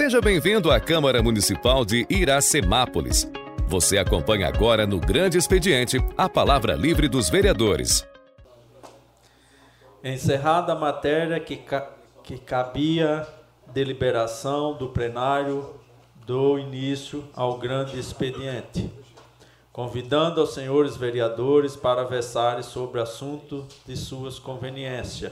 Seja 0.00 0.18
bem-vindo 0.18 0.70
à 0.70 0.80
Câmara 0.80 1.22
Municipal 1.22 1.84
de 1.84 2.06
Iracemápolis. 2.08 3.30
Você 3.68 3.98
acompanha 3.98 4.48
agora 4.48 4.86
no 4.86 4.98
Grande 4.98 5.36
Expediente 5.36 5.98
a 6.16 6.26
palavra 6.26 6.72
livre 6.72 7.06
dos 7.06 7.28
vereadores. 7.28 8.08
Encerrada 10.02 10.72
a 10.72 10.74
matéria 10.74 11.38
que, 11.38 11.54
ca 11.54 11.90
que 12.24 12.38
cabia 12.38 13.28
deliberação 13.74 14.72
do 14.72 14.88
plenário 14.88 15.68
do 16.24 16.58
início 16.58 17.28
ao 17.36 17.58
grande 17.58 18.00
expediente, 18.00 18.90
convidando 19.70 20.40
aos 20.40 20.54
senhores 20.54 20.96
vereadores 20.96 21.76
para 21.76 22.04
versarem 22.04 22.62
sobre 22.62 23.02
assunto 23.02 23.66
de 23.86 23.98
suas 23.98 24.38
conveniências. 24.38 25.30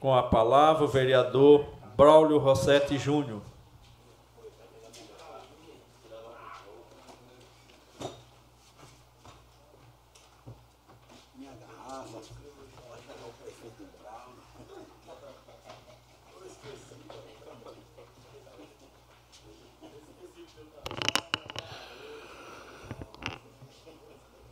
Com 0.00 0.12
a 0.12 0.24
palavra, 0.24 0.84
o 0.84 0.88
vereador 0.88 1.77
Braulio 1.98 2.38
Rossetti 2.38 2.96
Júnior. 2.96 3.42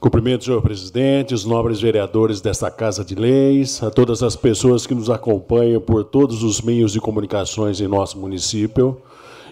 Cumprimento, 0.06 0.44
senhor 0.44 0.62
presidente, 0.62 1.34
os 1.34 1.44
nobres 1.44 1.80
vereadores 1.80 2.40
desta 2.40 2.70
Casa 2.70 3.04
de 3.04 3.16
Leis, 3.16 3.82
a 3.82 3.90
todas 3.90 4.22
as 4.22 4.36
pessoas 4.36 4.86
que 4.86 4.94
nos 4.94 5.10
acompanham 5.10 5.80
por 5.80 6.04
todos 6.04 6.44
os 6.44 6.60
meios 6.60 6.92
de 6.92 7.00
comunicações 7.00 7.80
em 7.80 7.88
nosso 7.88 8.16
município, 8.16 9.02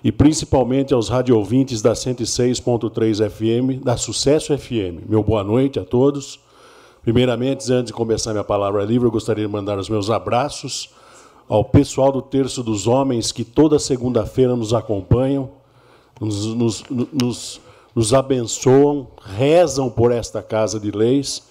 e 0.04 0.12
principalmente 0.12 0.94
aos 0.94 1.08
radiovintes 1.08 1.82
da 1.82 1.92
106.3 1.92 3.28
FM, 3.28 3.82
da 3.82 3.96
Sucesso 3.96 4.56
FM. 4.56 5.02
Meu 5.08 5.24
boa 5.24 5.42
noite 5.42 5.80
a 5.80 5.84
todos. 5.84 6.38
Primeiramente, 7.02 7.72
antes 7.72 7.86
de 7.86 7.92
começar 7.92 8.30
minha 8.30 8.44
palavra 8.44 8.84
livre, 8.84 9.08
eu 9.08 9.10
gostaria 9.10 9.44
de 9.44 9.52
mandar 9.52 9.76
os 9.76 9.88
meus 9.88 10.08
abraços 10.08 10.88
ao 11.48 11.64
pessoal 11.64 12.12
do 12.12 12.22
Terço 12.22 12.62
dos 12.62 12.86
Homens 12.86 13.32
que 13.32 13.42
toda 13.42 13.76
segunda-feira 13.80 14.54
nos 14.54 14.72
acompanham, 14.72 15.50
nos, 16.20 16.46
nos, 16.54 16.84
nos 17.12 17.60
nos 17.94 18.12
abençoam, 18.12 19.06
rezam 19.22 19.88
por 19.88 20.10
esta 20.10 20.42
casa 20.42 20.80
de 20.80 20.90
leis. 20.90 21.48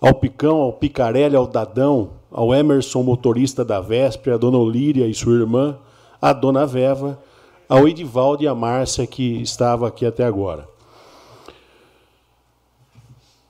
Ao 0.00 0.12
Picão, 0.12 0.56
ao 0.56 0.72
Picarelli, 0.72 1.36
ao 1.36 1.46
Dadão, 1.46 2.14
ao 2.30 2.52
Emerson, 2.52 3.02
motorista 3.02 3.64
da 3.64 3.80
Véspera, 3.80 4.34
a 4.34 4.38
Dona 4.38 4.58
Olíria 4.58 5.06
e 5.06 5.14
sua 5.14 5.34
irmã, 5.34 5.78
a 6.20 6.32
Dona 6.32 6.66
Veva, 6.66 7.22
ao 7.68 7.86
Edivaldo 7.86 8.42
e 8.42 8.48
a 8.48 8.54
Márcia, 8.54 9.06
que 9.06 9.40
estava 9.40 9.86
aqui 9.86 10.04
até 10.04 10.24
agora. 10.24 10.68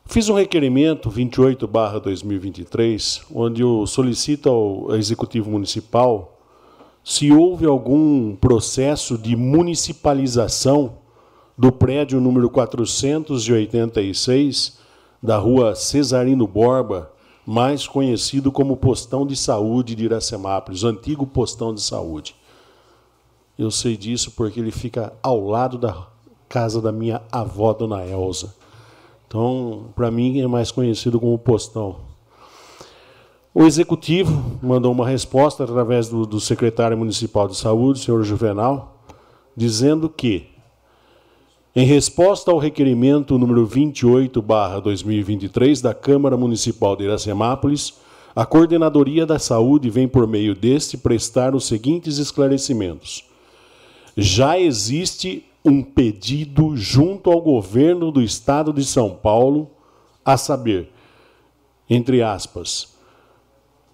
Fiz 0.04 0.28
um 0.28 0.34
requerimento 0.34 1.08
28/2023, 1.08 3.22
onde 3.34 3.62
eu 3.62 3.86
solicito 3.86 4.50
ao 4.50 4.94
Executivo 4.94 5.50
Municipal 5.50 6.38
se 7.02 7.32
houve 7.32 7.64
algum 7.64 8.36
processo 8.36 9.16
de 9.16 9.34
municipalização 9.34 11.00
do 11.56 11.70
prédio 11.70 12.20
número 12.20 12.50
486 12.50 14.82
da 15.22 15.38
rua 15.38 15.74
Cesarino 15.74 16.46
Borba, 16.46 17.10
mais 17.46 17.86
conhecido 17.86 18.50
como 18.50 18.76
Postão 18.76 19.26
de 19.26 19.36
Saúde 19.36 19.94
de 19.94 20.04
Iracemápolis, 20.04 20.84
antigo 20.84 21.26
Postão 21.26 21.74
de 21.74 21.80
Saúde. 21.80 22.34
Eu 23.58 23.70
sei 23.70 23.96
disso 23.96 24.32
porque 24.32 24.58
ele 24.58 24.70
fica 24.70 25.12
ao 25.22 25.46
lado 25.46 25.78
da 25.78 26.06
casa 26.48 26.80
da 26.80 26.90
minha 26.90 27.22
avó, 27.30 27.72
Dona 27.72 28.04
Elza. 28.04 28.54
Então, 29.26 29.86
para 29.94 30.10
mim, 30.10 30.40
é 30.40 30.46
mais 30.46 30.70
conhecido 30.70 31.20
como 31.20 31.38
Postão. 31.38 31.96
O 33.54 33.64
executivo 33.64 34.58
mandou 34.62 34.92
uma 34.92 35.06
resposta 35.06 35.64
através 35.64 36.08
do, 36.08 36.24
do 36.24 36.40
secretário 36.40 36.96
municipal 36.96 37.46
de 37.46 37.56
saúde, 37.56 38.00
senhor 38.00 38.22
Juvenal, 38.22 39.04
dizendo 39.54 40.08
que 40.08 40.51
em 41.74 41.86
resposta 41.86 42.50
ao 42.50 42.58
requerimento 42.58 43.38
número 43.38 43.66
28/2023 43.66 45.80
da 45.80 45.94
Câmara 45.94 46.36
Municipal 46.36 46.94
de 46.94 47.04
Iracemápolis, 47.04 47.94
a 48.36 48.44
Coordenadoria 48.44 49.24
da 49.24 49.38
Saúde 49.38 49.88
vem 49.88 50.06
por 50.06 50.26
meio 50.26 50.54
deste 50.54 50.98
prestar 50.98 51.54
os 51.54 51.66
seguintes 51.66 52.18
esclarecimentos. 52.18 53.24
Já 54.16 54.58
existe 54.58 55.44
um 55.64 55.80
pedido 55.82 56.76
junto 56.76 57.30
ao 57.30 57.40
governo 57.40 58.10
do 58.10 58.20
estado 58.20 58.72
de 58.72 58.84
São 58.84 59.10
Paulo, 59.10 59.70
a 60.24 60.36
saber, 60.36 60.88
entre 61.88 62.20
aspas, 62.22 62.94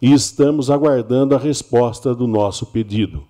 e 0.00 0.12
estamos 0.12 0.70
aguardando 0.70 1.34
a 1.34 1.38
resposta 1.38 2.14
do 2.14 2.26
nosso 2.26 2.66
pedido. 2.66 3.24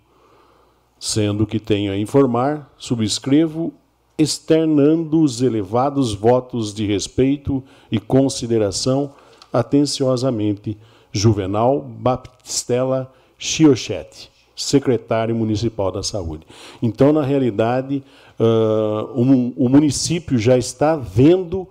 Sendo 0.99 1.47
que 1.47 1.60
tenho 1.60 1.93
a 1.93 1.97
informar, 1.97 2.69
subscrevo 2.76 3.72
externando 4.19 5.22
os 5.22 5.41
elevados 5.41 6.12
votos 6.12 6.75
de 6.75 6.84
respeito 6.84 7.62
e 7.91 7.99
consideração 8.00 9.12
Atenciosamente, 9.53 10.76
Juvenal 11.12 11.81
Baptistela 11.81 13.12
Chiochete, 13.38 14.31
secretário 14.54 15.34
municipal 15.34 15.91
da 15.91 16.03
saúde. 16.03 16.47
Então, 16.82 17.12
na 17.12 17.22
realidade, 17.22 18.03
uh, 18.38 19.53
o 19.56 19.69
município 19.69 20.38
já 20.38 20.58
está 20.58 20.97
vendo 20.97 21.66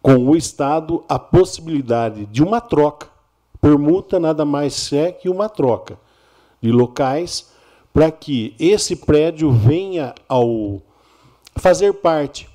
com 0.00 0.16
o 0.28 0.36
Estado 0.36 1.02
a 1.08 1.18
possibilidade 1.18 2.26
de 2.26 2.42
uma 2.42 2.60
troca. 2.60 3.08
Permuta 3.60 4.20
nada 4.20 4.44
mais 4.44 4.92
é 4.92 5.10
que 5.10 5.28
uma 5.28 5.48
troca 5.48 5.98
de 6.60 6.70
locais 6.70 7.50
para 7.92 8.10
que 8.10 8.54
esse 8.58 8.96
prédio 8.96 9.50
venha 9.50 10.14
ao 10.28 10.82
fazer 11.56 11.94
parte 11.94 12.48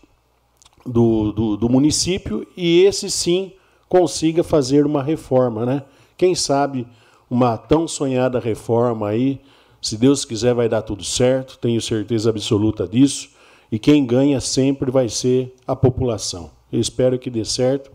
do, 0.85 1.31
do, 1.31 1.57
do 1.57 1.69
município 1.69 2.45
e 2.55 2.83
esse 2.83 3.09
sim 3.09 3.53
consiga 3.89 4.43
fazer 4.43 4.85
uma 4.85 5.01
reforma, 5.01 5.65
né? 5.65 5.83
Quem 6.15 6.35
sabe 6.35 6.87
uma 7.29 7.57
tão 7.57 7.87
sonhada 7.87 8.39
reforma 8.39 9.09
aí, 9.09 9.41
se 9.81 9.97
Deus 9.97 10.23
quiser 10.23 10.53
vai 10.53 10.69
dar 10.69 10.83
tudo 10.83 11.03
certo, 11.03 11.57
tenho 11.57 11.81
certeza 11.81 12.29
absoluta 12.29 12.87
disso, 12.87 13.31
e 13.71 13.79
quem 13.79 14.05
ganha 14.05 14.39
sempre 14.39 14.91
vai 14.91 15.09
ser 15.09 15.55
a 15.65 15.75
população. 15.75 16.51
Eu 16.71 16.79
espero 16.79 17.17
que 17.17 17.29
dê 17.29 17.43
certo, 17.43 17.91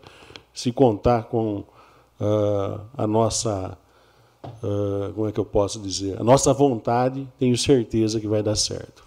se 0.53 0.73
contar 0.73 1.25
com 1.25 1.65
uh, 2.21 2.81
a 2.97 3.07
nossa, 3.07 3.77
uh, 4.45 5.13
como 5.15 5.29
é 5.29 5.33
que 5.33 5.39
eu 5.39 5.45
posso 5.45 5.81
dizer, 5.81 6.21
a 6.21 6.25
nossa 6.25 6.53
vontade, 6.53 7.29
tenho 7.39 7.57
certeza 7.57 8.21
que 8.21 8.27
vai 8.27 8.43
dar 8.43 8.57
certo. 8.57 9.05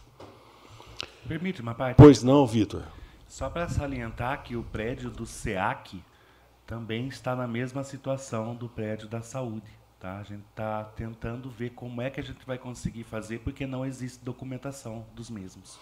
Permite 1.27 1.61
uma 1.61 1.73
parte? 1.73 1.97
Pois 1.97 2.23
não, 2.23 2.45
Vitor. 2.45 2.83
Só 3.27 3.49
para 3.49 3.67
salientar 3.67 4.43
que 4.43 4.55
o 4.55 4.63
prédio 4.63 5.09
do 5.09 5.25
SEAC 5.25 6.01
também 6.67 7.07
está 7.07 7.35
na 7.35 7.47
mesma 7.47 7.83
situação 7.83 8.53
do 8.53 8.67
prédio 8.67 9.07
da 9.07 9.21
saúde. 9.21 9.65
Tá? 9.99 10.19
A 10.19 10.23
gente 10.23 10.43
está 10.49 10.83
tentando 10.83 11.49
ver 11.49 11.71
como 11.71 12.01
é 12.01 12.09
que 12.09 12.19
a 12.19 12.23
gente 12.23 12.45
vai 12.45 12.57
conseguir 12.57 13.03
fazer, 13.03 13.39
porque 13.39 13.65
não 13.65 13.85
existe 13.85 14.23
documentação 14.23 15.05
dos 15.15 15.29
mesmos. 15.29 15.79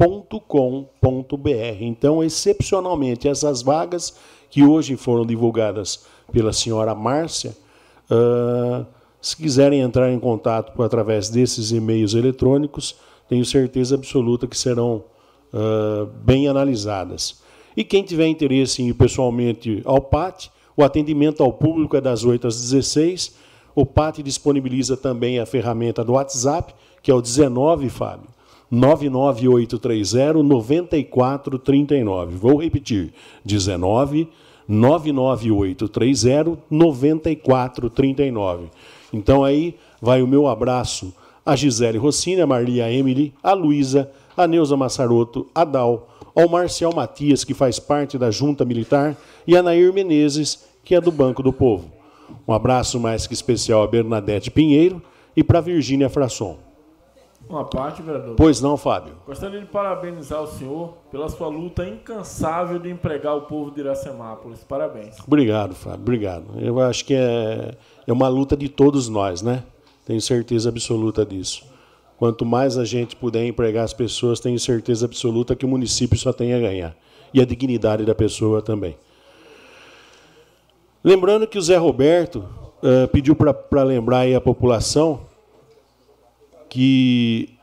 engebag.com.br. 0.00 1.80
Então, 1.80 2.22
excepcionalmente, 2.22 3.28
essas 3.28 3.62
vagas 3.62 4.16
que 4.50 4.62
hoje 4.64 4.96
foram 4.96 5.26
divulgadas 5.26 6.06
pela 6.32 6.52
senhora 6.52 6.94
Márcia, 6.94 7.56
uh, 8.10 8.86
se 9.20 9.36
quiserem 9.36 9.80
entrar 9.80 10.10
em 10.12 10.20
contato 10.20 10.80
através 10.82 11.28
desses 11.28 11.72
e-mails 11.72 12.14
eletrônicos, 12.14 12.96
tenho 13.28 13.44
certeza 13.44 13.96
absoluta 13.96 14.46
que 14.46 14.56
serão 14.56 15.04
uh, 15.52 16.06
bem 16.24 16.48
analisadas. 16.48 17.42
E 17.76 17.84
quem 17.84 18.02
tiver 18.02 18.26
interesse 18.26 18.82
em 18.82 18.88
ir 18.88 18.94
pessoalmente 18.94 19.82
ao 19.84 20.00
PAT, 20.00 20.50
o 20.76 20.84
atendimento 20.84 21.42
ao 21.42 21.52
público 21.52 21.96
é 21.96 22.00
das 22.00 22.24
8 22.24 22.46
às 22.46 22.60
16. 22.60 23.34
O 23.74 23.84
PAT 23.84 24.22
disponibiliza 24.22 24.96
também 24.96 25.38
a 25.38 25.46
ferramenta 25.46 26.04
do 26.04 26.12
WhatsApp, 26.12 26.74
que 27.02 27.10
é 27.10 27.14
o 27.14 27.20
19, 27.20 27.88
Fábio, 27.88 28.28
99830 28.70 30.42
9439. 30.42 32.36
Vou 32.36 32.56
repetir: 32.56 33.12
19 33.44 34.28
99830 34.66 36.58
9439. 36.70 38.70
Então 39.12 39.44
aí 39.44 39.74
vai 40.00 40.22
o 40.22 40.26
meu 40.26 40.46
abraço 40.46 41.12
a 41.48 41.56
Gisele 41.56 41.96
Rossini, 41.96 42.42
a 42.42 42.46
Marlia 42.46 42.92
Emily, 42.92 43.32
a 43.42 43.54
Luísa, 43.54 44.10
a 44.36 44.46
Neuza 44.46 44.76
Massaroto, 44.76 45.46
a 45.54 45.64
Dal, 45.64 46.06
ao 46.36 46.46
Marcial 46.46 46.94
Matias, 46.94 47.42
que 47.42 47.54
faz 47.54 47.78
parte 47.78 48.18
da 48.18 48.30
Junta 48.30 48.66
Militar, 48.66 49.16
e 49.46 49.56
a 49.56 49.62
Nair 49.62 49.90
Menezes, 49.90 50.68
que 50.84 50.94
é 50.94 51.00
do 51.00 51.10
Banco 51.10 51.42
do 51.42 51.50
Povo. 51.50 51.90
Um 52.46 52.52
abraço 52.52 53.00
mais 53.00 53.26
que 53.26 53.32
especial 53.32 53.82
a 53.82 53.86
Bernadette 53.86 54.50
Pinheiro 54.50 55.00
e 55.34 55.42
para 55.42 55.62
Virgínia 55.62 56.10
Frasson. 56.10 56.58
Uma 57.48 57.64
parte, 57.64 58.02
vereador. 58.02 58.34
Pois 58.36 58.60
não, 58.60 58.76
Fábio. 58.76 59.14
Gostaria 59.26 59.58
de 59.58 59.66
parabenizar 59.66 60.42
o 60.42 60.46
senhor 60.46 60.94
pela 61.10 61.28
sua 61.30 61.48
luta 61.48 61.86
incansável 61.88 62.78
de 62.78 62.90
empregar 62.90 63.34
o 63.36 63.42
povo 63.42 63.70
de 63.70 63.80
Iracemápolis. 63.80 64.62
Parabéns. 64.64 65.16
Obrigado, 65.26 65.74
Fábio. 65.74 66.00
Obrigado. 66.00 66.44
Eu 66.58 66.78
acho 66.78 67.06
que 67.06 67.14
é, 67.14 67.74
é 68.06 68.12
uma 68.12 68.28
luta 68.28 68.54
de 68.54 68.68
todos 68.68 69.08
nós, 69.08 69.40
né? 69.40 69.64
Tenho 70.04 70.20
certeza 70.20 70.68
absoluta 70.68 71.24
disso. 71.24 71.64
Quanto 72.18 72.44
mais 72.44 72.76
a 72.76 72.84
gente 72.84 73.16
puder 73.16 73.46
empregar 73.46 73.84
as 73.84 73.94
pessoas, 73.94 74.40
tenho 74.40 74.58
certeza 74.58 75.06
absoluta 75.06 75.56
que 75.56 75.64
o 75.64 75.68
município 75.68 76.18
só 76.18 76.32
tem 76.32 76.52
a 76.52 76.58
ganhar. 76.58 76.94
E 77.32 77.40
a 77.40 77.46
dignidade 77.46 78.04
da 78.04 78.14
pessoa 78.14 78.60
também. 78.60 78.96
Lembrando 81.02 81.46
que 81.46 81.56
o 81.56 81.62
Zé 81.62 81.76
Roberto 81.76 82.44
uh, 82.82 83.08
pediu 83.08 83.34
para 83.34 83.82
lembrar 83.82 84.20
aí 84.20 84.34
a 84.34 84.40
população 84.40 85.20
que 86.68 87.58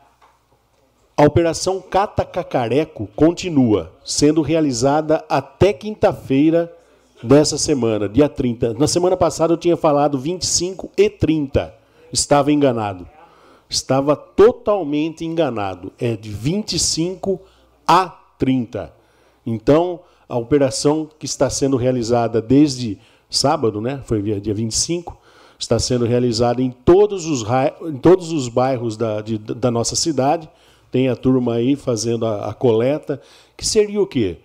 a 1.16 1.24
operação 1.24 1.80
Cata 1.80 2.24
Cacareco 2.24 3.08
continua 3.16 3.92
sendo 4.04 4.42
realizada 4.42 5.24
até 5.28 5.72
quinta-feira 5.72 6.70
dessa 7.22 7.56
semana, 7.56 8.08
dia 8.08 8.28
30. 8.28 8.74
Na 8.74 8.86
semana 8.86 9.16
passada 9.16 9.52
eu 9.52 9.56
tinha 9.56 9.76
falado 9.76 10.18
25 10.18 10.90
e 10.96 11.08
30. 11.08 11.74
Estava 12.12 12.52
enganado. 12.52 13.08
Estava 13.68 14.14
totalmente 14.14 15.24
enganado. 15.24 15.92
É 15.98 16.16
de 16.16 16.30
25 16.30 17.40
a 17.86 18.08
30. 18.38 18.92
Então, 19.44 20.00
a 20.28 20.36
operação 20.36 21.08
que 21.18 21.24
está 21.24 21.48
sendo 21.48 21.76
realizada 21.76 22.42
desde 22.42 22.98
sábado, 23.30 23.80
né? 23.80 24.02
Foi 24.04 24.20
dia 24.40 24.54
25 24.54 25.16
está 25.58 25.78
sendo 25.78 26.04
realizada 26.04 26.60
em 26.62 26.70
todos 26.70 27.26
os, 27.26 27.44
em 27.88 27.96
todos 27.96 28.32
os 28.32 28.48
bairros 28.48 28.96
da, 28.96 29.20
de, 29.20 29.38
da 29.38 29.70
nossa 29.70 29.96
cidade. 29.96 30.48
Tem 30.90 31.08
a 31.08 31.16
turma 31.16 31.54
aí 31.54 31.76
fazendo 31.76 32.26
a, 32.26 32.50
a 32.50 32.54
coleta, 32.54 33.20
que 33.56 33.66
seria 33.66 34.00
o 34.00 34.06
quê? 34.06 34.38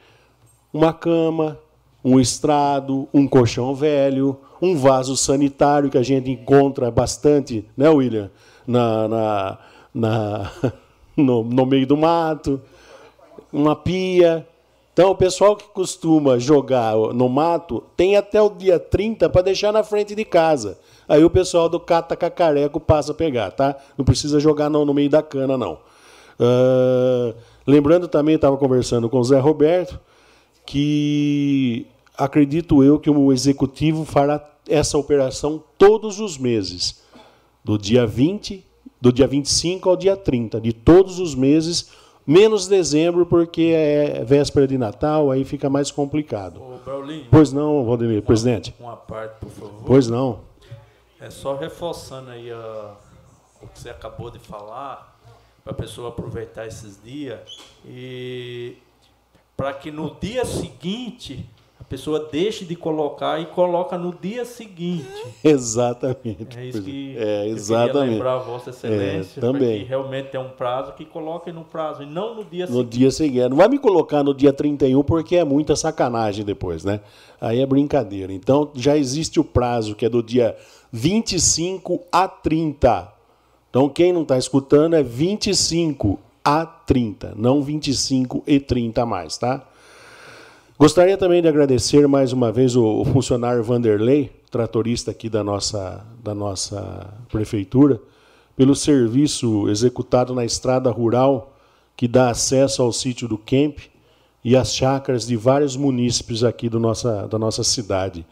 Uma 0.73 0.93
cama, 0.93 1.59
um 2.03 2.19
estrado, 2.19 3.07
um 3.13 3.27
colchão 3.27 3.75
velho, 3.75 4.37
um 4.61 4.75
vaso 4.75 5.15
sanitário 5.17 5.89
que 5.89 5.97
a 5.97 6.03
gente 6.03 6.29
encontra 6.29 6.89
bastante, 6.89 7.65
né, 7.75 7.89
William? 7.89 8.29
Na, 8.65 9.07
na, 9.07 9.57
na 9.93 10.51
no, 11.17 11.43
no 11.43 11.65
meio 11.65 11.85
do 11.85 11.97
mato, 11.97 12.61
uma 13.51 13.75
pia. 13.75 14.47
Então, 14.93 15.11
o 15.11 15.15
pessoal 15.15 15.55
que 15.55 15.67
costuma 15.69 16.37
jogar 16.37 16.95
no 16.95 17.29
mato 17.29 17.83
tem 17.95 18.17
até 18.17 18.41
o 18.41 18.49
dia 18.49 18.79
30 18.79 19.29
para 19.29 19.41
deixar 19.41 19.71
na 19.71 19.83
frente 19.83 20.13
de 20.13 20.25
casa. 20.25 20.77
Aí 21.11 21.25
o 21.25 21.29
pessoal 21.29 21.67
do 21.67 21.77
Cata 21.77 22.15
Cacareco 22.15 22.79
passa 22.79 23.11
a 23.11 23.13
pegar, 23.13 23.51
tá? 23.51 23.75
Não 23.97 24.05
precisa 24.05 24.39
jogar 24.39 24.69
no, 24.69 24.85
no 24.85 24.93
meio 24.93 25.09
da 25.09 25.21
cana, 25.21 25.57
não. 25.57 25.73
Uh, 26.39 27.35
lembrando 27.67 28.07
também, 28.07 28.35
estava 28.35 28.55
conversando 28.55 29.09
com 29.09 29.19
o 29.19 29.23
Zé 29.25 29.37
Roberto, 29.37 29.99
que 30.65 31.85
acredito 32.17 32.81
eu 32.81 32.97
que 32.97 33.09
o 33.09 33.33
executivo 33.33 34.05
fará 34.05 34.41
essa 34.69 34.97
operação 34.97 35.61
todos 35.77 36.21
os 36.21 36.37
meses, 36.37 37.03
do 37.61 37.77
dia 37.77 38.07
20, 38.07 38.65
do 39.01 39.11
dia 39.11 39.27
25 39.27 39.89
ao 39.89 39.97
dia 39.97 40.15
30, 40.15 40.61
de 40.61 40.71
todos 40.71 41.19
os 41.19 41.35
meses, 41.35 41.89
menos 42.25 42.69
dezembro, 42.69 43.25
porque 43.25 43.73
é 43.75 44.23
véspera 44.23 44.65
de 44.65 44.77
Natal, 44.77 45.29
aí 45.29 45.43
fica 45.43 45.69
mais 45.69 45.91
complicado. 45.91 46.61
Ô, 46.61 46.79
pois 47.29 47.51
não, 47.51 47.83
Valdemir, 47.83 48.21
presidente. 48.21 48.73
Uma 48.79 48.95
parte, 48.95 49.41
por 49.41 49.49
favor. 49.49 49.83
Pois 49.85 50.07
não. 50.07 50.50
É 51.21 51.29
só 51.29 51.55
reforçando 51.55 52.31
aí 52.31 52.51
a, 52.51 52.95
o 53.61 53.67
que 53.67 53.79
você 53.79 53.91
acabou 53.91 54.31
de 54.31 54.39
falar, 54.39 55.15
para 55.63 55.71
a 55.71 55.75
pessoa 55.75 56.09
aproveitar 56.09 56.65
esses 56.65 57.01
dias 57.01 57.59
e 57.85 58.75
para 59.55 59.71
que 59.73 59.91
no 59.91 60.15
dia 60.15 60.43
seguinte 60.43 61.47
pessoa 61.91 62.29
deixe 62.31 62.63
de 62.63 62.73
colocar 62.73 63.41
e 63.41 63.47
coloca 63.47 63.97
no 63.97 64.15
dia 64.15 64.45
seguinte. 64.45 65.05
Exatamente. 65.43 66.57
É 66.57 66.65
isso 66.65 66.81
que 66.81 67.17
é, 67.17 67.47
exatamente. 67.49 67.97
eu 67.97 68.11
lembrar 68.13 68.33
a 68.35 68.39
Vossa 68.39 68.69
Excelência. 68.69 69.39
É, 69.39 69.41
também. 69.41 69.79
Que 69.79 69.85
realmente 69.85 70.29
tem 70.29 70.39
um 70.39 70.49
prazo, 70.49 70.93
que 70.93 71.03
coloque 71.03 71.51
no 71.51 71.65
prazo 71.65 72.03
e 72.03 72.05
não 72.05 72.35
no 72.35 72.45
dia 72.45 72.65
no 72.65 72.71
seguinte. 72.71 72.83
No 72.85 72.89
dia 72.89 73.11
seguinte. 73.11 73.49
Não 73.49 73.57
vai 73.57 73.67
me 73.67 73.77
colocar 73.77 74.23
no 74.23 74.33
dia 74.33 74.53
31 74.53 75.03
porque 75.03 75.35
é 75.35 75.43
muita 75.43 75.75
sacanagem 75.75 76.45
depois, 76.45 76.85
né? 76.85 77.01
Aí 77.41 77.59
é 77.59 77.65
brincadeira. 77.65 78.31
Então 78.31 78.71
já 78.73 78.97
existe 78.97 79.37
o 79.37 79.43
prazo 79.43 79.93
que 79.93 80.05
é 80.05 80.09
do 80.09 80.23
dia 80.23 80.55
25 80.93 82.03
a 82.09 82.25
30. 82.25 83.13
Então, 83.69 83.89
quem 83.89 84.13
não 84.13 84.21
está 84.21 84.37
escutando 84.37 84.95
é 84.95 85.03
25 85.03 86.19
a 86.43 86.65
30, 86.65 87.33
não 87.37 87.61
25 87.61 88.43
e 88.45 88.59
30 88.59 89.05
mais, 89.05 89.37
tá? 89.37 89.65
Gostaria 90.81 91.15
também 91.15 91.43
de 91.43 91.47
agradecer 91.47 92.07
mais 92.07 92.33
uma 92.33 92.51
vez 92.51 92.75
o, 92.75 93.05
funcionário 93.05 93.63
Vanderlei, 93.63 94.31
tratorista 94.49 95.11
aqui 95.11 95.29
da 95.29 95.43
nossa, 95.43 96.03
da 96.23 96.33
nossa 96.33 97.07
prefeitura, 97.29 98.01
pelo 98.55 98.75
serviço 98.75 99.69
executado 99.69 100.33
na 100.33 100.43
estrada 100.43 100.89
rural 100.89 101.55
que 101.95 102.07
dá 102.07 102.31
acesso 102.31 102.81
ao 102.81 102.91
sítio 102.91 103.27
do 103.27 103.37
Camp 103.37 103.77
e 104.43 104.55
às 104.55 104.73
chácaras 104.73 105.27
de 105.27 105.35
vários 105.35 105.77
munícipes 105.77 106.43
aqui 106.43 106.67
do 106.67 106.79
nossa, 106.79 107.27
da 107.27 107.37
nossa 107.37 107.63
cidade. 107.63 108.25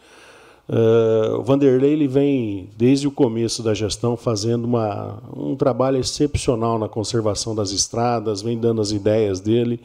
Uh, 0.68 1.36
o 1.36 1.44
Vanderlei 1.44 1.94
ele 1.94 2.08
vem, 2.08 2.68
desde 2.76 3.08
o 3.08 3.12
começo 3.12 3.62
da 3.62 3.76
gestão, 3.76 4.18
fazendo 4.18 4.66
uma, 4.66 5.22
um 5.38 5.56
trabalho 5.56 6.00
excepcional 6.00 6.80
na 6.80 6.90
conservação 6.90 7.54
das 7.54 7.70
estradas, 7.70 8.42
vem 8.42 8.58
dando 8.58 8.82
as 8.82 8.90
ideias 8.90 9.40
dele. 9.40 9.80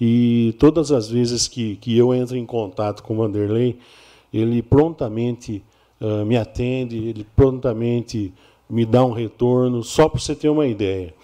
E 0.00 0.54
todas 0.58 0.90
as 0.90 1.08
vezes 1.08 1.46
que, 1.46 1.76
que 1.76 1.96
eu 1.96 2.12
entro 2.12 2.36
em 2.36 2.44
contato 2.44 3.02
com 3.02 3.14
o 3.14 3.16
Vanderlei, 3.18 3.78
ele 4.32 4.62
prontamente 4.62 5.62
uh, 6.00 6.24
me 6.24 6.36
atende, 6.36 6.96
ele 6.98 7.26
prontamente 7.36 8.32
me 8.68 8.84
dá 8.84 9.04
um 9.04 9.12
retorno, 9.12 9.82
só 9.82 10.08
para 10.08 10.18
você 10.18 10.34
ter 10.34 10.48
uma 10.48 10.66
ideia. 10.66 11.14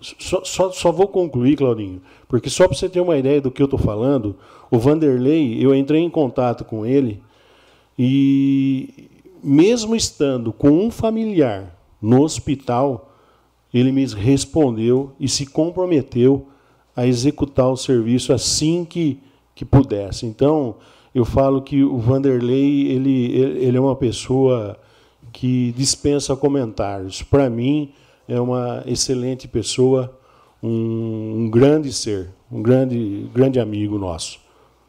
Só, 0.00 0.42
só, 0.44 0.72
só 0.72 0.90
vou 0.90 1.06
concluir, 1.06 1.56
Claudinho, 1.56 2.02
porque 2.26 2.50
só 2.50 2.66
para 2.66 2.76
você 2.76 2.88
ter 2.88 3.00
uma 3.00 3.16
ideia 3.16 3.40
do 3.40 3.50
que 3.50 3.62
eu 3.62 3.66
estou 3.66 3.78
falando, 3.78 4.36
o 4.70 4.78
Vanderlei, 4.78 5.64
eu 5.64 5.74
entrei 5.74 6.00
em 6.00 6.10
contato 6.10 6.64
com 6.64 6.84
ele 6.84 7.22
e, 7.98 9.08
mesmo 9.42 9.94
estando 9.94 10.52
com 10.52 10.70
um 10.70 10.90
familiar 10.90 11.78
no 12.00 12.22
hospital, 12.22 13.12
ele 13.72 13.92
me 13.92 14.04
respondeu 14.06 15.12
e 15.20 15.28
se 15.28 15.46
comprometeu 15.46 16.48
a 16.96 17.06
executar 17.06 17.68
o 17.68 17.76
serviço 17.76 18.32
assim 18.32 18.84
que, 18.84 19.20
que 19.54 19.64
pudesse. 19.64 20.26
Então, 20.26 20.76
eu 21.14 21.24
falo 21.24 21.62
que 21.62 21.82
o 21.82 21.98
Vanderlei 21.98 22.88
ele, 22.88 23.32
ele 23.36 23.76
é 23.76 23.80
uma 23.80 23.96
pessoa 23.96 24.78
que 25.32 25.72
dispensa 25.72 26.36
comentários. 26.36 27.22
Para 27.22 27.50
mim, 27.50 27.92
é 28.28 28.40
uma 28.40 28.82
excelente 28.86 29.46
pessoa, 29.46 30.16
um, 30.62 31.42
um, 31.44 31.50
grande 31.50 31.92
ser, 31.92 32.30
um 32.50 32.62
grande, 32.62 33.28
grande 33.32 33.60
amigo 33.60 33.98
nosso. 33.98 34.40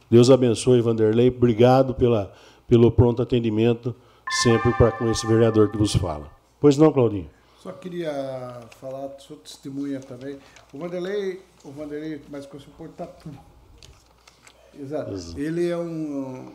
Deus 0.10 0.30
abençoe, 0.30 0.82
Vanderlei. 0.82 1.30
Obrigado 1.30 1.94
pela, 1.94 2.32
pelo 2.68 2.92
pronto 2.92 3.22
atendimento, 3.22 3.96
sempre 4.44 4.72
para 4.74 4.92
com 4.92 5.10
esse 5.10 5.26
vereador 5.28 5.70
que 5.72 5.78
vos 5.78 5.96
fala. 5.96 6.30
Pois 6.60 6.78
não, 6.78 6.92
Claudinho? 6.92 7.30
Só 7.62 7.72
queria 7.72 8.62
falar, 8.80 9.10
sua 9.18 9.38
testemunha 9.38 10.00
também. 10.00 10.38
O 10.72 10.78
Vanderlei, 10.78 11.42
o 11.66 11.72
Vanderlei, 11.72 12.22
mais 12.30 12.46
conhecido 12.46 12.74
por 12.78 12.90
Tatu. 12.90 13.30
Exato. 14.74 15.12
Exato. 15.12 15.40
Ele 15.40 15.70
é 15.70 15.78
um. 15.78 16.54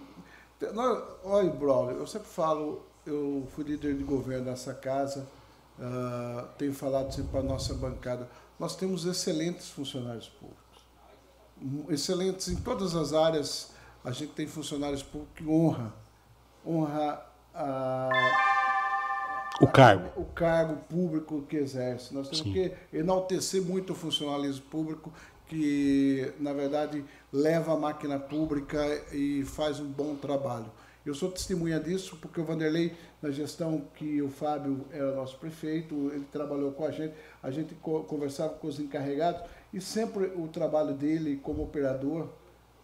olha, 1.25 1.51
Braulio, 1.51 1.99
eu 1.99 2.07
sempre 2.07 2.29
falo, 2.29 2.83
eu 3.05 3.47
fui 3.55 3.65
líder 3.65 3.97
de 3.97 4.05
governo 4.05 4.47
dessa 4.47 4.73
casa, 4.73 5.27
uh, 5.79 6.47
tenho 6.57 6.73
falado 6.73 7.13
sempre 7.13 7.31
para 7.31 7.41
a 7.41 7.45
nossa 7.45 7.75
bancada. 7.75 8.29
Nós 8.59 8.77
temos 8.77 9.05
excelentes 9.05 9.71
funcionários 9.71 10.29
públicos. 10.29 10.61
Excelentes 11.89 12.49
em 12.49 12.57
todas 12.57 12.95
as 12.95 13.13
áreas. 13.13 13.73
A 14.05 14.13
gente 14.13 14.33
tem 14.33 14.47
funcionários 14.47 15.03
públicos 15.03 15.35
que 15.37 15.47
honra, 15.47 15.93
honra 16.65 17.27
a 17.55 18.60
o 19.61 19.67
cargo. 19.67 20.21
O 20.21 20.25
cargo 20.25 20.77
público 20.89 21.43
que 21.43 21.57
exerce. 21.57 22.15
Nós 22.15 22.29
temos 22.29 22.45
Sim. 22.45 22.53
que 22.53 22.73
enaltecer 22.93 23.63
muito 23.63 23.93
o 23.93 23.97
funcionalismo 23.97 24.65
público, 24.67 25.13
que, 25.47 26.33
na 26.39 26.53
verdade, 26.53 27.05
leva 27.33 27.75
a 27.75 27.77
máquina 27.77 28.19
pública 28.19 28.81
e 29.13 29.45
faz 29.45 29.81
um 29.81 29.89
bom 29.89 30.15
trabalho. 30.15 30.71
Eu 31.05 31.15
sou 31.15 31.31
testemunha 31.31 31.81
disso 31.81 32.17
porque 32.21 32.41
o 32.41 32.45
Vanderlei, 32.45 32.95
na 33.23 33.31
gestão 33.31 33.85
que 33.95 34.21
o 34.21 34.29
Fábio 34.29 34.85
era 34.93 35.15
nosso 35.15 35.39
prefeito, 35.39 36.11
ele 36.13 36.27
trabalhou 36.31 36.73
com 36.73 36.85
a 36.85 36.91
gente, 36.91 37.15
a 37.43 37.51
gente 37.51 37.75
conversava 37.75 38.55
com 38.55 38.67
os 38.67 38.79
encarregados 38.79 39.43
e 39.73 39.81
sempre 39.81 40.27
o 40.27 40.47
trabalho 40.47 40.93
dele 40.93 41.41
como 41.43 41.63
operador 41.63 42.29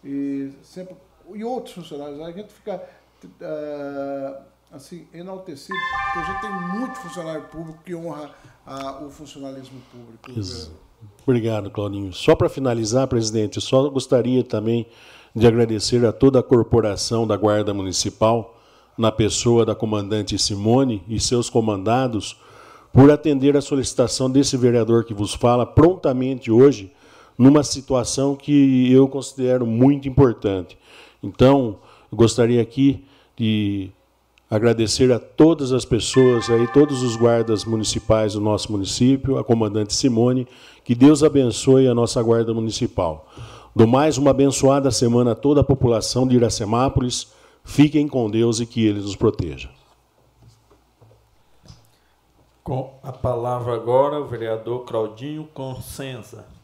e 0.03 0.51
sempre 0.63 0.95
e 1.33 1.43
outros 1.43 1.75
funcionários, 1.75 2.19
a 2.21 2.31
gente 2.31 2.53
fica 2.53 2.81
uh, 3.23 4.41
assim, 4.71 5.07
enaltecido, 5.13 5.77
porque 6.13 6.19
a 6.19 6.31
gente 6.31 6.41
tem 6.41 6.79
muito 6.79 6.95
funcionário 6.97 7.43
público 7.43 7.79
que 7.83 7.95
honra 7.95 8.31
a, 8.65 9.03
o 9.03 9.09
funcionalismo 9.09 9.79
público. 9.91 10.39
Isso. 10.39 10.71
Obrigado, 11.25 11.69
Claudinho. 11.69 12.11
Só 12.13 12.35
para 12.35 12.49
finalizar, 12.49 13.07
presidente, 13.07 13.61
só 13.61 13.89
gostaria 13.89 14.43
também 14.43 14.87
de 15.35 15.45
agradecer 15.45 16.05
a 16.05 16.11
toda 16.11 16.39
a 16.39 16.43
corporação 16.43 17.27
da 17.27 17.37
Guarda 17.37 17.73
Municipal, 17.73 18.55
na 18.97 19.11
pessoa 19.11 19.63
da 19.63 19.75
comandante 19.75 20.37
Simone 20.39 21.03
e 21.07 21.19
seus 21.19 21.49
comandados, 21.49 22.35
por 22.91 23.11
atender 23.11 23.55
a 23.55 23.61
solicitação 23.61 24.29
desse 24.29 24.57
vereador 24.57 25.03
que 25.03 25.13
vos 25.13 25.35
fala 25.35 25.65
prontamente 25.65 26.49
hoje, 26.49 26.91
numa 27.37 27.61
situação 27.61 28.35
que 28.35 28.91
eu 28.91 29.07
considero 29.07 29.67
muito 29.67 30.07
importante. 30.09 30.75
Então, 31.21 31.77
gostaria 32.11 32.59
aqui 32.59 33.05
de 33.37 33.91
Agradecer 34.49 35.11
a 35.11 35.19
todas 35.19 35.73
as 35.73 35.83
pessoas, 35.83 36.49
aí, 36.49 36.67
todos 36.71 37.03
os 37.03 37.17
guardas 37.17 37.65
municipais 37.65 38.33
do 38.33 38.39
nosso 38.39 38.71
município, 38.71 39.37
a 39.37 39.43
comandante 39.43 39.93
Simone, 39.93 40.47
que 40.85 40.95
Deus 40.95 41.21
abençoe 41.21 41.85
a 41.85 41.93
nossa 41.93 42.23
guarda 42.23 42.53
municipal. 42.53 43.27
Do 43.75 43.85
mais, 43.85 44.17
uma 44.17 44.31
abençoada 44.31 44.89
semana 44.89 45.33
a 45.33 45.35
toda 45.35 45.61
a 45.61 45.65
população 45.65 46.25
de 46.25 46.35
Iracemápolis. 46.35 47.33
Fiquem 47.63 48.07
com 48.07 48.29
Deus 48.29 48.61
e 48.61 48.65
que 48.65 48.85
Ele 48.85 49.01
nos 49.01 49.17
proteja. 49.17 49.69
Com 52.63 52.99
a 53.03 53.11
palavra 53.11 53.75
agora, 53.75 54.19
o 54.19 54.27
vereador 54.27 54.85
Claudinho 54.85 55.47
Consenza. 55.53 56.56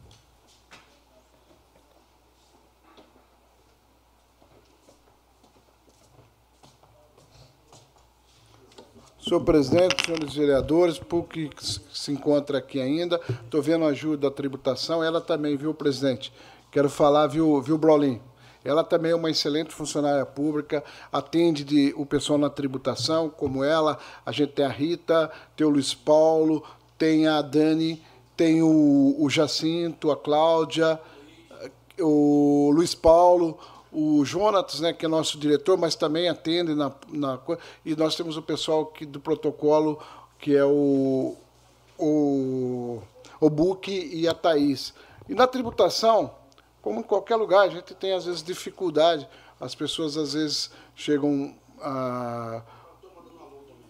Senhor 9.23 9.39
presidente, 9.39 10.05
senhores 10.05 10.35
vereadores, 10.35 10.99
PUC 10.99 11.47
que 11.47 11.65
se 11.65 12.11
encontra 12.11 12.57
aqui 12.57 12.81
ainda, 12.81 13.21
estou 13.45 13.61
vendo 13.61 13.85
a 13.85 13.87
ajuda 13.87 14.29
da 14.29 14.35
tributação, 14.35 15.01
ela 15.01 15.21
também, 15.21 15.55
viu, 15.55 15.73
presidente? 15.73 16.33
Quero 16.69 16.89
falar, 16.89 17.27
viu, 17.27 17.61
viu 17.61 17.77
Brolin? 17.77 18.19
Ela 18.65 18.83
também 18.83 19.11
é 19.11 19.15
uma 19.15 19.31
excelente 19.31 19.73
funcionária 19.73 20.25
pública, 20.25 20.83
atende 21.09 21.63
de, 21.63 21.93
o 21.95 22.05
pessoal 22.05 22.37
na 22.37 22.49
tributação, 22.49 23.29
como 23.29 23.63
ela. 23.63 23.97
A 24.25 24.31
gente 24.33 24.51
tem 24.51 24.65
a 24.65 24.69
Rita, 24.69 25.31
tem 25.55 25.65
o 25.65 25.69
Luiz 25.69 25.93
Paulo, 25.93 26.61
tem 26.97 27.25
a 27.25 27.41
Dani, 27.41 28.03
tem 28.35 28.61
o, 28.61 29.15
o 29.17 29.29
Jacinto, 29.29 30.11
a 30.11 30.17
Cláudia, 30.17 30.99
o 31.97 32.71
Luiz 32.73 32.93
Paulo, 32.93 33.57
o 33.93 34.25
Jonatas, 34.25 34.79
né, 34.79 34.91
que 34.91 35.05
é 35.05 35.07
nosso 35.07 35.37
diretor, 35.37 35.77
mas 35.77 35.95
também 35.95 36.27
atende 36.27 36.73
na, 36.73 36.91
na 37.09 37.39
e 37.85 37.95
nós 37.95 38.15
temos 38.15 38.35
o 38.35 38.41
pessoal 38.41 38.87
que, 38.87 39.05
do 39.05 39.19
protocolo, 39.19 39.99
que 40.39 40.55
é 40.55 40.65
o, 40.65 41.35
o, 41.97 43.01
o 43.39 43.49
Buque 43.49 44.09
e 44.13 44.27
a 44.27 44.33
Thaís. 44.33 44.93
E 45.29 45.35
na 45.35 45.47
tributação, 45.47 46.33
como 46.81 46.99
em 46.99 47.03
qualquer 47.03 47.35
lugar, 47.35 47.67
a 47.67 47.69
gente 47.69 47.93
tem 47.93 48.13
às 48.13 48.25
vezes 48.25 48.43
dificuldade, 48.43 49.27
as 49.59 49.75
pessoas 49.75 50.17
às 50.17 50.33
vezes 50.33 50.71
chegam 50.95 51.55
a 51.79 52.61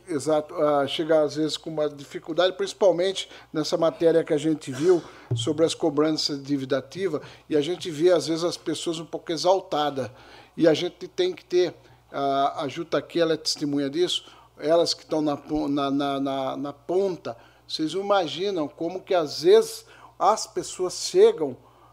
Exato, 0.07 0.53
uh, 0.53 0.86
chega 0.88 1.22
às 1.22 1.36
vezes 1.36 1.55
com 1.55 1.69
uma 1.69 1.88
dificuldade, 1.88 2.53
principalmente 2.53 3.29
nessa 3.53 3.77
matéria 3.77 4.24
que 4.24 4.33
a 4.33 4.38
gente 4.38 4.69
viu 4.69 5.01
sobre 5.33 5.63
as 5.63 5.74
cobranças 5.74 6.38
de 6.38 6.43
dívida 6.43 6.77
ativa, 6.77 7.22
e 7.50 7.55
a 7.55 7.62
gente 7.62 7.89
vê 7.89 8.12
às 8.12 8.27
vezes 8.27 8.43
as 8.43 8.57
pessoas 8.57 9.00
um 9.00 9.05
pouco 9.05 9.31
exaltadas. 9.31 10.12
E 10.57 10.67
a 10.67 10.74
gente 10.74 11.07
tem 11.07 11.33
que 11.33 11.45
ter, 11.45 11.69
uh, 12.12 12.60
a 12.60 12.67
Juta 12.67 12.98
aqui, 12.98 13.22
ela 13.22 13.33
é 13.33 13.38
testemunha 13.38 13.89
disso, 13.89 14.25
elas 14.60 14.93
que 14.93 15.03
estão 15.03 15.22
na, 15.22 15.38
na, 15.69 16.19
na, 16.19 16.57
na 16.57 16.74
ponta, 16.74 17.38
vocês 17.65 17.93
imaginam 17.93 18.67
como 18.67 19.01
que 19.01 19.13
às 19.13 19.43
vezes 19.43 19.86
as 20.19 20.45
pessoas 20.45 20.93
chegam, 20.93 21.51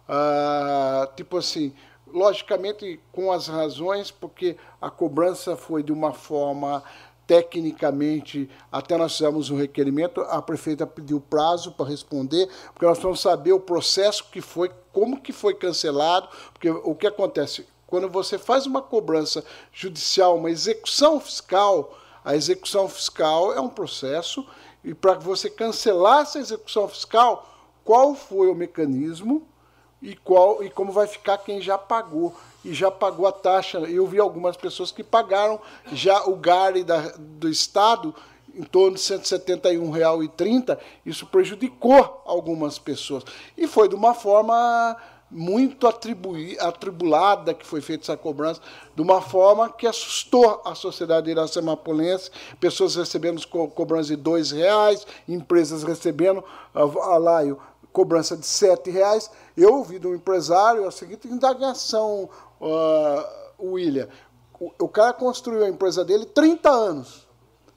uh, 0.09 1.15
tipo 1.15 1.37
assim, 1.37 1.73
logicamente 2.13 3.01
com 3.13 3.31
as 3.33 3.47
razões, 3.47 4.11
porque 4.11 4.57
a 4.81 4.91
cobrança 4.91 5.57
foi 5.57 5.83
de 5.83 5.93
uma 5.93 6.13
forma 6.13 6.83
tecnicamente, 7.31 8.51
até 8.73 8.97
nós 8.97 9.13
fizemos 9.13 9.51
um 9.51 9.57
requerimento, 9.57 10.21
a 10.23 10.43
prefeita 10.43 10.85
pediu 10.85 11.21
prazo 11.21 11.71
para 11.71 11.89
responder, 11.89 12.49
porque 12.73 12.85
nós 12.85 12.99
vamos 12.99 13.21
saber 13.21 13.53
o 13.53 13.61
processo 13.61 14.25
que 14.33 14.41
foi, 14.41 14.69
como 14.93 15.21
que 15.21 15.33
foi 15.33 15.55
cancelado, 15.55 16.29
porque 16.53 16.69
o 16.69 16.93
que 16.93 17.07
acontece, 17.07 17.69
quando 17.87 18.09
você 18.09 18.37
faz 18.37 18.67
uma 18.67 18.83
cobrança 18.83 19.45
judicial, 19.73 20.39
uma 20.39 20.51
execução 20.51 21.21
fiscal, 21.21 21.97
a 22.25 22.35
execução 22.35 22.89
fiscal 22.89 23.53
é 23.55 23.61
um 23.61 23.69
processo, 23.69 24.45
e 24.83 24.93
para 24.93 25.15
você 25.15 25.49
cancelar 25.49 26.23
essa 26.23 26.41
execução 26.41 26.89
fiscal, 26.89 27.49
qual 27.85 28.13
foi 28.17 28.49
o 28.49 28.57
mecanismo 28.57 29.47
e, 30.03 30.17
qual, 30.17 30.65
e 30.65 30.69
como 30.69 30.91
vai 30.91 31.07
ficar 31.07 31.39
quem 31.39 31.61
já 31.61 31.79
pagou 31.79 32.35
e 32.65 32.73
já 32.75 32.91
pagou 32.91 33.27
a 33.27 33.33
taxa. 33.33 33.79
Eu 33.79 34.07
vi 34.07 34.19
algumas 34.19 34.57
pessoas 34.57 34.93
que 34.93 35.03
pagaram 35.03 35.61
já 35.93 36.25
o 36.25 36.37
GARI 36.37 36.85
da, 36.85 37.13
do 37.19 37.49
Estado 37.49 38.15
em 38.55 38.63
torno 38.63 38.97
de 38.97 39.13
R$ 39.13 39.19
171,30. 39.19 40.79
Isso 41.05 41.27
prejudicou 41.27 42.23
algumas 42.27 42.79
pessoas. 42.79 43.25
E 43.57 43.67
foi 43.67 43.89
de 43.89 43.95
uma 43.95 44.15
forma 44.15 44.97
muito 45.31 45.87
atribui, 45.87 46.59
atribulada 46.59 47.55
que 47.55 47.65
foi 47.65 47.81
feita 47.81 48.05
essa 48.05 48.17
cobrança, 48.17 48.61
de 48.97 49.01
uma 49.01 49.21
forma 49.21 49.71
que 49.71 49.87
assustou 49.87 50.61
a 50.65 50.75
sociedade 50.75 51.31
iracemapolense, 51.31 52.31
pessoas 52.59 52.97
recebendo 52.97 53.47
co 53.47 53.69
cobrança 53.69 54.09
de 54.09 54.17
dois 54.17 54.51
reais, 54.51 55.07
empresas 55.29 55.85
recebendo 55.85 56.43
a, 56.75 57.17
laio 57.17 57.59
cobrança 57.93 58.37
de 58.37 58.47
sete 58.47 58.91
reais. 58.91 59.31
Eu 59.57 59.75
ouvi 59.75 59.99
de 59.99 60.07
um 60.07 60.15
empresário 60.15 60.87
a 60.87 60.91
seguinte 60.91 61.29
indagação, 61.29 62.29
uh, 62.61 63.25
William. 63.61 64.09
O, 64.59 64.73
o 64.81 64.89
cara 64.89 65.13
construiu 65.13 65.65
a 65.65 65.69
empresa 65.69 66.05
dele 66.05 66.27
30 66.27 66.71
anos 66.71 67.27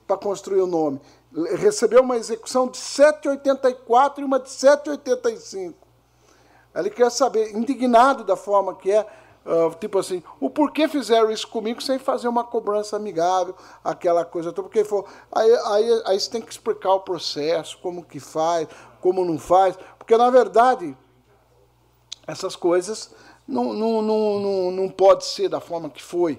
para 0.05 0.17
construir 0.17 0.61
o 0.61 0.67
nome. 0.67 0.99
Recebeu 1.57 2.01
uma 2.01 2.17
execução 2.17 2.67
de 2.67 2.77
7,84 2.77 4.19
e 4.19 4.23
uma 4.23 4.39
de 4.39 4.49
7,85. 4.49 5.73
Ele 6.75 6.89
quer 6.89 7.09
saber, 7.11 7.55
indignado 7.55 8.23
da 8.23 8.35
forma 8.35 8.75
que 8.75 8.91
é, 8.91 9.01
uh, 9.45 9.73
tipo 9.79 9.99
assim, 9.99 10.23
o 10.39 10.49
porquê 10.49 10.87
fizeram 10.87 11.31
isso 11.31 11.47
comigo 11.47 11.81
sem 11.81 11.99
fazer 11.99 12.27
uma 12.27 12.43
cobrança 12.43 12.95
amigável, 12.95 13.55
aquela 13.83 14.25
coisa 14.25 14.51
toda, 14.51 14.67
porque 14.67 14.83
aí, 15.31 15.55
aí, 15.65 16.03
aí 16.05 16.19
você 16.19 16.29
tem 16.29 16.41
que 16.41 16.51
explicar 16.51 16.93
o 16.93 17.01
processo, 17.01 17.77
como 17.79 18.03
que 18.03 18.19
faz, 18.19 18.67
como 19.01 19.23
não 19.23 19.37
faz, 19.37 19.77
porque 19.97 20.17
na 20.17 20.29
verdade 20.29 20.97
essas 22.25 22.55
coisas 22.55 23.11
não, 23.47 23.73
não, 23.73 24.01
não, 24.01 24.71
não, 24.71 24.89
pode 24.89 25.25
ser 25.25 25.49
da 25.49 25.59
forma 25.59 25.89
que 25.89 26.01
foi. 26.01 26.33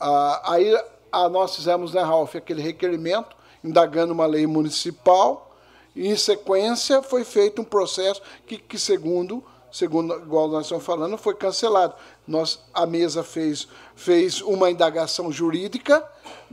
Uh, 0.00 0.38
aí 0.44 0.76
a, 1.10 1.28
nós 1.28 1.56
fizemos, 1.56 1.92
né, 1.92 2.02
Ralf, 2.02 2.36
aquele 2.36 2.62
requerimento, 2.62 3.36
indagando 3.62 4.12
uma 4.12 4.26
lei 4.26 4.46
municipal, 4.46 5.54
e 5.94 6.08
em 6.08 6.16
sequência 6.16 7.02
foi 7.02 7.24
feito 7.24 7.60
um 7.60 7.64
processo 7.64 8.22
que, 8.46 8.56
que 8.56 8.78
segundo 8.78 9.44
segundo 9.70 10.14
igual 10.14 10.48
nós 10.48 10.66
estamos 10.66 10.84
falando, 10.84 11.16
foi 11.16 11.34
cancelado. 11.34 11.94
Nós, 12.26 12.60
a 12.72 12.86
mesa 12.86 13.22
fez, 13.22 13.68
fez 13.94 14.40
uma 14.40 14.70
indagação 14.70 15.30
jurídica, 15.32 16.04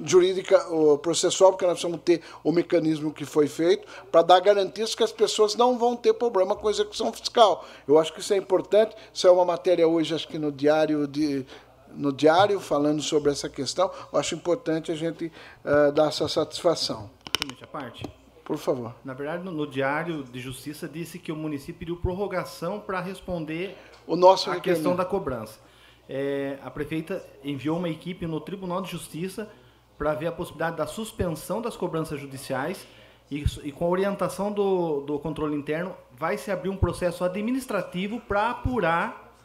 jurídica 0.04 0.60
processual, 1.02 1.52
porque 1.52 1.66
nós 1.66 1.74
precisamos 1.74 2.02
ter 2.04 2.22
o 2.44 2.52
mecanismo 2.52 3.14
que 3.14 3.26
foi 3.26 3.48
feito, 3.48 3.88
para 4.12 4.22
dar 4.22 4.40
garantias 4.40 4.96
que 4.96 5.04
as 5.04 5.12
pessoas 5.12 5.56
não 5.56 5.78
vão 5.78 5.96
ter 5.96 6.14
problema 6.14 6.56
com 6.56 6.70
execução 6.70 7.12
fiscal. 7.12 7.66
Eu 7.88 7.98
acho 7.98 8.14
que 8.14 8.20
isso 8.20 8.34
é 8.34 8.38
importante. 8.38 8.96
Isso 9.14 9.28
é 9.28 9.32
uma 9.32 9.46
matéria 9.46 9.88
hoje, 9.88 10.14
acho 10.14 10.28
que 10.28 10.38
no 10.38 10.52
diário 10.52 11.08
de, 11.08 11.46
no 11.90 12.12
diário 12.12 12.60
falando 12.60 13.02
sobre 13.02 13.32
essa 13.32 13.50
questão. 13.50 13.92
Eu 14.12 14.20
acho 14.20 14.36
importante 14.36 14.92
a 14.92 14.96
gente 14.96 15.32
uh, 15.66 15.92
dar 15.92 16.08
essa 16.08 16.28
satisfação. 16.28 17.10
Permite 17.40 17.64
a 17.64 17.68
parte? 17.68 18.17
Por 18.48 18.58
favor. 18.58 18.96
Na 19.04 19.14
verdade, 19.14 19.44
no, 19.44 19.52
no, 19.52 19.68
Diário 19.68 20.24
de 20.24 20.40
Justiça 20.40 20.88
disse 20.88 21.20
que 21.20 21.34
o 21.34 21.36
município 21.36 21.80
pediu 21.80 21.98
prorrogação 21.98 22.80
para 22.80 23.02
responder 23.02 23.76
o 24.08 24.16
nosso 24.16 24.50
a 24.50 24.58
questão 24.58 24.96
da 24.96 25.04
cobrança. 25.04 25.60
É, 26.08 26.58
a 26.64 26.72
prefeita 26.72 27.22
enviou 27.44 27.78
uma 27.78 27.90
equipe 27.90 28.26
no 28.26 28.40
Tribunal 28.40 28.82
de 28.82 28.90
Justiça 28.90 29.52
para 29.98 30.14
ver 30.14 30.28
a 30.28 30.32
possibilidade 30.32 30.78
da 30.78 30.88
suspensão 30.88 31.62
das 31.62 31.76
cobranças 31.76 32.22
judiciais 32.22 32.88
e, 33.30 33.44
e 33.66 33.72
com 33.74 33.84
a 33.84 33.90
orientação 33.90 34.50
do, 34.50 35.02
do 35.02 35.20
controle 35.20 35.54
interno 35.54 35.94
vai 36.14 36.38
se 36.38 36.50
abrir 36.50 36.70
um 36.70 36.78
processo 36.78 37.26
administrativo 37.26 38.22
para 38.22 38.52
apurar 38.52 39.38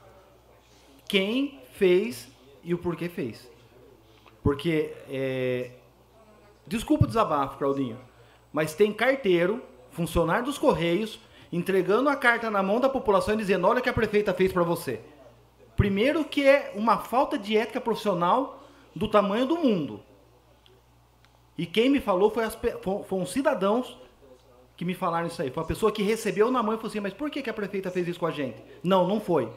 quem 1.09 1.59
fez 1.73 2.29
e 2.63 2.73
o 2.73 2.79
porquê 2.79 3.09
fez. 3.09 3.51
Porque, 4.45 4.95
é... 5.09 5.73
desculpa 6.69 7.03
o 7.03 7.09
desabafo, 7.09 7.59
Claudinho, 7.59 7.99
mas 8.53 8.75
tem 8.75 8.93
carteiro, 8.93 9.63
funcionário 9.91 10.45
dos 10.45 10.59
Correios, 10.59 11.19
entregando 11.51 12.09
a 12.09 12.17
carta 12.17 12.51
na 12.51 12.63
mão 12.63 12.79
da 12.79 12.89
população 12.89 13.35
e 13.35 13.39
dizendo: 13.39 13.67
olha 13.67 13.81
o 13.81 13.83
que 13.83 13.89
a 13.89 13.95
prefeita 13.95 14.35
fez 14.35 14.53
para 14.53 14.63
você. 14.63 15.01
Primeiro, 15.77 16.25
que 16.25 16.47
é 16.47 16.73
uma 16.75 16.99
falta 16.99 17.39
de 17.39 17.57
ética 17.57 17.81
profissional 17.81 18.63
do 18.95 19.09
tamanho 19.09 19.47
do 19.47 19.57
mundo. 19.57 20.03
E 21.57 21.67
quem 21.67 21.89
me 21.89 22.01
falou 22.01 22.31
foi, 22.31 22.45
as, 22.45 22.59
foram 23.07 23.27
cidadãos 23.27 23.99
que 24.77 24.85
me 24.85 24.95
falaram 24.95 25.27
isso 25.27 25.41
aí. 25.41 25.51
Foi 25.51 25.63
a 25.63 25.67
pessoa 25.67 25.93
que 25.93 26.03
recebeu 26.03 26.51
na 26.51 26.63
mão 26.63 26.75
e 26.75 26.77
falou 26.77 26.91
assim: 26.91 27.01
mas 27.01 27.15
por 27.15 27.31
que, 27.31 27.43
que 27.43 27.51
a 27.51 27.55
prefeita 27.55 27.91
fez 27.91 28.07
isso 28.07 28.21
com 28.21 28.27
a 28.27 28.31
gente? 28.31 28.63
Não, 28.83 29.07
não 29.07 29.21
foi. 29.21 29.51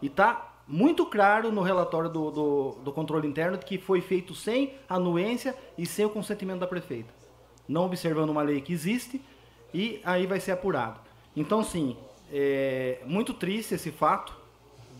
E 0.00 0.08
tá 0.08 0.54
muito 0.66 1.06
claro 1.06 1.50
no 1.50 1.62
relatório 1.62 2.10
do, 2.10 2.30
do, 2.30 2.70
do 2.84 2.92
controle 2.92 3.26
interno 3.26 3.58
que 3.58 3.78
foi 3.78 4.00
feito 4.00 4.34
sem 4.34 4.74
anuência 4.88 5.54
e 5.78 5.86
sem 5.86 6.04
o 6.04 6.10
consentimento 6.10 6.60
da 6.60 6.66
prefeita 6.66 7.17
não 7.68 7.84
observando 7.84 8.30
uma 8.30 8.42
lei 8.42 8.60
que 8.60 8.72
existe, 8.72 9.20
e 9.72 10.00
aí 10.04 10.26
vai 10.26 10.40
ser 10.40 10.52
apurado. 10.52 11.00
Então, 11.36 11.62
sim, 11.62 11.96
é 12.32 13.00
muito 13.04 13.34
triste 13.34 13.74
esse 13.74 13.90
fato 13.90 14.34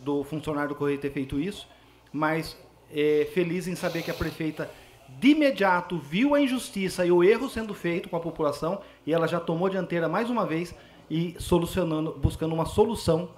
do 0.02 0.22
funcionário 0.24 0.70
do 0.70 0.74
Correio 0.74 0.98
ter 0.98 1.10
feito 1.10 1.40
isso, 1.40 1.66
mas 2.12 2.56
é, 2.92 3.28
feliz 3.32 3.66
em 3.66 3.74
saber 3.74 4.02
que 4.02 4.10
a 4.10 4.14
prefeita 4.14 4.70
de 5.08 5.28
imediato 5.28 5.98
viu 5.98 6.34
a 6.34 6.40
injustiça 6.40 7.04
e 7.04 7.10
o 7.10 7.24
erro 7.24 7.48
sendo 7.48 7.72
feito 7.74 8.08
com 8.08 8.16
a 8.16 8.20
população 8.20 8.80
e 9.06 9.12
ela 9.12 9.26
já 9.26 9.40
tomou 9.40 9.68
dianteira 9.68 10.08
mais 10.08 10.28
uma 10.28 10.44
vez 10.44 10.74
e 11.10 11.34
solucionando, 11.38 12.12
buscando 12.12 12.54
uma 12.54 12.66
solução 12.66 13.30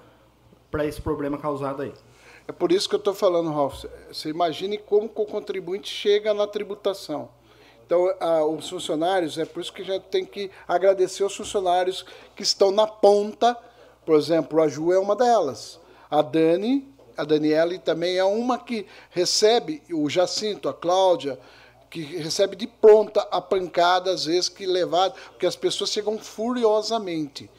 para 0.69 0.85
esse 0.85 1.01
problema 1.01 1.37
causado 1.37 1.81
aí. 1.81 1.93
É 2.47 2.51
por 2.51 2.71
isso 2.71 2.89
que 2.89 2.95
eu 2.95 2.99
estou 2.99 3.13
falando, 3.13 3.51
Ralf. 3.51 3.85
Você 4.11 4.29
imagine 4.29 4.77
como 4.77 5.05
o 5.05 5.25
contribuinte 5.25 5.89
chega 5.89 6.33
na 6.33 6.47
tributação. 6.47 7.29
Então, 7.91 8.09
a, 8.21 8.45
os 8.45 8.69
funcionários, 8.69 9.37
é 9.37 9.43
por 9.43 9.59
isso 9.59 9.73
que 9.73 9.81
a 9.81 9.85
gente 9.85 10.03
tem 10.03 10.23
que 10.23 10.49
agradecer 10.65 11.25
os 11.25 11.35
funcionários 11.35 12.05
que 12.33 12.41
estão 12.41 12.71
na 12.71 12.87
ponta. 12.87 13.53
Por 14.05 14.15
exemplo, 14.15 14.61
a 14.61 14.67
Ju 14.69 14.93
é 14.93 14.97
uma 14.97 15.13
delas. 15.13 15.77
A 16.09 16.21
Dani, 16.21 16.87
a 17.17 17.25
Daniela 17.25 17.77
também 17.79 18.15
é 18.15 18.23
uma 18.23 18.57
que 18.57 18.87
recebe, 19.09 19.83
o 19.91 20.09
Jacinto, 20.09 20.69
a 20.69 20.73
Cláudia, 20.73 21.37
que 21.89 22.01
recebe 22.01 22.55
de 22.55 22.65
pronta 22.65 23.27
a 23.29 23.41
pancada, 23.41 24.09
às 24.13 24.23
vezes, 24.23 24.47
que 24.47 24.65
levado, 24.65 25.13
porque 25.31 25.45
as 25.45 25.57
pessoas 25.57 25.89
chegam 25.89 26.17
furiosamente 26.17 27.49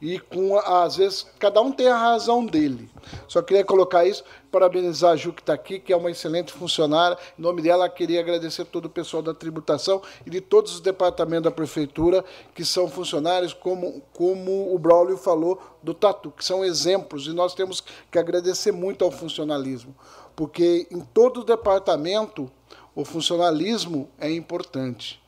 e 0.00 0.18
com 0.18 0.58
às 0.58 0.96
vezes 0.96 1.26
cada 1.38 1.60
um 1.60 1.72
tem 1.72 1.88
a 1.88 1.96
razão 1.96 2.44
dele. 2.44 2.90
Só 3.26 3.42
queria 3.42 3.64
colocar 3.64 4.04
isso, 4.04 4.24
parabenizar 4.50 5.12
a 5.12 5.16
Ju 5.16 5.32
que 5.32 5.42
está 5.42 5.54
aqui, 5.54 5.78
que 5.78 5.92
é 5.92 5.96
uma 5.96 6.10
excelente 6.10 6.52
funcionária. 6.52 7.16
Em 7.38 7.42
nome 7.42 7.62
dela, 7.62 7.88
queria 7.88 8.20
agradecer 8.20 8.64
todo 8.64 8.86
o 8.86 8.90
pessoal 8.90 9.22
da 9.22 9.34
tributação 9.34 10.02
e 10.26 10.30
de 10.30 10.40
todos 10.40 10.74
os 10.74 10.80
departamentos 10.80 11.44
da 11.44 11.50
prefeitura 11.50 12.24
que 12.54 12.64
são 12.64 12.88
funcionários, 12.88 13.52
como, 13.52 14.02
como 14.12 14.74
o 14.74 14.78
Braulio 14.78 15.16
falou 15.16 15.60
do 15.82 15.94
Tatu, 15.94 16.30
que 16.30 16.44
são 16.44 16.64
exemplos, 16.64 17.26
e 17.26 17.32
nós 17.32 17.54
temos 17.54 17.82
que 18.10 18.18
agradecer 18.18 18.72
muito 18.72 19.04
ao 19.04 19.10
funcionalismo, 19.10 19.94
porque 20.36 20.86
em 20.90 21.00
todo 21.00 21.44
departamento 21.44 22.50
o 22.94 23.04
funcionalismo 23.04 24.08
é 24.18 24.30
importante. 24.30 25.23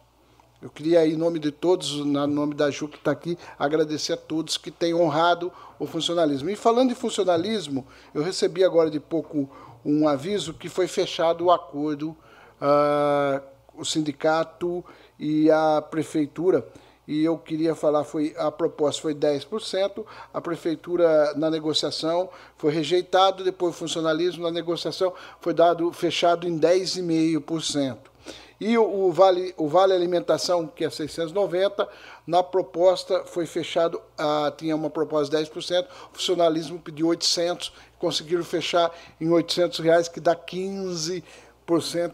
Eu 0.60 0.70
queria, 0.70 1.06
em 1.06 1.16
nome 1.16 1.38
de 1.38 1.50
todos, 1.50 1.90
em 1.92 2.04
nome 2.04 2.54
da 2.54 2.70
Ju 2.70 2.88
que 2.88 2.96
está 2.96 3.10
aqui, 3.10 3.38
agradecer 3.58 4.14
a 4.14 4.16
todos 4.16 4.56
que 4.56 4.70
têm 4.70 4.94
honrado 4.94 5.52
o 5.78 5.86
funcionalismo. 5.86 6.48
E 6.48 6.56
falando 6.56 6.88
de 6.88 6.94
funcionalismo, 6.94 7.86
eu 8.14 8.22
recebi 8.22 8.64
agora 8.64 8.90
de 8.90 8.98
pouco 8.98 9.50
um 9.84 10.08
aviso 10.08 10.54
que 10.54 10.68
foi 10.70 10.88
fechado 10.88 11.44
o 11.44 11.50
acordo, 11.50 12.16
uh, 12.60 13.42
o 13.76 13.84
sindicato 13.84 14.82
e 15.18 15.50
a 15.50 15.82
prefeitura. 15.82 16.66
E 17.06 17.22
eu 17.22 17.36
queria 17.38 17.74
falar, 17.74 18.02
foi 18.02 18.34
a 18.36 18.50
proposta 18.50 19.02
foi 19.02 19.14
10%, 19.14 20.04
a 20.32 20.40
prefeitura 20.40 21.34
na 21.36 21.50
negociação 21.50 22.28
foi 22.56 22.72
rejeitado, 22.72 23.44
depois 23.44 23.74
o 23.74 23.78
funcionalismo 23.78 24.42
na 24.42 24.50
negociação 24.50 25.12
foi 25.40 25.54
dado 25.54 25.92
fechado 25.92 26.48
em 26.48 26.58
10,5%. 26.58 28.15
E 28.58 28.76
o, 28.78 29.12
vale, 29.12 29.54
o 29.56 29.68
vale 29.68 29.92
alimentação, 29.92 30.66
que 30.66 30.84
é 30.84 30.90
690, 30.90 31.86
na 32.26 32.42
proposta 32.42 33.24
foi 33.26 33.44
fechado, 33.44 34.00
ah, 34.16 34.52
tinha 34.56 34.74
uma 34.74 34.88
proposta 34.88 35.36
de 35.36 35.44
10%, 35.44 35.86
o 36.12 36.16
funcionalismo 36.16 36.78
pediu 36.78 37.08
800, 37.08 37.72
conseguiram 37.98 38.42
fechar 38.42 38.90
em 39.20 39.28
800 39.28 39.78
reais, 39.80 40.08
que 40.08 40.20
dá 40.20 40.34
15% 40.34 41.22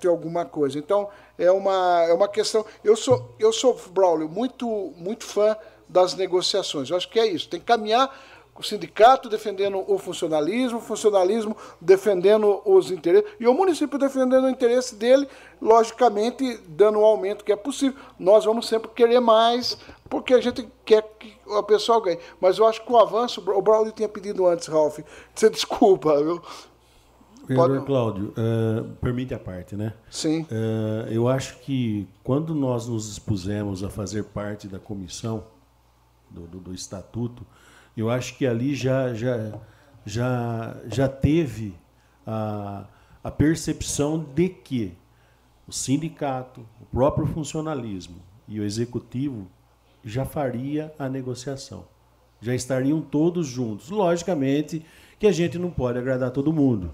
e 0.02 0.08
alguma 0.08 0.44
coisa. 0.44 0.78
Então, 0.78 1.08
é 1.38 1.50
uma, 1.50 2.04
é 2.08 2.12
uma 2.12 2.28
questão... 2.28 2.66
Eu 2.82 2.96
sou, 2.96 3.34
eu 3.38 3.52
sou 3.52 3.80
Braulio, 3.90 4.28
muito, 4.28 4.92
muito 4.96 5.24
fã 5.24 5.56
das 5.88 6.14
negociações. 6.14 6.90
Eu 6.90 6.96
acho 6.96 7.08
que 7.08 7.20
é 7.20 7.26
isso, 7.26 7.48
tem 7.48 7.60
que 7.60 7.66
caminhar 7.66 8.12
o 8.58 8.62
sindicato 8.62 9.28
defendendo 9.28 9.82
o 9.86 9.98
funcionalismo, 9.98 10.78
o 10.78 10.80
funcionalismo 10.80 11.56
defendendo 11.80 12.60
os 12.64 12.90
interesses, 12.90 13.30
e 13.40 13.46
o 13.46 13.54
município 13.54 13.98
defendendo 13.98 14.44
o 14.44 14.50
interesse 14.50 14.94
dele, 14.94 15.26
logicamente 15.60 16.58
dando 16.68 16.98
o 16.98 17.04
aumento 17.04 17.44
que 17.44 17.52
é 17.52 17.56
possível. 17.56 17.98
Nós 18.18 18.44
vamos 18.44 18.68
sempre 18.68 18.90
querer 18.90 19.20
mais, 19.20 19.78
porque 20.08 20.34
a 20.34 20.40
gente 20.40 20.68
quer 20.84 21.02
que 21.18 21.34
o 21.46 21.62
pessoal 21.62 22.00
ganhe. 22.00 22.18
Mas 22.40 22.58
eu 22.58 22.66
acho 22.66 22.84
que 22.84 22.92
o 22.92 22.98
avanço, 22.98 23.40
o 23.40 23.62
Braulio 23.62 23.92
tinha 23.92 24.08
pedido 24.08 24.46
antes, 24.46 24.68
Ralf, 24.68 24.98
você 25.34 25.48
desculpa, 25.50 26.22
viu? 26.22 26.42
Vereador 27.46 27.76
Pode... 27.76 27.86
Cláudio, 27.86 28.34
uh, 28.36 28.88
permite 29.00 29.34
a 29.34 29.38
parte, 29.38 29.74
né? 29.74 29.94
Sim. 30.10 30.42
Uh, 30.42 31.08
eu 31.10 31.26
acho 31.26 31.58
que 31.60 32.06
quando 32.22 32.54
nós 32.54 32.86
nos 32.86 33.10
expusemos 33.10 33.82
a 33.82 33.90
fazer 33.90 34.24
parte 34.24 34.68
da 34.68 34.78
comissão 34.78 35.44
do, 36.30 36.42
do, 36.42 36.60
do 36.60 36.74
estatuto, 36.74 37.44
eu 38.00 38.10
acho 38.10 38.36
que 38.36 38.46
ali 38.46 38.74
já, 38.74 39.12
já 39.14 39.52
já, 40.04 40.76
já 40.86 41.08
teve 41.08 41.74
a, 42.26 42.86
a 43.22 43.30
percepção 43.30 44.18
de 44.34 44.48
que 44.48 44.92
o 45.66 45.72
sindicato, 45.72 46.66
o 46.80 46.86
próprio 46.86 47.26
funcionalismo 47.26 48.16
e 48.48 48.60
o 48.60 48.64
executivo 48.64 49.48
já 50.04 50.24
faria 50.24 50.92
a 50.98 51.08
negociação. 51.08 51.84
Já 52.40 52.54
estariam 52.54 53.00
todos 53.00 53.46
juntos. 53.46 53.88
Logicamente 53.88 54.84
que 55.18 55.26
a 55.26 55.32
gente 55.32 55.58
não 55.58 55.70
pode 55.70 55.98
agradar 55.98 56.32
todo 56.32 56.52
mundo. 56.52 56.92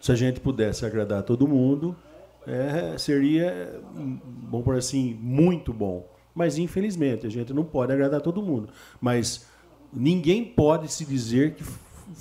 Se 0.00 0.10
a 0.10 0.16
gente 0.16 0.40
pudesse 0.40 0.84
agradar 0.84 1.22
todo 1.22 1.46
mundo, 1.46 1.96
é, 2.44 2.98
seria, 2.98 3.80
vamos 3.94 4.64
por 4.64 4.76
assim, 4.76 5.14
muito 5.14 5.72
bom. 5.72 6.08
Mas 6.34 6.58
infelizmente 6.58 7.26
a 7.26 7.30
gente 7.30 7.52
não 7.52 7.64
pode 7.64 7.92
agradar 7.92 8.20
todo 8.20 8.42
mundo. 8.42 8.70
Mas 9.00 9.47
ninguém 9.92 10.44
pode 10.44 10.90
se 10.92 11.04
dizer 11.04 11.54
que 11.54 11.64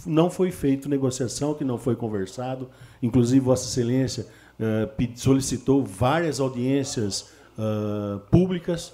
não 0.05 0.29
foi 0.29 0.51
feito 0.51 0.89
negociação, 0.89 1.53
que 1.53 1.63
não 1.63 1.77
foi 1.77 1.95
conversado. 1.95 2.69
Inclusive, 3.01 3.39
Vossa 3.39 3.67
Excelência 3.67 4.27
uh, 4.59 5.17
solicitou 5.17 5.83
várias 5.83 6.39
audiências 6.39 7.31
uh, 7.57 8.19
públicas, 8.31 8.93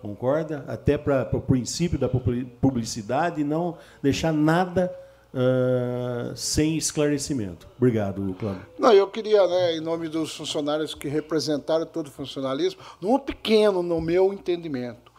concorda? 0.00 0.64
Até 0.66 0.96
para 0.96 1.28
o 1.32 1.40
princípio 1.40 1.98
da 1.98 2.08
publicidade 2.08 3.44
não 3.44 3.76
deixar 4.02 4.32
nada 4.32 4.90
uh, 5.34 6.36
sem 6.36 6.76
esclarecimento. 6.76 7.68
Obrigado, 7.76 8.34
Cláudio. 8.38 8.66
Não, 8.78 8.92
eu 8.92 9.06
queria, 9.08 9.46
né, 9.46 9.76
em 9.76 9.80
nome 9.80 10.08
dos 10.08 10.34
funcionários 10.34 10.94
que 10.94 11.08
representaram 11.08 11.86
todo 11.86 12.06
o 12.06 12.10
funcionalismo, 12.10 12.80
num 13.00 13.18
pequeno, 13.18 13.82
no 13.82 14.00
meu 14.00 14.32
entendimento, 14.32 15.10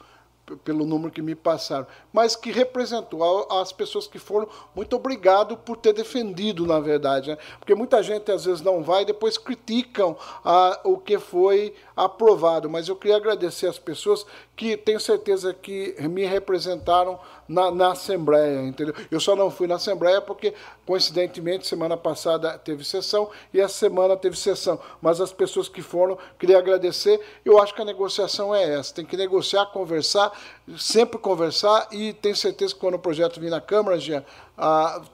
pelo 0.64 0.86
número 0.86 1.12
que 1.12 1.22
me 1.22 1.36
passaram, 1.36 1.88
mas 2.12 2.36
que 2.36 2.52
representou 2.52 3.48
as 3.52 3.72
pessoas 3.72 4.08
que 4.08 4.20
foram. 4.20 4.48
Muito 4.76 4.96
obrigado 4.96 5.58
por 5.58 5.78
ter 5.78 5.94
defendido, 5.94 6.66
na 6.66 6.80
verdade, 6.80 7.32
né? 7.32 7.38
porque 7.60 7.76
muita 7.76 8.02
gente 8.04 8.32
às 8.32 8.46
vezes 8.46 8.62
não 8.62 8.84
vai 8.84 9.04
e 9.04 9.06
depois 9.06 9.38
criticam 9.38 10.16
a, 10.44 10.80
o 10.84 10.98
que 10.98 11.18
foi 11.20 11.74
aprovado. 11.96 12.70
Mas 12.70 12.88
eu 12.88 12.96
queria 12.96 13.18
agradecer 13.18 13.68
as 13.68 13.80
pessoas 13.80 14.26
que 14.56 14.78
tenho 14.78 15.00
certeza 15.00 15.54
que 15.54 15.96
me 16.02 16.26
representaram 16.26 17.20
na, 17.48 17.70
na 17.72 17.92
Assembleia, 17.92 18.62
entendeu? 18.62 18.96
Eu 19.10 19.20
só 19.20 19.36
não 19.36 19.52
fui 19.52 19.68
na 19.68 19.76
Assembleia 19.76 20.22
porque, 20.22 20.54
coincidentemente, 20.86 21.68
semana 21.68 21.98
passada 21.98 22.58
teve 22.58 22.84
sessão 22.84 23.30
e 23.54 23.60
essa 23.60 23.74
semana 23.74 24.16
teve 24.16 24.38
sessão. 24.38 24.80
Mas 25.02 25.20
as 25.20 25.34
pessoas 25.34 25.68
que 25.68 25.82
foram, 25.82 26.18
queria 26.40 26.58
agradecer. 26.58 27.20
Eu 27.44 27.60
acho 27.60 27.74
que 27.74 27.82
a 27.82 27.86
negociação 27.86 28.54
é 28.56 28.76
essa: 28.76 28.94
tem 28.94 29.06
que 29.06 29.18
negociar, 29.18 29.66
conversar, 29.68 30.32
sempre 30.78 31.18
conversar 31.18 31.88
e 31.92 32.01
tenho 32.22 32.36
certeza 32.36 32.74
que 32.74 32.80
quando 32.80 32.96
o 32.96 33.00
projeto 33.00 33.40
vir 33.40 33.50
na 33.50 33.62
Câmara, 33.62 34.00
Jean, 34.00 34.24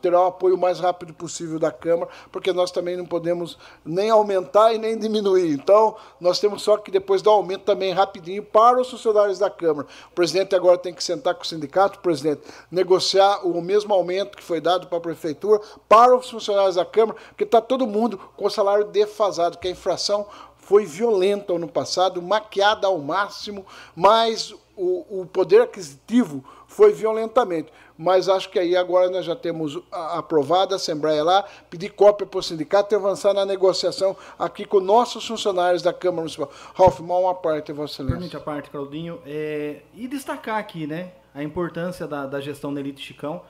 terá 0.01 0.21
o 0.21 0.25
apoio 0.27 0.57
mais 0.57 0.79
rápido 0.79 1.13
possível 1.13 1.57
da 1.57 1.71
Câmara, 1.71 2.09
porque 2.31 2.51
nós 2.51 2.71
também 2.71 2.97
não 2.97 3.05
podemos 3.05 3.57
nem 3.85 4.09
aumentar 4.09 4.73
e 4.73 4.77
nem 4.77 4.97
diminuir. 4.97 5.51
Então, 5.53 5.95
nós 6.19 6.39
temos 6.39 6.61
só 6.61 6.77
que 6.77 6.91
depois 6.91 7.21
dar 7.21 7.31
aumento 7.31 7.63
também 7.63 7.93
rapidinho 7.93 8.43
para 8.43 8.81
os 8.81 8.89
funcionários 8.89 9.39
da 9.39 9.49
Câmara. 9.49 9.87
O 10.11 10.15
presidente 10.15 10.55
agora 10.55 10.77
tem 10.77 10.93
que 10.93 11.03
sentar 11.03 11.35
com 11.35 11.43
o 11.43 11.47
sindicato, 11.47 11.99
presidente, 11.99 12.41
negociar 12.71 13.45
o 13.45 13.61
mesmo 13.61 13.93
aumento 13.93 14.37
que 14.37 14.43
foi 14.43 14.59
dado 14.59 14.87
para 14.87 14.97
a 14.97 15.01
Prefeitura 15.01 15.61
para 15.87 16.15
os 16.15 16.29
funcionários 16.29 16.75
da 16.75 16.85
Câmara, 16.85 17.17
porque 17.29 17.43
está 17.43 17.61
todo 17.61 17.87
mundo 17.87 18.19
com 18.35 18.45
o 18.45 18.49
salário 18.49 18.85
defasado, 18.85 19.57
que 19.57 19.67
a 19.67 19.71
infração 19.71 20.25
foi 20.67 20.85
violenta 20.85 21.53
ano 21.53 21.67
passado, 21.67 22.21
maquiada 22.21 22.87
ao 22.87 22.97
máximo, 22.97 23.65
mas 23.95 24.53
o, 24.75 25.21
o 25.21 25.25
poder 25.25 25.61
aquisitivo 25.61 26.43
foi 26.67 26.93
violentamente 26.93 27.71
mas 27.97 28.29
acho 28.29 28.49
que 28.49 28.59
aí 28.59 28.75
agora 28.75 29.09
nós 29.09 29.25
já 29.25 29.35
temos 29.35 29.77
aprovado 29.91 30.73
a 30.73 30.77
Assembleia 30.77 31.23
lá, 31.23 31.43
pedir 31.69 31.89
cópia 31.89 32.27
para 32.27 32.39
o 32.39 32.43
sindicato 32.43 32.93
e 32.93 32.95
avançar 32.95 33.33
na 33.33 33.45
negociação 33.45 34.15
aqui 34.37 34.65
com 34.65 34.79
nossos 34.79 35.25
funcionários 35.25 35.81
da 35.81 35.91
Câmara 35.91 36.21
Municipal. 36.21 36.51
Ralf, 36.75 36.99
mal 36.99 37.23
uma 37.23 37.33
parte, 37.33 37.73
Vossa 37.73 37.95
Excelência. 37.95 38.15
Permite 38.17 38.37
a 38.37 38.39
parte, 38.39 38.69
Claudinho. 38.69 39.19
É, 39.25 39.81
e 39.95 40.07
destacar 40.07 40.59
aqui 40.59 40.85
né, 40.85 41.11
a 41.33 41.41
importância 41.41 42.05
da, 42.05 42.27
da 42.27 42.39
gestão 42.39 42.71
da 42.71 42.79
Elite 42.79 43.01
Chicão 43.01 43.41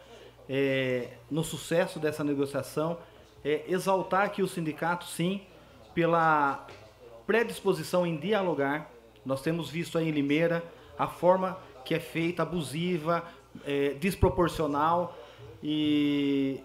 é, 0.49 1.09
no 1.29 1.43
sucesso 1.43 1.99
dessa 1.99 2.23
negociação, 2.23 2.97
é, 3.43 3.65
exaltar 3.67 4.23
aqui 4.23 4.41
o 4.41 4.47
sindicato, 4.47 5.05
sim, 5.05 5.41
pela 5.93 6.65
predisposição 7.25 8.07
em 8.07 8.15
dialogar. 8.15 8.89
Nós 9.25 9.41
temos 9.41 9.69
visto 9.69 9.97
aí 9.97 10.07
em 10.07 10.11
Limeira 10.11 10.63
a 10.97 11.05
forma 11.05 11.57
que 11.87 11.95
é 11.95 12.01
feita, 12.01 12.43
abusiva, 12.43 13.23
é, 13.65 13.93
desproporcional 13.93 15.17
e, 15.63 16.59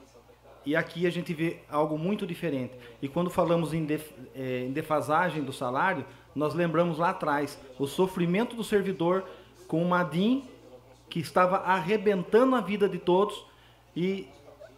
e 0.67 0.75
aqui 0.75 1.07
a 1.07 1.11
gente 1.11 1.33
vê 1.33 1.61
algo 1.71 1.97
muito 1.97 2.27
diferente. 2.27 2.75
E 3.01 3.07
quando 3.07 3.31
falamos 3.31 3.73
em, 3.73 3.85
def, 3.85 4.11
é, 4.35 4.65
em 4.65 4.73
defasagem 4.73 5.45
do 5.45 5.53
salário, 5.53 6.05
nós 6.35 6.55
lembramos 6.55 6.99
lá 6.99 7.11
atrás 7.11 7.57
o 7.79 7.87
sofrimento 7.87 8.57
do 8.57 8.65
servidor 8.65 9.25
com 9.69 9.81
o 9.81 9.89
Madim 9.89 10.43
que 11.09 11.21
estava 11.21 11.59
arrebentando 11.59 12.57
a 12.57 12.61
vida 12.61 12.89
de 12.89 12.99
todos 12.99 13.47
e 13.95 14.27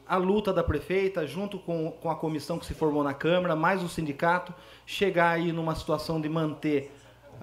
a 0.06 0.18
luta 0.18 0.52
da 0.52 0.62
prefeita, 0.62 1.26
junto 1.26 1.58
com, 1.58 1.90
com 1.90 2.10
a 2.10 2.16
comissão 2.16 2.58
que 2.58 2.66
se 2.66 2.74
formou 2.74 3.02
na 3.02 3.14
Câmara, 3.14 3.56
mais 3.56 3.82
o 3.82 3.88
sindicato, 3.88 4.52
chegar 4.84 5.30
aí 5.30 5.52
numa 5.52 5.74
situação 5.74 6.20
de 6.20 6.28
manter 6.28 6.92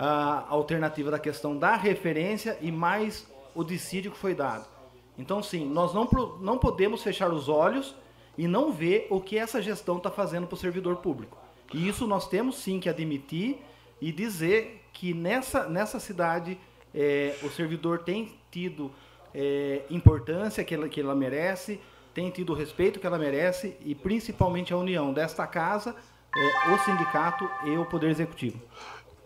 a 0.04 0.48
alternativa 0.50 1.12
da 1.12 1.20
questão 1.20 1.56
da 1.56 1.76
referência 1.76 2.58
e 2.60 2.72
mais 2.72 3.32
o 3.54 3.64
dissídio 3.64 4.12
que 4.12 4.18
foi 4.18 4.34
dado. 4.34 4.66
Então, 5.16 5.44
sim, 5.44 5.64
nós 5.64 5.94
não, 5.94 6.10
não 6.42 6.58
podemos 6.58 7.04
fechar 7.04 7.32
os 7.32 7.48
olhos 7.48 7.96
e 8.36 8.48
não 8.48 8.72
ver 8.72 9.06
o 9.12 9.22
que 9.22 9.38
essa 9.38 9.62
gestão 9.62 9.98
está 9.98 10.10
fazendo 10.10 10.48
para 10.48 10.56
o 10.56 10.58
servidor 10.58 10.96
público. 10.98 11.38
E 11.72 11.88
isso 11.88 12.08
nós 12.08 12.28
temos 12.28 12.56
sim 12.56 12.80
que 12.80 12.90
admitir 12.90 13.60
e 14.02 14.12
dizer 14.12 14.84
que 14.92 15.14
nessa, 15.14 15.70
nessa 15.70 16.00
cidade 16.00 16.58
é, 16.96 17.36
o 17.44 17.50
servidor 17.52 18.00
tem 18.00 18.34
tido 18.50 18.92
é, 19.36 19.84
importância 19.92 20.64
que 20.64 20.74
ela, 20.74 20.90
que 20.90 21.00
ela 21.00 21.14
merece, 21.14 21.80
tem 22.12 22.32
tido 22.32 22.54
o 22.54 22.56
respeito 22.56 23.00
que 23.00 23.06
ela 23.06 23.20
merece 23.20 23.78
e 23.86 23.94
principalmente 23.94 24.74
a 24.74 24.78
união 24.78 25.14
desta 25.14 25.46
casa, 25.46 25.96
é, 26.36 26.74
o 26.74 26.80
sindicato 26.80 27.48
e 27.66 27.78
o 27.78 27.86
Poder 27.86 28.10
Executivo. 28.10 28.60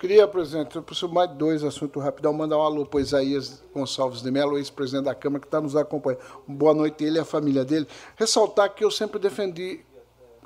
Queria, 0.05 0.27
presidente, 0.27 0.75
eu 0.75 0.83
preciso 0.83 1.09
mais 1.09 1.31
dois 1.31 1.63
assuntos 1.63 2.03
rapidão. 2.03 2.31
Mandar 2.31 2.59
um 2.59 2.61
alô 2.61 2.85
para 2.85 3.01
Isaías 3.01 3.63
Gonçalves 3.73 4.21
de 4.21 4.29
Mello, 4.29 4.55
ex-presidente 4.55 5.05
da 5.05 5.15
Câmara, 5.15 5.39
que 5.39 5.47
está 5.47 5.59
nos 5.59 5.75
acompanhando. 5.75 6.21
Boa 6.47 6.75
noite, 6.75 7.03
ele 7.03 7.17
e 7.17 7.19
a 7.19 7.25
família 7.25 7.65
dele. 7.65 7.87
Ressaltar 8.15 8.69
que 8.75 8.83
eu 8.83 8.91
sempre 8.91 9.17
defendi 9.17 9.83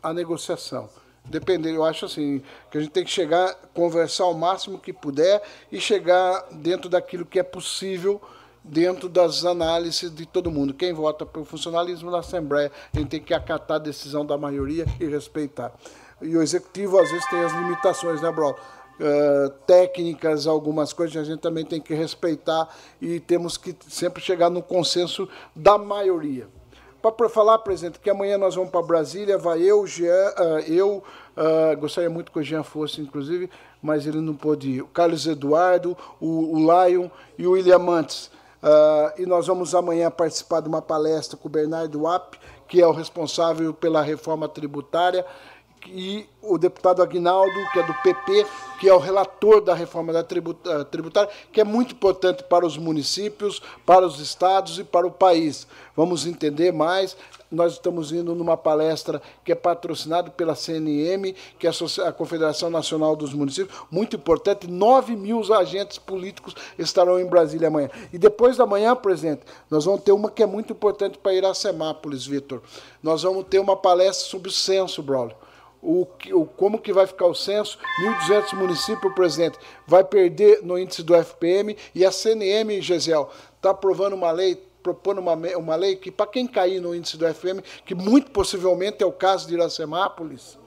a 0.01 0.13
negociação. 0.13 0.87
Depender, 1.25 1.75
eu 1.75 1.83
acho 1.83 2.05
assim, 2.05 2.41
que 2.71 2.77
a 2.77 2.79
gente 2.79 2.91
tem 2.91 3.03
que 3.03 3.11
chegar, 3.11 3.53
conversar 3.73 4.27
o 4.27 4.33
máximo 4.33 4.79
que 4.79 4.93
puder 4.93 5.43
e 5.69 5.77
chegar 5.77 6.47
dentro 6.53 6.89
daquilo 6.89 7.25
que 7.25 7.37
é 7.37 7.43
possível 7.43 8.21
dentro 8.63 9.09
das 9.09 9.43
análises 9.43 10.09
de 10.09 10.25
todo 10.25 10.49
mundo. 10.49 10.73
Quem 10.73 10.93
vota 10.93 11.25
pelo 11.25 11.43
funcionalismo 11.43 12.09
na 12.09 12.19
Assembleia, 12.19 12.71
a 12.93 12.97
gente 12.97 13.09
tem 13.09 13.21
que 13.21 13.33
acatar 13.33 13.75
a 13.75 13.81
decisão 13.81 14.25
da 14.25 14.37
maioria 14.37 14.85
e 15.01 15.05
respeitar. 15.05 15.73
E 16.21 16.35
o 16.35 16.41
Executivo, 16.41 16.97
às 16.97 17.09
vezes, 17.09 17.29
tem 17.29 17.39
as 17.39 17.53
limitações, 17.53 18.21
né, 18.21 18.31
Bruno? 18.31 18.55
Uh, 18.99 19.49
técnicas, 19.65 20.47
algumas 20.47 20.93
coisas 20.93 21.15
a 21.17 21.23
gente 21.23 21.39
também 21.39 21.65
tem 21.65 21.81
que 21.81 21.93
respeitar 21.93 22.67
e 23.01 23.19
temos 23.19 23.57
que 23.57 23.75
sempre 23.87 24.21
chegar 24.21 24.49
no 24.49 24.61
consenso 24.61 25.27
da 25.55 25.77
maioria. 25.77 26.47
Para 27.01 27.29
falar, 27.29 27.59
presidente, 27.59 27.97
que 27.97 28.09
amanhã 28.09 28.37
nós 28.37 28.55
vamos 28.55 28.71
para 28.71 28.81
Brasília, 28.81 29.37
vai 29.37 29.61
eu, 29.61 29.87
Jean, 29.87 30.33
uh, 30.37 30.59
eu, 30.67 31.01
uh, 31.37 31.77
gostaria 31.79 32.09
muito 32.09 32.29
que 32.29 32.39
o 32.39 32.43
Jean 32.43 32.61
fosse, 32.61 32.99
inclusive, 32.99 33.49
mas 33.81 34.05
ele 34.05 34.19
não 34.19 34.35
pôde 34.35 34.69
ir. 34.69 34.81
O 34.81 34.87
Carlos 34.87 35.25
Eduardo, 35.25 35.95
o, 36.19 36.57
o 36.57 36.57
Lion 36.57 37.09
e 37.37 37.47
o 37.47 37.51
William 37.51 37.79
Mantes. 37.79 38.29
Uh, 38.61 39.21
e 39.21 39.25
nós 39.25 39.47
vamos 39.47 39.73
amanhã 39.73 40.11
participar 40.11 40.59
de 40.59 40.67
uma 40.67 40.81
palestra 40.81 41.37
com 41.37 41.47
o 41.47 41.51
Bernardo 41.51 42.01
Wapp, 42.01 42.37
que 42.67 42.81
é 42.81 42.85
o 42.85 42.91
responsável 42.91 43.73
pela 43.73 44.01
reforma 44.01 44.49
tributária 44.49 45.25
e 45.87 46.25
o 46.41 46.57
deputado 46.57 47.01
Aguinaldo, 47.01 47.53
que 47.71 47.79
é 47.79 47.83
do 47.83 47.93
PP, 47.95 48.45
que 48.79 48.89
é 48.89 48.93
o 48.93 48.97
relator 48.97 49.61
da 49.61 49.73
reforma 49.73 50.13
da 50.13 50.19
eh, 50.19 50.83
tributária, 50.89 51.29
que 51.51 51.59
é 51.59 51.63
muito 51.63 51.93
importante 51.93 52.43
para 52.43 52.65
os 52.65 52.77
municípios, 52.77 53.61
para 53.85 54.05
os 54.05 54.19
estados 54.19 54.79
e 54.79 54.83
para 54.83 55.05
o 55.05 55.11
país. 55.11 55.67
Vamos 55.95 56.25
entender 56.25 56.71
mais. 56.71 57.17
Nós 57.51 57.73
estamos 57.73 58.11
indo 58.11 58.35
numa 58.35 58.55
palestra 58.55 59.21
que 59.43 59.51
é 59.51 59.55
patrocinada 59.55 60.29
pela 60.29 60.55
CNM, 60.55 61.35
que 61.57 61.67
é 61.67 61.71
a 62.05 62.11
Confederação 62.11 62.69
Nacional 62.69 63.15
dos 63.15 63.33
Municípios, 63.33 63.77
muito 63.91 64.15
importante. 64.15 64.67
9 64.67 65.15
mil 65.15 65.41
agentes 65.53 65.97
políticos 65.97 66.55
estarão 66.77 67.19
em 67.19 67.25
Brasília 67.25 67.67
amanhã. 67.67 67.89
E 68.13 68.17
depois 68.17 68.55
da 68.55 68.65
manhã, 68.65 68.95
presidente, 68.95 69.41
nós 69.69 69.85
vamos 69.85 70.01
ter 70.01 70.11
uma 70.11 70.29
que 70.29 70.43
é 70.43 70.45
muito 70.45 70.73
importante 70.73 71.17
para 71.17 71.33
ir 71.33 71.43
a 71.43 71.53
Semápolis, 71.53 72.25
Vitor. 72.25 72.61
Nós 73.01 73.23
vamos 73.23 73.45
ter 73.49 73.59
uma 73.59 73.75
palestra 73.75 74.27
sobre 74.27 74.49
o 74.49 74.51
censo, 74.51 75.01
Braulio 75.01 75.35
o, 75.81 76.07
o, 76.33 76.45
como 76.45 76.79
que 76.79 76.91
vai 76.91 77.07
ficar 77.07 77.25
o 77.25 77.35
censo, 77.35 77.77
1.200 78.27 78.53
municípios, 78.53 79.13
presidente, 79.13 79.57
vai 79.87 80.03
perder 80.03 80.61
no 80.63 80.77
índice 80.77 81.03
do 81.03 81.15
FPM 81.15 81.75
e 81.95 82.05
a 82.05 82.11
CNM, 82.11 82.81
Gisel, 82.81 83.29
está 83.55 83.71
aprovando 83.71 84.13
uma 84.13 84.31
lei 84.31 84.61
propondo 84.81 85.19
uma, 85.19 85.33
uma 85.33 85.75
lei 85.75 85.97
que, 85.97 86.09
para 86.09 86.25
quem 86.25 86.47
cair 86.47 86.79
no 86.79 86.95
índice 86.95 87.17
do 87.17 87.31
FM, 87.31 87.59
que 87.85 87.93
muito 87.93 88.31
possivelmente 88.31 89.03
é 89.03 89.05
o 89.05 89.11
caso 89.11 89.45
de 89.45 89.53
Iracemápolis, 89.53 90.57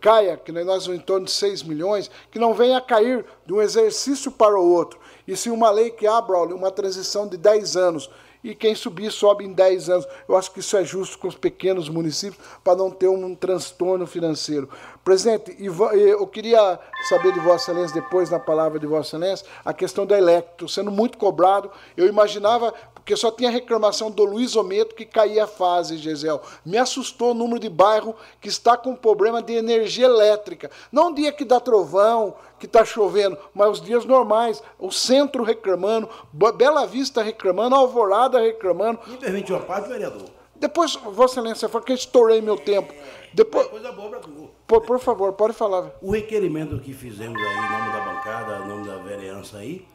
caia, 0.00 0.36
que 0.36 0.50
nós 0.50 0.88
em 0.88 0.98
torno 0.98 1.26
de 1.26 1.32
6 1.32 1.62
milhões, 1.62 2.10
que 2.30 2.38
não 2.38 2.54
venha 2.54 2.78
a 2.78 2.80
cair 2.80 3.24
de 3.46 3.52
um 3.52 3.62
exercício 3.62 4.32
para 4.32 4.58
o 4.58 4.72
outro, 4.72 4.98
e 5.26 5.36
sim 5.36 5.50
uma 5.50 5.70
lei 5.70 5.90
que 5.90 6.06
abra 6.06 6.38
uma 6.38 6.70
transição 6.70 7.26
de 7.28 7.36
10 7.36 7.76
anos, 7.76 8.10
e 8.50 8.54
quem 8.54 8.74
subir 8.74 9.10
sobe 9.10 9.44
em 9.44 9.52
10 9.52 9.90
anos. 9.90 10.06
Eu 10.28 10.36
acho 10.36 10.52
que 10.52 10.60
isso 10.60 10.76
é 10.76 10.84
justo 10.84 11.18
com 11.18 11.26
os 11.26 11.34
pequenos 11.34 11.88
municípios 11.88 12.40
para 12.62 12.76
não 12.76 12.90
ter 12.90 13.08
um 13.08 13.34
transtorno 13.34 14.06
financeiro. 14.06 14.68
Presidente, 15.04 15.56
eu 15.58 16.26
queria 16.26 16.78
saber 17.08 17.32
de 17.32 17.40
Vossa 17.40 17.72
Excelência, 17.72 18.00
depois 18.00 18.30
na 18.30 18.38
palavra 18.38 18.78
de 18.78 18.86
Vossa 18.86 19.16
Excelência, 19.16 19.46
a 19.64 19.72
questão 19.72 20.06
da 20.06 20.16
Electro, 20.16 20.68
sendo 20.68 20.90
muito 20.90 21.18
cobrado. 21.18 21.70
Eu 21.96 22.06
imaginava, 22.06 22.72
porque 23.06 23.16
só 23.16 23.30
tinha 23.30 23.48
reclamação 23.48 24.10
do 24.10 24.24
Luiz 24.24 24.56
Ometo 24.56 24.92
que 24.92 25.04
caía 25.04 25.44
a 25.44 25.46
fase, 25.46 25.96
Gisel. 25.96 26.42
Me 26.64 26.76
assustou 26.76 27.30
o 27.30 27.34
número 27.34 27.60
de 27.60 27.68
bairro 27.68 28.16
que 28.40 28.48
está 28.48 28.76
com 28.76 28.96
problema 28.96 29.40
de 29.40 29.52
energia 29.52 30.06
elétrica. 30.06 30.68
Não 30.90 31.14
dia 31.14 31.30
que 31.30 31.44
dá 31.44 31.60
trovão, 31.60 32.34
que 32.58 32.66
está 32.66 32.84
chovendo, 32.84 33.38
mas 33.54 33.70
os 33.70 33.80
dias 33.80 34.04
normais, 34.04 34.60
o 34.76 34.90
centro 34.90 35.44
reclamando, 35.44 36.08
Bela 36.32 36.84
Vista 36.84 37.22
reclamando, 37.22 37.76
Alvorada 37.76 38.40
reclamando. 38.40 38.98
Me 39.06 39.18
permite 39.18 39.52
uma 39.52 39.62
parte, 39.62 39.88
vereador. 39.88 40.28
Depois, 40.56 40.96
Vossa 40.96 41.34
Excelência, 41.38 41.68
foi 41.68 41.82
que 41.82 41.92
eu 41.92 41.96
estourei 41.96 42.40
meu 42.40 42.56
tempo. 42.56 42.92
Depois, 43.32 43.68
coisa 43.68 43.92
boa 43.92 44.10
para 44.10 44.18
tu. 44.18 44.50
Por, 44.66 44.80
por, 44.80 44.98
favor, 44.98 45.32
pode 45.34 45.52
falar. 45.52 45.92
O 46.02 46.10
requerimento 46.10 46.80
que 46.80 46.92
fizemos 46.92 47.40
aí, 47.40 47.56
em 47.56 47.70
nome 47.70 47.92
da 47.92 48.00
bancada, 48.00 48.64
em 48.64 48.68
nome 48.68 48.88
da 48.88 48.96
vereança 48.96 49.58
aí, 49.58 49.86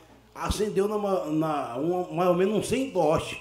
acendeu 0.42 0.88
na, 0.88 0.98
na 1.26 1.78
um, 1.78 2.14
mais 2.14 2.30
ou 2.30 2.36
menos 2.36 2.56
uns 2.56 2.68
100 2.68 2.92
postes. 2.92 3.38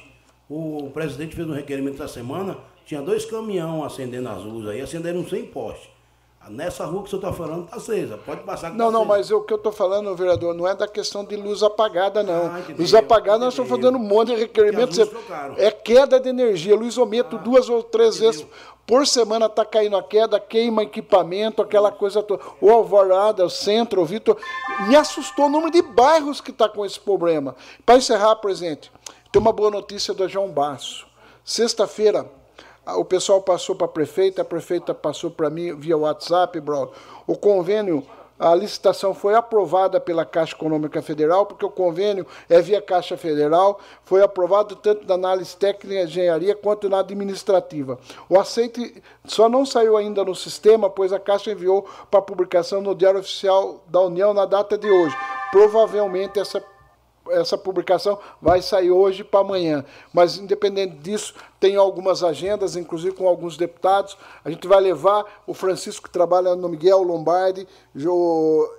O 0.49 0.91
presidente 0.93 1.37
fez 1.37 1.49
um 1.49 1.55
requerimento 1.55 2.03
essa 2.03 2.13
semana, 2.15 2.59
tinha 2.85 3.01
dois 3.01 3.25
caminhões 3.25 3.93
acendendo 3.93 4.29
as 4.29 4.43
luzes 4.43 4.69
aí, 4.69 4.81
acenderam 4.81 5.27
100 5.27 5.47
postes. 5.47 5.89
Nessa 6.49 6.87
rua 6.87 7.03
que 7.03 7.07
o 7.07 7.11
senhor 7.11 7.21
está 7.21 7.33
falando 7.33 7.65
está 7.65 7.77
acesa, 7.77 8.17
pode 8.17 8.43
passar 8.43 8.71
Não, 8.71 8.87
tá 8.87 8.93
não, 8.93 9.05
mas 9.05 9.31
o 9.31 9.43
que 9.43 9.53
eu 9.53 9.59
estou 9.59 9.71
falando, 9.71 10.17
vereador, 10.17 10.55
não 10.55 10.67
é 10.67 10.75
da 10.75 10.89
questão 10.89 11.23
de 11.23 11.37
luz 11.37 11.63
apagada, 11.63 12.23
não. 12.23 12.47
Ah, 12.47 12.63
luz 12.77 12.95
apagada, 12.95 13.45
nós 13.45 13.53
estamos 13.53 13.71
fazendo 13.71 13.97
um 13.97 14.03
monte 14.03 14.29
de 14.29 14.37
requerimentos. 14.37 14.99
É 15.59 15.71
queda 15.71 16.19
de 16.19 16.31
energia. 16.31 16.75
Luiz 16.75 16.97
Ometo, 16.97 17.37
ah, 17.37 17.39
duas 17.39 17.69
ou 17.69 17.83
três 17.83 18.19
vezes 18.19 18.47
por 18.87 19.07
semana 19.07 19.47
está 19.47 19.64
caindo 19.64 19.97
a 19.97 20.03
queda, 20.03 20.40
queima 20.40 20.83
equipamento, 20.83 21.62
aquela 21.62 21.93
coisa 21.93 22.23
toda. 22.23 22.43
O 22.61 22.71
Alvorada, 22.71 23.45
o 23.45 23.51
Centro, 23.51 24.03
o 24.03 24.05
Vitor. 24.05 24.37
Me 24.88 24.97
assustou 24.97 25.47
o 25.47 25.49
número 25.49 25.71
de 25.71 25.81
bairros 25.81 26.40
que 26.40 26.51
está 26.51 26.69
com 26.69 26.85
esse 26.85 26.99
problema. 26.99 27.55
Para 27.87 27.97
encerrar, 27.97 28.37
presidente, 28.37 28.90
tem 29.31 29.40
uma 29.40 29.53
boa 29.53 29.71
notícia 29.71 30.12
do 30.12 30.29
João 30.29 30.51
Basso. 30.51 31.07
Sexta-feira, 31.45 32.29
o 32.97 33.05
pessoal 33.05 33.40
passou 33.40 33.77
para 33.77 33.87
a 33.87 33.90
prefeita, 33.90 34.43
a 34.43 34.45
prefeita 34.45 34.93
passou 34.93 35.31
para 35.31 35.51
mim 35.51 35.75
via 35.77 35.97
WhatsApp, 35.97 36.59
bro. 36.61 36.90
O 37.27 37.37
convênio, 37.37 38.05
a 38.40 38.55
licitação 38.55 39.12
foi 39.12 39.35
aprovada 39.35 40.00
pela 40.00 40.24
Caixa 40.24 40.55
Econômica 40.55 41.03
Federal, 41.03 41.44
porque 41.44 41.64
o 41.64 41.70
convênio 41.70 42.26
é 42.48 42.62
via 42.62 42.81
Caixa 42.81 43.14
Federal, 43.14 43.79
foi 44.03 44.22
aprovado 44.22 44.74
tanto 44.76 45.07
na 45.07 45.12
análise 45.12 45.55
técnica 45.55 46.00
e 46.00 46.05
engenharia 46.05 46.55
quanto 46.55 46.88
na 46.88 47.00
administrativa. 47.00 47.98
O 48.31 48.40
aceite 48.40 49.03
só 49.26 49.46
não 49.46 49.66
saiu 49.66 49.94
ainda 49.94 50.24
no 50.24 50.35
sistema, 50.35 50.88
pois 50.88 51.12
a 51.12 51.20
Caixa 51.20 51.53
enviou 51.53 51.87
para 52.11 52.22
publicação 52.22 52.81
no 52.81 52.94
Diário 52.94 53.20
Oficial 53.20 53.85
da 53.87 54.00
União 54.00 54.33
na 54.33 54.46
data 54.46 54.79
de 54.79 54.90
hoje. 54.90 55.14
Provavelmente 55.53 56.40
essa 56.40 56.64
essa 57.28 57.56
publicação 57.56 58.18
vai 58.40 58.62
sair 58.62 58.90
hoje 58.90 59.22
para 59.22 59.40
amanhã. 59.40 59.85
Mas, 60.12 60.38
independente 60.38 60.96
disso, 60.96 61.35
tem 61.59 61.76
algumas 61.76 62.22
agendas, 62.22 62.76
inclusive 62.76 63.14
com 63.14 63.28
alguns 63.28 63.56
deputados. 63.56 64.16
A 64.44 64.50
gente 64.50 64.66
vai 64.66 64.80
levar 64.80 65.24
o 65.46 65.54
Francisco, 65.54 66.06
que 66.06 66.12
trabalha 66.12 66.56
no 66.56 66.68
Miguel 66.68 67.02
Lombardi, 67.02 67.66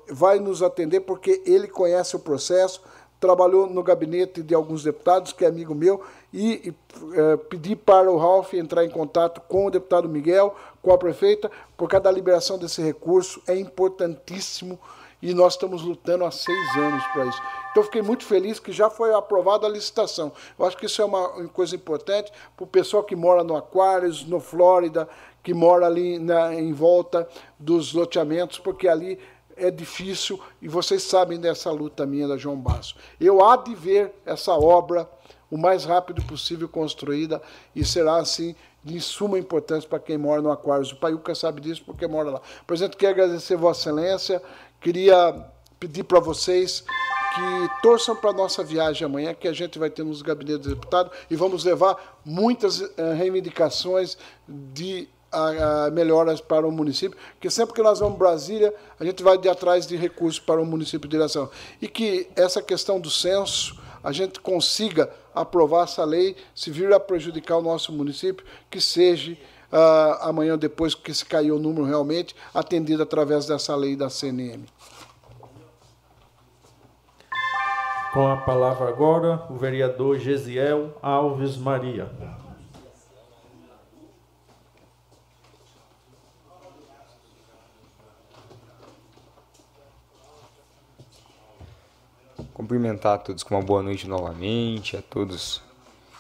vai 0.10 0.40
nos 0.40 0.64
atender, 0.64 1.02
porque 1.02 1.42
ele 1.46 1.68
conhece 1.68 2.16
o 2.16 2.20
processo, 2.20 2.82
trabalhou 3.20 3.68
no 3.68 3.84
gabinete 3.84 4.42
de 4.42 4.56
alguns 4.56 4.84
deputados, 4.84 5.32
que 5.32 5.46
é 5.46 5.48
amigo 5.48 5.76
meu, 5.76 6.02
e, 6.34 6.70
e 6.70 6.76
é, 7.16 7.38
pedi 7.38 7.76
para 7.76 8.12
o 8.12 8.18
Ralf 8.18 8.54
entrar 8.56 8.84
em 8.84 8.90
contato 8.90 9.40
com 9.42 9.68
o 9.68 9.70
deputado 9.70 10.10
Miguel, 10.10 10.56
com 10.82 10.92
a 10.92 10.98
prefeita, 10.98 11.52
porque 11.78 11.96
a 11.96 12.12
liberação 12.12 12.58
desse 12.58 12.82
recurso 12.82 13.40
é 13.48 13.56
importantíssimo 13.56 14.80
e 15.22 15.34
nós 15.34 15.54
estamos 15.54 15.84
lutando 15.84 16.26
há 16.26 16.32
seis 16.32 16.78
anos 16.78 17.04
para 17.08 17.26
isso. 17.26 17.42
Então, 17.72 17.84
fiquei 17.84 18.02
muito 18.02 18.26
feliz 18.26 18.60
que 18.60 18.72
já 18.72 18.90
foi 18.90 19.14
aprovada 19.14 19.66
a 19.66 19.70
licitação. 19.70 20.32
Eu 20.58 20.66
acho 20.66 20.76
que 20.76 20.86
isso 20.86 21.02
é 21.02 21.06
uma 21.06 21.48
coisa 21.50 21.76
importante 21.76 22.32
para 22.56 22.64
o 22.64 22.68
pessoal 22.68 23.04
que 23.04 23.16
mora 23.16 23.44
no 23.44 23.56
Aquários, 23.56 24.26
no 24.26 24.40
Flórida, 24.40 25.08
que 25.44 25.54
mora 25.54 25.86
ali 25.86 26.20
na, 26.20 26.54
em 26.54 26.74
volta 26.74 27.28
dos 27.58 27.94
loteamentos, 27.94 28.60
porque 28.60 28.88
ali 28.88 29.20
é 29.56 29.70
difícil 29.70 30.40
e 30.62 30.68
vocês 30.68 31.04
sabem 31.04 31.40
dessa 31.40 31.72
luta 31.72 32.06
minha 32.06 32.28
da 32.28 32.38
João 32.38 32.58
Basso. 32.58 32.96
Eu 33.20 33.44
há 33.44 33.56
de 33.56 33.76
ver 33.76 34.14
essa 34.26 34.54
obra 34.54 35.10
o 35.50 35.58
mais 35.58 35.84
rápido 35.84 36.22
possível 36.24 36.68
construída 36.68 37.42
e 37.76 37.84
será 37.84 38.18
assim 38.18 38.56
de 38.84 39.00
suma 39.00 39.38
importância 39.38 39.88
para 39.88 40.00
quem 40.00 40.18
mora 40.18 40.42
no 40.42 40.52
Aquários. 40.52 40.92
O 40.92 40.96
Paiuca 40.96 41.36
sabe 41.36 41.62
disso 41.62 41.84
porque 41.86 42.08
mora 42.08 42.32
lá. 42.32 42.42
Presidente, 42.66 42.98
quero 42.98 43.12
agradecer 43.12 43.56
Vossa 43.56 43.90
Excelência 43.90 44.42
Queria 44.82 45.46
pedir 45.80 46.04
para 46.04 46.20
vocês 46.20 46.82
que 46.82 47.82
torçam 47.84 48.16
para 48.16 48.32
a 48.32 48.34
nossa 48.34 48.64
viagem 48.64 49.06
amanhã, 49.06 49.32
que 49.32 49.48
a 49.48 49.54
gente 49.54 49.78
vai 49.78 49.92
ter 49.92 50.04
nos 50.04 50.24
gabinetes 50.24 50.64
de 50.64 50.70
deputado 50.74 51.12
e 51.30 51.36
vamos 51.36 51.64
levar 51.64 52.20
muitas 52.26 52.82
uh, 52.82 52.92
reivindicações 53.16 54.18
de 54.50 55.08
uh, 55.32 55.92
melhoras 55.92 56.42
para 56.42 56.68
o 56.68 56.72
município, 56.72 57.16
porque 57.34 57.50
sempre 57.50 57.76
que 57.76 57.82
nós 57.84 58.00
vamos 58.00 58.18
Brasília, 58.18 58.74
a 59.00 59.06
gente 59.06 59.22
vai 59.22 59.38
de 59.38 59.48
atrás 59.48 59.86
de 59.86 59.96
recursos 59.96 60.40
para 60.40 60.60
o 60.60 60.66
município 60.66 61.08
de 61.08 61.16
direção. 61.16 61.48
E 61.80 61.88
que 61.88 62.28
essa 62.36 62.60
questão 62.60 63.00
do 63.00 63.10
censo, 63.10 63.80
a 64.04 64.12
gente 64.12 64.40
consiga 64.40 65.12
aprovar 65.34 65.84
essa 65.84 66.04
lei, 66.04 66.36
se 66.56 66.72
vir 66.72 66.92
a 66.92 67.00
prejudicar 67.00 67.58
o 67.58 67.62
nosso 67.62 67.94
município, 67.94 68.44
que 68.70 68.82
seja 68.82 69.38
uh, 69.72 70.18
amanhã, 70.22 70.58
depois 70.58 70.94
que 70.94 71.14
se 71.14 71.26
caiu 71.26 71.56
o 71.56 71.60
número 71.60 71.86
realmente, 71.86 72.36
atendido 72.54 73.04
através 73.04 73.46
dessa 73.46 73.76
lei 73.76 73.96
da 73.96 74.10
CNM. 74.10 74.66
Com 78.14 78.28
a 78.28 78.36
palavra 78.36 78.90
agora, 78.90 79.46
o 79.50 79.56
vereador 79.56 80.20
Gesiel 80.20 80.98
Alves 81.02 81.56
Maria. 81.56 82.12
Cumprimentar 92.54 93.16
a 93.16 93.18
todos 93.18 93.44
com 93.44 93.56
uma 93.56 93.64
boa 93.64 93.82
noite 93.82 94.08
novamente, 94.08 94.98
a 94.98 95.02
todos 95.02 95.62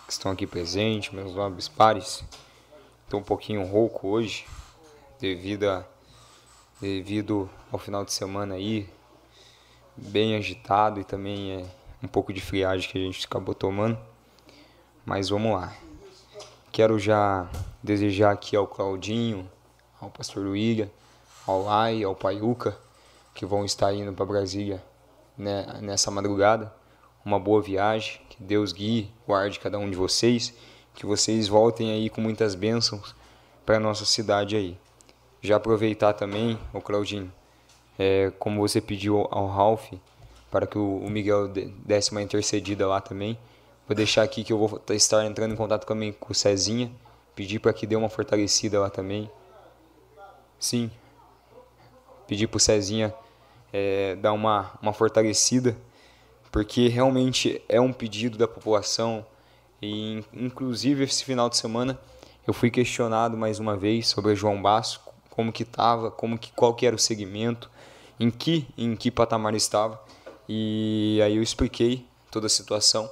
que 0.07 0.13
estão 0.13 0.31
aqui 0.31 0.47
presentes, 0.47 1.13
meus 1.13 1.35
nobres 1.35 1.67
pares. 1.67 2.23
Estou 3.11 3.19
um 3.19 3.23
pouquinho 3.23 3.65
rouco 3.65 4.07
hoje, 4.07 4.45
devido, 5.19 5.65
a, 5.65 5.83
devido 6.79 7.49
ao 7.69 7.77
final 7.77 8.05
de 8.05 8.13
semana 8.13 8.55
aí, 8.55 8.87
bem 9.97 10.37
agitado 10.37 10.97
e 10.97 11.03
também 11.03 11.57
é 11.57 11.65
um 12.01 12.07
pouco 12.07 12.31
de 12.31 12.39
friagem 12.39 12.89
que 12.89 12.97
a 12.97 13.01
gente 13.01 13.25
acabou 13.25 13.53
tomando. 13.53 13.99
Mas 15.05 15.27
vamos 15.27 15.51
lá. 15.51 15.73
Quero 16.71 16.97
já 16.97 17.49
desejar 17.83 18.31
aqui 18.31 18.55
ao 18.55 18.65
Claudinho, 18.65 19.45
ao 19.99 20.09
Pastor 20.09 20.45
Luíga, 20.45 20.89
ao 21.45 21.63
Lai, 21.63 22.01
ao 22.03 22.15
Paiuca, 22.15 22.79
que 23.35 23.45
vão 23.45 23.65
estar 23.65 23.93
indo 23.93 24.13
para 24.13 24.25
Brasília 24.25 24.81
né, 25.37 25.79
nessa 25.81 26.09
madrugada. 26.09 26.73
Uma 27.25 27.37
boa 27.37 27.61
viagem, 27.61 28.21
que 28.29 28.41
Deus 28.41 28.71
guie, 28.71 29.11
guarde 29.27 29.59
cada 29.59 29.77
um 29.77 29.89
de 29.89 29.97
vocês 29.97 30.53
que 30.93 31.05
vocês 31.05 31.47
voltem 31.47 31.91
aí 31.91 32.09
com 32.09 32.21
muitas 32.21 32.55
bênçãos 32.55 33.15
para 33.65 33.79
nossa 33.79 34.05
cidade 34.05 34.55
aí. 34.55 34.77
Já 35.41 35.55
aproveitar 35.55 36.13
também, 36.13 36.59
o 36.73 36.81
Claudinho, 36.81 37.31
é, 37.97 38.31
como 38.37 38.61
você 38.61 38.79
pediu 38.79 39.27
ao 39.31 39.47
Ralph, 39.47 39.91
para 40.51 40.67
que 40.67 40.77
o, 40.77 41.09
Miguel 41.09 41.47
desse 41.47 42.11
uma 42.11 42.21
intercedida 42.21 42.85
lá 42.85 42.99
também. 42.99 43.37
Vou 43.87 43.95
deixar 43.95 44.23
aqui 44.23 44.43
que 44.43 44.51
eu 44.51 44.57
vou 44.57 44.81
estar 44.89 45.25
entrando 45.25 45.53
em 45.53 45.57
contato 45.57 45.85
também 45.85 46.11
com 46.11 46.31
o 46.31 46.35
Cezinha, 46.35 46.91
pedir 47.33 47.59
para 47.59 47.73
que 47.73 47.87
dê 47.87 47.95
uma 47.95 48.09
fortalecida 48.09 48.79
lá 48.79 48.89
também. 48.89 49.31
Sim, 50.59 50.91
pedir 52.27 52.47
para 52.47 52.57
o 52.57 52.59
Cezinha 52.59 53.13
é, 53.73 54.15
dar 54.15 54.33
uma, 54.33 54.71
uma 54.81 54.93
fortalecida, 54.93 55.75
porque 56.51 56.87
realmente 56.87 57.61
é 57.67 57.79
um 57.79 57.93
pedido 57.93 58.37
da 58.37 58.47
população, 58.47 59.25
e 59.81 60.23
inclusive 60.33 61.03
esse 61.03 61.23
final 61.23 61.49
de 61.49 61.57
semana 61.57 61.99
eu 62.47 62.53
fui 62.53 62.69
questionado 62.69 63.37
mais 63.37 63.59
uma 63.59 63.75
vez 63.75 64.07
sobre 64.07 64.35
João 64.35 64.61
Basso, 64.61 65.01
como 65.29 65.51
que 65.51 65.63
estava, 65.63 66.11
como 66.11 66.37
que 66.37 66.51
qual 66.51 66.73
que 66.73 66.85
era 66.85 66.95
o 66.95 66.99
segmento, 66.99 67.69
em 68.19 68.29
que 68.29 68.67
em 68.77 68.95
que 68.95 69.09
patamar 69.09 69.55
estava. 69.55 69.99
E 70.47 71.19
aí 71.23 71.37
eu 71.37 71.43
expliquei 71.43 72.05
toda 72.29 72.47
a 72.47 72.49
situação. 72.49 73.09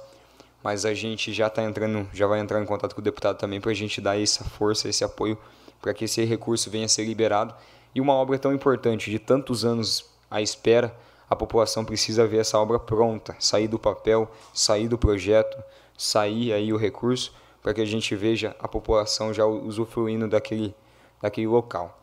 mas 0.62 0.84
a 0.84 0.92
gente 0.92 1.32
já 1.32 1.46
está 1.46 1.62
entrando, 1.62 2.06
já 2.12 2.26
vai 2.26 2.38
entrar 2.38 2.60
em 2.62 2.66
contato 2.66 2.94
com 2.94 3.00
o 3.00 3.04
deputado 3.04 3.38
também 3.38 3.60
para 3.60 3.70
a 3.70 3.74
gente 3.74 4.00
dar 4.00 4.20
essa 4.20 4.44
força, 4.44 4.88
esse 4.88 5.02
apoio 5.02 5.38
para 5.80 5.94
que 5.94 6.04
esse 6.04 6.22
recurso 6.24 6.70
venha 6.70 6.84
a 6.84 6.88
ser 6.88 7.04
liberado. 7.04 7.54
E 7.94 8.00
uma 8.00 8.12
obra 8.12 8.38
tão 8.38 8.52
importante, 8.52 9.10
de 9.10 9.18
tantos 9.18 9.64
anos 9.64 10.04
à 10.30 10.40
espera, 10.42 10.94
a 11.28 11.34
população 11.34 11.84
precisa 11.84 12.26
ver 12.26 12.38
essa 12.38 12.58
obra 12.58 12.78
pronta, 12.78 13.34
sair 13.38 13.68
do 13.68 13.78
papel, 13.78 14.30
sair 14.52 14.88
do 14.88 14.98
projeto, 14.98 15.56
sair 16.00 16.50
aí 16.54 16.72
o 16.72 16.78
recurso, 16.78 17.30
para 17.62 17.74
que 17.74 17.80
a 17.82 17.84
gente 17.84 18.16
veja 18.16 18.56
a 18.58 18.66
população 18.66 19.34
já 19.34 19.44
usufruindo 19.44 20.26
daquele, 20.26 20.74
daquele 21.20 21.46
local. 21.46 22.00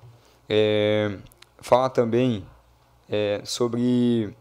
É, 0.47 1.17
falar 1.57 1.89
também 1.89 2.45
é, 3.09 3.41
sobre 3.43 4.35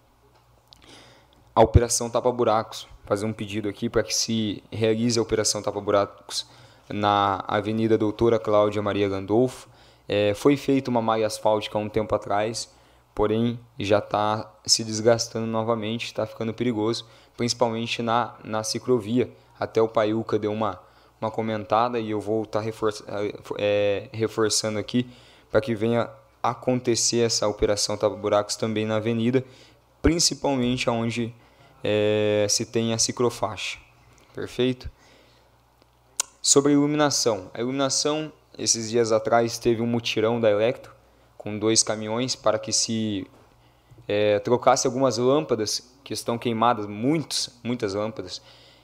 a 1.55 1.63
operação 1.63 2.11
Tapa 2.11 2.31
Buracos, 2.31 2.87
fazer 3.07 3.25
um 3.25 3.33
pedido 3.33 3.67
aqui 3.67 3.89
para 3.89 4.03
que 4.03 4.15
se 4.15 4.63
realize 4.71 5.19
a 5.19 5.23
operação 5.23 5.63
Tapa 5.63 5.81
Buracos 5.81 6.47
na 6.91 7.43
Avenida 7.49 7.97
Doutora 7.97 8.39
Cláudia 8.39 8.83
Maria 8.83 9.09
Gandolfo. 9.09 9.71
É, 10.07 10.35
foi 10.35 10.59
feita 10.59 10.91
uma 10.91 11.01
malha 11.01 11.27
asfáltica 11.27 11.79
há 11.79 11.81
um 11.81 11.89
tempo 11.89 12.15
atrás, 12.15 12.71
porém 13.15 13.59
já 13.79 14.01
está 14.01 14.53
se 14.67 14.85
desgastando 14.85 15.47
novamente, 15.47 16.05
está 16.05 16.27
ficando 16.27 16.53
perigoso, 16.53 17.07
principalmente 17.39 18.03
na, 18.03 18.35
na 18.45 18.63
ciclovia. 18.63 19.33
Até 19.59 19.81
o 19.81 19.89
Paiuca 19.89 20.39
deu 20.39 20.53
uma, 20.53 20.81
uma 21.21 21.31
comentada 21.31 21.99
e 21.99 22.11
eu 22.11 22.21
vou 22.21 22.43
estar 22.43 22.61
tá 22.61 22.65
reforça, 22.65 23.05
é, 23.59 24.09
reforçando 24.13 24.79
aqui 24.79 25.09
para 25.51 25.61
que 25.61 25.75
venha 25.75 26.11
acontecer 26.43 27.21
essa 27.21 27.49
operação 27.49 27.97
Tapa 27.97 28.15
Buracos 28.15 28.57
também 28.57 28.87
na 28.87 28.97
avenida, 28.97 29.45
principalmente 30.01 30.89
onde 30.89 31.35
é, 31.83 32.47
se 32.49 32.67
tem 32.67 32.93
a 32.93 32.99
ciclofaixa. 32.99 33.79
Perfeito? 34.35 34.91
Sobre 36.43 36.73
iluminação. 36.73 37.51
A 37.53 37.61
iluminação, 37.61 38.33
esses 38.59 38.91
dias 38.91 39.11
atrás, 39.11 39.59
teve 39.59 39.83
um 39.83 39.87
mutirão 39.87 40.41
da 40.41 40.51
Electro 40.51 40.93
com 41.37 41.59
dois 41.59 41.83
caminhões 41.83 42.37
para 42.37 42.59
que 42.59 42.73
se 42.73 43.27
é, 44.07 44.39
trocasse 44.41 44.87
algumas 44.87 45.19
lâmpadas 45.19 45.93
que 46.05 46.13
estão 46.13 46.39
queimadas, 46.39 46.87
muitos, 46.87 47.51
muitas 47.65 47.95
lâmpadas. 47.95 48.41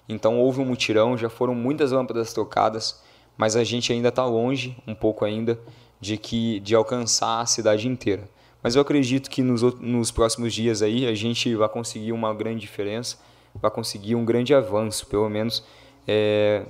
Então 0.08 0.38
houve 0.38 0.60
um 0.60 0.64
mutirão, 0.64 1.16
já 1.16 1.28
foram 1.28 1.54
muitas 1.54 1.92
lâmpadas 1.92 2.32
trocadas, 2.32 3.00
mas 3.36 3.56
a 3.56 3.64
gente 3.64 3.92
ainda 3.92 4.08
está 4.08 4.24
longe, 4.24 4.76
um 4.86 4.94
pouco 4.94 5.24
ainda, 5.24 5.58
de 6.00 6.16
que 6.16 6.60
de 6.60 6.74
alcançar 6.74 7.40
a 7.40 7.46
cidade 7.46 7.88
inteira. 7.88 8.28
Mas 8.62 8.76
eu 8.76 8.82
acredito 8.82 9.28
que 9.28 9.42
nos, 9.42 9.62
nos 9.80 10.10
próximos 10.10 10.54
dias 10.54 10.82
aí 10.82 11.06
a 11.06 11.14
gente 11.14 11.54
vai 11.54 11.68
conseguir 11.68 12.12
uma 12.12 12.32
grande 12.32 12.60
diferença, 12.60 13.18
vai 13.60 13.70
conseguir 13.70 14.14
um 14.14 14.24
grande 14.24 14.54
avanço, 14.54 15.06
pelo 15.06 15.28
menos. 15.28 15.64
É, 16.06 16.64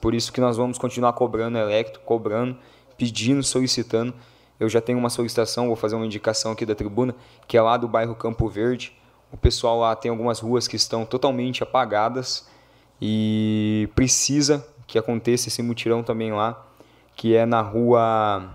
por 0.00 0.14
isso 0.14 0.32
que 0.32 0.40
nós 0.40 0.56
vamos 0.56 0.78
continuar 0.78 1.12
cobrando 1.14 1.58
electro, 1.58 2.00
cobrando, 2.02 2.56
pedindo, 2.96 3.42
solicitando. 3.42 4.14
Eu 4.60 4.68
já 4.68 4.80
tenho 4.80 4.98
uma 4.98 5.10
solicitação, 5.10 5.66
vou 5.66 5.76
fazer 5.76 5.96
uma 5.96 6.06
indicação 6.06 6.52
aqui 6.52 6.64
da 6.64 6.74
tribuna, 6.74 7.14
que 7.48 7.56
é 7.56 7.62
lá 7.62 7.76
do 7.76 7.88
bairro 7.88 8.14
Campo 8.14 8.48
Verde. 8.48 8.96
O 9.32 9.36
pessoal 9.36 9.80
lá 9.80 9.96
tem 9.96 10.10
algumas 10.10 10.38
ruas 10.38 10.68
que 10.68 10.76
estão 10.76 11.04
totalmente 11.04 11.62
apagadas 11.62 12.46
e 13.00 13.88
precisa 13.94 14.66
que 14.86 14.98
aconteça 14.98 15.48
esse 15.48 15.62
mutirão 15.62 16.02
também 16.02 16.32
lá, 16.32 16.66
que 17.16 17.34
é 17.34 17.44
na 17.46 17.60
rua 17.60 18.50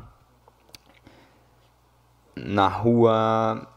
na 2.36 2.68
rua 2.68 3.68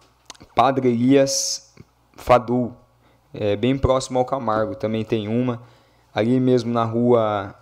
Padre 0.55 0.89
Elias 0.89 1.75
Fadu, 2.15 2.77
é, 3.35 3.57
bem 3.57 3.77
próximo 3.77 4.19
ao 4.19 4.25
Camargo, 4.25 4.75
também 4.75 5.05
tem 5.05 5.27
uma. 5.29 5.63
Ali 6.15 6.39
mesmo 6.39 6.73
na 6.73 6.85
rua 6.85 7.55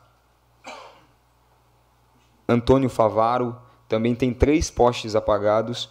Antônio 2.48 2.90
Favaro, 2.90 3.56
também 3.88 4.14
tem 4.14 4.34
três 4.34 4.70
postes 4.70 5.14
apagados. 5.14 5.88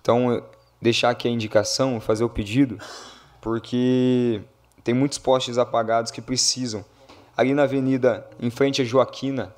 Então, 0.00 0.42
deixar 0.82 1.10
aqui 1.10 1.28
a 1.28 1.30
indicação, 1.30 2.00
fazer 2.00 2.24
o 2.24 2.28
pedido, 2.28 2.78
porque 3.40 4.42
tem 4.88 4.94
muitos 4.94 5.18
postes 5.18 5.58
apagados 5.58 6.10
que 6.10 6.22
precisam. 6.22 6.82
Ali 7.36 7.52
na 7.52 7.64
avenida, 7.64 8.26
em 8.40 8.48
frente 8.48 8.80
a 8.80 8.84
Joaquina, 8.86 9.54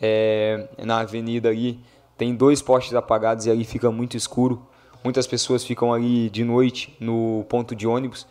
é, 0.00 0.70
na 0.78 1.00
avenida 1.00 1.50
ali, 1.50 1.78
tem 2.16 2.34
dois 2.34 2.62
postes 2.62 2.94
apagados 2.94 3.44
e 3.44 3.50
ali 3.50 3.62
fica 3.62 3.90
muito 3.90 4.16
escuro. 4.16 4.66
Muitas 5.04 5.26
pessoas 5.26 5.62
ficam 5.62 5.92
ali 5.92 6.30
de 6.30 6.44
noite 6.44 6.96
no 6.98 7.44
ponto 7.46 7.76
de 7.76 7.86
ônibus 7.86 8.26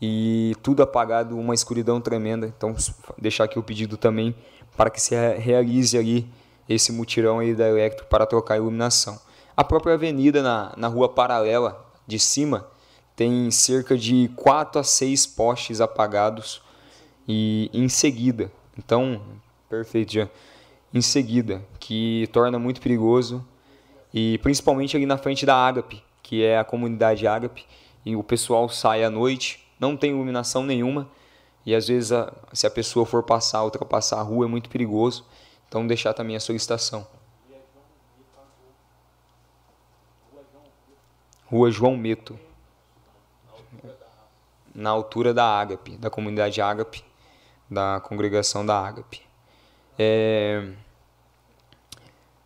e 0.00 0.56
tudo 0.62 0.82
apagado, 0.82 1.38
uma 1.38 1.52
escuridão 1.52 2.00
tremenda. 2.00 2.46
Então, 2.46 2.74
deixar 3.18 3.44
aqui 3.44 3.58
o 3.58 3.62
pedido 3.62 3.98
também 3.98 4.34
para 4.78 4.88
que 4.88 4.98
se 4.98 5.14
realize 5.36 5.98
ali 5.98 6.26
esse 6.66 6.90
mutirão 6.90 7.40
aí 7.40 7.54
da 7.54 7.68
Electro 7.68 8.06
para 8.06 8.24
trocar 8.24 8.54
a 8.54 8.56
iluminação. 8.56 9.20
A 9.54 9.62
própria 9.62 9.92
avenida 9.92 10.42
na, 10.42 10.72
na 10.74 10.88
rua 10.88 11.06
paralela 11.06 11.84
de 12.06 12.18
cima 12.18 12.66
tem 13.16 13.50
cerca 13.50 13.96
de 13.96 14.30
4 14.36 14.80
a 14.80 14.84
6 14.84 15.26
postes 15.26 15.80
apagados 15.80 16.62
e 17.26 17.70
em 17.72 17.88
seguida. 17.88 18.52
Então, 18.78 19.20
perfeito, 19.68 20.12
já 20.12 20.28
em 20.92 21.00
seguida, 21.00 21.62
que 21.80 22.28
torna 22.32 22.58
muito 22.58 22.80
perigoso 22.80 23.44
e 24.14 24.38
principalmente 24.38 24.96
ali 24.96 25.06
na 25.06 25.18
frente 25.18 25.44
da 25.44 25.54
Ágape, 25.54 26.02
que 26.22 26.42
é 26.42 26.58
a 26.58 26.64
comunidade 26.64 27.26
Ágape, 27.26 27.66
e 28.04 28.14
o 28.14 28.22
pessoal 28.22 28.68
sai 28.68 29.02
à 29.02 29.10
noite, 29.10 29.66
não 29.80 29.96
tem 29.96 30.10
iluminação 30.10 30.62
nenhuma 30.64 31.08
e 31.66 31.74
às 31.74 31.88
vezes 31.88 32.12
a, 32.12 32.32
se 32.52 32.66
a 32.66 32.70
pessoa 32.70 33.04
for 33.04 33.22
passar, 33.22 33.64
ultrapassar 33.64 34.20
a 34.20 34.22
rua 34.22 34.46
é 34.46 34.48
muito 34.48 34.70
perigoso, 34.70 35.26
então 35.68 35.86
deixar 35.86 36.14
também 36.14 36.36
a 36.36 36.40
solicitação. 36.40 37.06
Rua 41.46 41.70
João 41.70 41.96
Meto, 41.96 42.38
na 44.74 44.90
altura 44.90 45.32
da 45.32 45.44
Ágape, 45.44 45.96
da 45.96 46.10
comunidade 46.10 46.60
Ágape, 46.60 47.04
da 47.70 48.00
congregação 48.00 48.64
da 48.64 48.78
Ágape. 48.78 49.22
É, 49.98 50.72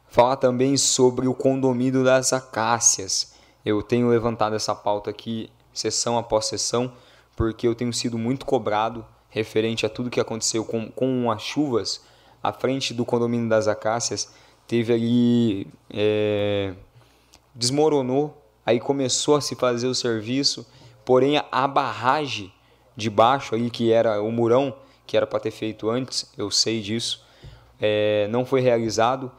falar 0.08 0.36
também 0.36 0.76
sobre 0.76 1.26
o 1.26 1.34
condomínio 1.34 2.04
das 2.04 2.32
acácias. 2.32 3.34
Eu 3.64 3.82
tenho 3.82 4.08
levantado 4.08 4.54
essa 4.54 4.74
pauta 4.74 5.10
aqui 5.10 5.50
sessão 5.72 6.18
após 6.18 6.46
sessão, 6.46 6.92
porque 7.36 7.66
eu 7.66 7.74
tenho 7.74 7.92
sido 7.92 8.16
muito 8.16 8.46
cobrado 8.46 9.04
referente 9.28 9.86
a 9.86 9.88
tudo 9.88 10.10
que 10.10 10.20
aconteceu 10.20 10.64
com, 10.64 10.90
com 10.90 11.30
as 11.30 11.42
chuvas. 11.42 12.04
À 12.42 12.52
frente 12.52 12.94
do 12.94 13.04
condomínio 13.04 13.48
das 13.48 13.68
acácias 13.68 14.32
teve 14.66 14.92
ali. 14.92 15.66
É, 15.90 16.74
desmoronou, 17.54 18.36
aí 18.64 18.80
começou 18.80 19.36
a 19.36 19.40
se 19.40 19.54
fazer 19.54 19.86
o 19.86 19.94
serviço, 19.94 20.66
porém 21.04 21.42
a, 21.50 21.66
barragem 21.66 22.52
de 22.96 23.08
baixo 23.08 23.54
aí, 23.54 23.70
que 23.70 23.92
era 23.92 24.20
o 24.22 24.30
murão, 24.30 24.74
que 25.06 25.16
era 25.16 25.26
para 25.26 25.40
ter 25.40 25.50
feito 25.50 25.88
antes, 25.90 26.30
eu 26.36 26.50
sei 26.50 26.80
disso, 26.80 27.24
é, 27.80 28.28
não 28.30 28.44
foi 28.44 28.60
realizado 28.60 29.30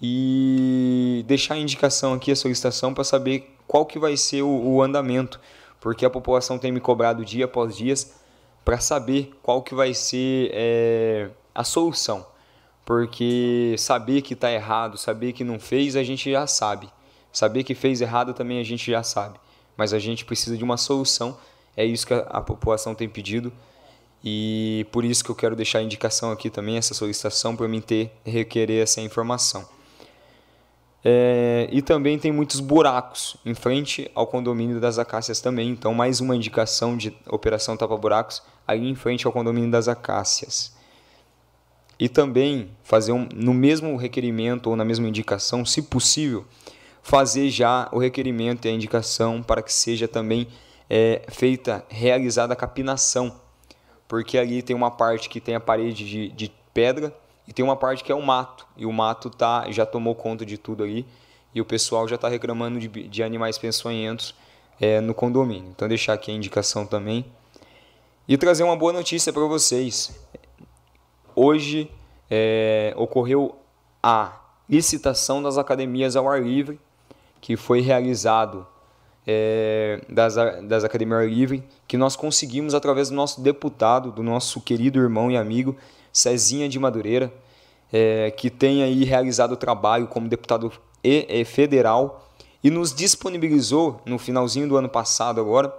e 0.00 1.24
deixar 1.26 1.54
a 1.54 1.58
indicação 1.58 2.12
aqui, 2.12 2.30
a 2.30 2.36
solicitação, 2.36 2.92
para 2.92 3.04
saber 3.04 3.56
qual 3.66 3.86
que 3.86 3.98
vai 3.98 4.16
ser 4.16 4.42
o, 4.42 4.48
o, 4.48 4.82
andamento, 4.82 5.40
porque 5.80 6.04
a 6.04 6.10
população 6.10 6.58
tem 6.58 6.72
me 6.72 6.80
cobrado 6.80 7.24
dia 7.24 7.46
após 7.46 7.76
dia 7.76 7.94
para 8.64 8.78
saber 8.78 9.32
qual 9.42 9.62
que 9.62 9.74
vai 9.74 9.94
ser 9.94 10.50
é, 10.52 11.30
a 11.54 11.64
solução. 11.64 12.26
Porque 12.84 13.74
saber 13.78 14.20
que 14.20 14.34
está 14.34 14.52
errado, 14.52 14.98
saber 14.98 15.32
que 15.32 15.42
não 15.42 15.58
fez, 15.58 15.96
a 15.96 16.02
gente 16.02 16.30
já 16.30 16.46
sabe. 16.46 16.88
Saber 17.32 17.64
que 17.64 17.74
fez 17.74 18.00
errado 18.00 18.34
também 18.34 18.60
a 18.60 18.64
gente 18.64 18.90
já 18.90 19.02
sabe. 19.02 19.38
Mas 19.76 19.92
a 19.92 19.98
gente 19.98 20.24
precisa 20.24 20.56
de 20.56 20.64
uma 20.64 20.76
solução. 20.76 21.36
É 21.76 21.84
isso 21.84 22.06
que 22.06 22.14
a, 22.14 22.18
a 22.20 22.40
população 22.40 22.94
tem 22.94 23.08
pedido. 23.08 23.52
E 24.24 24.86
por 24.90 25.04
isso 25.04 25.22
que 25.22 25.30
eu 25.30 25.34
quero 25.34 25.54
deixar 25.54 25.80
a 25.80 25.82
indicação 25.82 26.32
aqui 26.32 26.48
também, 26.48 26.78
essa 26.78 26.94
solicitação, 26.94 27.54
para 27.54 27.68
mim 27.68 27.80
ter, 27.80 28.10
requerer 28.24 28.82
essa 28.82 29.00
informação. 29.02 29.68
É, 31.04 31.68
e 31.70 31.82
também 31.82 32.18
tem 32.18 32.32
muitos 32.32 32.60
buracos 32.60 33.36
em 33.44 33.52
frente 33.52 34.10
ao 34.14 34.26
condomínio 34.26 34.80
das 34.80 34.98
Acácias 34.98 35.42
também. 35.42 35.68
Então, 35.68 35.92
mais 35.92 36.20
uma 36.20 36.34
indicação 36.34 36.96
de 36.96 37.14
operação 37.28 37.76
tapa-buracos 37.76 38.42
ali 38.66 38.88
em 38.88 38.94
frente 38.94 39.26
ao 39.26 39.32
condomínio 39.32 39.70
das 39.70 39.86
Acácias. 39.86 40.74
E 41.98 42.08
também 42.08 42.70
fazer 42.82 43.12
um, 43.12 43.28
no 43.34 43.52
mesmo 43.52 43.94
requerimento 43.96 44.70
ou 44.70 44.76
na 44.76 44.84
mesma 44.84 45.06
indicação, 45.06 45.66
se 45.66 45.82
possível, 45.82 46.46
fazer 47.04 47.50
já 47.50 47.86
o 47.92 47.98
requerimento 47.98 48.64
e 48.64 48.70
a 48.70 48.72
indicação 48.72 49.42
para 49.42 49.62
que 49.62 49.70
seja 49.70 50.08
também 50.08 50.48
é, 50.88 51.22
feita, 51.28 51.84
realizada 51.90 52.54
a 52.54 52.56
capinação. 52.56 53.38
Porque 54.08 54.38
ali 54.38 54.62
tem 54.62 54.74
uma 54.74 54.90
parte 54.90 55.28
que 55.28 55.38
tem 55.38 55.54
a 55.54 55.60
parede 55.60 56.08
de, 56.08 56.28
de 56.30 56.50
pedra 56.72 57.14
e 57.46 57.52
tem 57.52 57.62
uma 57.62 57.76
parte 57.76 58.02
que 58.02 58.10
é 58.10 58.14
o 58.14 58.22
mato, 58.22 58.66
e 58.74 58.86
o 58.86 58.92
mato 58.92 59.28
tá, 59.28 59.70
já 59.70 59.84
tomou 59.84 60.14
conta 60.14 60.46
de 60.46 60.56
tudo 60.56 60.82
ali, 60.82 61.06
e 61.54 61.60
o 61.60 61.64
pessoal 61.64 62.08
já 62.08 62.14
está 62.14 62.26
reclamando 62.26 62.80
de, 62.80 62.88
de, 62.88 63.22
animais 63.22 63.58
peçonhentos 63.58 64.34
é, 64.80 64.98
no 64.98 65.12
condomínio. 65.12 65.68
Então, 65.70 65.86
deixar 65.86 66.14
aqui 66.14 66.30
a 66.30 66.34
indicação 66.34 66.86
também. 66.86 67.26
E 68.26 68.38
trazer 68.38 68.62
uma 68.62 68.74
boa 68.74 68.94
notícia 68.94 69.30
para 69.30 69.44
vocês. 69.44 70.18
Hoje 71.36 71.90
é, 72.30 72.94
ocorreu 72.96 73.56
a 74.02 74.40
licitação 74.66 75.42
das 75.42 75.58
academias 75.58 76.16
ao 76.16 76.26
ar 76.26 76.42
livre, 76.42 76.80
que 77.44 77.58
foi 77.58 77.82
realizado 77.82 78.66
é, 79.26 80.00
das, 80.08 80.34
das 80.66 80.82
academias 80.82 81.30
livre, 81.30 81.62
que 81.86 81.98
nós 81.98 82.16
conseguimos 82.16 82.72
através 82.72 83.10
do 83.10 83.14
nosso 83.14 83.42
deputado, 83.42 84.10
do 84.10 84.22
nosso 84.22 84.62
querido 84.62 84.98
irmão 84.98 85.30
e 85.30 85.36
amigo 85.36 85.76
Cezinha 86.10 86.70
de 86.70 86.78
Madureira, 86.78 87.30
é, 87.92 88.30
que 88.30 88.48
tem 88.48 88.82
aí 88.82 89.04
realizado 89.04 89.52
o 89.52 89.56
trabalho 89.58 90.06
como 90.06 90.26
deputado 90.26 90.72
e, 91.04 91.26
e 91.28 91.44
federal 91.44 92.30
e 92.62 92.70
nos 92.70 92.94
disponibilizou 92.94 94.00
no 94.06 94.18
finalzinho 94.18 94.66
do 94.66 94.78
ano 94.78 94.88
passado 94.88 95.38
agora 95.38 95.70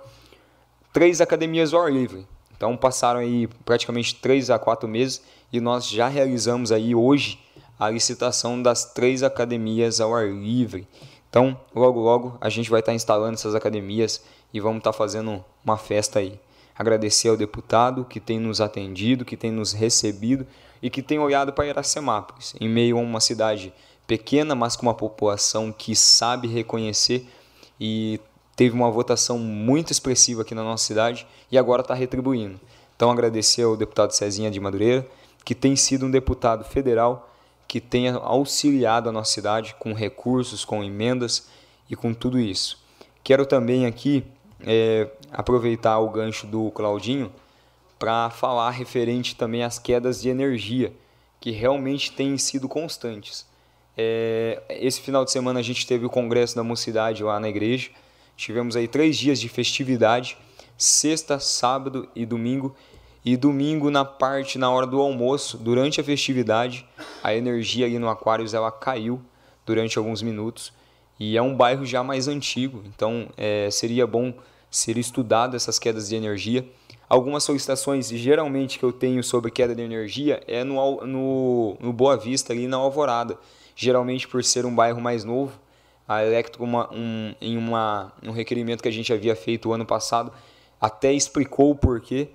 três 0.93 1.19
academias 1.19 1.73
ao 1.73 1.81
ar 1.81 1.91
livre. 1.91 2.27
Então 2.55 2.77
passaram 2.77 3.21
aí 3.21 3.47
praticamente 3.65 4.13
três 4.13 4.51
a 4.51 4.59
quatro 4.59 4.87
meses 4.87 5.19
e 5.51 5.59
nós 5.59 5.89
já 5.89 6.07
realizamos 6.07 6.71
aí 6.71 6.93
hoje 6.93 7.39
a 7.79 7.89
licitação 7.89 8.61
das 8.61 8.93
três 8.93 9.23
academias 9.23 9.99
ao 9.99 10.13
ar 10.13 10.29
livre. 10.29 10.87
Então, 11.35 11.59
logo 11.75 11.99
logo 11.99 12.37
a 12.39 12.47
gente 12.47 12.69
vai 12.69 12.79
estar 12.79 12.93
instalando 12.93 13.33
essas 13.33 13.53
academias 13.53 14.23
e 14.53 14.61
vamos 14.61 14.77
estar 14.77 14.93
fazendo 14.93 15.43
uma 15.65 15.75
festa 15.75 16.19
aí. 16.19 16.39
Agradecer 16.79 17.27
ao 17.27 17.35
deputado 17.35 18.05
que 18.05 18.21
tem 18.21 18.39
nos 18.39 18.61
atendido, 18.61 19.25
que 19.25 19.35
tem 19.35 19.51
nos 19.51 19.73
recebido 19.73 20.47
e 20.81 20.89
que 20.89 21.01
tem 21.01 21.19
olhado 21.19 21.51
para 21.51 21.67
Iracemápolis, 21.67 22.55
em 22.57 22.69
meio 22.69 22.97
a 22.97 23.01
uma 23.01 23.19
cidade 23.19 23.73
pequena, 24.07 24.55
mas 24.55 24.77
com 24.77 24.83
uma 24.83 24.93
população 24.93 25.73
que 25.73 25.93
sabe 25.93 26.47
reconhecer 26.47 27.27
e 27.77 28.17
teve 28.55 28.73
uma 28.73 28.89
votação 28.89 29.37
muito 29.37 29.91
expressiva 29.91 30.43
aqui 30.43 30.55
na 30.55 30.63
nossa 30.63 30.85
cidade 30.85 31.27
e 31.51 31.57
agora 31.57 31.81
está 31.81 31.93
retribuindo. 31.93 32.61
Então 32.95 33.11
agradecer 33.11 33.63
ao 33.63 33.75
deputado 33.75 34.11
Cezinha 34.11 34.49
de 34.49 34.61
Madureira, 34.61 35.05
que 35.43 35.53
tem 35.53 35.75
sido 35.75 36.05
um 36.05 36.11
deputado 36.11 36.63
federal 36.63 37.29
que 37.75 37.81
tenha 37.81 38.15
auxiliado 38.15 39.09
a 39.09 39.11
nossa 39.11 39.33
cidade 39.33 39.75
com 39.77 39.91
recursos, 39.91 40.63
com 40.63 40.81
emendas 40.81 41.49
e 41.89 41.93
com 41.93 42.13
tudo 42.13 42.39
isso. 42.39 42.81
Quero 43.21 43.45
também 43.45 43.85
aqui 43.85 44.23
é, 44.65 45.09
aproveitar 45.29 45.99
o 45.99 46.09
gancho 46.09 46.47
do 46.47 46.71
Claudinho 46.71 47.29
para 47.99 48.29
falar 48.29 48.69
referente 48.69 49.35
também 49.35 49.61
às 49.61 49.77
quedas 49.77 50.21
de 50.21 50.29
energia, 50.29 50.93
que 51.37 51.51
realmente 51.51 52.13
têm 52.13 52.37
sido 52.37 52.69
constantes. 52.69 53.45
É, 53.97 54.63
esse 54.69 55.01
final 55.01 55.25
de 55.25 55.31
semana 55.31 55.59
a 55.59 55.63
gente 55.63 55.85
teve 55.85 56.05
o 56.05 56.09
congresso 56.09 56.55
da 56.55 56.63
mocidade 56.63 57.25
lá 57.25 57.41
na 57.41 57.49
igreja. 57.49 57.89
Tivemos 58.37 58.77
aí 58.77 58.87
três 58.87 59.17
dias 59.17 59.37
de 59.37 59.49
festividade, 59.49 60.37
sexta, 60.77 61.41
sábado 61.41 62.07
e 62.15 62.25
domingo. 62.25 62.73
E 63.25 63.35
domingo 63.35 63.89
na 63.89 64.05
parte, 64.05 64.59
na 64.59 64.69
hora 64.69 64.85
do 64.85 65.01
almoço, 65.01 65.57
durante 65.57 65.99
a 65.99 66.03
festividade, 66.03 66.87
a 67.25 67.35
energia 67.35 67.85
ali 67.85 67.97
no 67.97 68.09
Aquários 68.09 68.53
ela 68.53 68.71
caiu 68.71 69.21
durante 69.65 69.97
alguns 69.97 70.21
minutos. 70.21 70.71
E 71.19 71.37
é 71.37 71.41
um 71.41 71.55
bairro 71.55 71.85
já 71.85 72.03
mais 72.03 72.27
antigo, 72.27 72.83
então 72.85 73.29
é, 73.37 73.69
seria 73.71 74.05
bom 74.05 74.33
ser 74.69 74.97
estudado 74.97 75.55
essas 75.55 75.79
quedas 75.79 76.09
de 76.09 76.15
energia. 76.15 76.67
Algumas 77.07 77.43
solicitações, 77.43 78.09
geralmente, 78.09 78.77
que 78.77 78.83
eu 78.83 78.91
tenho 78.91 79.23
sobre 79.23 79.49
queda 79.49 79.73
de 79.73 79.81
energia 79.81 80.43
é 80.47 80.63
no, 80.63 81.05
no, 81.05 81.77
no 81.79 81.93
Boa 81.93 82.17
Vista, 82.17 82.51
ali 82.51 82.67
na 82.67 82.77
Alvorada 82.77 83.37
geralmente 83.75 84.27
por 84.27 84.43
ser 84.43 84.65
um 84.65 84.73
bairro 84.73 85.01
mais 85.01 85.23
novo, 85.23 85.59
a 86.07 86.23
Electro, 86.23 86.63
uma, 86.63 86.89
um, 86.93 87.35
em 87.41 87.57
uma, 87.57 88.13
um 88.23 88.31
requerimento 88.31 88.81
que 88.81 88.87
a 88.87 88.91
gente 88.91 89.11
havia 89.11 89.35
feito 89.35 89.69
o 89.69 89.73
ano 89.73 89.85
passado, 89.85 90.31
até 90.79 91.11
explicou 91.11 91.71
o 91.71 91.75
porquê, 91.75 92.29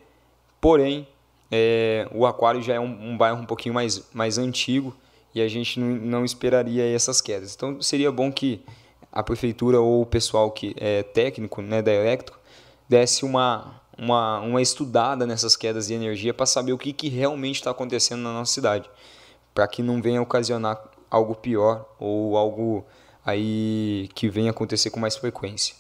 porém, 0.61 1.09
é, 1.51 2.09
o 2.13 2.25
Aquário 2.27 2.63
já 2.63 2.75
é 2.75 2.81
um, 2.81 3.13
um, 3.13 3.17
bairro 3.17 3.41
um 3.41 3.47
pouquinho 3.47 3.75
mais, 3.75 4.09
mais 4.13 4.39
antigo 4.39 4.97
e 5.35 5.41
a 5.41 5.49
gente 5.49 5.81
não, 5.81 5.89
não 5.89 6.25
esperaria 6.25 6.85
essas 6.85 7.21
quedas. 7.21 7.55
Então, 7.55 7.81
seria 7.83 8.13
bom 8.13 8.31
que 8.31 8.63
a 9.13 9.23
prefeitura 9.23 9.81
ou 9.81 10.03
o 10.03 10.07
pessoal 10.07 10.51
que 10.51 10.75
é 10.79 11.03
técnico 11.03 11.61
né, 11.61 11.83
da 11.83 11.93
Electro 11.93 12.39
desse 12.89 13.25
uma, 13.25 13.81
uma, 13.99 14.41
uma 14.41 14.63
estudada 14.63 15.27
nessas 15.27 15.57
quedas 15.57 15.89
de 15.89 15.95
energia 15.95 16.33
para 16.33 16.47
saber 16.47 16.73
o 16.73 16.79
que, 16.79 16.93
que 16.93 17.09
realmente 17.09 17.57
está 17.57 17.71
acontecendo 17.71 18.23
na 18.23 18.33
nossa 18.33 18.53
cidade, 18.53 18.89
para 19.55 19.67
que 19.67 19.83
não 19.83 20.01
venha 20.01 20.23
ocasionar 20.23 20.81
algo 21.11 21.35
pior 21.35 21.85
ou 21.99 22.37
algo 22.37 22.85
aí 23.25 24.09
que 24.15 24.29
venha 24.29 24.51
acontecer 24.51 24.91
com 24.91 25.01
mais 25.01 25.17
frequência. 25.17 25.75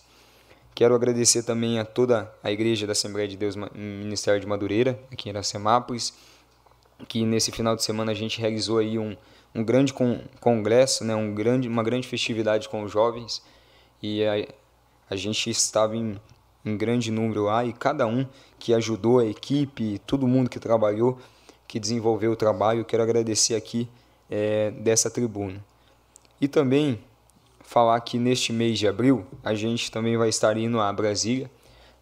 Quero 0.80 0.94
agradecer 0.94 1.42
também 1.42 1.78
a 1.78 1.84
toda 1.84 2.32
a 2.42 2.50
Igreja 2.50 2.86
da 2.86 2.92
Assembleia 2.92 3.28
de 3.28 3.36
Deus 3.36 3.54
Ministério 3.74 4.40
de 4.40 4.46
Madureira, 4.46 4.98
aqui 5.12 5.28
em 5.28 5.30
Iracemápolis, 5.30 6.14
que 7.06 7.22
nesse 7.22 7.52
final 7.52 7.76
de 7.76 7.84
semana 7.84 8.12
a 8.12 8.14
gente 8.14 8.40
realizou 8.40 8.78
aí 8.78 8.98
um, 8.98 9.14
um 9.54 9.62
grande 9.62 9.92
con 9.92 10.22
congresso, 10.40 11.04
né, 11.04 11.14
um 11.14 11.34
grande, 11.34 11.68
uma 11.68 11.82
grande 11.82 12.08
festividade 12.08 12.66
com 12.66 12.82
os 12.82 12.90
jovens, 12.90 13.42
e 14.02 14.24
a, 14.24 14.48
a 15.10 15.16
gente 15.16 15.50
estava 15.50 15.94
em, 15.94 16.18
em 16.64 16.76
grande 16.78 17.10
número 17.10 17.44
lá, 17.44 17.62
e 17.62 17.74
cada 17.74 18.06
um 18.06 18.26
que 18.58 18.72
ajudou 18.72 19.18
a 19.18 19.26
equipe, 19.26 19.98
todo 20.06 20.26
mundo 20.26 20.48
que 20.48 20.58
trabalhou, 20.58 21.18
que 21.68 21.78
desenvolveu 21.78 22.32
o 22.32 22.36
trabalho, 22.36 22.86
quero 22.86 23.02
agradecer 23.02 23.54
aqui 23.54 23.86
é, 24.30 24.70
dessa 24.70 25.10
tribuna. 25.10 25.62
E 26.40 26.48
também 26.48 26.98
falar 27.70 28.00
que 28.00 28.18
neste 28.18 28.52
mês 28.52 28.80
de 28.80 28.88
abril 28.88 29.24
a 29.44 29.54
gente 29.54 29.92
também 29.92 30.16
vai 30.16 30.28
estar 30.28 30.56
indo 30.56 30.80
a 30.80 30.92
Brasília. 30.92 31.48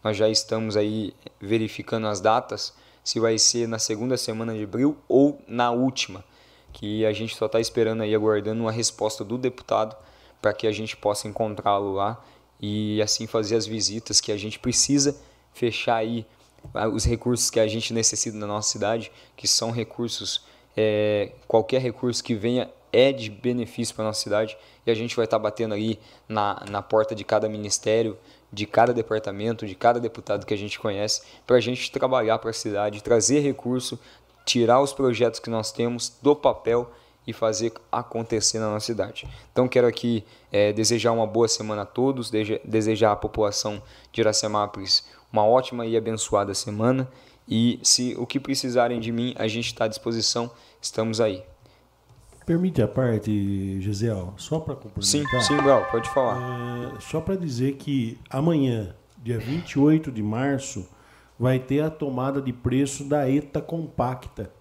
Nós 0.03 0.17
já 0.17 0.27
estamos 0.27 0.75
aí 0.75 1.13
verificando 1.39 2.07
as 2.07 2.19
datas, 2.19 2.73
se 3.03 3.19
vai 3.19 3.37
ser 3.37 3.67
na 3.67 3.77
segunda 3.77 4.17
semana 4.17 4.55
de 4.55 4.63
abril 4.63 4.97
ou 5.07 5.39
na 5.47 5.69
última, 5.69 6.25
que 6.73 7.05
a 7.05 7.13
gente 7.13 7.35
só 7.35 7.45
está 7.45 7.59
esperando 7.59 8.01
aí, 8.01 8.15
aguardando 8.15 8.63
uma 8.63 8.71
resposta 8.71 9.23
do 9.23 9.37
deputado 9.37 9.95
para 10.41 10.53
que 10.53 10.65
a 10.65 10.71
gente 10.71 10.97
possa 10.97 11.27
encontrá-lo 11.27 11.93
lá 11.93 12.19
e 12.59 12.99
assim 12.99 13.27
fazer 13.27 13.55
as 13.55 13.67
visitas 13.67 14.19
que 14.19 14.31
a 14.31 14.37
gente 14.37 14.57
precisa 14.57 15.15
fechar 15.53 15.97
aí 15.97 16.25
ah, 16.73 16.87
os 16.87 17.05
recursos 17.05 17.51
que 17.51 17.59
a 17.59 17.67
gente 17.67 17.93
necessita 17.93 18.35
na 18.35 18.47
nossa 18.47 18.71
cidade, 18.71 19.11
que 19.37 19.47
são 19.47 19.69
recursos 19.69 20.43
é, 20.75 21.31
qualquer 21.47 21.79
recurso 21.79 22.23
que 22.23 22.33
venha 22.33 22.71
é 22.91 23.11
de 23.11 23.29
benefício 23.29 23.93
para 23.93 24.05
a 24.05 24.07
nossa 24.07 24.21
cidade 24.21 24.57
a 24.89 24.95
gente 24.95 25.15
vai 25.15 25.25
estar 25.25 25.37
tá 25.37 25.43
batendo 25.43 25.73
aí 25.73 25.99
na, 26.27 26.63
na 26.69 26.81
porta 26.81 27.13
de 27.13 27.23
cada 27.23 27.47
ministério, 27.47 28.17
de 28.51 28.65
cada 28.65 28.93
departamento, 28.93 29.65
de 29.65 29.75
cada 29.75 29.99
deputado 29.99 30.45
que 30.45 30.53
a 30.53 30.57
gente 30.57 30.79
conhece, 30.79 31.21
para 31.45 31.57
a 31.57 31.59
gente 31.59 31.91
trabalhar 31.91 32.39
para 32.39 32.49
a 32.49 32.53
cidade, 32.53 33.03
trazer 33.03 33.39
recurso, 33.41 33.99
tirar 34.45 34.81
os 34.81 34.93
projetos 34.93 35.39
que 35.39 35.49
nós 35.49 35.71
temos 35.71 36.13
do 36.21 36.35
papel 36.35 36.89
e 37.27 37.33
fazer 37.33 37.71
acontecer 37.91 38.57
na 38.57 38.69
nossa 38.71 38.87
cidade. 38.87 39.27
Então 39.51 39.67
quero 39.67 39.85
aqui 39.85 40.23
é, 40.51 40.73
desejar 40.73 41.11
uma 41.11 41.27
boa 41.27 41.47
semana 41.47 41.83
a 41.83 41.85
todos, 41.85 42.31
desejar 42.63 43.11
à 43.11 43.15
população 43.15 43.81
de 44.11 44.21
Iracemápolis 44.21 45.05
uma 45.31 45.45
ótima 45.45 45.85
e 45.85 45.95
abençoada 45.95 46.55
semana 46.55 47.07
e 47.47 47.79
se 47.81 48.15
o 48.17 48.27
que 48.27 48.39
precisarem 48.39 48.99
de 48.99 49.11
mim, 49.11 49.33
a 49.35 49.47
gente 49.47 49.67
está 49.67 49.85
à 49.85 49.87
disposição, 49.87 50.51
estamos 50.79 51.19
aí. 51.19 51.43
Permite 52.49 52.81
a 52.81 52.87
parte, 52.87 53.79
Gisel, 53.79 54.33
só 54.35 54.59
para 54.59 54.73
complementar. 54.73 55.39
Sim, 55.43 55.55
sim, 55.55 55.57
Gal, 55.57 55.85
pode 55.91 56.09
falar. 56.09 56.95
É, 56.95 56.99
só 56.99 57.21
para 57.21 57.35
dizer 57.35 57.73
que 57.73 58.17
amanhã, 58.27 58.95
dia 59.19 59.37
28 59.37 60.11
de 60.11 60.23
março, 60.23 60.89
vai 61.37 61.59
ter 61.59 61.81
a 61.81 61.91
tomada 61.91 62.41
de 62.41 62.51
preço 62.51 63.03
da 63.03 63.29
ETA 63.29 63.61
Compacta. 63.61 64.51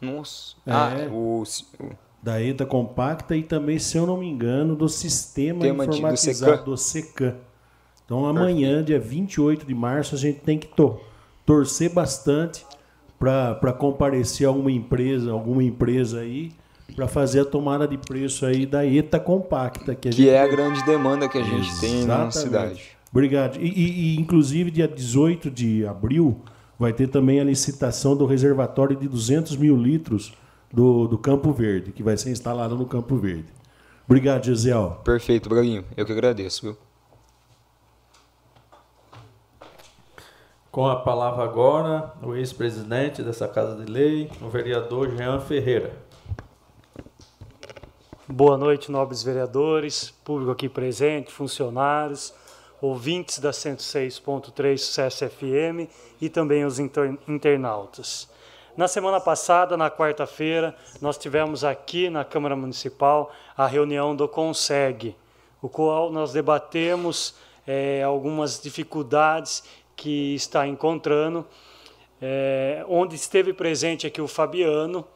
Nossa. 0.00 0.54
É, 0.64 0.70
ah, 0.70 1.08
o, 1.10 1.42
o... 1.42 1.90
Da 2.22 2.40
ETA 2.40 2.64
Compacta 2.64 3.36
e 3.36 3.42
também, 3.42 3.80
se 3.80 3.98
eu 3.98 4.06
não 4.06 4.18
me 4.18 4.28
engano, 4.28 4.76
do 4.76 4.88
sistema 4.88 5.62
Tema 5.62 5.84
informatizado 5.84 6.62
do 6.64 6.76
SECAM. 6.76 7.34
Então 8.04 8.24
amanhã, 8.24 8.84
Perfeito. 8.84 8.86
dia 8.86 9.00
28 9.00 9.66
de 9.66 9.74
março, 9.74 10.14
a 10.14 10.18
gente 10.18 10.38
tem 10.42 10.60
que 10.60 10.68
to 10.68 11.00
torcer 11.44 11.92
bastante 11.92 12.64
para 13.18 13.72
comparecer 13.72 14.46
alguma 14.46 14.70
empresa, 14.70 15.32
alguma 15.32 15.64
empresa 15.64 16.20
aí 16.20 16.52
para 16.94 17.08
fazer 17.08 17.40
a 17.40 17.44
tomada 17.44 17.86
de 17.86 17.98
preço 17.98 18.46
aí 18.46 18.64
da 18.64 18.86
ETA 18.86 19.18
compacta 19.18 19.94
que, 19.94 20.08
a 20.08 20.12
que 20.12 20.28
é 20.28 20.40
a 20.40 20.46
grande 20.46 20.84
demanda 20.84 21.28
que 21.28 21.38
a 21.38 21.42
gente 21.42 21.68
Exatamente. 21.68 21.80
tem 21.80 22.06
na 22.06 22.30
cidade. 22.30 22.96
Obrigado. 23.10 23.58
E, 23.58 23.68
e, 23.68 24.14
e, 24.14 24.20
inclusive 24.20 24.70
dia 24.70 24.86
18 24.86 25.50
de 25.50 25.86
abril 25.86 26.42
vai 26.78 26.92
ter 26.92 27.08
também 27.08 27.40
a 27.40 27.44
licitação 27.44 28.16
do 28.16 28.26
reservatório 28.26 28.94
de 28.94 29.08
200 29.08 29.56
mil 29.56 29.76
litros 29.76 30.34
do, 30.72 31.06
do 31.08 31.18
Campo 31.18 31.52
Verde 31.52 31.92
que 31.92 32.02
vai 32.02 32.16
ser 32.16 32.30
instalado 32.30 32.76
no 32.76 32.86
Campo 32.86 33.16
Verde. 33.16 33.46
Obrigado, 34.06 34.44
Gisel. 34.44 35.00
Perfeito, 35.04 35.48
Braguinho. 35.48 35.84
Eu 35.96 36.06
que 36.06 36.12
agradeço, 36.12 36.62
viu? 36.62 36.76
Com 40.70 40.86
a 40.86 40.96
palavra 40.96 41.42
agora, 41.42 42.12
o 42.22 42.34
ex-presidente 42.36 43.22
dessa 43.22 43.48
Casa 43.48 43.82
de 43.82 43.90
Lei, 43.90 44.30
o 44.42 44.48
vereador 44.50 45.10
Jean 45.16 45.40
Ferreira. 45.40 46.05
Boa 48.28 48.58
noite, 48.58 48.90
nobres 48.90 49.22
vereadores, 49.22 50.10
público 50.24 50.50
aqui 50.50 50.68
presente, 50.68 51.30
funcionários, 51.30 52.34
ouvintes 52.82 53.38
da 53.38 53.52
106.3 53.52 54.78
Sucesso 54.78 55.28
FM 55.28 55.88
e 56.20 56.28
também 56.28 56.64
os 56.64 56.80
internautas. 56.80 58.28
Na 58.76 58.88
semana 58.88 59.20
passada, 59.20 59.76
na 59.76 59.88
quarta-feira, 59.92 60.74
nós 61.00 61.16
tivemos 61.16 61.62
aqui 61.62 62.10
na 62.10 62.24
Câmara 62.24 62.56
Municipal 62.56 63.30
a 63.56 63.64
reunião 63.64 64.16
do 64.16 64.26
CONSEG, 64.26 65.14
o 65.62 65.68
qual 65.68 66.10
nós 66.10 66.32
debatemos 66.32 67.36
é, 67.64 68.02
algumas 68.02 68.60
dificuldades 68.60 69.62
que 69.94 70.34
está 70.34 70.66
encontrando, 70.66 71.46
é, 72.20 72.84
onde 72.88 73.14
esteve 73.14 73.52
presente 73.52 74.04
aqui 74.04 74.20
o 74.20 74.26
Fabiano, 74.26 75.06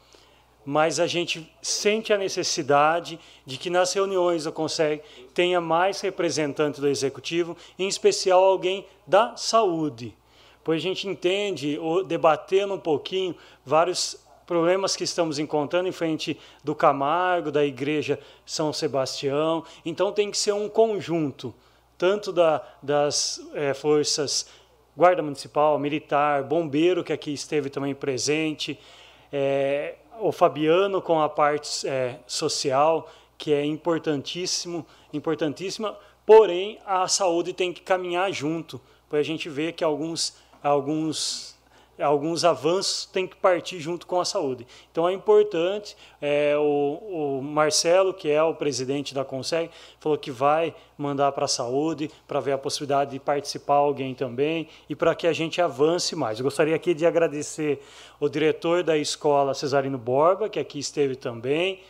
mas 0.71 1.01
a 1.01 1.07
gente 1.09 1.53
sente 1.61 2.13
a 2.13 2.17
necessidade 2.17 3.19
de 3.45 3.57
que 3.57 3.69
nas 3.69 3.93
reuniões 3.93 4.45
do 4.45 4.53
Conselho 4.53 5.01
tenha 5.35 5.61
mais 5.61 6.01
representante 6.01 6.81
do 6.81 6.87
Executivo, 6.87 7.57
em 7.77 7.89
especial 7.89 8.45
alguém 8.45 8.87
da 9.05 9.35
saúde, 9.35 10.17
pois 10.63 10.81
a 10.81 10.83
gente 10.85 11.09
entende, 11.09 11.77
debatendo 12.07 12.75
um 12.75 12.79
pouquinho, 12.79 13.35
vários 13.67 14.17
problemas 14.47 14.95
que 14.95 15.03
estamos 15.03 15.41
encontrando 15.41 15.89
em 15.89 15.93
frente 15.93 16.39
do 16.63 16.73
Camargo, 16.73 17.51
da 17.51 17.65
Igreja 17.65 18.21
São 18.47 18.73
Sebastião, 18.73 19.65
então 19.85 20.13
tem 20.13 20.31
que 20.31 20.39
ser 20.39 20.53
um 20.53 20.69
conjunto, 20.69 21.53
tanto 21.99 22.31
da, 22.31 22.65
das 22.81 23.41
é, 23.55 23.75
forças 23.75 24.47
Guarda 24.97 25.21
Municipal, 25.21 25.77
Militar, 25.81 26.45
Bombeiro, 26.45 27.03
que 27.03 27.13
aqui 27.13 27.33
esteve 27.33 27.71
também 27.71 27.93
presente, 27.93 28.79
é, 29.33 29.97
o 30.21 30.31
Fabiano 30.31 31.01
com 31.01 31.21
a 31.21 31.29
parte 31.29 31.87
é, 31.87 32.21
social, 32.27 33.11
que 33.39 33.53
é 33.53 33.65
importantíssimo, 33.65 34.87
importantíssima, 35.13 35.97
porém 36.27 36.79
a 36.85 37.09
saúde 37.09 37.53
tem 37.53 37.73
que 37.73 37.81
caminhar 37.81 38.31
junto, 38.33 38.81
para 39.09 39.19
a 39.19 39.23
gente 39.23 39.49
ver 39.49 39.73
que 39.73 39.83
alguns, 39.83 40.37
alguns 40.63 41.50
alguns 42.01 42.45
avanços 42.45 43.07
têm 43.07 43.27
que 43.27 43.37
partir 43.37 43.79
junto 43.79 44.07
com 44.07 44.21
a 44.21 44.25
saúde. 44.25 44.67
Então 44.91 45.09
é 45.09 45.13
importante, 45.13 45.97
é, 46.21 46.57
o, 46.57 47.39
o, 47.39 47.43
Marcelo, 47.43 48.13
que 48.15 48.31
é 48.31 48.43
o 48.43 48.55
presidente 48.55 49.15
da 49.15 49.25
Conseg, 49.25 49.71
falou 49.99 50.19
que 50.19 50.31
vai 50.31 50.75
mandar 50.97 51.33
para 51.33 51.45
a 51.45 51.49
saúde, 51.49 52.11
para 52.27 52.41
ver 52.41 52.53
a 52.53 52.59
possibilidade 52.59 53.13
de 53.13 53.21
participar 53.21 53.75
alguém 53.75 54.15
também, 54.15 54.69
e 54.89 54.95
para 54.95 55.15
que 55.15 55.27
a 55.27 55.33
gente 55.33 55.61
avance 55.61 56.17
mais. 56.17 56.39
Eu 56.39 56.45
gostaria 56.45 56.75
aqui 56.75 56.95
de 56.95 57.07
agradecer 57.07 57.81
o 58.19 58.29
diretor 58.29 58.83
da 58.83 58.97
escola 58.97 59.55
Cesarino 59.55 59.99
Borba, 59.99 60.49
que 60.49 60.59
aqui 60.59 60.79
esteve 60.79 61.17
também, 61.17 61.81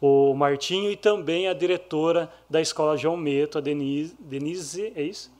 o 0.00 0.34
Martinho, 0.34 0.90
e 0.90 0.96
também 0.96 1.48
a 1.48 1.54
diretora 1.54 2.32
da 2.50 2.60
escola 2.60 2.96
João 2.96 3.16
Meto, 3.16 3.58
a 3.58 3.60
Denise, 3.60 4.16
Denise 4.18 4.92
é 4.96 5.02
isso? 5.02 5.30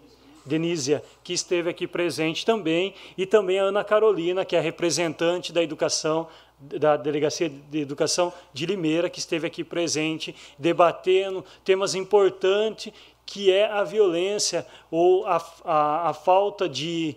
Denísia, 0.44 1.02
que 1.22 1.32
esteve 1.32 1.70
aqui 1.70 1.86
presente 1.86 2.44
também, 2.44 2.94
e 3.16 3.26
também 3.26 3.58
a 3.58 3.64
Ana 3.64 3.84
Carolina, 3.84 4.44
que 4.44 4.56
é 4.56 4.60
representante 4.60 5.52
da 5.52 5.62
educação 5.62 6.28
da 6.62 6.96
Delegacia 6.96 7.48
de 7.48 7.80
Educação 7.80 8.32
de 8.52 8.66
Limeira, 8.66 9.10
que 9.10 9.18
esteve 9.18 9.46
aqui 9.46 9.64
presente, 9.64 10.34
debatendo 10.58 11.44
temas 11.64 11.94
importantes, 11.94 12.92
que 13.26 13.50
é 13.50 13.66
a 13.66 13.82
violência 13.82 14.66
ou 14.90 15.26
a, 15.26 15.44
a, 15.64 16.10
a 16.10 16.14
falta 16.14 16.68
de, 16.68 17.16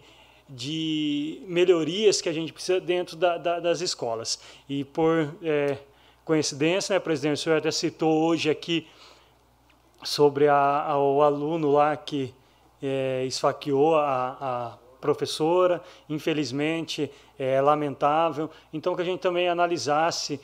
de 0.50 1.42
melhorias 1.48 2.22
que 2.22 2.30
a 2.30 2.34
gente 2.34 2.52
precisa 2.52 2.80
dentro 2.80 3.16
da, 3.16 3.38
da, 3.38 3.60
das 3.60 3.82
escolas. 3.82 4.40
E 4.68 4.84
por 4.84 5.36
é, 5.44 5.78
coincidência, 6.24 6.94
né, 6.94 7.00
presidente, 7.00 7.36
o 7.36 7.38
senhor 7.38 7.58
até 7.58 7.70
citou 7.70 8.24
hoje 8.24 8.50
aqui 8.50 8.88
sobre 10.04 10.48
a, 10.48 10.84
a, 10.84 11.00
o 11.00 11.22
aluno 11.22 11.72
lá 11.72 11.96
que 11.96 12.34
é, 12.86 13.26
esfaqueou 13.26 13.96
a, 13.96 14.38
a 14.40 14.78
professora, 15.02 15.82
infelizmente 16.10 17.12
é 17.38 17.62
lamentável. 17.62 18.50
Então 18.74 18.96
que 18.96 19.02
a 19.02 19.06
gente 19.06 19.20
também 19.20 19.48
analisasse 19.48 20.40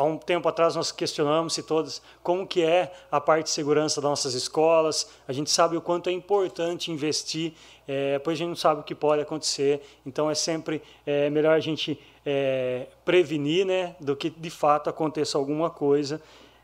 há 0.00 0.02
um 0.02 0.16
tempo 0.16 0.48
atrás 0.48 0.74
nós 0.74 0.90
questionamos 0.90 1.52
se 1.52 1.62
todas 1.62 2.00
como 2.22 2.46
que 2.46 2.62
é 2.62 2.90
a 3.12 3.20
parte 3.20 3.44
de 3.44 3.50
segurança 3.50 4.00
das 4.00 4.08
nossas 4.08 4.34
escolas. 4.34 5.10
A 5.28 5.32
gente 5.32 5.50
sabe 5.50 5.76
o 5.76 5.80
quanto 5.80 6.08
é 6.08 6.12
importante 6.12 6.90
investir, 6.90 7.52
é, 7.86 8.18
pois 8.18 8.36
a 8.36 8.38
gente 8.38 8.48
não 8.48 8.56
sabe 8.56 8.80
o 8.80 8.84
que 8.84 8.94
pode 8.94 9.20
acontecer. 9.20 9.82
Então 10.06 10.30
é 10.30 10.34
sempre 10.34 10.82
é, 11.04 11.28
melhor 11.28 11.54
a 11.54 11.60
gente 11.60 12.00
é, 12.24 12.86
prevenir, 13.04 13.66
né, 13.66 13.94
do 14.00 14.16
que 14.16 14.30
de 14.30 14.50
fato 14.50 14.88
aconteça 14.88 15.36
alguma 15.36 15.68
coisa. 15.68 16.20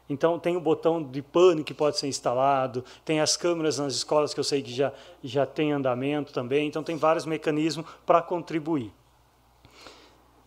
Então 0.08 0.38
tem 0.38 0.56
o 0.56 0.60
botão 0.60 1.02
de 1.02 1.20
pânico 1.20 1.66
que 1.66 1.74
pode 1.74 1.98
ser 1.98 2.06
instalado, 2.06 2.84
tem 3.04 3.20
as 3.20 3.36
câmeras 3.36 3.78
nas 3.78 3.94
escolas 3.94 4.32
que 4.32 4.40
eu 4.40 4.44
sei 4.44 4.62
que 4.62 4.72
já, 4.72 4.92
já 5.22 5.44
tem 5.44 5.72
andamento 5.72 6.32
também, 6.32 6.68
então 6.68 6.82
tem 6.82 6.96
vários 6.96 7.26
mecanismos 7.26 7.86
para 8.04 8.22
contribuir. 8.22 8.92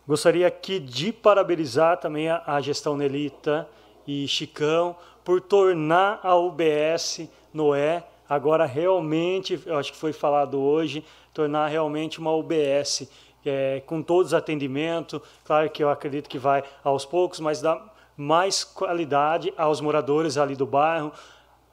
Gostaria 0.06 0.46
aqui 0.46 0.78
de 0.78 1.12
parabenizar 1.12 1.98
também 1.98 2.28
a, 2.28 2.42
a 2.46 2.60
gestão 2.60 2.96
Nelita 2.96 3.68
e 4.06 4.26
Chicão 4.26 4.96
por 5.22 5.40
tornar 5.40 6.20
a 6.22 6.34
UBS 6.34 7.28
Noé 7.52 8.04
agora 8.30 8.64
realmente, 8.64 9.60
eu 9.66 9.76
acho 9.76 9.90
que 9.90 9.98
foi 9.98 10.12
falado 10.12 10.60
hoje, 10.60 11.04
tornar 11.34 11.66
realmente 11.66 12.20
uma 12.20 12.32
UBS 12.32 13.10
é, 13.44 13.82
com 13.84 14.00
todos 14.00 14.28
os 14.28 14.34
atendimentos. 14.34 15.20
Claro 15.44 15.68
que 15.68 15.82
eu 15.82 15.90
acredito 15.90 16.28
que 16.28 16.38
vai 16.38 16.62
aos 16.84 17.04
poucos, 17.04 17.40
mas 17.40 17.60
dá 17.60 17.82
mais 18.20 18.62
qualidade 18.62 19.50
aos 19.56 19.80
moradores 19.80 20.36
ali 20.36 20.54
do 20.54 20.66
bairro. 20.66 21.10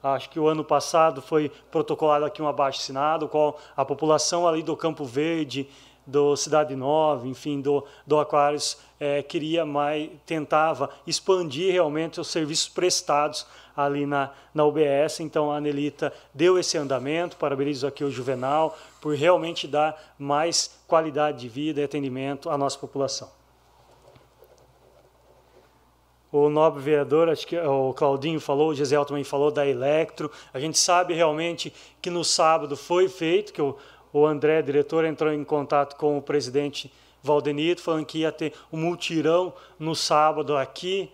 Acho 0.02 0.30
que 0.30 0.40
o 0.40 0.48
ano 0.48 0.64
passado 0.64 1.20
foi 1.20 1.50
protocolado 1.70 2.24
aqui 2.24 2.40
um 2.40 2.48
abaixo-assinado, 2.48 3.28
qual 3.28 3.58
a 3.76 3.84
população 3.84 4.48
ali 4.48 4.62
do 4.62 4.74
Campo 4.74 5.04
Verde, 5.04 5.68
do 6.06 6.34
Cidade 6.36 6.74
Nova, 6.74 7.28
enfim, 7.28 7.60
do, 7.60 7.84
do 8.06 8.18
Aquários, 8.18 8.78
é, 8.98 9.22
queria 9.22 9.66
mais, 9.66 10.08
tentava 10.24 10.88
expandir 11.06 11.70
realmente 11.70 12.18
os 12.18 12.28
serviços 12.28 12.66
prestados 12.66 13.46
ali 13.76 14.06
na, 14.06 14.30
na 14.54 14.64
UBS. 14.64 15.20
Então, 15.20 15.52
a 15.52 15.56
Anelita 15.58 16.10
deu 16.32 16.58
esse 16.58 16.78
andamento, 16.78 17.36
parabenizo 17.36 17.86
aqui 17.86 18.02
o 18.02 18.10
Juvenal, 18.10 18.74
por 19.02 19.14
realmente 19.14 19.68
dar 19.68 20.14
mais 20.18 20.80
qualidade 20.86 21.40
de 21.40 21.48
vida 21.48 21.82
e 21.82 21.84
atendimento 21.84 22.48
à 22.48 22.56
nossa 22.56 22.78
população 22.78 23.37
o 26.30 26.50
nobre 26.50 26.82
vereador, 26.82 27.28
acho 27.28 27.46
que 27.46 27.58
o 27.58 27.94
Claudinho 27.94 28.38
falou, 28.38 28.70
o 28.70 28.74
Gisel 28.74 29.04
também 29.04 29.24
falou 29.24 29.50
da 29.50 29.66
Electro. 29.66 30.30
A 30.52 30.60
gente 30.60 30.78
sabe 30.78 31.14
realmente 31.14 31.72
que 32.02 32.10
no 32.10 32.22
sábado 32.22 32.76
foi 32.76 33.08
feito, 33.08 33.52
que 33.52 33.62
o, 33.62 33.76
o 34.12 34.26
André, 34.26 34.60
diretor, 34.60 35.04
entrou 35.04 35.32
em 35.32 35.42
contato 35.42 35.96
com 35.96 36.18
o 36.18 36.22
presidente 36.22 36.92
Valdenito, 37.22 37.82
falando 37.82 38.04
que 38.04 38.18
ia 38.18 38.32
ter 38.32 38.52
um 38.72 38.78
multirão 38.78 39.52
no 39.78 39.94
sábado 39.94 40.56
aqui. 40.56 41.10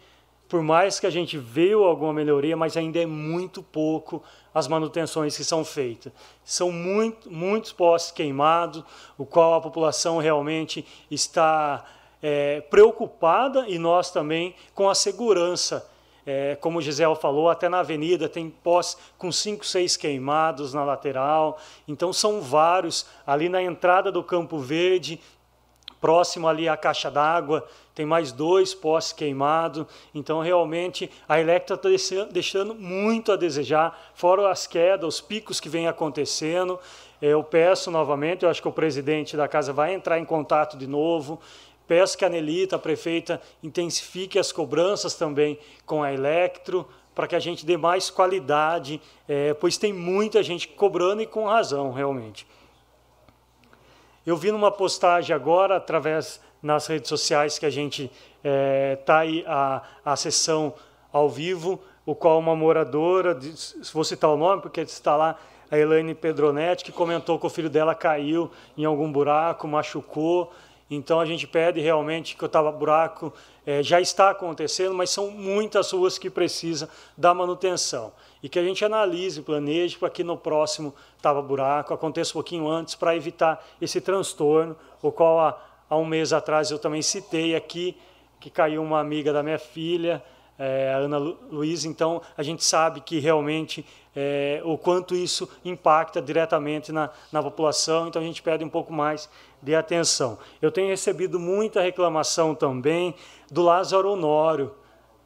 Por 0.49 0.63
mais 0.63 1.01
que 1.01 1.07
a 1.07 1.11
gente 1.11 1.39
veio 1.39 1.85
alguma 1.85 2.13
melhoria, 2.13 2.57
mas 2.57 2.77
ainda 2.77 3.01
é 3.01 3.07
muito 3.07 3.63
pouco 3.63 4.23
as 4.53 4.69
manutenções 4.69 5.37
que 5.37 5.43
são 5.43 5.65
feitas. 5.65 6.13
São 6.45 6.71
muito, 6.71 7.31
muitos 7.31 7.73
postes 7.73 8.13
queimados, 8.13 8.85
o 9.17 9.25
qual 9.25 9.55
a 9.55 9.61
população 9.61 10.19
realmente 10.19 10.85
está 11.11 11.85
é, 12.27 12.63
preocupada 12.63 13.67
e 13.69 13.79
nós 13.79 14.11
também 14.11 14.55
com 14.75 14.89
a 14.89 14.95
segurança. 14.95 15.87
É, 16.27 16.57
como 16.59 16.79
o 16.79 16.81
Gisele 16.81 17.15
falou, 17.17 17.51
até 17.51 17.69
na 17.69 17.81
avenida 17.81 18.31
tem 18.31 18.49
pós 18.49 18.97
com 19.19 19.31
cinco, 19.31 19.67
seis 19.67 19.95
queimados 19.95 20.73
na 20.73 20.83
lateral. 20.83 21.59
Então 21.87 22.15
são 22.15 22.41
vários. 22.41 23.07
Ali 23.27 23.51
na 23.51 23.63
entrada 23.63 24.11
do 24.11 24.25
Campo 24.25 24.57
Verde, 24.57 25.21
próximo 26.01 26.49
ali 26.49 26.67
à 26.67 26.79
caixa 26.79 27.11
d'água, 27.11 27.69
tem 27.95 28.07
mais 28.07 28.33
dois 28.33 28.73
postes 28.73 29.13
queimados. 29.13 29.87
Então, 30.15 30.41
realmente, 30.41 31.11
a 31.29 31.39
Electra 31.39 31.77
está 31.77 32.25
deixando 32.31 32.75
muito 32.75 33.33
a 33.33 33.37
desejar, 33.37 34.13
fora 34.15 34.51
as 34.51 34.67
quedas, 34.67 35.17
os 35.17 35.21
picos 35.21 35.61
que 35.61 35.69
vêm 35.69 35.89
acontecendo. 35.89 36.81
Eu 37.21 37.45
peço 37.45 37.91
novamente, 37.91 38.45
eu 38.45 38.51
acho 38.51 38.63
que 38.63 38.69
o 38.69 38.73
presidente 38.73 39.37
da 39.37 39.47
casa 39.47 39.75
vai 39.75 39.93
entrar 39.93 40.19
em 40.19 40.25
contato 40.25 40.77
de 40.77 40.87
novo. 40.87 41.39
Peço 41.87 42.17
que 42.17 42.25
a 42.25 42.29
Nelita, 42.29 42.77
a 42.77 42.79
prefeita, 42.79 43.41
intensifique 43.63 44.39
as 44.39 44.51
cobranças 44.51 45.15
também 45.15 45.59
com 45.85 46.03
a 46.03 46.13
Electro, 46.13 46.87
para 47.15 47.27
que 47.27 47.37
a 47.37 47.41
gente 47.41 47.65
dê 47.65 47.77
mais 47.77 48.11
qualidade, 48.11 49.01
é, 49.29 49.55
pois 49.55 49.77
tem 49.77 49.93
muita 49.93 50.43
gente 50.43 50.67
cobrando 50.69 51.23
e 51.23 51.27
com 51.27 51.47
razão, 51.47 51.93
realmente. 51.93 52.47
Eu 54.27 54.37
vi 54.37 54.51
numa 54.51 54.71
postagem 54.71 55.35
agora, 55.35 55.77
através 55.77 56.41
nas 56.63 56.87
redes 56.87 57.09
sociais, 57.09 57.59
que 57.59 57.67
a 57.67 57.71
gente 57.71 58.05
está 58.05 58.13
é, 58.43 58.97
tá 58.97 59.19
aí 59.19 59.45
a, 59.47 59.83
a 60.05 60.17
sessão 60.17 60.75
ao 61.13 61.29
vivo, 61.29 61.81
o 62.07 62.15
qual 62.15 62.39
uma 62.39 62.57
moradora, 62.57 63.39
vou 63.93 64.03
citar 64.03 64.31
o 64.31 64.37
nome 64.37 64.63
porque 64.63 64.81
está 64.81 65.17
lá, 65.17 65.39
a 65.71 65.79
Elaine 65.79 66.15
Pedronetti, 66.15 66.85
que 66.85 66.93
comentou 66.93 67.39
que 67.39 67.47
o 67.47 67.51
filho 67.51 67.71
dela 67.71 67.95
caiu 67.95 68.51
em 68.77 68.85
algum 68.85 69.11
buraco, 69.11 69.67
machucou, 69.67 70.53
então 70.91 71.19
a 71.19 71.25
gente 71.25 71.47
pede 71.47 71.81
realmente 71.81 72.37
que 72.37 72.45
o 72.45 72.49
tapa-buraco 72.49 73.33
é, 73.67 73.83
já 73.83 74.01
está 74.01 74.31
acontecendo, 74.31 74.95
mas 74.95 75.11
são 75.11 75.31
muitas 75.31 75.91
ruas 75.93 76.19
que 76.19 76.29
precisam 76.29 76.89
da 77.17 77.33
manutenção. 77.33 78.13
e 78.43 78.49
que 78.49 78.59
a 78.59 78.63
gente 78.63 78.85
analise, 78.85 79.41
planeje 79.41 79.97
para 79.97 80.11
que 80.11 80.23
no 80.23 80.37
próximo 80.37 80.95
tava 81.23 81.41
buraco 81.41 81.95
aconteça 81.95 82.33
um 82.33 82.35
pouquinho 82.35 82.69
antes 82.69 82.95
para 82.95 83.17
evitar 83.17 83.65
esse 83.81 84.03
transtorno, 84.03 84.77
o 85.01 85.11
qual 85.11 85.41
há, 85.41 85.59
há 85.89 85.97
um 85.97 86.05
mês 86.05 86.31
atrás 86.33 86.71
eu 86.71 86.79
também 86.79 87.01
citei 87.01 87.57
aqui 87.57 87.97
que 88.39 88.51
caiu 88.51 88.83
uma 88.83 89.01
amiga 89.01 89.33
da 89.33 89.43
minha 89.43 89.59
filha, 89.59 90.23
é, 90.59 90.93
a 90.95 90.99
Ana 90.99 91.19
Luiz, 91.19 91.85
então 91.85 92.23
a 92.37 92.43
gente 92.43 92.65
sabe 92.65 93.01
que 93.01 93.19
realmente 93.19 93.85
é, 94.15 94.61
o 94.65 94.79
quanto 94.79 95.15
isso 95.15 95.49
impacta 95.65 96.23
diretamente 96.23 96.93
na, 96.93 97.11
na 97.33 97.43
população, 97.43 98.09
então 98.09 98.23
a 98.23 98.25
gente 98.25 98.43
pede 98.43 98.65
um 98.65 98.69
pouco 98.69 98.93
mais 98.93 99.29
de 99.61 99.75
atenção. 99.75 100.39
Eu 100.63 100.71
tenho 100.71 100.89
recebido 100.89 101.41
muita 101.41 101.81
reclamação 101.81 102.55
também 102.55 103.15
do 103.51 103.63
Lázaro 103.63 104.13
Honório, 104.13 104.73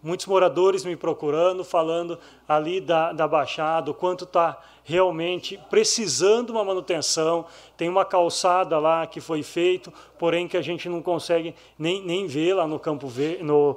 muitos 0.02 0.26
moradores 0.26 0.84
me 0.84 0.96
procurando, 0.96 1.64
falando 1.64 2.18
ali 2.48 2.80
da, 2.80 3.12
da 3.12 3.26
Baixada, 3.28 3.90
o 3.90 3.94
quanto 3.94 4.24
está 4.24 4.58
realmente 4.84 5.60
precisando 5.68 6.50
uma 6.50 6.64
manutenção. 6.64 7.44
Tem 7.76 7.88
uma 7.88 8.04
calçada 8.04 8.78
lá 8.78 9.06
que 9.06 9.20
foi 9.20 9.42
feito, 9.42 9.92
porém 10.18 10.48
que 10.48 10.56
a 10.56 10.62
gente 10.62 10.88
não 10.88 11.02
consegue 11.02 11.54
nem, 11.78 12.02
nem 12.02 12.26
ver 12.26 12.54
lá 12.54 12.66
no 12.66 12.78
Campo 12.78 13.08
Verde, 13.08 13.42
no, 13.42 13.76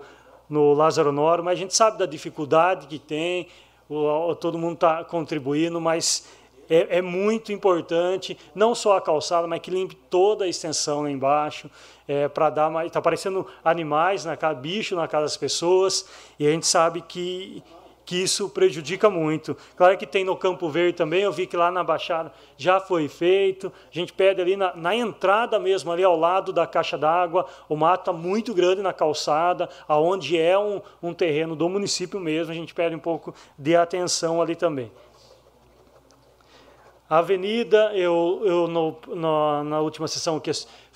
no 0.52 0.74
Lázaro 0.74 1.14
Noro, 1.14 1.42
mas 1.44 1.54
a 1.54 1.62
gente 1.62 1.74
sabe 1.74 1.98
da 1.98 2.06
dificuldade 2.06 2.86
que 2.86 3.00
tem, 3.00 3.48
o, 3.90 4.36
todo 4.36 4.58
mundo 4.58 4.74
está 4.74 5.02
contribuindo, 5.04 5.80
mas 5.80 6.28
é, 6.70 6.98
é, 6.98 7.02
muito 7.02 7.54
importante, 7.54 8.38
não 8.54 8.76
só 8.76 8.98
a 8.98 9.02
calçada, 9.02 9.48
mas 9.48 9.62
que 9.62 9.72
limpe 9.72 9.96
toda 9.96 10.44
a 10.44 10.48
extensão 10.48 11.04
lá 11.04 11.10
embaixo, 11.10 11.72
é, 12.06 12.28
para 12.28 12.50
dar 12.50 12.70
mais. 12.70 12.88
Está 12.88 13.00
aparecendo 13.00 13.48
animais 13.64 14.26
na 14.26 14.36
casa, 14.36 14.60
bicho 14.60 14.96
na 14.96 15.08
casa 15.08 15.24
das 15.24 15.38
pessoas, 15.38 16.06
e 16.38 16.46
a 16.46 16.52
gente 16.52 16.68
sabe 16.68 17.02
que 17.02 17.64
que 18.12 18.22
isso 18.22 18.50
prejudica 18.50 19.10
muito. 19.10 19.56
Claro 19.78 19.98
que 19.98 20.06
tem 20.06 20.26
no 20.26 20.36
Campo 20.36 20.70
Verde 20.70 20.98
também, 20.98 21.22
eu 21.22 21.32
vi 21.32 21.48
que 21.48 21.56
lá 21.56 21.72
na 21.72 21.82
Baixada 21.82 22.34
já 22.58 22.78
foi 22.78 23.08
feito. 23.08 23.72
A 23.90 23.94
gente 23.98 24.12
pede 24.12 24.42
ali 24.42 24.58
na, 24.58 24.76
na 24.76 24.94
entrada 24.94 25.58
mesmo, 25.58 25.90
ali 25.94 26.04
ao 26.04 26.20
lado 26.20 26.52
da 26.52 26.68
caixa 26.68 26.98
d'água, 26.98 27.46
o 27.70 27.76
mato 27.78 28.02
está 28.02 28.12
muito 28.12 28.54
grande 28.54 28.82
na 28.82 28.92
calçada, 28.92 29.70
aonde 29.88 30.38
é 30.38 30.60
um, 30.60 30.82
um 31.02 31.14
terreno 31.14 31.56
do 31.56 31.70
município 31.70 32.20
mesmo, 32.20 32.52
a 32.52 32.54
gente 32.54 32.74
pede 32.74 32.94
um 32.94 33.00
pouco 33.00 33.34
de 33.58 33.78
atenção 33.78 34.42
ali 34.42 34.58
também. 34.58 34.92
A 37.10 37.20
avenida, 37.20 37.94
eu, 37.94 38.42
eu 38.44 38.68
no, 38.68 38.98
no, 39.08 39.64
na 39.64 39.80
última 39.80 40.10
sessão 40.10 40.38
que 40.38 40.52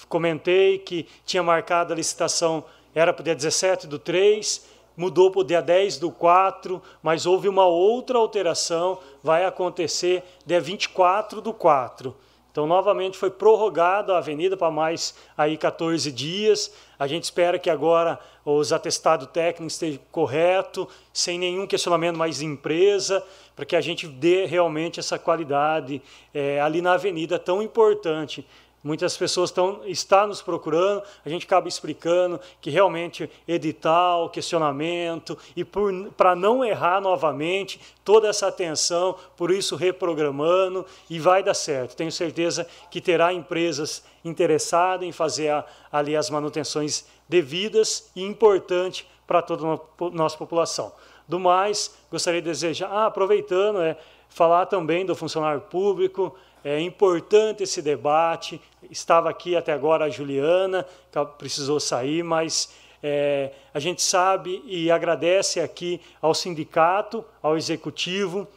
comentei 0.10 0.80
que 0.80 1.08
tinha 1.26 1.42
marcado 1.42 1.94
a 1.94 1.96
licitação, 1.96 2.66
era 2.94 3.14
para 3.14 3.22
o 3.22 3.24
dia 3.24 3.36
17 3.36 3.88
do 3.88 3.98
3, 3.98 4.75
mudou 4.96 5.32
para 5.32 5.42
o 5.42 5.44
dia 5.44 5.62
10 5.62 5.98
do 5.98 6.12
4, 6.12 6.82
mas 7.02 7.26
houve 7.26 7.48
uma 7.48 7.66
outra 7.66 8.18
alteração, 8.18 9.00
vai 9.22 9.46
acontecer 9.46 10.24
dia 10.46 10.62
24 10.62 11.42
do 11.42 11.54
4. 11.54 12.16
Então, 12.56 12.66
novamente, 12.66 13.18
foi 13.18 13.30
prorrogada 13.30 14.14
a 14.14 14.20
avenida 14.20 14.56
para 14.56 14.72
mais 14.72 15.14
aí 15.38 15.58
14 15.58 16.10
dias. 16.10 16.72
A 16.98 17.06
gente 17.06 17.26
espera 17.26 17.60
que 17.60 17.70
agora 17.70 18.18
os 18.46 18.72
atestados 18.72 19.28
técnicos 19.28 19.74
estejam 19.74 20.00
corretos, 20.10 20.88
sem 21.12 21.38
nenhum 21.38 21.68
questionamento 21.68 22.16
mais 22.16 22.38
de 22.38 22.46
empresa, 22.46 23.22
para 23.58 23.66
que 23.66 23.76
a 23.76 23.82
gente 23.82 24.08
dê 24.08 24.46
realmente 24.46 25.02
essa 25.02 25.20
qualidade 25.20 26.02
é, 26.34 26.62
ali 26.62 26.82
na 26.82 26.94
avenida 26.94 27.38
tão 27.38 27.62
importante 27.62 28.48
Muitas 28.86 29.18
pessoas 29.18 29.50
estão 29.50 29.82
está 29.84 30.28
nos 30.28 30.44
procurando, 30.44 31.02
a 31.26 31.28
gente 31.28 31.48
acaba 31.48 31.68
explicando 31.68 32.40
que 32.62 32.70
realmente 32.70 33.28
edital, 33.48 34.30
questionamento 34.30 35.36
e 35.56 35.66
para 35.66 36.36
não 36.36 36.64
errar 36.64 37.02
novamente, 37.02 37.82
toda 38.04 38.28
essa 38.28 38.46
atenção, 38.46 39.16
por 39.36 39.50
isso 39.50 39.76
reprogramando 39.76 40.86
e 41.10 41.18
vai 41.18 41.42
dar 41.42 41.56
certo. 41.56 41.96
Tenho 41.96 42.12
certeza 42.12 42.68
que 42.92 43.02
terá 43.02 43.34
empresas 43.34 44.04
interessadas 44.24 45.08
em 45.08 45.12
fazer 45.12 45.50
a, 45.50 45.66
ali 45.92 46.16
as 46.16 46.30
manutenções 46.30 47.08
devidas 47.28 48.12
e 48.16 48.22
importante 48.22 49.10
para 49.26 49.42
toda 49.42 49.66
a 49.66 49.80
nossa 50.12 50.38
população. 50.38 50.94
Do 51.28 51.40
mais, 51.40 51.98
gostaria 52.12 52.40
de 52.40 52.50
desejar, 52.50 52.92
ah, 52.92 53.08
aproveitando, 53.08 53.82
é, 53.82 53.98
falar 54.30 54.68
também 54.68 55.04
do 55.04 55.16
funcionário 55.16 55.62
público, 55.62 56.36
é 56.66 56.82
importante 56.82 57.62
esse 57.62 57.80
debate. 57.80 58.60
Estava 58.90 59.30
aqui 59.30 59.56
até 59.56 59.72
agora 59.72 60.06
a 60.06 60.10
Juliana, 60.10 60.84
que 61.12 61.26
precisou 61.38 61.80
sair, 61.80 62.24
mas 62.24 62.74
é, 63.04 63.52
a 63.72 63.80
gente 63.80 64.02
sabe 64.02 64.64
e 64.66 64.90
agradece 64.90 65.60
aqui 65.60 66.02
ao 66.20 66.34
sindicato, 66.34 67.24
ao 67.40 67.56
executivo. 67.56 68.48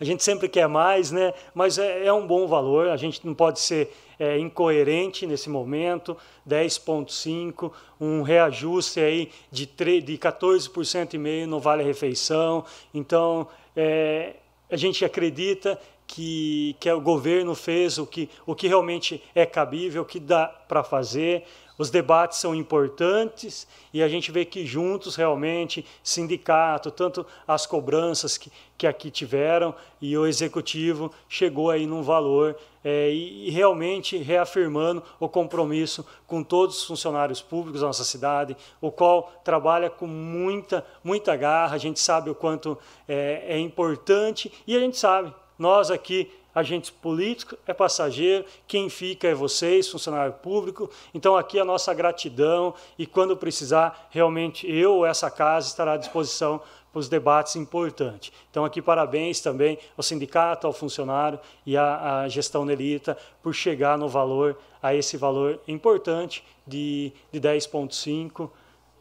A 0.00 0.04
gente 0.04 0.24
sempre 0.24 0.48
quer 0.48 0.66
mais, 0.66 1.12
né? 1.12 1.32
mas 1.54 1.78
é, 1.78 2.06
é 2.06 2.12
um 2.12 2.26
bom 2.26 2.48
valor, 2.48 2.88
a 2.88 2.96
gente 2.96 3.24
não 3.24 3.34
pode 3.34 3.60
ser 3.60 3.94
é, 4.18 4.36
incoerente 4.36 5.24
nesse 5.24 5.48
momento. 5.48 6.16
10,5%, 6.48 7.70
um 8.00 8.22
reajuste 8.22 8.98
aí 8.98 9.30
de, 9.48 9.64
3, 9.64 10.04
de 10.04 10.18
14% 10.18 11.14
e 11.14 11.18
meio 11.18 11.46
no 11.46 11.60
Vale 11.60 11.84
Refeição. 11.84 12.64
Então, 12.92 13.46
é, 13.76 14.34
a 14.72 14.76
gente 14.76 15.04
acredita 15.04 15.78
que, 16.12 16.76
que 16.78 16.92
o 16.92 17.00
governo 17.00 17.54
fez, 17.54 17.96
o 17.96 18.06
que, 18.06 18.28
o 18.44 18.54
que 18.54 18.68
realmente 18.68 19.22
é 19.34 19.46
cabível, 19.46 20.02
o 20.02 20.04
que 20.04 20.20
dá 20.20 20.46
para 20.46 20.84
fazer. 20.84 21.44
Os 21.78 21.88
debates 21.88 22.38
são 22.38 22.54
importantes 22.54 23.66
e 23.94 24.02
a 24.02 24.08
gente 24.08 24.30
vê 24.30 24.44
que 24.44 24.66
juntos 24.66 25.16
realmente, 25.16 25.86
sindicato, 26.02 26.90
tanto 26.90 27.26
as 27.48 27.64
cobranças 27.64 28.36
que, 28.36 28.52
que 28.76 28.86
aqui 28.86 29.10
tiveram 29.10 29.74
e 30.02 30.14
o 30.16 30.26
executivo 30.26 31.10
chegou 31.30 31.70
aí 31.70 31.86
num 31.86 32.02
valor 32.02 32.58
é, 32.84 33.10
e, 33.10 33.48
e, 33.48 33.50
realmente 33.50 34.18
reafirmando 34.18 35.02
o 35.18 35.30
compromisso 35.30 36.06
com 36.26 36.42
todos 36.42 36.76
os 36.76 36.84
funcionários 36.84 37.40
públicos 37.40 37.80
da 37.80 37.86
nossa 37.86 38.04
cidade, 38.04 38.54
o 38.82 38.92
qual 38.92 39.32
trabalha 39.42 39.88
com 39.88 40.06
muita, 40.06 40.84
muita 41.02 41.34
garra, 41.36 41.74
a 41.74 41.78
gente 41.78 41.98
sabe 42.00 42.28
o 42.28 42.34
quanto 42.34 42.76
é, 43.08 43.44
é 43.48 43.58
importante 43.58 44.52
e 44.66 44.76
a 44.76 44.80
gente 44.80 44.98
sabe 44.98 45.32
nós 45.58 45.90
aqui, 45.90 46.30
agentes 46.54 46.90
políticos, 46.90 47.58
é 47.66 47.72
passageiro, 47.72 48.44
quem 48.66 48.88
fica 48.88 49.28
é 49.28 49.34
vocês, 49.34 49.88
funcionário 49.88 50.32
público. 50.34 50.90
Então 51.14 51.36
aqui 51.36 51.58
a 51.58 51.64
nossa 51.64 51.92
gratidão 51.94 52.74
e 52.98 53.06
quando 53.06 53.36
precisar, 53.36 54.08
realmente 54.10 54.70
eu 54.70 54.92
ou 54.96 55.06
essa 55.06 55.30
casa 55.30 55.68
estará 55.68 55.94
à 55.94 55.96
disposição 55.96 56.60
para 56.92 57.00
os 57.00 57.08
debates 57.08 57.56
importantes. 57.56 58.30
Então 58.50 58.64
aqui 58.64 58.82
parabéns 58.82 59.40
também 59.40 59.78
ao 59.96 60.02
sindicato, 60.02 60.66
ao 60.66 60.72
funcionário 60.72 61.40
e 61.64 61.76
à, 61.76 62.20
à 62.20 62.28
gestão 62.28 62.64
Nelita 62.64 63.16
por 63.42 63.54
chegar 63.54 63.96
no 63.96 64.08
valor, 64.08 64.58
a 64.82 64.94
esse 64.94 65.16
valor 65.16 65.58
importante 65.66 66.44
de, 66.66 67.12
de 67.32 67.40
10,5 67.40 68.50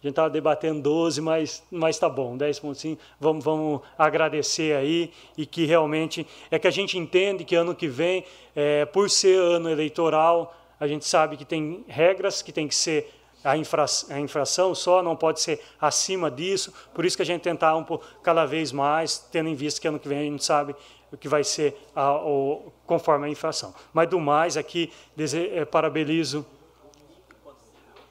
a 0.02 0.08
gente 0.08 0.14
estava 0.14 0.32
debatendo 0.32 0.82
12, 0.82 1.22
mas, 1.22 1.64
mas 1.70 2.00
tá 2.00 2.10
bom, 2.10 2.36
10,5. 2.36 2.98
Vamos, 3.20 3.46
vamos 3.46 3.82
agradecer 3.96 4.76
aí 4.76 5.12
e 5.38 5.46
que 5.46 5.66
realmente 5.66 6.26
é 6.50 6.58
que 6.58 6.68
a 6.68 6.72
gente 6.72 6.98
entende 6.98 7.46
que 7.46 7.54
ano 7.54 7.76
que 7.76 7.88
vem, 7.88 8.26
é, 8.56 8.84
por 8.86 9.12
ser 9.12 9.40
ano 9.40 9.70
eleitoral, 9.70 10.56
a 10.80 10.88
gente 10.88 11.06
sabe 11.06 11.38
que 11.38 11.46
tem 11.46 11.86
regras 11.88 12.42
que 12.42 12.52
tem 12.52 12.68
que 12.68 12.74
ser 12.74 13.14
a, 13.44 13.56
infra, 13.56 13.86
a 14.10 14.20
infração 14.20 14.74
só, 14.74 15.04
não 15.04 15.16
pode 15.16 15.40
ser 15.40 15.62
acima 15.80 16.32
disso, 16.32 16.74
por 16.96 17.06
isso 17.06 17.16
que 17.16 17.22
a 17.22 17.26
gente 17.26 17.42
tentar 17.42 17.76
um 17.76 17.84
pouco 17.84 18.04
cada 18.24 18.44
vez 18.46 18.72
mais, 18.72 19.20
tendo 19.32 19.50
em 19.50 19.56
vista 19.56 19.80
que 19.80 19.88
ano 19.88 20.00
que 20.00 20.08
vem 20.08 20.18
a 20.18 20.24
gente 20.24 20.44
sabe 20.44 20.76
o 21.12 21.18
que 21.18 21.28
vai 21.28 21.44
ser 21.44 21.78
a, 21.96 22.16
o, 22.16 22.72
conforme 22.88 23.28
a 23.28 23.30
infração. 23.30 23.72
Mas 23.94 24.10
do 24.10 24.20
mais, 24.20 24.58
aqui 24.58 24.92
dese, 25.16 25.48
é, 25.50 25.64
parabenizo 25.64 26.44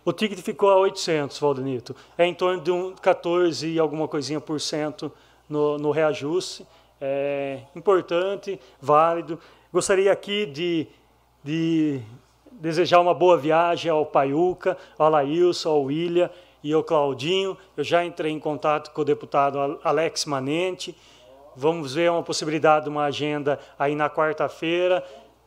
o 0.05 0.13
ticket 0.13 0.41
ficou 0.41 0.71
a 0.71 0.77
800, 0.77 1.39
Valdenito. 1.39 1.95
É 2.17 2.25
em 2.25 2.35
torno 2.35 2.61
de 2.61 2.71
um 2.71 2.95
14 2.95 3.69
e 3.69 3.79
alguma 3.79 4.09
coisinha 4.09 4.41
por 4.41 4.61
cento 4.61 5.13
no, 5.49 5.77
no 5.79 5.91
reajuste. 5.91 6.67
É 7.01 7.61
importante, 7.75 8.59
válido. 8.81 9.39
Gostaria 9.73 10.11
aqui 10.11 10.47
de, 10.47 10.87
de 11.45 12.01
desejar 12.51 13.01
uma 13.01 13.15
boa 13.15 13.37
viagem 13.37 13.91
ao 13.91 14.05
Paiuca, 14.07 14.77
ao 14.99 15.07
Alailson, 15.07 15.69
ao 15.69 15.83
William 15.83 16.31
e 16.63 16.73
ao 16.73 16.83
Claudinho. 16.83 17.57
Eu 17.77 17.85
já 17.85 18.05
entrei 18.05 18.33
em 18.33 18.39
contato 18.39 18.93
com 18.93 19.03
o 19.03 19.05
deputado 19.05 19.79
Alex 19.85 20.25
Manente. 20.25 20.97
Vamos 21.55 21.95
ver 21.95 22.11
uma 22.11 22.23
possibilidade 22.23 22.85
de 22.85 22.91
uma 22.91 23.05
agenda 23.05 23.59
aí 23.79 23.95
na 23.95 24.09
quarta-feira. 24.09 25.05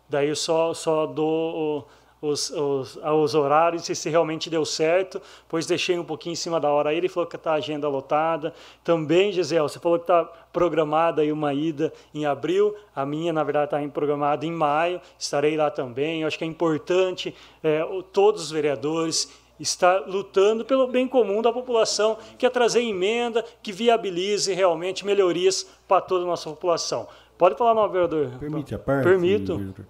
Daí 0.07 0.29
eu 0.29 0.35
só, 0.35 0.73
só 0.73 1.07
dou 1.07 1.87
os, 2.23 2.49
os, 2.51 2.95
os 2.95 3.35
horários 3.35 3.89
e 3.89 3.95
se 3.95 4.09
realmente 4.09 4.49
deu 4.49 4.63
certo, 4.63 5.21
pois 5.49 5.65
deixei 5.65 5.99
um 5.99 6.05
pouquinho 6.05 6.31
em 6.31 6.37
cima 6.37 6.57
da 6.57 6.69
hora. 6.69 6.93
Ele 6.93 7.09
falou 7.09 7.27
que 7.27 7.35
está 7.35 7.51
a 7.51 7.55
agenda 7.55 7.89
lotada. 7.89 8.53
Também, 8.81 9.33
Gisele, 9.33 9.61
você 9.61 9.77
falou 9.77 9.99
que 9.99 10.05
está 10.05 10.23
programada 10.53 11.21
aí 11.21 11.31
uma 11.33 11.53
ida 11.53 11.91
em 12.13 12.25
abril. 12.25 12.73
A 12.95 13.05
minha, 13.05 13.33
na 13.33 13.43
verdade, 13.43 13.75
está 13.75 13.89
programada 13.89 14.45
em 14.45 14.51
maio. 14.51 15.01
Estarei 15.19 15.57
lá 15.57 15.69
também. 15.69 16.21
Eu 16.21 16.27
acho 16.27 16.37
que 16.37 16.45
é 16.45 16.47
importante 16.47 17.35
é, 17.61 17.81
todos 18.13 18.43
os 18.43 18.51
vereadores 18.51 19.29
está 19.59 19.99
lutando 20.07 20.63
pelo 20.63 20.87
bem 20.87 21.07
comum 21.07 21.41
da 21.41 21.51
população, 21.51 22.17
que 22.37 22.45
é 22.45 22.49
trazer 22.49 22.81
emenda 22.81 23.43
que 23.61 23.71
viabilize 23.71 24.51
realmente 24.53 25.05
melhorias 25.05 25.67
para 25.87 26.01
toda 26.01 26.23
a 26.23 26.27
nossa 26.27 26.49
população. 26.49 27.07
Pode 27.37 27.55
falar, 27.57 27.73
não, 27.73 27.87
vereador? 27.89 28.31
Permite 28.39 28.73
a 28.73 28.79
parte? 28.79 29.03
Permito. 29.03 29.57
Vereador. 29.57 29.85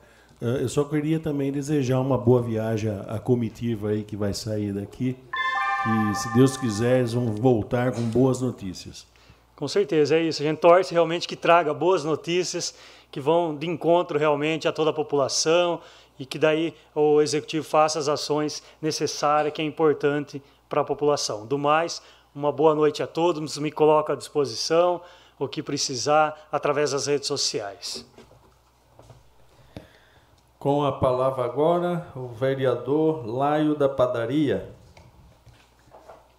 Eu 0.46 0.68
só 0.68 0.84
queria 0.84 1.22
também 1.22 1.54
desejar 1.54 2.02
uma 2.02 2.18
boa 2.18 2.42
viagem 2.42 2.92
à 3.08 3.18
comitiva 3.18 3.92
aí 3.92 4.04
que 4.04 4.18
vai 4.18 4.34
sair 4.34 4.74
daqui. 4.74 5.16
E, 5.88 6.16
se 6.16 6.34
Deus 6.34 6.58
quiser, 6.58 7.00
eles 7.00 7.14
vão 7.14 7.28
voltar 7.28 7.94
com 7.94 8.02
boas 8.02 8.42
notícias. 8.42 9.08
Com 9.56 9.70
certeza, 9.70 10.18
é 10.18 10.22
isso. 10.22 10.42
A 10.42 10.46
gente 10.46 10.58
torce 10.58 10.94
realmente 10.94 11.30
que 11.30 11.38
traga 11.38 11.74
boas 11.74 12.04
notícias, 12.04 12.76
que 13.10 13.22
vão 13.22 13.56
de 13.56 13.70
encontro 13.70 14.20
realmente 14.20 14.68
a 14.68 14.74
toda 14.74 14.90
a 14.90 14.94
população 14.94 15.80
e 16.20 16.26
que 16.26 16.38
daí 16.38 16.74
o 16.94 17.22
executivo 17.22 17.66
faça 17.66 17.98
as 17.98 18.10
ações 18.10 18.62
necessárias, 18.82 19.54
que 19.54 19.62
é 19.62 19.66
importante 19.66 20.42
para 20.68 20.82
a 20.82 20.84
população. 20.84 21.46
Do 21.46 21.58
mais, 21.58 22.02
uma 22.36 22.52
boa 22.52 22.76
noite 22.76 23.02
a 23.02 23.08
todos, 23.08 23.58
me 23.58 23.72
coloco 23.72 24.12
à 24.12 24.16
disposição, 24.16 25.00
o 25.40 25.48
que 25.48 25.64
precisar, 25.64 26.50
através 26.52 26.92
das 26.92 27.08
redes 27.08 27.30
sociais. 27.30 28.06
Com 30.64 30.82
a 30.86 30.94
palavra 30.94 31.44
agora, 31.44 32.08
o 32.16 32.30
vereador 32.30 33.28
Laio 33.28 33.76
da 33.76 33.90
Padaria. 33.90 34.74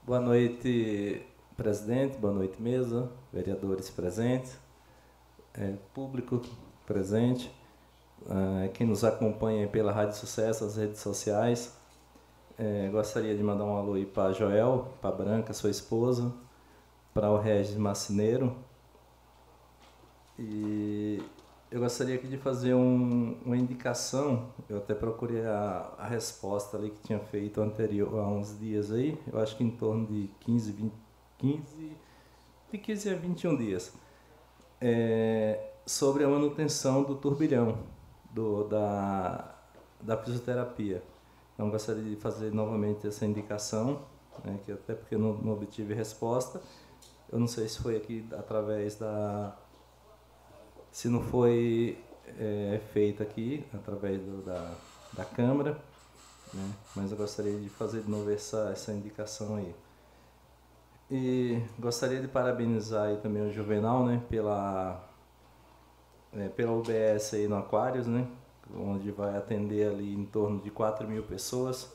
Boa 0.02 0.18
noite, 0.18 1.20
presidente, 1.54 2.16
boa 2.16 2.32
noite, 2.32 2.56
mesa, 2.58 3.10
vereadores 3.30 3.90
presentes, 3.90 4.58
é, 5.52 5.74
público 5.92 6.40
presente, 6.86 7.54
é, 8.64 8.68
quem 8.68 8.86
nos 8.86 9.04
acompanha 9.04 9.68
pela 9.68 9.92
Rádio 9.92 10.16
Sucesso, 10.16 10.64
as 10.64 10.78
redes 10.78 11.00
sociais. 11.00 11.76
É, 12.56 12.88
gostaria 12.90 13.36
de 13.36 13.42
mandar 13.42 13.64
um 13.64 13.76
alô 13.76 13.92
aí 13.92 14.06
para 14.06 14.32
Joel, 14.32 14.88
para 15.02 15.14
Branca, 15.14 15.52
sua 15.52 15.68
esposa, 15.68 16.32
para 17.12 17.30
o 17.30 17.36
Regis 17.36 17.76
Macineiro. 17.76 18.56
E 20.38 21.22
eu 21.74 21.80
gostaria 21.80 22.14
aqui 22.14 22.28
de 22.28 22.38
fazer 22.38 22.72
um, 22.72 23.36
uma 23.44 23.56
indicação, 23.56 24.46
eu 24.68 24.76
até 24.76 24.94
procurei 24.94 25.44
a, 25.44 25.92
a 25.98 26.06
resposta 26.06 26.76
ali 26.76 26.90
que 26.90 27.00
tinha 27.02 27.18
feito 27.18 27.60
anterior, 27.60 28.16
há 28.20 28.28
uns 28.28 28.56
dias 28.56 28.92
aí, 28.92 29.18
eu 29.26 29.40
acho 29.40 29.56
que 29.56 29.64
em 29.64 29.72
torno 29.72 30.06
de 30.06 30.30
15, 30.38 30.70
20, 30.70 30.92
15, 31.36 31.96
de 32.70 32.78
15 32.78 33.10
a 33.10 33.14
21 33.16 33.56
dias, 33.56 33.92
é, 34.80 35.72
sobre 35.84 36.22
a 36.22 36.28
manutenção 36.28 37.02
do 37.02 37.16
turbilhão 37.16 37.76
do, 38.30 38.68
da, 38.68 39.56
da 40.00 40.16
fisioterapia. 40.16 41.02
Então, 41.54 41.70
gostaria 41.70 42.04
de 42.04 42.14
fazer 42.14 42.54
novamente 42.54 43.04
essa 43.08 43.26
indicação, 43.26 44.02
né, 44.44 44.60
que 44.64 44.70
até 44.70 44.94
porque 44.94 45.16
não, 45.16 45.32
não 45.38 45.54
obtive 45.54 45.92
resposta. 45.92 46.62
Eu 47.32 47.40
não 47.40 47.48
sei 47.48 47.66
se 47.66 47.80
foi 47.80 47.96
aqui 47.96 48.24
através 48.30 48.94
da. 48.94 49.58
Se 50.94 51.08
não 51.08 51.20
foi 51.20 51.98
é, 52.38 52.80
feito 52.92 53.20
aqui, 53.20 53.66
através 53.74 54.22
do, 54.22 54.42
da, 54.42 54.76
da 55.12 55.24
Câmara, 55.24 55.76
né, 56.54 56.72
mas 56.94 57.10
eu 57.10 57.16
gostaria 57.16 57.58
de 57.58 57.68
fazer 57.68 58.02
de 58.02 58.08
novo 58.08 58.30
essa, 58.30 58.70
essa 58.70 58.92
indicação 58.92 59.56
aí. 59.56 59.74
E 61.10 61.60
gostaria 61.80 62.20
de 62.20 62.28
parabenizar 62.28 63.08
aí 63.08 63.16
também 63.16 63.42
o 63.42 63.52
Juvenal, 63.52 64.06
né, 64.06 64.22
pela, 64.30 65.04
é, 66.32 66.46
pela 66.50 66.70
UBS 66.70 67.34
aí 67.34 67.48
no 67.48 67.56
Aquários, 67.56 68.06
né, 68.06 68.28
onde 68.72 69.10
vai 69.10 69.36
atender 69.36 69.88
ali 69.88 70.14
em 70.14 70.24
torno 70.24 70.60
de 70.60 70.70
4 70.70 71.08
mil 71.08 71.24
pessoas. 71.24 71.92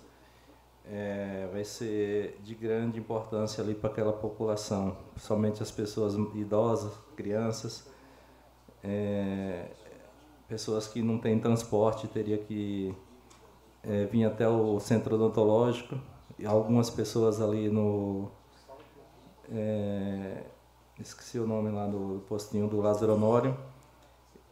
É, 0.86 1.48
vai 1.54 1.64
ser 1.64 2.38
de 2.44 2.54
grande 2.54 3.00
importância 3.00 3.64
ali 3.64 3.76
para 3.76 3.90
aquela 3.90 4.12
população, 4.12 4.98
somente 5.16 5.64
as 5.64 5.72
pessoas 5.72 6.16
idosas, 6.36 6.92
crianças, 7.16 7.89
é, 8.84 9.66
pessoas 10.48 10.88
que 10.88 11.02
não 11.02 11.18
têm 11.18 11.40
transporte, 11.40 12.08
teria 12.08 12.38
que 12.38 12.96
é, 13.84 14.06
vir 14.06 14.26
até 14.26 14.48
o 14.48 14.80
centro 14.80 15.16
odontológico, 15.16 15.98
e 16.38 16.46
algumas 16.46 16.90
pessoas 16.90 17.42
ali 17.42 17.70
no 17.70 18.32
é, 19.52 20.44
esqueci 21.00 21.40
o 21.40 21.48
nome 21.48 21.70
lá 21.70 21.88
do 21.88 22.24
postinho 22.28 22.68
do 22.68 22.80
Lázaro 22.80 23.14
Honório. 23.14 23.58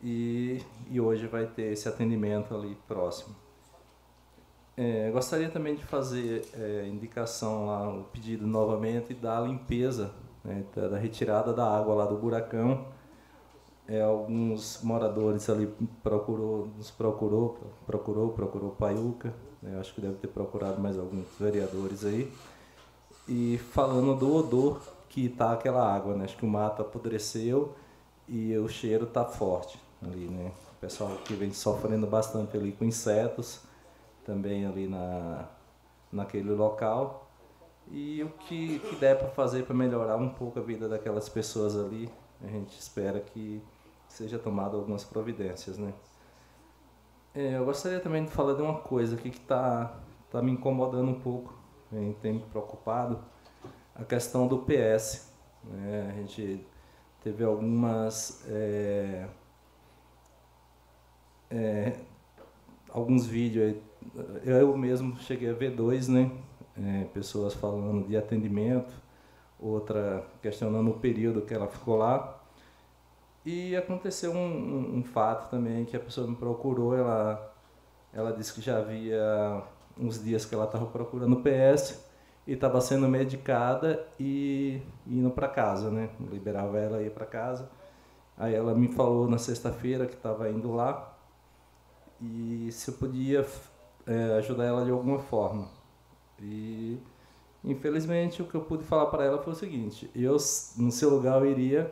E, 0.01 0.61
e 0.89 1.01
hoje 1.01 1.27
vai 1.27 1.47
ter 1.47 1.73
esse 1.73 1.87
atendimento 1.89 2.55
ali 2.55 2.77
próximo. 2.87 3.35
É, 4.75 5.09
gostaria 5.09 5.49
também 5.49 5.75
de 5.75 5.83
fazer 5.83 6.47
é, 6.53 6.87
indicação 6.87 7.65
lá, 7.65 7.89
o 7.89 8.03
pedido 8.03 8.45
novamente 8.45 9.13
da 9.15 9.39
limpeza, 9.41 10.13
né, 10.43 10.63
da 10.75 10.97
retirada 10.97 11.51
da 11.51 11.67
água 11.67 11.95
lá 11.95 12.05
do 12.05 12.15
buracão. 12.15 12.85
É, 13.87 14.01
alguns 14.01 14.81
moradores 14.83 15.49
ali 15.49 15.67
procurou, 16.03 16.67
nos 16.77 16.91
procurou, 16.91 17.57
procurou, 17.85 18.29
procurou 18.29 18.71
Paiuca, 18.71 19.33
né, 19.61 19.79
acho 19.79 19.93
que 19.95 20.01
deve 20.01 20.15
ter 20.15 20.27
procurado 20.27 20.81
mais 20.81 20.99
alguns 20.99 21.25
vereadores 21.39 22.03
aí 22.03 22.29
e 23.27 23.57
falando 23.71 24.15
do 24.15 24.33
odor 24.33 24.81
que 25.09 25.29
tá 25.29 25.51
aquela 25.51 25.93
água, 25.93 26.15
né? 26.15 26.25
Acho 26.25 26.37
que 26.37 26.45
o 26.45 26.49
mato 26.49 26.81
apodreceu 26.81 27.75
e 28.27 28.57
o 28.57 28.67
cheiro 28.69 29.05
tá 29.05 29.25
forte 29.25 29.79
ali, 30.01 30.27
né? 30.27 30.51
O 30.77 30.79
pessoal 30.79 31.15
que 31.25 31.33
vem 31.33 31.51
sofrendo 31.51 32.07
bastante 32.07 32.55
ali 32.55 32.71
com 32.71 32.85
insetos, 32.85 33.61
também 34.25 34.65
ali 34.65 34.87
na, 34.87 35.45
naquele 36.11 36.51
local. 36.51 37.27
E 37.89 38.21
o 38.23 38.29
que, 38.29 38.79
que 38.79 38.95
der 38.97 39.17
para 39.17 39.29
fazer 39.29 39.63
para 39.65 39.75
melhorar 39.75 40.17
um 40.17 40.29
pouco 40.29 40.59
a 40.59 40.61
vida 40.61 40.87
daquelas 40.87 41.29
pessoas 41.29 41.75
ali, 41.77 42.09
a 42.43 42.47
gente 42.47 42.77
espera 42.77 43.19
que 43.19 43.61
seja 44.07 44.39
tomado 44.39 44.77
algumas 44.77 45.03
providências, 45.03 45.77
né? 45.77 45.93
É, 47.35 47.57
eu 47.57 47.65
gostaria 47.65 47.99
também 47.99 48.25
de 48.25 48.31
falar 48.31 48.55
de 48.55 48.61
uma 48.61 48.79
coisa 48.79 49.15
aqui 49.15 49.29
que 49.29 49.37
está 49.37 49.99
tá 50.31 50.41
me 50.41 50.51
incomodando 50.51 51.09
um 51.09 51.19
pouco 51.19 51.57
vem 51.91 52.13
tem 52.13 52.33
me 52.33 52.39
preocupado, 52.41 53.19
a 53.95 54.03
questão 54.03 54.47
do 54.47 54.59
PS. 54.59 55.33
Né? 55.63 56.11
A 56.11 56.19
gente 56.19 56.65
teve 57.21 57.43
algumas. 57.43 58.43
É, 58.47 59.27
é, 61.49 61.93
alguns 62.89 63.25
vídeos, 63.25 63.75
eu 64.43 64.75
mesmo 64.77 65.17
cheguei 65.17 65.49
a 65.49 65.53
ver 65.53 65.71
dois, 65.71 66.07
né? 66.07 66.31
É, 66.77 67.05
pessoas 67.05 67.53
falando 67.53 68.07
de 68.07 68.15
atendimento, 68.15 68.93
outra 69.59 70.23
questionando 70.41 70.91
o 70.91 70.99
período 70.99 71.41
que 71.41 71.53
ela 71.53 71.67
ficou 71.67 71.95
lá. 71.95 72.36
E 73.49 73.77
aconteceu 73.77 74.33
um, 74.33 74.45
um, 74.45 74.97
um 74.97 75.03
fato 75.05 75.49
também 75.49 75.85
que 75.85 75.95
a 75.95 75.99
pessoa 76.01 76.27
me 76.27 76.35
procurou, 76.35 76.93
ela, 76.93 77.55
ela 78.11 78.33
disse 78.33 78.53
que 78.53 78.59
já 78.59 78.77
havia 78.77 79.63
uns 79.97 80.21
dias 80.21 80.43
que 80.43 80.53
ela 80.53 80.65
estava 80.65 80.85
procurando 80.87 81.37
PS 81.37 81.97
e 82.45 82.51
estava 82.51 82.81
sendo 82.81 83.07
medicada 83.07 84.05
e 84.19 84.81
indo 85.07 85.29
para 85.29 85.47
casa, 85.47 85.89
né? 85.89 86.09
Liberava 86.29 86.77
ela 86.77 87.01
ir 87.01 87.11
para 87.11 87.25
casa. 87.25 87.69
Aí 88.37 88.53
ela 88.53 88.75
me 88.75 88.89
falou 88.89 89.29
na 89.29 89.37
sexta-feira 89.37 90.05
que 90.07 90.15
estava 90.15 90.49
indo 90.49 90.73
lá 90.73 91.17
e 92.21 92.67
se 92.73 92.91
eu 92.91 92.95
podia 92.95 93.47
é, 94.05 94.39
ajudar 94.39 94.65
ela 94.65 94.83
de 94.83 94.91
alguma 94.91 95.19
forma. 95.19 95.69
E 96.37 96.99
infelizmente 97.63 98.41
o 98.41 98.45
que 98.45 98.55
eu 98.55 98.61
pude 98.65 98.83
falar 98.83 99.05
para 99.05 99.23
ela 99.23 99.41
foi 99.41 99.53
o 99.53 99.55
seguinte: 99.55 100.11
eu 100.13 100.35
no 100.75 100.91
seu 100.91 101.09
lugar 101.09 101.39
eu 101.39 101.49
iria 101.49 101.89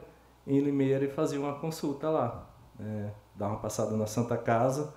em 0.48 0.60
Limeira 0.60 1.06
e 1.06 1.10
fazia 1.10 1.40
uma 1.40 1.54
consulta 1.54 2.10
lá, 2.10 2.50
é, 2.80 3.10
dar 3.36 3.48
uma 3.48 3.58
passada 3.58 3.96
na 3.98 4.06
Santa 4.06 4.38
Casa 4.38 4.94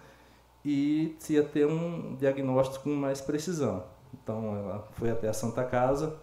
e 0.65 1.17
ia 1.29 1.43
ter 1.43 1.67
um 1.67 2.17
diagnóstico 2.17 2.85
com 2.85 2.91
mais 2.91 3.21
precisão. 3.21 3.85
Então 4.13 4.57
ela 4.57 4.87
foi 4.93 5.11
até 5.11 5.29
a 5.29 5.33
Santa 5.33 5.65
Casa 5.65 6.17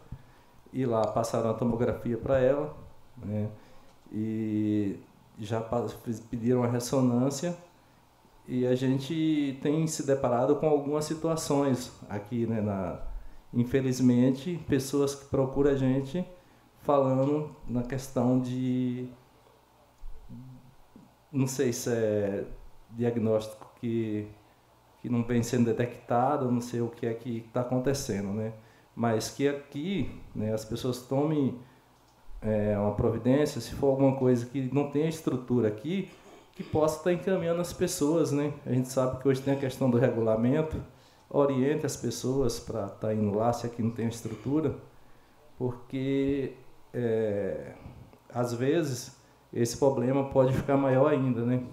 e 0.71 0.85
lá 0.85 1.07
passaram 1.07 1.49
a 1.49 1.53
tomografia 1.53 2.17
para 2.17 2.39
ela 2.39 2.75
né, 3.17 3.49
e 4.11 4.99
já 5.39 5.61
pediram 6.29 6.63
a 6.63 6.67
ressonância 6.67 7.55
e 8.47 8.65
a 8.65 8.75
gente 8.75 9.57
tem 9.61 9.87
se 9.87 10.05
deparado 10.05 10.55
com 10.57 10.67
algumas 10.67 11.05
situações 11.05 11.91
aqui, 12.09 12.45
né, 12.45 12.61
na, 12.61 12.99
infelizmente, 13.53 14.59
pessoas 14.67 15.15
que 15.15 15.25
procuram 15.25 15.71
a 15.71 15.75
gente 15.75 16.23
falando 16.85 17.49
na 17.67 17.81
questão 17.83 18.39
de 18.39 19.09
não 21.31 21.47
sei 21.47 21.73
se 21.73 21.89
é 21.89 22.45
diagnóstico 22.91 23.69
que, 23.79 24.27
que 25.01 25.09
não 25.09 25.23
vem 25.23 25.43
sendo 25.43 25.65
detectado, 25.65 26.49
não 26.49 26.61
sei 26.61 26.81
o 26.81 26.87
que 26.87 27.05
é 27.05 27.13
que 27.13 27.39
está 27.39 27.61
acontecendo, 27.61 28.29
né? 28.29 28.53
Mas 28.95 29.29
que 29.29 29.47
aqui 29.47 30.09
né, 30.33 30.53
as 30.53 30.63
pessoas 30.63 31.01
tomem 31.01 31.59
é, 32.41 32.77
uma 32.77 32.93
providência, 32.93 33.59
se 33.59 33.73
for 33.75 33.87
alguma 33.87 34.15
coisa 34.15 34.45
que 34.45 34.73
não 34.73 34.89
tem 34.89 35.09
estrutura 35.09 35.67
aqui, 35.67 36.09
que 36.53 36.63
possa 36.63 36.99
estar 36.99 37.11
encaminhando 37.11 37.59
as 37.59 37.73
pessoas, 37.73 38.31
né? 38.31 38.53
A 38.65 38.71
gente 38.71 38.87
sabe 38.87 39.21
que 39.21 39.27
hoje 39.27 39.41
tem 39.41 39.55
a 39.55 39.59
questão 39.59 39.89
do 39.89 39.97
regulamento, 39.97 40.81
oriente 41.29 41.85
as 41.85 41.97
pessoas 41.97 42.59
para 42.59 42.85
estar 42.85 43.07
tá 43.07 43.13
indo 43.13 43.35
lá, 43.35 43.51
se 43.51 43.65
aqui 43.65 43.83
não 43.83 43.91
tem 43.91 44.07
estrutura, 44.07 44.73
porque 45.57 46.53
é, 46.95 47.73
às 48.33 48.53
vezes 48.53 49.19
esse 49.53 49.77
problema 49.77 50.29
pode 50.29 50.53
ficar 50.53 50.77
maior 50.77 51.11
ainda, 51.11 51.45
né? 51.45 51.63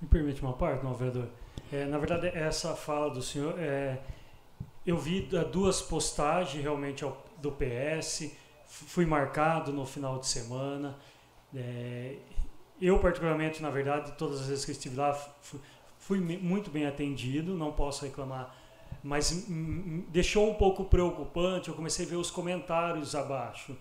Me 0.00 0.06
permite 0.08 0.42
uma 0.42 0.52
parte, 0.52 0.84
não, 0.84 0.94
vereador? 0.94 1.28
É, 1.72 1.86
na 1.86 1.98
verdade, 1.98 2.28
essa 2.28 2.76
fala 2.76 3.10
do 3.10 3.22
senhor, 3.22 3.58
é, 3.58 3.98
eu 4.86 4.98
vi 4.98 5.22
duas 5.50 5.80
postagens 5.80 6.62
realmente 6.62 7.04
do 7.38 7.50
PS, 7.50 8.30
fui 8.66 9.06
marcado 9.06 9.72
no 9.72 9.86
final 9.86 10.18
de 10.18 10.26
semana. 10.26 10.96
É, 11.54 12.16
eu, 12.80 12.98
particularmente, 12.98 13.62
na 13.62 13.70
verdade, 13.70 14.12
todas 14.12 14.42
as 14.42 14.48
vezes 14.48 14.64
que 14.64 14.72
estive 14.72 14.96
lá, 14.96 15.14
fui, 15.40 15.60
fui 15.98 16.20
muito 16.20 16.70
bem 16.70 16.86
atendido, 16.86 17.54
não 17.54 17.72
posso 17.72 18.04
reclamar, 18.04 18.54
mas 19.02 19.46
deixou 20.08 20.50
um 20.50 20.54
pouco 20.54 20.84
preocupante. 20.84 21.68
Eu 21.68 21.74
comecei 21.74 22.04
a 22.04 22.08
ver 22.08 22.16
os 22.16 22.30
comentários 22.30 23.14
abaixo. 23.14 23.76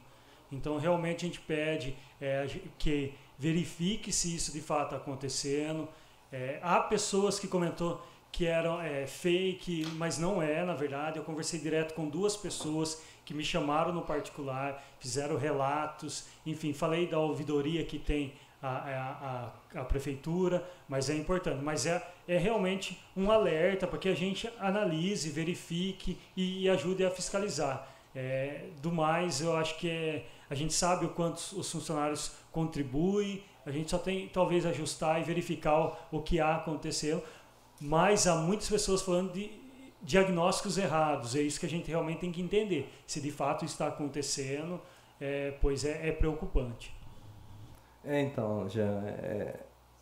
Então, 0.55 0.77
realmente, 0.77 1.25
a 1.25 1.27
gente 1.27 1.39
pede 1.41 1.95
é, 2.19 2.47
que 2.77 3.13
verifique 3.37 4.11
se 4.11 4.35
isso 4.35 4.51
de 4.51 4.61
fato 4.61 4.85
está 4.85 4.97
acontecendo. 4.97 5.87
É, 6.31 6.59
há 6.61 6.79
pessoas 6.79 7.39
que 7.39 7.47
comentou 7.47 8.01
que 8.31 8.45
eram 8.45 8.81
é, 8.81 9.07
fake, 9.07 9.85
mas 9.95 10.17
não 10.17 10.41
é, 10.41 10.65
na 10.65 10.73
verdade. 10.73 11.17
Eu 11.17 11.23
conversei 11.23 11.59
direto 11.59 11.93
com 11.93 12.09
duas 12.09 12.35
pessoas 12.35 13.01
que 13.23 13.33
me 13.33 13.43
chamaram 13.43 13.93
no 13.93 14.01
particular, 14.01 14.83
fizeram 14.99 15.37
relatos, 15.37 16.27
enfim, 16.45 16.73
falei 16.73 17.07
da 17.07 17.17
ouvidoria 17.17 17.83
que 17.85 17.97
tem 17.97 18.33
a, 18.61 18.67
a, 18.67 19.51
a, 19.79 19.81
a 19.81 19.85
prefeitura, 19.85 20.67
mas 20.87 21.09
é 21.09 21.15
importante. 21.15 21.63
Mas 21.63 21.85
é, 21.85 22.05
é 22.27 22.37
realmente 22.37 22.99
um 23.15 23.31
alerta 23.31 23.87
para 23.87 23.97
que 23.97 24.09
a 24.09 24.15
gente 24.15 24.49
analise, 24.59 25.29
verifique 25.29 26.17
e, 26.35 26.63
e 26.63 26.69
ajude 26.69 27.05
a 27.05 27.11
fiscalizar. 27.11 27.87
É, 28.13 28.65
do 28.81 28.91
mais, 28.91 29.41
eu 29.41 29.55
acho 29.55 29.77
que 29.77 29.89
é, 29.89 30.25
a 30.49 30.55
gente 30.55 30.73
sabe 30.73 31.05
o 31.05 31.09
quanto 31.09 31.39
os 31.59 31.71
funcionários 31.71 32.31
contribuem, 32.51 33.43
a 33.65 33.71
gente 33.71 33.89
só 33.89 33.97
tem 33.97 34.27
talvez 34.27 34.65
ajustar 34.65 35.19
e 35.19 35.23
verificar 35.23 36.07
o 36.11 36.21
que 36.21 36.39
aconteceu, 36.39 37.23
mas 37.81 38.27
há 38.27 38.35
muitas 38.35 38.69
pessoas 38.69 39.01
falando 39.01 39.33
de 39.33 39.51
diagnósticos 40.01 40.77
errados, 40.77 41.35
é 41.35 41.41
isso 41.41 41.59
que 41.59 41.65
a 41.65 41.69
gente 41.69 41.87
realmente 41.89 42.19
tem 42.19 42.31
que 42.31 42.41
entender, 42.41 42.87
se 43.07 43.19
de 43.19 43.31
fato 43.31 43.65
está 43.65 43.87
acontecendo, 43.87 44.79
é, 45.19 45.51
pois 45.59 45.83
é, 45.83 46.09
é, 46.09 46.11
preocupante. 46.11 46.93
É, 48.03 48.21
então, 48.21 48.69
já, 48.69 48.83
é, 48.83 49.59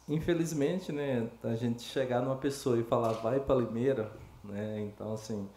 infelizmente, 0.09 0.91
né, 0.91 1.29
a 1.41 1.55
gente 1.55 1.83
chegar 1.83 2.21
numa 2.21 2.35
pessoa 2.35 2.77
e 2.77 2.83
falar 2.83 3.13
vai 3.13 3.39
para 3.39 3.55
Limeira, 3.55 4.11
né, 4.43 4.81
então 4.81 5.13
assim, 5.13 5.47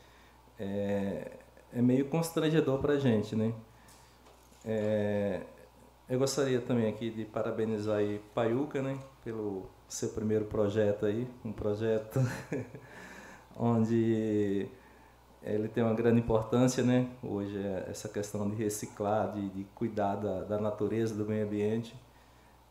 é, 0.60 1.32
é 1.72 1.82
meio 1.82 2.08
constrangedor 2.08 2.78
para 2.78 2.92
a 2.92 2.98
gente, 3.00 3.34
né, 3.34 3.52
é, 4.66 5.42
eu 6.08 6.18
gostaria 6.18 6.60
também 6.60 6.88
aqui 6.88 7.08
de 7.10 7.24
parabenizar 7.24 7.98
aí 7.98 8.20
Paiuca, 8.34 8.82
né, 8.82 8.98
pelo 9.24 9.66
seu 9.88 10.08
primeiro 10.08 10.46
projeto 10.46 11.06
aí, 11.06 11.28
um 11.44 11.52
projeto 11.52 12.20
onde 13.56 14.68
ele 15.46 15.68
tem 15.68 15.84
uma 15.84 15.94
grande 15.94 16.18
importância, 16.18 16.82
né? 16.82 17.08
Hoje 17.22 17.56
é 17.56 17.86
essa 17.88 18.08
questão 18.08 18.50
de 18.50 18.56
reciclar, 18.56 19.32
de, 19.32 19.48
de 19.50 19.64
cuidar 19.76 20.16
da, 20.16 20.42
da, 20.42 20.58
natureza, 20.58 21.14
do 21.14 21.24
meio 21.24 21.46
ambiente, 21.46 21.94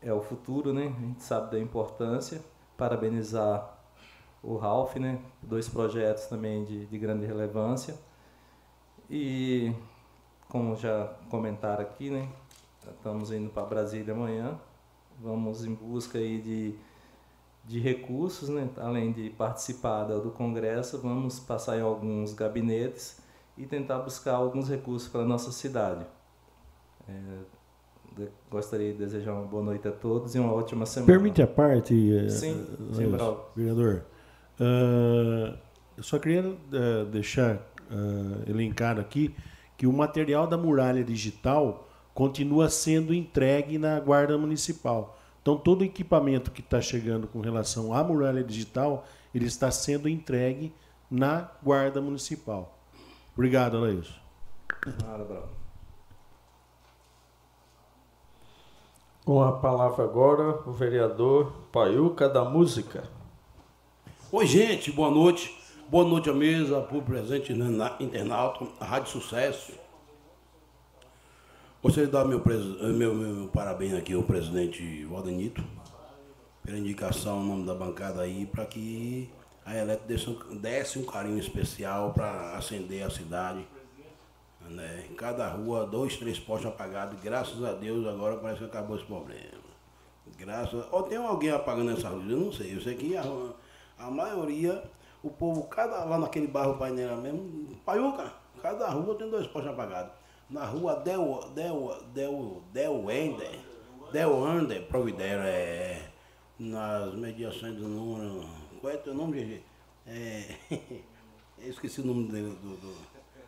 é 0.02 0.12
o 0.12 0.20
futuro, 0.20 0.74
né? 0.74 0.94
A 0.94 1.00
gente 1.00 1.22
sabe 1.22 1.52
da 1.52 1.58
importância. 1.58 2.40
Parabenizar 2.76 3.78
o 4.42 4.56
Ralph, 4.56 4.96
né? 4.96 5.18
Dois 5.42 5.68
projetos 5.68 6.26
também 6.26 6.64
de, 6.66 6.84
de 6.84 6.98
grande 6.98 7.24
relevância. 7.24 7.94
E 9.08 9.72
como 10.48 10.76
já 10.76 11.12
comentaram 11.28 11.82
aqui, 11.82 12.10
né? 12.10 12.28
Estamos 12.90 13.32
indo 13.32 13.50
para 13.50 13.66
Brasília 13.66 14.14
amanhã. 14.14 14.58
Vamos 15.20 15.64
em 15.64 15.74
busca 15.74 16.18
aí 16.18 16.40
de, 16.40 16.74
de 17.64 17.80
recursos, 17.80 18.48
né? 18.48 18.68
Além 18.76 19.12
de 19.12 19.30
participar 19.30 20.04
do 20.04 20.30
congresso, 20.30 21.00
vamos 21.00 21.40
passar 21.40 21.78
em 21.78 21.82
alguns 21.82 22.32
gabinetes 22.32 23.18
e 23.56 23.66
tentar 23.66 23.98
buscar 23.98 24.34
alguns 24.34 24.68
recursos 24.68 25.08
para 25.08 25.22
a 25.22 25.24
nossa 25.24 25.50
cidade. 25.50 26.06
É, 27.08 28.26
gostaria 28.50 28.92
de 28.92 28.98
desejar 28.98 29.32
uma 29.32 29.46
boa 29.46 29.62
noite 29.62 29.86
a 29.88 29.92
todos 29.92 30.34
e 30.34 30.38
uma 30.38 30.52
ótima 30.52 30.86
semana. 30.86 31.12
Permite 31.12 31.42
a 31.42 31.46
parte, 31.46 31.94
eh, 32.16 32.28
sim, 32.28 32.66
sim 32.92 33.12
vereador. 33.54 34.04
Uh, 34.58 35.56
eu 35.96 36.02
só 36.02 36.18
queria 36.18 36.42
uh, 36.42 37.04
deixar 37.10 37.56
uh, 37.56 38.50
elencado 38.50 39.00
aqui 39.00 39.34
que 39.76 39.86
o 39.86 39.92
material 39.92 40.46
da 40.46 40.56
muralha 40.56 41.04
digital 41.04 41.88
continua 42.14 42.70
sendo 42.70 43.12
entregue 43.12 43.78
na 43.78 44.00
Guarda 44.00 44.38
Municipal. 44.38 45.18
Então, 45.42 45.56
todo 45.56 45.82
o 45.82 45.84
equipamento 45.84 46.50
que 46.50 46.60
está 46.60 46.80
chegando 46.80 47.28
com 47.28 47.40
relação 47.40 47.94
à 47.94 48.02
muralha 48.02 48.42
digital, 48.42 49.04
ele 49.34 49.46
está 49.46 49.70
sendo 49.70 50.08
entregue 50.08 50.74
na 51.10 51.50
Guarda 51.62 52.00
Municipal. 52.00 52.78
Obrigado, 53.34 53.76
Anaílson. 53.76 54.14
Com 59.24 59.42
a 59.42 59.52
palavra 59.52 60.04
agora, 60.04 60.62
o 60.66 60.72
vereador 60.72 61.52
Paiuca 61.70 62.28
da 62.28 62.44
Música. 62.44 63.04
Oi, 64.32 64.46
gente, 64.46 64.90
boa 64.90 65.10
noite. 65.10 65.65
Boa 65.88 66.04
noite 66.04 66.28
à 66.28 66.32
mesa, 66.32 66.80
por 66.80 67.04
presente 67.04 67.54
na 67.54 67.94
internauta, 68.00 68.66
Rádio 68.84 69.08
Sucesso. 69.12 69.72
Gostaria 71.80 72.06
de 72.08 72.12
dar 72.12 72.24
meu, 72.24 72.42
meu, 72.92 73.14
meu, 73.14 73.48
parabéns 73.50 73.94
aqui 73.94 74.12
ao 74.12 74.24
presidente 74.24 75.04
Valdenito, 75.04 75.62
pela 76.64 76.76
indicação, 76.76 77.40
em 77.40 77.46
nome 77.46 77.66
da 77.66 77.72
bancada 77.72 78.22
aí, 78.22 78.46
para 78.46 78.66
que 78.66 79.30
a 79.64 79.76
Eletro 79.76 80.08
desse, 80.08 80.36
desse 80.56 80.98
um 80.98 81.04
carinho 81.04 81.38
especial 81.38 82.12
para 82.12 82.56
acender 82.56 83.04
a 83.04 83.10
cidade. 83.10 83.64
Né? 84.68 85.04
Em 85.08 85.14
cada 85.14 85.48
rua, 85.48 85.86
dois, 85.86 86.16
três 86.16 86.36
postos 86.36 86.66
apagados. 86.66 87.20
Graças 87.22 87.62
a 87.62 87.70
Deus, 87.70 88.04
agora 88.08 88.36
parece 88.38 88.58
que 88.58 88.64
acabou 88.64 88.96
esse 88.96 89.06
problema. 89.06 89.64
Graças 90.36 90.84
Ou 90.90 91.04
tem 91.04 91.16
alguém 91.16 91.52
apagando 91.52 91.92
essa 91.92 92.08
luz? 92.08 92.28
Eu 92.28 92.38
não 92.38 92.52
sei. 92.52 92.74
Eu 92.74 92.80
sei 92.80 92.96
que 92.96 93.16
a, 93.16 93.22
a 93.96 94.10
maioria 94.10 94.82
o 95.26 95.30
povo, 95.30 95.64
cada 95.64 96.04
lá 96.04 96.18
naquele 96.18 96.46
bairro 96.46 96.78
Paineira 96.78 97.16
mesmo, 97.16 97.76
Paiuca, 97.84 98.32
cada 98.62 98.88
rua 98.88 99.16
tem 99.16 99.28
dois 99.28 99.46
postos 99.48 99.72
apagados. 99.72 100.12
Na 100.48 100.64
rua 100.64 100.94
Del, 101.00 101.40
Del, 101.54 101.96
Del, 102.14 102.62
Del 102.72 103.10
Ender, 103.10 103.58
Del 104.12 104.30
Under, 104.30 104.86
Providero, 104.86 105.42
é, 105.44 106.10
nas 106.58 107.12
mediações 107.14 107.74
do 107.74 107.88
número. 107.88 108.44
Qual 108.80 108.92
é 108.92 108.96
teu 108.98 109.14
nome, 109.14 109.42
GG? 109.42 109.62
É, 110.06 110.54
eu 111.58 111.70
esqueci 111.70 112.00
o 112.00 112.06
nome 112.06 112.28
dele, 112.28 112.56
do, 112.62 112.76
do, 112.76 112.96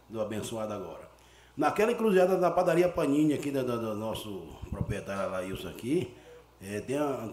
do 0.09 0.21
abençoado 0.21 0.73
agora. 0.73 1.09
Naquela 1.57 1.93
encruzilhada 1.93 2.37
da 2.37 2.51
padaria 2.51 2.89
Panini 2.89 3.35
aqui 3.35 3.53
do, 3.53 3.65
do, 3.65 3.81
do 3.81 3.95
nosso 3.95 4.49
proprietário 4.69 5.55
isso 5.55 5.69
aqui, 5.69 6.13
é, 6.61 6.81
tem 6.81 6.99
a, 6.99 7.29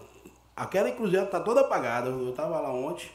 aquela 0.54 0.88
encruzilhada 0.88 1.26
tá 1.26 1.40
toda 1.40 1.62
apagada. 1.62 2.10
Eu 2.10 2.30
estava 2.30 2.60
lá 2.60 2.72
ontem, 2.72 3.10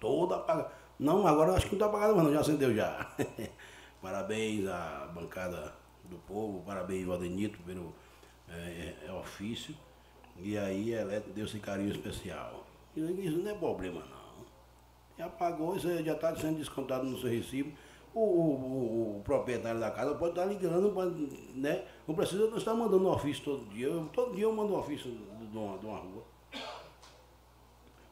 toda 0.00 0.36
apagada. 0.36 0.70
Não, 0.98 1.26
agora 1.26 1.52
acho 1.52 1.66
que 1.66 1.76
não 1.76 1.76
está 1.76 1.86
apagada 1.86 2.14
mas 2.14 2.24
não, 2.24 2.32
já 2.32 2.40
acendeu 2.40 2.74
já. 2.74 3.10
parabéns 4.02 4.66
à 4.66 5.10
bancada 5.14 5.74
do 6.04 6.16
povo, 6.18 6.62
parabéns 6.64 7.06
ao 7.06 7.14
Adenito 7.14 7.58
pelo 7.62 7.94
é, 8.48 8.94
é, 9.06 9.12
ofício. 9.12 9.74
E 10.36 10.56
aí 10.56 10.92
ela 10.92 11.20
deu 11.20 11.44
esse 11.44 11.58
carinho 11.58 11.90
especial. 11.90 12.64
Isso 12.96 13.38
não 13.38 13.50
é 13.50 13.54
problema 13.54 14.00
não. 14.00 14.18
E 15.18 15.22
apagou, 15.22 15.76
isso 15.76 15.88
já 16.04 16.12
está 16.12 16.34
sendo 16.36 16.58
descontado 16.58 17.04
no 17.04 17.18
seu 17.18 17.28
recibo. 17.30 17.72
O, 18.14 18.20
o, 18.20 19.18
o, 19.18 19.22
proprietário 19.22 19.78
da 19.78 19.90
casa 19.90 20.14
pode 20.14 20.30
estar 20.30 20.44
ligando, 20.46 20.90
pode, 20.92 21.14
né? 21.54 21.84
Não 22.06 22.14
precisa 22.14 22.46
não 22.46 22.56
estar 22.56 22.74
mandando 22.74 23.06
um 23.06 23.12
ofício 23.12 23.44
todo 23.44 23.68
dia. 23.68 23.86
Eu, 23.86 24.08
todo 24.12 24.34
dia 24.34 24.44
eu 24.44 24.52
mando 24.52 24.72
um 24.74 24.78
ofício 24.78 25.10
de 25.10 25.58
uma, 25.58 25.78
de 25.78 25.86
uma 25.86 25.98
rua. 25.98 26.24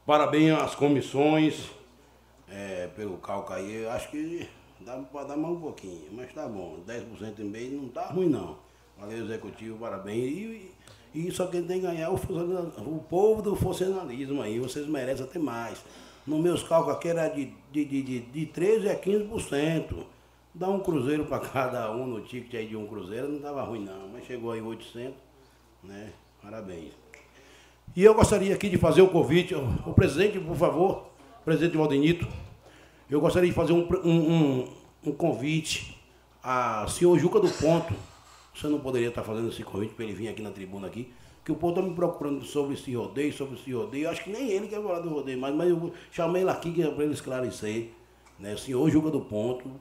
Parabéns 0.05 0.57
às 0.57 0.75
comissões, 0.75 1.69
é, 2.49 2.87
pelo 2.95 3.17
cálculo 3.17 3.57
aí, 3.57 3.83
eu 3.83 3.91
acho 3.91 4.09
que 4.09 4.47
dá 4.79 4.97
para 4.97 5.27
dar 5.27 5.37
mais 5.37 5.55
um 5.55 5.59
pouquinho, 5.59 6.07
mas 6.11 6.33
tá 6.33 6.47
bom, 6.47 6.79
10% 6.87 7.39
e 7.39 7.43
meio 7.43 7.81
não 7.81 7.89
tá 7.89 8.07
ruim 8.07 8.29
não. 8.29 8.57
Valeu, 8.99 9.25
executivo, 9.25 9.77
parabéns. 9.77 10.23
E, 10.23 10.71
e 11.13 11.31
só 11.31 11.47
quem 11.47 11.63
tem 11.63 11.79
que 11.79 11.87
ganhar 11.87 12.05
é 12.05 12.09
o, 12.09 12.15
o 12.15 13.05
povo 13.09 13.41
do 13.41 13.55
funcionalismo 13.55 14.41
aí, 14.41 14.59
vocês 14.59 14.87
merecem 14.87 15.25
até 15.25 15.37
mais. 15.37 15.83
Nos 16.25 16.41
meus 16.41 16.63
cálculos 16.63 16.97
aqui 16.97 17.09
era 17.09 17.27
de, 17.29 17.53
de, 17.71 17.85
de, 17.85 18.01
de, 18.01 18.19
de 18.19 18.45
13% 18.47 18.91
a 18.91 18.95
15%. 18.99 20.05
Dá 20.53 20.67
um 20.67 20.79
cruzeiro 20.79 21.25
para 21.25 21.39
cada 21.39 21.91
um 21.91 22.07
no 22.07 22.21
ticket 22.21 22.55
aí 22.55 22.67
de 22.67 22.75
um 22.75 22.87
cruzeiro, 22.87 23.29
não 23.29 23.39
tava 23.39 23.61
ruim 23.61 23.83
não, 23.83 24.09
mas 24.11 24.25
chegou 24.25 24.51
aí 24.51 24.61
800, 24.61 25.13
né? 25.83 26.11
Parabéns. 26.41 26.93
E 27.95 28.03
eu 28.03 28.13
gostaria 28.13 28.53
aqui 28.53 28.69
de 28.69 28.77
fazer 28.77 29.01
o 29.01 29.05
um 29.05 29.09
convite, 29.09 29.55
o 29.55 29.93
presidente, 29.93 30.39
por 30.39 30.55
favor, 30.55 31.06
presidente 31.47 31.77
Valdenito, 31.77 32.27
Eu 33.09 33.21
gostaria 33.21 33.49
de 33.49 33.55
fazer 33.55 33.71
um, 33.71 33.87
um, 34.03 34.67
um, 35.05 35.11
convite 35.13 35.97
a 36.43 36.85
senhor 36.89 37.17
Juca 37.17 37.39
do 37.39 37.47
Ponto. 37.49 37.93
Você 38.53 38.67
não 38.67 38.81
poderia 38.81 39.07
estar 39.07 39.23
fazendo 39.23 39.47
esse 39.47 39.63
convite 39.63 39.93
para 39.93 40.03
ele 40.03 40.13
vir 40.13 40.27
aqui 40.27 40.41
na 40.41 40.51
tribuna 40.51 40.87
aqui? 40.87 41.09
Que 41.45 41.51
o 41.53 41.55
povo 41.55 41.69
está 41.73 41.81
me 41.81 41.95
procurando 41.95 42.43
sobre 42.43 42.73
esse 42.73 42.93
rodeio, 42.93 43.31
sobre 43.31 43.57
esse 43.57 43.71
rodeio. 43.71 44.09
Acho 44.09 44.25
que 44.25 44.29
nem 44.29 44.49
ele 44.51 44.67
quer 44.67 44.83
falar 44.83 44.99
do 44.99 45.07
rodeio, 45.07 45.39
mas, 45.39 45.55
mas 45.55 45.69
eu 45.69 45.93
chamei 46.11 46.41
ele 46.41 46.51
aqui 46.51 46.69
para 46.69 47.05
ele 47.05 47.13
esclarecer. 47.13 47.91
Né? 48.37 48.53
O 48.53 48.57
senhor 48.57 48.89
Juca 48.89 49.09
do 49.09 49.21
Ponto. 49.21 49.71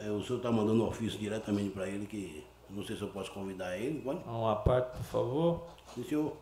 É, 0.00 0.10
o 0.10 0.22
senhor 0.22 0.38
está 0.38 0.50
mandando 0.50 0.82
um 0.82 0.88
ofício 0.88 1.18
diretamente 1.18 1.68
para 1.70 1.86
ele 1.86 2.06
que 2.06 2.42
não 2.70 2.82
sei 2.82 2.96
se 2.96 3.02
eu 3.02 3.08
posso 3.08 3.30
convidar 3.32 3.76
ele. 3.76 4.00
Pode? 4.00 4.20
Uma 4.26 4.56
parte, 4.56 4.96
por 4.96 5.04
favor. 5.04 5.62
Sim, 5.94 6.04
senhor. 6.04 6.32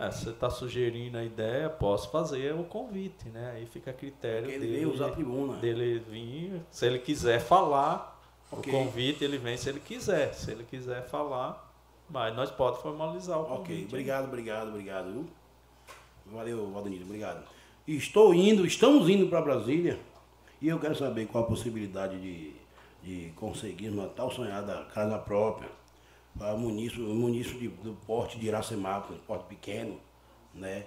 É, 0.00 0.10
você 0.10 0.30
está 0.30 0.48
sugerindo 0.48 1.18
a 1.18 1.24
ideia, 1.24 1.68
posso 1.68 2.10
fazer 2.10 2.54
o 2.54 2.62
convite, 2.62 3.28
né? 3.30 3.52
Aí 3.56 3.66
fica 3.66 3.90
a 3.90 3.94
critério 3.94 4.48
ele 4.48 4.66
dele. 4.66 4.86
usar 4.86 5.06
a 5.08 5.10
tribuna. 5.10 5.56
Dele 5.58 5.98
vir, 5.98 6.62
se 6.70 6.86
ele 6.86 6.98
quiser 7.00 7.40
falar, 7.40 8.16
Ok. 8.52 8.72
o 8.72 8.76
convite 8.76 9.24
ele 9.24 9.38
vem 9.38 9.56
se 9.56 9.68
ele 9.68 9.80
quiser. 9.80 10.32
Se 10.34 10.52
ele 10.52 10.62
quiser 10.62 11.02
falar, 11.08 11.68
mas 12.08 12.34
nós 12.36 12.50
podemos 12.50 12.80
formalizar 12.80 13.40
o 13.40 13.44
convite. 13.44 13.72
Ok, 13.72 13.84
obrigado, 13.88 14.24
obrigado, 14.26 14.68
obrigado, 14.68 15.12
viu? 15.12 15.26
Valeu, 16.26 16.70
Valdenito, 16.70 17.04
obrigado. 17.04 17.42
Estou 17.86 18.32
indo, 18.34 18.64
estamos 18.66 19.08
indo 19.08 19.26
para 19.28 19.40
Brasília 19.40 19.98
e 20.60 20.68
eu 20.68 20.78
quero 20.78 20.94
saber 20.94 21.26
qual 21.26 21.42
a 21.44 21.46
possibilidade 21.46 22.20
de, 22.20 22.52
de 23.02 23.32
conseguir 23.32 23.88
uma 23.88 24.06
tal 24.08 24.30
sonhada 24.30 24.84
casa 24.94 25.18
própria 25.18 25.68
para 26.38 26.56
município, 26.56 27.04
município 27.04 27.58
de, 27.58 27.68
do 27.68 27.94
porte 28.06 28.38
de 28.38 28.46
Iracemápolis, 28.46 29.20
porte 29.22 29.46
pequeno, 29.46 29.98
né? 30.54 30.86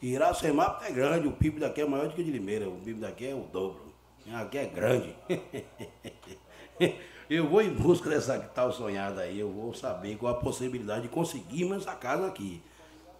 E 0.00 0.14
é 0.14 0.90
grande, 0.92 1.26
o 1.26 1.32
PIB 1.32 1.60
daqui 1.60 1.80
é 1.80 1.86
maior 1.86 2.08
do 2.08 2.14
que 2.14 2.20
o 2.20 2.24
de 2.24 2.30
Limeira, 2.30 2.68
o 2.68 2.76
PIB 2.76 3.00
daqui 3.00 3.26
é 3.26 3.34
o 3.34 3.40
dobro. 3.52 3.92
Aqui 4.32 4.58
é 4.58 4.66
grande. 4.66 5.14
Eu 7.28 7.46
vou 7.46 7.60
em 7.60 7.74
busca 7.74 8.08
dessa 8.08 8.38
tal 8.38 8.72
sonhada 8.72 9.20
aí, 9.20 9.38
eu 9.38 9.52
vou 9.52 9.74
saber 9.74 10.16
qual 10.16 10.32
a 10.32 10.38
possibilidade 10.38 11.02
de 11.02 11.08
conseguirmos 11.08 11.82
essa 11.82 11.94
casa 11.94 12.26
aqui. 12.26 12.62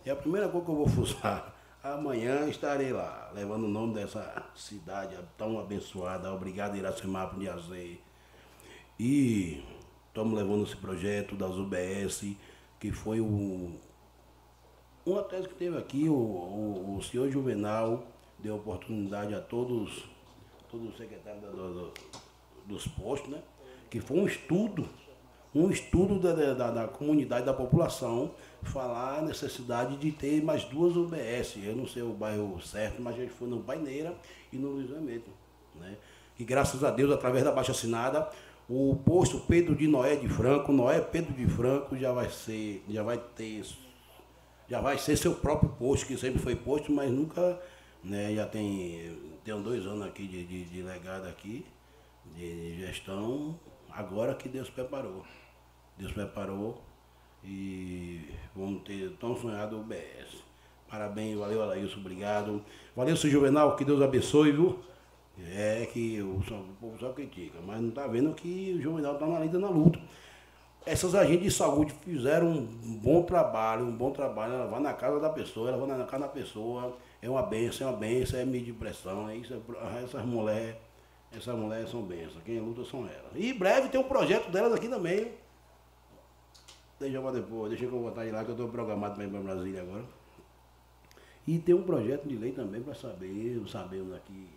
É 0.02 0.10
a 0.10 0.16
primeira 0.16 0.48
coisa 0.48 0.64
que 0.64 0.72
eu 0.72 0.76
vou 0.76 0.88
fuçar. 0.88 1.54
Amanhã 1.84 2.48
estarei 2.48 2.90
lá, 2.90 3.30
levando 3.34 3.64
o 3.64 3.68
nome 3.68 3.92
dessa 3.92 4.46
cidade 4.56 5.14
tão 5.36 5.60
abençoada. 5.60 6.32
Obrigado, 6.32 6.74
Iracemápolis 6.74 7.42
de 7.42 7.50
Azeite. 7.50 8.00
E 8.98 9.62
estamos 10.18 10.36
levando 10.36 10.64
esse 10.64 10.74
projeto 10.76 11.36
das 11.36 11.54
UBS, 11.54 12.34
que 12.80 12.90
foi 12.90 13.20
o, 13.20 13.70
uma 15.06 15.22
tese 15.22 15.46
que 15.48 15.54
teve 15.54 15.78
aqui, 15.78 16.08
o, 16.08 16.12
o, 16.12 16.96
o 16.98 17.02
senhor 17.04 17.30
Juvenal 17.30 18.04
deu 18.40 18.56
oportunidade 18.56 19.32
a 19.32 19.40
todos, 19.40 20.04
todos 20.68 20.88
os 20.90 20.96
secretários 20.96 21.40
do- 21.42 21.74
do- 21.74 21.92
dos 22.66 22.88
postos, 22.88 23.30
né? 23.30 23.40
Que 23.88 24.00
foi 24.00 24.18
um 24.18 24.26
estudo, 24.26 24.88
um 25.54 25.70
estudo 25.70 26.18
da, 26.18 26.32
da- 26.32 26.54
da, 26.54 26.70
da 26.72 26.88
comunidade, 26.88 27.46
da 27.46 27.54
população, 27.54 28.32
falar 28.64 29.20
a 29.20 29.22
necessidade 29.22 29.96
de 29.98 30.10
ter 30.10 30.42
mais 30.42 30.64
duas 30.64 30.96
UBS. 30.96 31.54
Eu 31.64 31.76
não 31.76 31.86
sei 31.86 32.02
o 32.02 32.12
bairro 32.12 32.60
certo, 32.60 33.00
mas 33.00 33.14
a 33.14 33.18
gente 33.20 33.32
foi 33.32 33.46
no 33.46 33.60
Paineira 33.60 34.16
e 34.52 34.56
no 34.56 34.70
Luiz 34.70 34.90
Hermeto, 34.90 35.30
né? 35.76 35.96
E 36.36 36.44
graças 36.44 36.82
a 36.84 36.90
Deus, 36.90 37.10
através 37.12 37.42
da 37.44 37.50
baixa 37.52 37.70
assinada, 37.72 38.28
o 38.68 38.96
posto 38.96 39.40
Pedro 39.40 39.74
de 39.74 39.88
Noé 39.88 40.16
de 40.16 40.28
Franco, 40.28 40.72
Noé 40.72 41.00
Pedro 41.00 41.32
de 41.32 41.46
Franco 41.46 41.96
já 41.96 42.12
vai 42.12 42.28
ser, 42.28 42.84
já 42.88 43.02
vai 43.02 43.16
ter 43.16 43.64
já 44.68 44.80
vai 44.80 44.98
ser 44.98 45.16
seu 45.16 45.34
próprio 45.34 45.70
posto, 45.70 46.06
que 46.06 46.16
sempre 46.16 46.38
foi 46.38 46.54
posto, 46.54 46.92
mas 46.92 47.10
nunca, 47.10 47.58
né, 48.04 48.34
já 48.34 48.46
tem, 48.46 49.18
tenho 49.42 49.62
dois 49.62 49.86
anos 49.86 50.06
aqui 50.06 50.26
de, 50.26 50.44
de, 50.44 50.64
de 50.64 50.82
legado 50.82 51.26
aqui, 51.26 51.64
de 52.36 52.76
gestão, 52.78 53.58
agora 53.90 54.34
que 54.34 54.48
Deus 54.48 54.68
preparou. 54.68 55.24
Deus 55.96 56.12
preparou 56.12 56.82
e 57.42 58.28
vamos 58.54 58.82
ter 58.82 59.10
tão 59.18 59.34
sonhado 59.36 59.80
o 59.80 59.82
BS. 59.82 60.44
Parabéns, 60.86 61.38
valeu 61.38 61.62
Alailson, 61.62 62.00
obrigado. 62.00 62.62
Valeu, 62.94 63.16
seu 63.16 63.30
Juvenal, 63.30 63.74
que 63.74 63.84
Deus 63.84 64.02
abençoe, 64.02 64.52
viu? 64.52 64.78
É 65.46 65.86
que 65.92 66.20
o, 66.20 66.38
o 66.38 66.76
povo 66.80 66.98
só 66.98 67.12
critica, 67.12 67.58
mas 67.64 67.80
não 67.80 67.90
está 67.90 68.06
vendo 68.06 68.34
que 68.34 68.74
o 68.76 68.82
Juvenal 68.82 69.14
está 69.14 69.26
na 69.26 69.38
lida 69.38 69.58
na 69.58 69.68
luta. 69.68 70.00
Essas 70.84 71.14
agentes 71.14 71.42
de 71.44 71.50
saúde 71.50 71.92
fizeram 72.02 72.48
um 72.48 72.98
bom 72.98 73.22
trabalho, 73.22 73.84
um 73.84 73.96
bom 73.96 74.10
trabalho. 74.10 74.54
Ela 74.54 74.66
vai 74.66 74.80
na 74.80 74.94
casa 74.94 75.20
da 75.20 75.28
pessoa, 75.30 75.68
ela 75.68 75.78
vai 75.86 75.96
na 75.96 76.04
casa 76.06 76.24
da 76.24 76.28
pessoa. 76.28 76.96
É 77.20 77.28
uma 77.28 77.42
benção, 77.42 77.86
é 77.88 77.90
uma 77.90 77.96
benção, 77.96 78.40
é 78.40 78.44
medir 78.44 78.74
pressão. 78.74 79.28
É 79.28 79.36
isso, 79.36 79.54
é- 79.54 80.02
essas 80.02 80.24
mulheres, 80.24 80.76
essas 81.30 81.54
mulheres 81.56 81.90
são 81.90 82.02
bênçãos. 82.02 82.42
Quem 82.44 82.58
luta 82.58 82.84
são 82.84 83.00
elas. 83.00 83.32
E 83.34 83.52
breve 83.52 83.90
tem 83.90 84.00
um 84.00 84.04
projeto 84.08 84.50
delas 84.50 84.72
aqui 84.72 84.88
também. 84.88 85.32
Deixa 86.98 87.20
pra 87.20 87.30
depois, 87.30 87.70
deixa 87.70 87.86
que 87.86 87.92
eu 87.92 88.00
botar 88.00 88.24
de 88.24 88.30
lá, 88.32 88.42
que 88.42 88.50
eu 88.50 88.54
estou 88.54 88.68
programado 88.68 89.14
para 89.14 89.24
ir 89.24 89.30
para 89.30 89.40
Brasília 89.40 89.82
agora. 89.82 90.04
E 91.46 91.58
tem 91.58 91.74
um 91.74 91.82
projeto 91.82 92.26
de 92.26 92.36
lei 92.36 92.52
também 92.52 92.82
para 92.82 92.94
saber, 92.94 93.62
sabemos 93.68 94.12
aqui, 94.14 94.48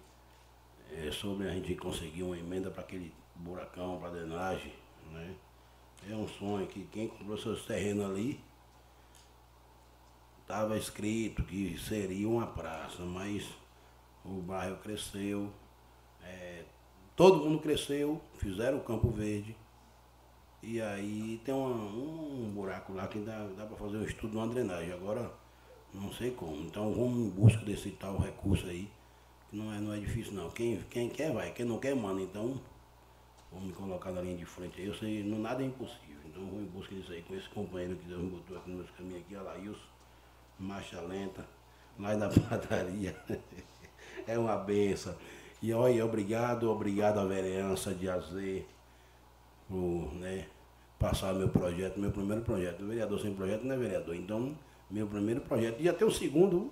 é, 0.92 1.12
sobre 1.12 1.48
a 1.48 1.52
gente 1.54 1.76
conseguir 1.76 2.24
uma 2.24 2.38
emenda 2.38 2.70
para 2.70 2.82
aquele 2.82 3.14
buracão, 3.36 4.00
para 4.00 4.10
drenagem, 4.12 4.74
né? 5.12 5.36
É 6.10 6.16
um 6.16 6.28
sonho 6.28 6.68
que 6.68 6.84
quem 6.86 7.08
comprou 7.08 7.38
seus 7.38 7.66
terrenos 7.66 8.06
ali 8.06 8.40
estava 10.42 10.78
escrito 10.78 11.44
que 11.44 11.78
seria 11.78 12.28
uma 12.28 12.48
praça, 12.48 13.04
mas 13.04 13.48
o 14.26 14.42
bairro 14.42 14.78
cresceu, 14.78 15.50
é, 16.24 16.64
todo 17.16 17.38
mundo 17.44 17.60
cresceu, 17.60 18.22
fizeram 18.38 18.80
o 18.80 18.84
Campo 18.84 19.10
Verde. 19.10 19.56
E 20.62 20.80
aí 20.82 21.42
tem 21.44 21.54
uma- 21.54 21.76
um 21.76 22.52
buraco 22.54 22.94
lá 22.94 23.08
que 23.08 23.20
dá, 23.20 23.48
dá 23.58 23.66
para 23.66 23.76
fazer 23.78 23.98
um 23.98 24.04
estudo 24.04 24.32
de 24.32 24.38
uma 24.38 24.48
drenagem. 24.48 24.94
Agora 24.94 25.32
não 25.94 26.12
sei 26.14 26.32
como. 26.32 26.56
Então 26.58 26.94
vamos 26.94 27.18
em 27.20 27.30
busca 27.30 27.64
desse 27.66 27.92
tal 27.92 28.18
recurso 28.20 28.68
aí. 28.68 28.88
Não 29.52 29.74
é, 29.74 29.80
não 29.80 29.94
é 29.94 30.00
difícil 30.00 30.34
não. 30.34 30.50
Quem, 30.50 30.82
quem 30.90 31.10
quer 31.10 31.32
vai, 31.34 31.52
quem 31.52 31.66
não 31.66 31.78
quer 31.78 31.96
manda. 31.96 32.22
Então 32.22 32.60
vamos 33.52 33.68
me 33.68 33.74
colocar 33.74 34.12
na 34.12 34.22
linha 34.22 34.38
de 34.38 34.46
frente. 34.46 34.82
Eu 34.82 34.94
sei, 34.96 35.24
não, 35.24 35.40
nada 35.40 35.62
é 35.62 35.66
impossível. 35.66 36.22
Então 36.26 36.46
vou 36.46 36.62
em 36.62 36.66
busca 36.66 36.96
disso 36.96 37.12
aí 37.12 37.22
com 37.24 37.36
esse 37.36 37.50
companheiro 37.50 37.96
que 37.98 38.08
Deus 38.08 38.22
me 38.22 38.30
botou 38.30 38.58
aqui 38.58 38.70
no 38.70 38.78
meu 38.78 38.86
caminho 38.98 39.20
aqui, 39.20 39.36
Alailson, 39.36 39.80
marcha 40.58 41.02
lenta, 41.02 41.46
lá 42.00 42.16
da 42.16 42.30
padaria. 42.50 43.16
é 44.26 44.38
uma 44.38 44.56
benção. 44.56 45.16
E 45.62 45.74
olha, 45.74 46.06
obrigado, 46.06 46.72
obrigado 46.72 47.20
à 47.20 47.26
vereança 47.26 47.94
de 47.94 48.10
Azer 48.10 48.66
por 49.68 50.14
né, 50.16 50.48
passar 50.98 51.34
meu 51.34 51.50
projeto, 51.50 52.00
meu 52.00 52.12
primeiro 52.12 52.42
projeto. 52.42 52.84
O 52.84 52.88
vereador 52.88 53.20
sem 53.20 53.34
projeto 53.34 53.64
não 53.64 53.76
é 53.76 53.78
vereador. 53.78 54.16
Então, 54.16 54.58
meu 54.90 55.08
primeiro 55.08 55.42
projeto. 55.42 55.80
E 55.80 55.88
até 55.88 56.04
o 56.04 56.12
segundo, 56.12 56.72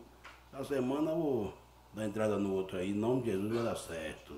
na 0.52 0.64
semana, 0.64 1.12
eu 1.12 1.54
dar 1.94 2.06
entrada 2.06 2.38
no 2.38 2.54
outro 2.54 2.78
aí. 2.78 2.92
Em 2.92 2.94
nome 2.94 3.24
de 3.24 3.32
Jesus 3.32 3.54
vai 3.54 3.64
dar 3.64 3.76
certo. 3.76 4.34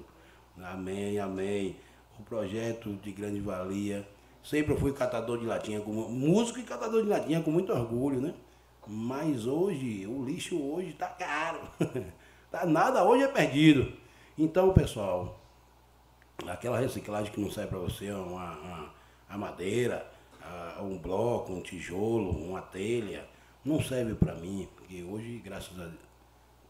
Amém, 0.62 1.20
amém. 1.20 1.76
O 2.20 2.24
projeto 2.24 2.93
de 2.93 3.12
grande 3.12 3.39
valia. 3.39 4.08
Sempre 4.43 4.74
eu 4.74 4.78
fui 4.78 4.91
catador 4.93 5.38
de 5.38 5.45
latinha, 5.45 5.80
como 5.82 6.10
músico 6.10 6.60
e 6.60 6.64
catador 6.64 7.04
de 7.04 7.10
latinha 7.10 7.41
com 7.41 7.52
muito 7.52 7.72
orgulho, 7.72 8.20
né? 8.20 8.34
Mas 8.88 9.45
hoje, 9.45 10.06
o 10.08 10.26
lixo 10.26 10.60
hoje 10.60 10.93
tá 10.93 11.08
caro. 11.08 11.62
tá 12.52 12.66
nada, 12.66 13.04
hoje 13.04 13.24
é 13.24 13.28
perdido. 13.28 13.93
Então, 14.38 14.74
pessoal, 14.74 15.39
aquela 16.47 16.80
reciclagem 16.80 17.32
que 17.32 17.39
não 17.39 17.52
serve 17.52 17.70
para 17.70 17.80
você, 17.80 18.12
uma, 18.12 18.58
uma- 18.58 18.93
a 19.30 19.38
madeira, 19.38 20.10
a- 20.41 20.82
um 20.82 20.97
bloco, 20.97 21.54
um 21.54 21.62
tijolo, 21.62 22.32
uma 22.32 22.62
telha, 22.62 23.26
não 23.64 23.80
serve 23.82 24.16
para 24.16 24.34
mim, 24.34 24.68
porque 24.76 25.04
hoje, 25.04 25.39
graças 25.45 25.80
a 25.80 25.84
Deus, 25.84 26.11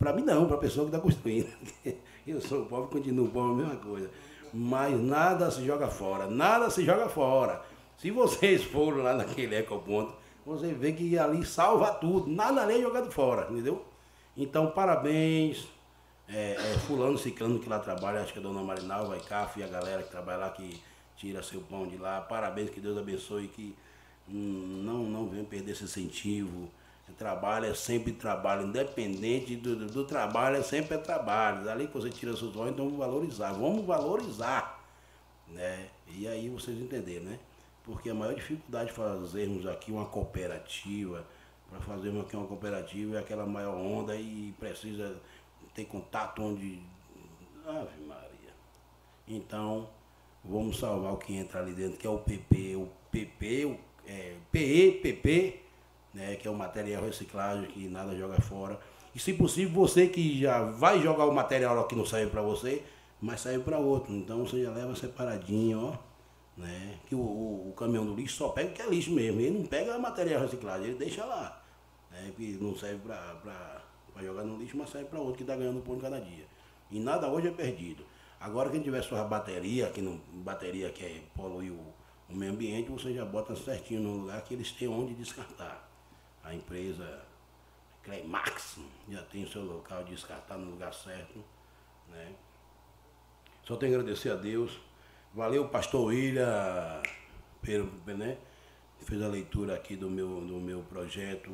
para 0.02 0.14
mim 0.14 0.24
não, 0.24 0.48
para 0.48 0.56
a 0.56 0.60
pessoa 0.60 0.88
que 0.88 0.96
está 0.96 1.00
construindo. 1.00 1.48
Eu 2.26 2.42
sou 2.42 2.66
pobre, 2.66 2.90
continuo 2.90 3.30
pobre, 3.30 3.64
a 3.64 3.68
mesma 3.68 3.80
coisa. 3.80 4.10
Mas 4.52 5.00
nada 5.00 5.52
se 5.52 5.64
joga 5.64 5.88
fora, 5.88 6.26
nada 6.26 6.72
se 6.72 6.84
joga 6.84 7.08
fora. 7.08 7.62
Se 7.98 8.10
vocês 8.10 8.64
foram 8.64 9.04
lá 9.04 9.14
naquele 9.14 9.56
ecoponto, 9.56 10.14
você 10.44 10.74
vê 10.74 10.92
que 10.92 11.20
ali 11.20 11.46
salva 11.46 11.94
tudo, 11.94 12.28
nada 12.28 12.64
ali 12.64 12.80
é 12.80 12.82
jogado 12.82 13.12
fora, 13.12 13.48
entendeu? 13.52 13.86
Então, 14.36 14.72
parabéns, 14.72 15.68
é, 16.28 16.54
é, 16.54 16.80
fulano, 16.88 17.18
ciclano 17.18 17.60
que 17.60 17.70
lá 17.70 17.78
trabalha, 17.78 18.22
acho 18.22 18.34
que 18.34 18.40
é 18.40 18.42
a 18.42 18.44
dona 18.44 18.64
Marinal, 18.64 19.08
vai 19.08 19.20
Caf 19.20 19.60
e 19.60 19.64
a 19.64 19.68
galera 19.68 20.02
que 20.02 20.10
trabalha 20.10 20.40
lá, 20.40 20.50
que 20.50 20.82
tira 21.16 21.44
seu 21.44 21.62
pão 21.62 21.88
de 21.88 21.98
lá. 21.98 22.22
Parabéns, 22.22 22.72
que 22.72 22.80
Deus 22.80 22.98
abençoe, 22.98 23.48
que 23.50 23.76
hum, 24.28 24.82
não, 24.84 25.04
não 25.04 25.28
venha 25.28 25.44
perder 25.44 25.74
esse 25.74 25.84
incentivo. 25.84 26.70
Trabalho 27.12 27.66
é 27.66 27.74
sempre 27.74 28.12
trabalho, 28.12 28.68
independente 28.68 29.56
do, 29.56 29.76
do, 29.76 29.86
do 29.88 30.06
trabalho, 30.06 30.58
é 30.58 30.64
sempre 30.64 30.96
é 30.96 30.98
trabalho. 30.98 31.64
Dali 31.64 31.88
que 31.88 31.94
você 31.94 32.10
tira 32.10 32.36
seus 32.36 32.56
olhos, 32.56 32.74
então 32.74 32.86
vamos 32.86 33.00
valorizar. 33.00 33.54
Vamos 33.54 33.86
valorizar. 33.86 34.84
Né? 35.48 35.88
E 36.08 36.28
aí 36.28 36.50
vocês 36.50 36.78
entenderam, 36.78 37.26
né? 37.26 37.40
Porque 37.84 38.10
a 38.10 38.14
maior 38.14 38.36
dificuldade 38.36 38.90
de 38.90 38.96
fazermos 38.96 39.66
aqui 39.66 39.92
uma 39.92 40.06
cooperativa, 40.06 41.26
para 41.70 41.80
fazermos 41.80 42.26
aqui 42.26 42.36
uma 42.36 42.46
cooperativa 42.46 43.16
é 43.16 43.20
aquela 43.20 43.46
maior 43.46 43.76
onda 43.76 44.16
e 44.16 44.54
precisa 44.60 45.16
ter 45.74 45.86
contato 45.86 46.42
onde. 46.42 46.82
Ave 47.66 48.04
Maria. 48.06 48.54
Então, 49.28 49.90
vamos 50.44 50.80
salvar 50.80 51.14
o 51.14 51.18
que 51.18 51.34
entra 51.34 51.60
ali 51.62 51.74
dentro, 51.74 51.98
que 51.98 52.06
é 52.06 52.10
o 52.10 52.20
PP, 52.20 52.76
o 52.76 52.90
PP, 53.12 53.66
o 53.66 53.78
é, 54.08 54.36
PE, 54.52 55.00
PP, 55.02 55.62
né, 56.14 56.36
que 56.36 56.48
é 56.48 56.52
o 56.52 56.56
material 56.56 57.04
reciclagem 57.04 57.66
que 57.66 57.88
nada 57.88 58.16
joga 58.16 58.40
fora. 58.42 58.80
E 59.14 59.20
se 59.20 59.34
possível, 59.34 59.74
você 59.74 60.08
que 60.08 60.40
já 60.40 60.64
vai 60.64 61.02
jogar 61.02 61.26
o 61.26 61.34
material 61.34 61.86
que 61.86 61.96
não 61.96 62.06
serve 62.06 62.32
para 62.32 62.42
você, 62.42 62.84
mas 63.22 63.42
serve 63.42 63.64
para 63.64 63.78
outro. 63.78 64.14
Então 64.14 64.46
você 64.46 64.64
já 64.64 64.72
leva 64.72 64.96
separadinho, 64.96 65.88
ó. 65.88 66.12
Né? 66.58 66.96
Que 67.08 67.16
o, 67.16 67.20
o, 67.20 67.74
caminhão 67.78 68.06
do 68.06 68.14
lixo 68.14 68.38
só 68.38 68.50
pega 68.50 68.70
o 68.70 68.74
que 68.74 68.82
é 68.82 68.88
lixo 68.88 69.12
mesmo. 69.12 69.40
Ele 69.40 69.60
não 69.60 69.66
pega 69.66 69.98
material 69.98 70.42
reciclado, 70.42 70.84
ele 70.84 70.96
deixa 70.96 71.26
lá. 71.26 71.62
Né? 72.10 72.32
Que 72.36 72.58
não 72.62 72.76
serve 72.76 73.00
para 73.00 73.82
jogar 74.22 74.44
no 74.44 74.58
lixo, 74.58 74.78
mas 74.78 74.90
serve 74.90 75.08
para 75.08 75.20
outro 75.20 75.36
que 75.36 75.44
está 75.44 75.56
ganhando 75.56 75.82
pão 75.82 75.98
cada 76.00 76.20
dia. 76.20 76.46
E 76.90 77.00
nada 77.00 77.28
hoje 77.30 77.48
é 77.48 77.52
perdido. 77.52 78.06
Agora 78.40 78.70
quem 78.70 78.82
tiver 78.82 79.02
sua 79.04 79.24
bateria, 79.24 79.90
que 79.90 80.02
não, 80.02 80.20
bateria 80.34 80.90
que 80.90 81.04
é 81.04 81.22
poluir 81.36 81.72
o, 81.72 81.94
o 82.30 82.36
meio 82.36 82.52
ambiente, 82.52 82.90
você 82.90 83.14
já 83.14 83.24
bota 83.24 83.56
certinho 83.56 84.02
no 84.02 84.18
lugar 84.22 84.42
que 84.44 84.54
eles 84.54 84.72
têm 84.72 84.88
onde 84.88 85.14
descartar. 85.14 85.91
A 86.44 86.54
empresa 86.54 87.24
Claymax 88.04 88.80
já 89.10 89.22
tem 89.24 89.44
o 89.44 89.50
seu 89.50 89.64
local 89.64 90.04
de 90.04 90.16
descartar 90.16 90.58
no 90.58 90.72
lugar 90.72 90.94
certo. 90.94 91.44
Né? 92.10 92.34
Só 93.64 93.76
tenho 93.76 93.96
a 93.96 94.00
agradecer 94.00 94.32
a 94.32 94.36
Deus. 94.36 94.80
Valeu, 95.34 95.68
pastor 95.70 96.08
William, 96.08 97.02
né? 98.08 98.38
Fez 99.02 99.22
a 99.22 99.28
leitura 99.28 99.76
aqui 99.76 99.96
do 99.96 100.10
meu, 100.10 100.28
do 100.42 100.60
meu 100.60 100.82
projeto, 100.84 101.52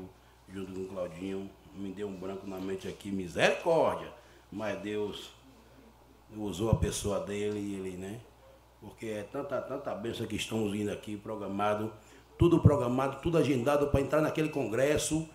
junto 0.52 0.74
com 0.74 0.82
o 0.82 0.88
Claudinho. 0.88 1.50
Me 1.76 1.92
deu 1.92 2.08
um 2.08 2.16
branco 2.16 2.48
na 2.48 2.58
mente 2.60 2.88
aqui, 2.88 3.12
misericórdia. 3.12 4.12
Mas 4.52 4.80
Deus 4.82 5.32
usou 6.36 6.72
a 6.72 6.76
pessoa 6.76 7.20
dele 7.20 7.60
e 7.60 7.76
ele, 7.76 7.98
né? 7.98 8.20
Porque 8.82 9.08
é 9.08 9.24
tanta, 9.24 9.62
tanta 9.62 9.94
bênção 9.96 10.26
que 10.26 10.36
estamos 10.36 10.74
indo 10.74 10.92
aqui, 10.92 11.18
programado, 11.18 11.94
tudo 12.38 12.60
programado, 12.60 13.18
tudo 13.22 13.38
agendado 13.38 13.88
para 13.88 14.02
entrar 14.02 14.22
naquele 14.22 14.50
congresso. 14.50 15.28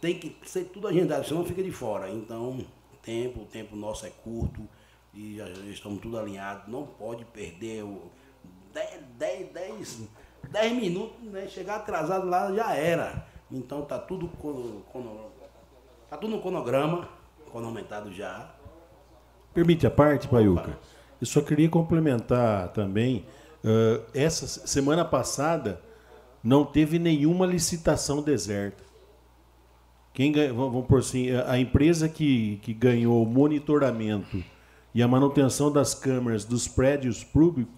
Tem 0.00 0.18
que 0.18 0.36
ser 0.44 0.64
tudo 0.64 0.88
agendado, 0.88 1.26
senão 1.26 1.44
fica 1.44 1.62
de 1.62 1.70
fora. 1.70 2.10
Então, 2.10 2.64
tempo, 3.02 3.42
o 3.42 3.44
tempo 3.44 3.76
nosso 3.76 4.06
é 4.06 4.10
curto 4.10 4.66
e 5.14 5.36
já, 5.36 5.46
já 5.46 5.70
estamos 5.70 6.00
tudo 6.00 6.18
alinhados. 6.18 6.68
Não 6.68 6.86
pode 6.86 7.24
perder 7.24 7.84
o 7.84 8.10
10, 8.72 9.52
10, 9.52 10.08
10, 10.50 10.72
minutos, 10.72 11.22
né? 11.24 11.46
Chegar 11.48 11.76
atrasado 11.76 12.28
lá 12.28 12.52
já 12.52 12.74
era. 12.74 13.26
Então 13.50 13.82
tá 13.82 13.98
tudo, 13.98 14.30
tá 16.08 16.16
tudo 16.16 16.36
no 16.36 16.40
cronograma, 16.40 17.08
cronometrado 17.50 18.12
já. 18.12 18.50
Permite 19.52 19.86
a 19.86 19.90
parte, 19.90 20.26
Paiuca? 20.26 20.78
Eu 21.20 21.26
só 21.26 21.42
queria 21.42 21.68
complementar 21.68 22.68
também. 22.68 23.26
Uh, 23.62 24.02
essa 24.12 24.46
semana 24.46 25.04
passada 25.04 25.80
não 26.42 26.64
teve 26.64 26.98
nenhuma 26.98 27.46
licitação 27.46 28.22
deserta. 28.22 28.82
Quem 30.12 30.30
ganha, 30.30 30.52
vamos 30.52 30.86
por 30.86 30.98
assim, 30.98 31.30
a 31.30 31.58
empresa 31.58 32.08
que, 32.08 32.58
que 32.62 32.74
ganhou 32.74 33.22
o 33.22 33.26
monitoramento 33.26 34.42
e 34.94 35.02
a 35.02 35.08
manutenção 35.08 35.72
das 35.72 35.94
câmeras 35.94 36.44
dos 36.44 36.68
prédios 36.68 37.24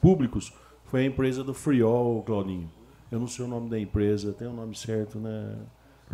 públicos 0.01 0.53
foi 0.85 1.03
a 1.03 1.07
empresa 1.07 1.45
do 1.45 1.55
Friol, 1.55 2.23
Claudinho. 2.23 2.69
Eu 3.11 3.21
não 3.21 3.29
sei 3.29 3.45
o 3.45 3.49
nome 3.49 3.71
da 3.71 3.79
empresa, 3.79 4.33
tem 4.33 4.49
o 4.49 4.53
nome 4.53 4.77
certo, 4.77 5.19
né? 5.19 5.57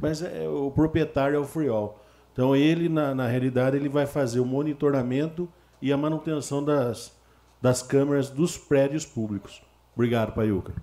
Mas 0.00 0.20
é, 0.22 0.46
o 0.46 0.70
proprietário 0.70 1.36
é 1.36 1.38
o 1.38 1.44
Friol. 1.44 1.98
Então 2.32 2.54
ele, 2.54 2.88
na, 2.88 3.14
na 3.14 3.26
realidade, 3.26 3.76
ele 3.76 3.88
vai 3.88 4.06
fazer 4.06 4.40
o 4.40 4.44
monitoramento 4.44 5.48
e 5.80 5.92
a 5.92 5.96
manutenção 5.96 6.62
das, 6.62 7.16
das 7.62 7.82
câmeras 7.82 8.28
dos 8.28 8.58
prédios 8.58 9.06
públicos. 9.06 9.62
Obrigado, 9.94 10.32
Paiuca. 10.32 10.74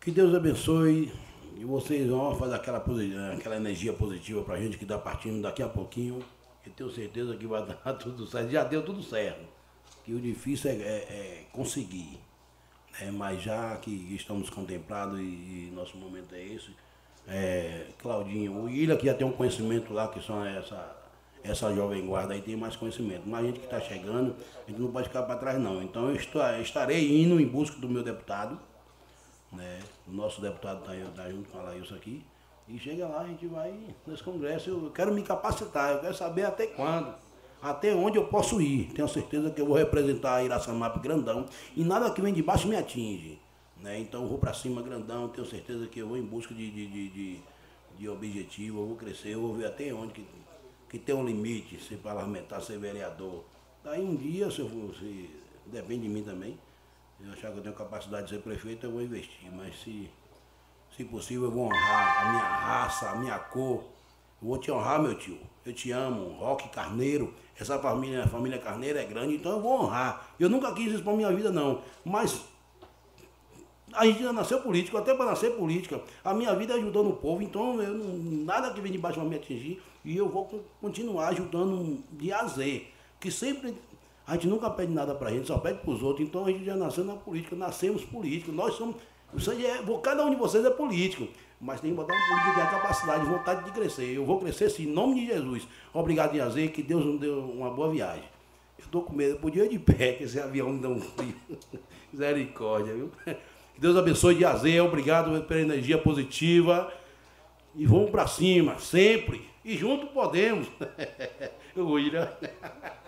Que 0.00 0.12
Deus 0.12 0.32
abençoe 0.32 1.12
e 1.56 1.64
vocês 1.64 2.08
vão 2.08 2.34
fazer 2.36 2.54
aquela, 2.54 2.78
aquela 3.36 3.56
energia 3.56 3.92
positiva 3.92 4.42
para 4.42 4.54
a 4.54 4.60
gente 4.60 4.78
que 4.78 4.84
está 4.84 4.96
partindo 4.96 5.42
daqui 5.42 5.60
a 5.60 5.68
pouquinho. 5.68 6.22
Eu 6.64 6.72
tenho 6.72 6.90
certeza 6.90 7.36
que 7.36 7.46
vai 7.46 7.66
dar 7.66 7.92
tudo 7.94 8.26
certo. 8.26 8.48
Já 8.48 8.62
deu 8.62 8.84
tudo 8.84 9.02
certo. 9.02 9.44
Que 10.04 10.14
o 10.14 10.20
difícil 10.20 10.70
é, 10.70 10.74
é, 10.74 10.78
é 10.78 11.44
conseguir. 11.52 12.20
Né? 13.00 13.10
Mas 13.10 13.42
já 13.42 13.76
que 13.76 13.90
estamos 14.14 14.48
contemplados 14.48 15.18
e, 15.18 15.22
e 15.22 15.72
nosso 15.74 15.96
momento 15.96 16.32
é 16.32 16.44
esse, 16.44 16.70
é, 17.26 17.86
Claudinho, 17.98 18.62
o 18.62 18.68
Ilha 18.68 18.96
que 18.96 19.06
já 19.06 19.14
tem 19.14 19.26
um 19.26 19.32
conhecimento 19.32 19.92
lá, 19.92 20.06
que 20.08 20.24
são 20.24 20.44
essa, 20.46 20.96
essa 21.42 21.74
jovem 21.74 22.06
guarda 22.06 22.34
aí 22.34 22.40
tem 22.40 22.56
mais 22.56 22.76
conhecimento. 22.76 23.22
Mas 23.26 23.40
a 23.40 23.46
gente 23.46 23.58
que 23.58 23.66
está 23.66 23.80
chegando, 23.80 24.36
a 24.64 24.70
gente 24.70 24.80
não 24.80 24.92
pode 24.92 25.08
ficar 25.08 25.24
para 25.24 25.36
trás 25.36 25.60
não. 25.60 25.82
Então 25.82 26.08
eu 26.08 26.14
estou, 26.14 26.40
estarei 26.60 27.20
indo 27.20 27.40
em 27.40 27.46
busca 27.46 27.78
do 27.80 27.88
meu 27.88 28.04
deputado. 28.04 28.58
Né? 29.52 29.80
O 30.06 30.12
nosso 30.12 30.40
deputado 30.40 30.80
está 30.80 31.22
tá 31.22 31.30
junto 31.30 31.48
com 31.50 31.58
a 31.58 31.62
Laílson 31.62 31.94
aqui. 31.94 32.24
E 32.68 32.78
chega 32.78 33.08
lá, 33.08 33.22
a 33.22 33.26
gente 33.26 33.46
vai 33.46 33.74
nesse 34.06 34.22
congresso. 34.22 34.70
Eu 34.70 34.90
quero 34.90 35.12
me 35.12 35.22
capacitar, 35.22 35.92
eu 35.92 36.00
quero 36.00 36.14
saber 36.14 36.44
até 36.44 36.66
quando, 36.66 37.14
até 37.62 37.94
onde 37.94 38.18
eu 38.18 38.26
posso 38.26 38.60
ir. 38.60 38.92
Tenho 38.92 39.08
certeza 39.08 39.50
que 39.50 39.60
eu 39.60 39.66
vou 39.66 39.76
representar 39.76 40.36
a 40.36 40.44
Iraçamap 40.44 40.98
grandão 41.00 41.46
e 41.74 41.82
nada 41.82 42.10
que 42.10 42.20
vem 42.20 42.34
de 42.34 42.42
baixo 42.42 42.68
me 42.68 42.76
atinge. 42.76 43.40
Né? 43.80 44.00
Então 44.00 44.22
eu 44.22 44.28
vou 44.28 44.38
para 44.38 44.52
cima 44.52 44.82
grandão, 44.82 45.28
tenho 45.28 45.46
certeza 45.46 45.86
que 45.86 46.00
eu 46.00 46.08
vou 46.08 46.18
em 46.18 46.22
busca 46.22 46.54
de, 46.54 46.70
de, 46.70 46.86
de, 46.86 47.08
de, 47.08 47.40
de 47.96 48.08
objetivo, 48.08 48.80
eu 48.80 48.86
vou 48.86 48.96
crescer, 48.96 49.34
eu 49.34 49.40
vou 49.40 49.54
ver 49.54 49.66
até 49.66 49.92
onde 49.92 50.12
que, 50.12 50.26
que 50.90 50.98
tem 50.98 51.14
um 51.14 51.24
limite, 51.24 51.82
ser 51.82 51.96
parlamentar, 51.98 52.60
ser 52.60 52.78
vereador. 52.78 53.44
Daí 53.82 54.02
um 54.02 54.16
dia, 54.16 54.50
se 54.50 54.60
eu 54.60 54.68
for, 54.68 54.94
se, 54.96 55.30
depende 55.66 56.02
de 56.02 56.08
mim 56.08 56.22
também, 56.22 56.58
eu 57.20 57.32
achar 57.32 57.50
que 57.50 57.58
eu 57.58 57.62
tenho 57.62 57.74
capacidade 57.74 58.28
de 58.28 58.34
ser 58.34 58.42
prefeito, 58.42 58.86
eu 58.86 58.92
vou 58.92 59.02
investir. 59.02 59.50
Mas 59.52 59.80
se 59.80 60.10
se 60.98 61.04
possível, 61.04 61.44
eu 61.44 61.50
vou 61.52 61.66
honrar 61.66 62.26
a 62.26 62.30
minha 62.30 62.42
raça, 62.42 63.10
a 63.10 63.14
minha 63.14 63.38
cor. 63.38 63.84
Eu 64.42 64.48
vou 64.48 64.58
te 64.58 64.68
honrar, 64.72 65.00
meu 65.00 65.14
tio. 65.14 65.38
Eu 65.64 65.72
te 65.72 65.92
amo. 65.92 66.30
Roque 66.30 66.68
Carneiro. 66.70 67.32
Essa 67.56 67.78
família, 67.78 68.24
a 68.24 68.26
família 68.26 68.58
Carneiro 68.58 68.98
é 68.98 69.04
grande, 69.04 69.36
então 69.36 69.52
eu 69.52 69.60
vou 69.60 69.82
honrar. 69.82 70.34
Eu 70.40 70.48
nunca 70.48 70.72
quis 70.74 70.92
isso 70.92 71.04
para 71.04 71.12
minha 71.12 71.32
vida, 71.32 71.52
não. 71.52 71.82
Mas 72.04 72.44
a 73.92 74.04
gente 74.06 74.22
já 74.22 74.32
nasceu 74.32 74.60
político, 74.60 74.96
até 74.96 75.14
para 75.14 75.26
nascer 75.26 75.56
política. 75.56 76.00
A 76.24 76.34
minha 76.34 76.52
vida 76.56 76.74
ajudou 76.74 77.04
no 77.04 77.14
povo, 77.14 77.42
então 77.42 77.80
eu 77.80 77.94
nada 77.94 78.72
que 78.72 78.80
vem 78.80 78.90
de 78.90 78.98
baixo 78.98 79.20
vai 79.20 79.28
me 79.28 79.36
atingir. 79.36 79.80
E 80.04 80.16
eu 80.16 80.28
vou 80.28 80.64
continuar 80.80 81.28
ajudando 81.28 82.02
de 82.10 82.32
a. 82.32 82.44
Que 83.20 83.30
sempre 83.30 83.72
a 84.28 84.34
gente 84.34 84.46
nunca 84.46 84.68
pede 84.68 84.92
nada 84.92 85.14
para 85.14 85.30
a 85.30 85.32
gente, 85.32 85.46
só 85.46 85.56
pede 85.56 85.78
para 85.78 85.90
os 85.90 86.02
outros. 86.02 86.28
Então 86.28 86.44
a 86.44 86.50
gente 86.50 86.62
já 86.62 86.76
nasceu 86.76 87.02
na 87.02 87.14
política, 87.14 87.56
nascemos 87.56 88.04
políticos. 88.04 88.54
Nós 88.54 88.74
somos 88.74 88.96
aí 89.48 89.64
é, 89.64 89.82
cada 90.02 90.24
um 90.24 90.30
de 90.30 90.36
vocês 90.36 90.62
é 90.64 90.70
político, 90.70 91.26
mas 91.58 91.80
tem 91.80 91.90
que 91.90 91.96
botar 91.96 92.14
um 92.14 92.28
político 92.28 92.54
que 92.54 92.60
tem 92.60 92.70
capacidade, 92.70 93.24
vontade 93.24 93.64
de 93.64 93.72
crescer. 93.72 94.14
Eu 94.14 94.26
vou 94.26 94.38
crescer 94.38 94.68
sim, 94.68 94.84
em 94.84 94.92
nome 94.92 95.14
de 95.14 95.26
Jesus. 95.28 95.66
Obrigado, 95.94 96.36
Iazer, 96.36 96.70
que 96.70 96.82
Deus 96.82 97.04
nos 97.06 97.18
deu 97.18 97.40
uma 97.40 97.70
boa 97.70 97.90
viagem. 97.90 98.24
Eu 98.78 98.84
estou 98.84 99.02
com 99.02 99.14
medo, 99.14 99.34
eu 99.34 99.38
podia 99.38 99.64
ir 99.64 99.70
de 99.70 99.78
pé, 99.78 100.12
que 100.12 100.24
esse 100.24 100.38
avião 100.38 100.68
me 100.68 100.80
dá 100.80 100.90
um. 100.90 101.00
Misericórdia, 102.12 102.92
viu? 102.94 103.10
Que 103.24 103.80
Deus 103.80 103.96
abençoe 103.96 104.40
Iazer, 104.40 104.84
obrigado 104.84 105.42
pela 105.44 105.60
energia 105.60 105.96
positiva. 105.96 106.92
E 107.74 107.86
vamos 107.86 108.10
para 108.10 108.26
cima, 108.26 108.78
sempre. 108.78 109.48
E 109.64 109.74
junto 109.76 110.08
podemos. 110.08 110.68
Eu 111.74 111.98
ira. 111.98 112.38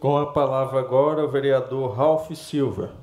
Com 0.00 0.16
a 0.16 0.32
palavra 0.32 0.80
agora 0.80 1.22
o 1.22 1.28
vereador 1.28 1.94
Ralph 1.94 2.30
Silva. 2.32 2.94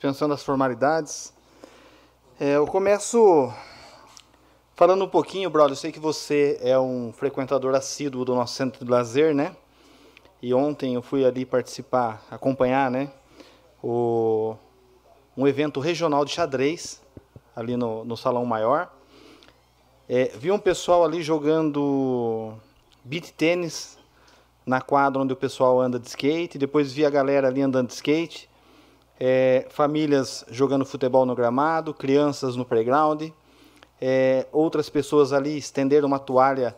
Pensando 0.00 0.32
as 0.32 0.42
formalidades, 0.42 1.34
é, 2.40 2.56
eu 2.56 2.66
começo 2.66 3.52
falando 4.74 5.04
um 5.04 5.08
pouquinho, 5.08 5.50
brother. 5.50 5.72
Eu 5.72 5.76
sei 5.76 5.92
que 5.92 6.00
você 6.00 6.58
é 6.62 6.78
um 6.78 7.12
frequentador 7.12 7.74
assíduo 7.74 8.24
do 8.24 8.34
nosso 8.34 8.54
centro 8.54 8.82
de 8.82 8.90
lazer, 8.90 9.34
né? 9.34 9.54
E 10.44 10.52
ontem 10.52 10.94
eu 10.94 11.00
fui 11.00 11.24
ali 11.24 11.46
participar, 11.46 12.22
acompanhar, 12.30 12.90
né, 12.90 13.10
o, 13.82 14.54
um 15.34 15.48
evento 15.48 15.80
regional 15.80 16.22
de 16.22 16.32
xadrez 16.32 17.00
ali 17.56 17.78
no, 17.78 18.04
no 18.04 18.14
salão 18.14 18.44
maior. 18.44 18.92
É, 20.06 20.30
vi 20.36 20.52
um 20.52 20.58
pessoal 20.58 21.02
ali 21.02 21.22
jogando 21.22 22.52
beat 23.02 23.30
tênis 23.30 23.96
na 24.66 24.82
quadra 24.82 25.22
onde 25.22 25.32
o 25.32 25.36
pessoal 25.36 25.80
anda 25.80 25.98
de 25.98 26.08
skate. 26.08 26.58
Depois 26.58 26.92
vi 26.92 27.06
a 27.06 27.10
galera 27.10 27.48
ali 27.48 27.62
andando 27.62 27.86
de 27.86 27.94
skate. 27.94 28.46
É, 29.18 29.66
famílias 29.70 30.44
jogando 30.50 30.84
futebol 30.84 31.24
no 31.24 31.34
gramado, 31.34 31.94
crianças 31.94 32.54
no 32.54 32.66
playground. 32.66 33.30
É, 33.98 34.46
outras 34.52 34.90
pessoas 34.90 35.32
ali 35.32 35.56
estenderam 35.56 36.06
uma 36.06 36.18
toalha 36.18 36.76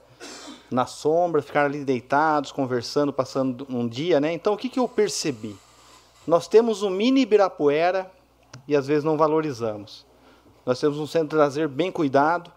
na 0.70 0.86
sombra, 0.86 1.42
ficar 1.42 1.64
ali 1.64 1.84
deitados, 1.84 2.52
conversando, 2.52 3.12
passando 3.12 3.66
um 3.70 3.86
dia, 3.86 4.20
né? 4.20 4.32
Então 4.32 4.54
o 4.54 4.56
que, 4.56 4.68
que 4.68 4.78
eu 4.78 4.88
percebi? 4.88 5.56
Nós 6.26 6.48
temos 6.48 6.82
um 6.82 6.90
mini 6.90 7.22
Ibirapuera 7.22 8.10
e 8.66 8.74
às 8.74 8.86
vezes 8.86 9.04
não 9.04 9.16
valorizamos. 9.16 10.04
Nós 10.64 10.80
temos 10.80 10.98
um 10.98 11.06
centro 11.06 11.28
de 11.28 11.36
lazer 11.36 11.68
bem 11.68 11.92
cuidado, 11.92 12.50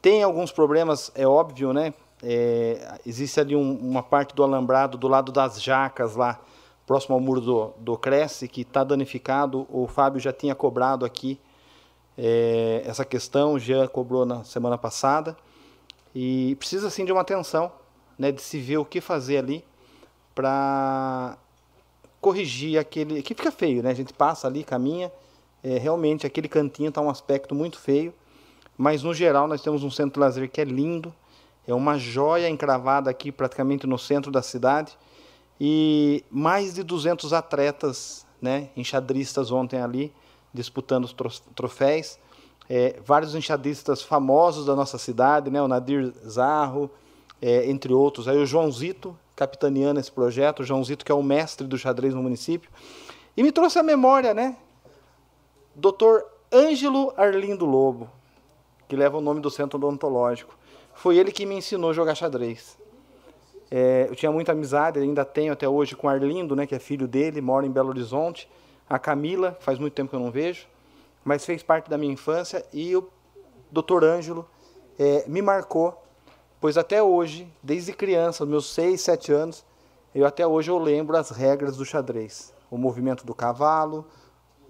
tem 0.00 0.22
alguns 0.22 0.52
problemas, 0.52 1.10
é 1.14 1.26
óbvio, 1.26 1.72
né? 1.72 1.92
É, 2.22 2.98
existe 3.04 3.40
ali 3.40 3.54
um, 3.54 3.76
uma 3.78 4.02
parte 4.02 4.34
do 4.34 4.42
alambrado 4.42 4.96
do 4.96 5.08
lado 5.08 5.32
das 5.32 5.60
jacas 5.62 6.14
lá, 6.14 6.40
próximo 6.86 7.14
ao 7.14 7.20
muro 7.20 7.40
do, 7.40 7.72
do 7.78 7.98
Cresce, 7.98 8.48
que 8.48 8.62
está 8.62 8.84
danificado. 8.84 9.66
O 9.68 9.86
Fábio 9.86 10.20
já 10.20 10.32
tinha 10.32 10.54
cobrado 10.54 11.04
aqui 11.04 11.40
é, 12.16 12.82
essa 12.84 13.04
questão, 13.04 13.58
já 13.58 13.86
cobrou 13.88 14.24
na 14.24 14.44
semana 14.44 14.78
passada. 14.78 15.36
E 16.14 16.56
precisa 16.56 16.90
sim 16.90 17.04
de 17.04 17.12
uma 17.12 17.20
atenção, 17.20 17.70
né, 18.18 18.32
de 18.32 18.40
se 18.40 18.58
ver 18.58 18.78
o 18.78 18.84
que 18.84 19.00
fazer 19.00 19.38
ali 19.38 19.64
para 20.34 21.36
corrigir 22.20 22.78
aquele 22.78 23.22
que 23.22 23.34
fica 23.34 23.50
feio, 23.52 23.82
né? 23.82 23.90
A 23.90 23.94
gente 23.94 24.12
passa 24.12 24.46
ali, 24.46 24.64
caminha, 24.64 25.12
é, 25.62 25.78
realmente 25.78 26.26
aquele 26.26 26.48
cantinho 26.48 26.88
está 26.88 27.00
um 27.00 27.10
aspecto 27.10 27.54
muito 27.54 27.78
feio, 27.78 28.12
mas 28.76 29.02
no 29.02 29.12
geral 29.12 29.46
nós 29.46 29.62
temos 29.62 29.82
um 29.82 29.90
centro 29.90 30.14
de 30.14 30.20
lazer 30.20 30.48
que 30.50 30.60
é 30.60 30.64
lindo, 30.64 31.14
é 31.66 31.74
uma 31.74 31.98
joia 31.98 32.48
encravada 32.48 33.10
aqui 33.10 33.30
praticamente 33.30 33.86
no 33.86 33.98
centro 33.98 34.30
da 34.30 34.42
cidade 34.42 34.96
e 35.60 36.24
mais 36.30 36.74
de 36.74 36.82
200 36.82 37.32
atletas, 37.32 38.26
né, 38.40 38.70
enxadristas 38.76 39.50
ontem 39.50 39.80
ali 39.80 40.12
disputando 40.54 41.04
os 41.04 41.40
troféus 41.54 42.18
é, 42.68 42.96
vários 43.04 43.34
enxadistas 43.34 44.02
famosos 44.02 44.66
da 44.66 44.76
nossa 44.76 44.98
cidade, 44.98 45.50
né, 45.50 45.60
o 45.62 45.68
Nadir 45.68 46.12
Zarro, 46.26 46.90
é, 47.40 47.70
entre 47.70 47.92
outros. 47.92 48.28
Aí 48.28 48.36
o 48.36 48.44
Joãozito, 48.44 49.16
capitaneando 49.34 49.98
esse 49.98 50.12
projeto, 50.12 50.60
o 50.60 50.64
Joãozito 50.64 51.04
que 51.04 51.12
é 51.12 51.14
o 51.14 51.22
mestre 51.22 51.66
do 51.66 51.78
xadrez 51.78 52.14
no 52.14 52.22
município. 52.22 52.70
E 53.36 53.42
me 53.42 53.50
trouxe 53.50 53.78
a 53.78 53.82
memória, 53.82 54.34
né, 54.34 54.56
Dr. 55.74 56.22
Ângelo 56.52 57.12
Arlindo 57.16 57.64
Lobo, 57.64 58.10
que 58.86 58.96
leva 58.96 59.16
o 59.16 59.20
nome 59.20 59.40
do 59.40 59.50
centro 59.50 59.78
odontológico. 59.78 60.56
Foi 60.94 61.16
ele 61.16 61.30
que 61.30 61.46
me 61.46 61.54
ensinou 61.54 61.90
a 61.90 61.92
jogar 61.92 62.14
xadrez. 62.14 62.76
É, 63.70 64.06
eu 64.08 64.16
tinha 64.16 64.32
muita 64.32 64.52
amizade, 64.52 64.98
ainda 64.98 65.24
tenho 65.24 65.52
até 65.52 65.68
hoje 65.68 65.94
com 65.94 66.08
Arlindo, 66.08 66.56
né, 66.56 66.66
que 66.66 66.74
é 66.74 66.78
filho 66.78 67.06
dele, 67.06 67.40
mora 67.40 67.64
em 67.64 67.70
Belo 67.70 67.90
Horizonte. 67.90 68.48
A 68.90 68.98
Camila, 68.98 69.56
faz 69.60 69.78
muito 69.78 69.92
tempo 69.92 70.10
que 70.10 70.16
eu 70.16 70.20
não 70.20 70.30
vejo 70.30 70.66
mas 71.24 71.44
fez 71.44 71.62
parte 71.62 71.88
da 71.90 71.98
minha 71.98 72.12
infância 72.12 72.64
e 72.72 72.96
o 72.96 73.08
Dr. 73.70 74.04
Ângelo 74.04 74.48
é, 74.98 75.24
me 75.28 75.42
marcou, 75.42 76.02
pois 76.60 76.76
até 76.76 77.02
hoje, 77.02 77.50
desde 77.62 77.92
criança, 77.92 78.44
meus 78.44 78.72
6, 78.72 79.00
7 79.00 79.32
anos, 79.32 79.64
eu 80.14 80.26
até 80.26 80.46
hoje 80.46 80.70
eu 80.70 80.78
lembro 80.78 81.16
as 81.16 81.30
regras 81.30 81.76
do 81.76 81.84
xadrez. 81.84 82.52
O 82.70 82.76
movimento 82.76 83.24
do 83.24 83.34
cavalo, 83.34 84.06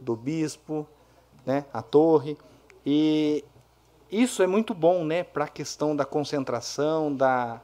do 0.00 0.14
bispo, 0.14 0.86
né, 1.46 1.64
a 1.72 1.80
torre. 1.80 2.36
E 2.84 3.44
isso 4.10 4.42
é 4.42 4.46
muito 4.46 4.74
bom 4.74 5.04
né, 5.04 5.22
para 5.22 5.44
a 5.44 5.48
questão 5.48 5.94
da 5.94 6.04
concentração, 6.04 7.14
da, 7.14 7.60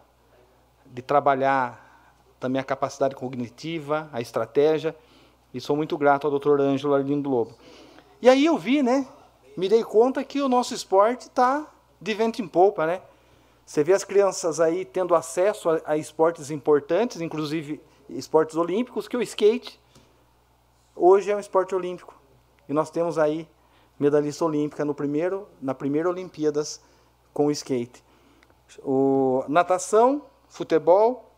de 0.86 1.02
trabalhar 1.02 2.14
também 2.40 2.60
a 2.60 2.64
capacidade 2.64 3.14
cognitiva, 3.14 4.08
a 4.12 4.20
estratégia. 4.20 4.94
E 5.52 5.60
sou 5.60 5.76
muito 5.76 5.96
grato 5.96 6.26
ao 6.26 6.38
Dr. 6.38 6.60
Ângelo 6.60 6.94
Arlindo 6.94 7.28
Lobo. 7.28 7.54
E 8.24 8.28
aí 8.30 8.46
eu 8.46 8.56
vi, 8.56 8.82
né? 8.82 9.06
Me 9.54 9.68
dei 9.68 9.84
conta 9.84 10.24
que 10.24 10.40
o 10.40 10.48
nosso 10.48 10.72
esporte 10.72 11.26
está 11.26 11.70
de 12.00 12.14
vento 12.14 12.40
em 12.40 12.48
polpa, 12.48 12.86
né? 12.86 13.02
Você 13.66 13.84
vê 13.84 13.92
as 13.92 14.02
crianças 14.02 14.60
aí 14.60 14.86
tendo 14.86 15.14
acesso 15.14 15.68
a, 15.68 15.82
a, 15.84 15.96
esportes 15.98 16.50
importantes, 16.50 17.20
inclusive 17.20 17.82
esportes 18.08 18.56
olímpicos, 18.56 19.06
que 19.06 19.14
o 19.14 19.20
skate 19.20 19.78
hoje 20.96 21.30
é 21.30 21.36
um 21.36 21.38
esporte 21.38 21.74
olímpico. 21.74 22.18
E 22.66 22.72
nós 22.72 22.88
temos 22.88 23.18
aí 23.18 23.46
medalhista 24.00 24.42
olímpica 24.42 24.86
no 24.86 24.94
primeiro, 24.94 25.46
na 25.60 25.74
primeira 25.74 26.08
Olimpíadas 26.08 26.80
com 27.30 27.48
o 27.48 27.50
skate. 27.50 28.02
O, 28.82 29.44
natação, 29.48 30.22
futebol, 30.48 31.30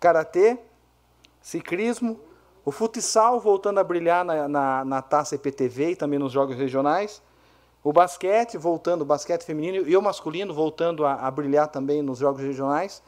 karatê, 0.00 0.58
ciclismo, 1.42 2.18
o 2.64 2.70
futsal 2.70 3.38
voltando 3.38 3.78
a 3.78 3.84
brilhar 3.84 4.24
na, 4.24 4.48
na, 4.48 4.84
na 4.84 5.02
taça 5.02 5.34
EPTV 5.34 5.90
e 5.90 5.96
também 5.96 6.18
nos 6.18 6.32
jogos 6.32 6.56
regionais. 6.56 7.22
O 7.82 7.92
basquete 7.92 8.56
voltando, 8.56 9.02
o 9.02 9.04
basquete 9.04 9.44
feminino 9.44 9.86
e 9.86 9.94
o 9.94 10.00
masculino 10.00 10.54
voltando 10.54 11.04
a, 11.04 11.14
a 11.14 11.30
brilhar 11.30 11.68
também 11.68 12.00
nos 12.00 12.18
jogos 12.18 12.40
regionais. 12.40 13.02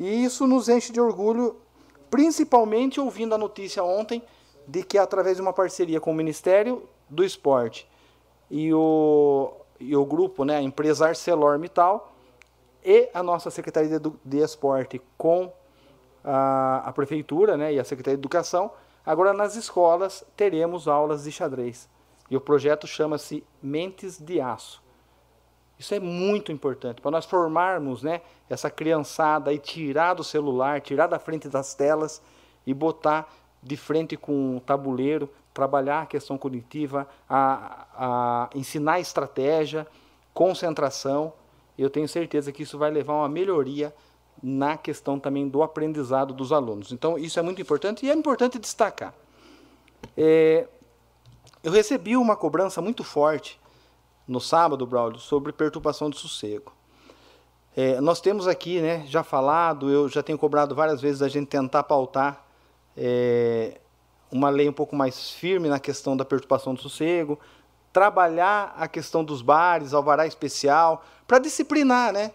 E 0.00 0.24
isso 0.24 0.46
nos 0.46 0.68
enche 0.68 0.92
de 0.92 1.00
orgulho, 1.00 1.56
principalmente 2.10 3.00
ouvindo 3.00 3.34
a 3.34 3.38
notícia 3.38 3.84
ontem 3.84 4.22
de 4.66 4.82
que 4.82 4.98
através 4.98 5.36
de 5.36 5.42
uma 5.42 5.52
parceria 5.52 6.00
com 6.00 6.10
o 6.10 6.14
Ministério 6.14 6.82
do 7.08 7.24
Esporte 7.24 7.88
e 8.50 8.74
o, 8.74 9.52
e 9.78 9.96
o 9.96 10.04
grupo, 10.04 10.44
né, 10.44 10.56
a 10.56 10.62
empresa 10.62 11.06
ArcelorMittal 11.06 12.12
e 12.84 13.08
a 13.14 13.22
nossa 13.22 13.50
Secretaria 13.50 14.00
de, 14.00 14.12
de 14.24 14.38
Esporte 14.38 15.00
com 15.16 15.52
a, 16.24 16.82
a 16.84 16.92
Prefeitura 16.92 17.56
né, 17.56 17.72
e 17.74 17.78
a 17.78 17.84
Secretaria 17.84 18.16
de 18.16 18.20
Educação, 18.20 18.72
Agora, 19.06 19.32
nas 19.32 19.54
escolas, 19.54 20.26
teremos 20.36 20.88
aulas 20.88 21.22
de 21.22 21.30
xadrez. 21.30 21.88
E 22.28 22.36
o 22.36 22.40
projeto 22.40 22.88
chama-se 22.88 23.46
Mentes 23.62 24.18
de 24.18 24.40
Aço. 24.40 24.82
Isso 25.78 25.94
é 25.94 26.00
muito 26.00 26.50
importante 26.50 27.00
para 27.00 27.10
nós 27.12 27.24
formarmos 27.24 28.02
né, 28.02 28.22
essa 28.50 28.68
criançada 28.68 29.52
e 29.52 29.58
tirar 29.58 30.14
do 30.14 30.24
celular, 30.24 30.80
tirar 30.80 31.06
da 31.06 31.18
frente 31.18 31.48
das 31.48 31.74
telas 31.74 32.20
e 32.66 32.74
botar 32.74 33.32
de 33.62 33.76
frente 33.76 34.16
com 34.16 34.56
o 34.56 34.60
tabuleiro, 34.60 35.30
trabalhar 35.52 36.02
a 36.02 36.06
questão 36.06 36.36
cognitiva, 36.36 37.06
a, 37.28 37.86
a 37.94 38.50
ensinar 38.54 39.00
estratégia, 39.00 39.86
concentração. 40.32 41.32
Eu 41.78 41.90
tenho 41.90 42.08
certeza 42.08 42.50
que 42.50 42.62
isso 42.62 42.78
vai 42.78 42.90
levar 42.90 43.12
a 43.12 43.16
uma 43.18 43.28
melhoria 43.28 43.94
na 44.42 44.76
questão 44.76 45.18
também 45.18 45.48
do 45.48 45.62
aprendizado 45.62 46.34
dos 46.34 46.52
alunos. 46.52 46.92
Então, 46.92 47.18
isso 47.18 47.38
é 47.38 47.42
muito 47.42 47.60
importante 47.60 48.04
e 48.04 48.10
é 48.10 48.14
importante 48.14 48.58
destacar. 48.58 49.14
É, 50.16 50.68
eu 51.62 51.72
recebi 51.72 52.16
uma 52.16 52.36
cobrança 52.36 52.80
muito 52.80 53.02
forte 53.02 53.58
no 54.26 54.40
sábado, 54.40 54.86
Braulio, 54.86 55.18
sobre 55.18 55.52
perturbação 55.52 56.10
de 56.10 56.18
sossego. 56.18 56.72
É, 57.76 58.00
nós 58.00 58.20
temos 58.20 58.48
aqui, 58.48 58.80
né, 58.80 59.04
já 59.06 59.22
falado, 59.22 59.90
eu 59.90 60.08
já 60.08 60.22
tenho 60.22 60.38
cobrado 60.38 60.74
várias 60.74 61.00
vezes 61.00 61.22
a 61.22 61.28
gente 61.28 61.48
tentar 61.48 61.82
pautar 61.82 62.42
é, 62.96 63.78
uma 64.30 64.48
lei 64.48 64.68
um 64.68 64.72
pouco 64.72 64.96
mais 64.96 65.30
firme 65.30 65.68
na 65.68 65.78
questão 65.78 66.16
da 66.16 66.24
perturbação 66.24 66.74
do 66.74 66.80
sossego, 66.80 67.38
trabalhar 67.92 68.74
a 68.78 68.88
questão 68.88 69.24
dos 69.24 69.42
bares, 69.42 69.92
alvará 69.92 70.26
especial, 70.26 71.04
para 71.26 71.38
disciplinar, 71.38 72.12
né? 72.12 72.32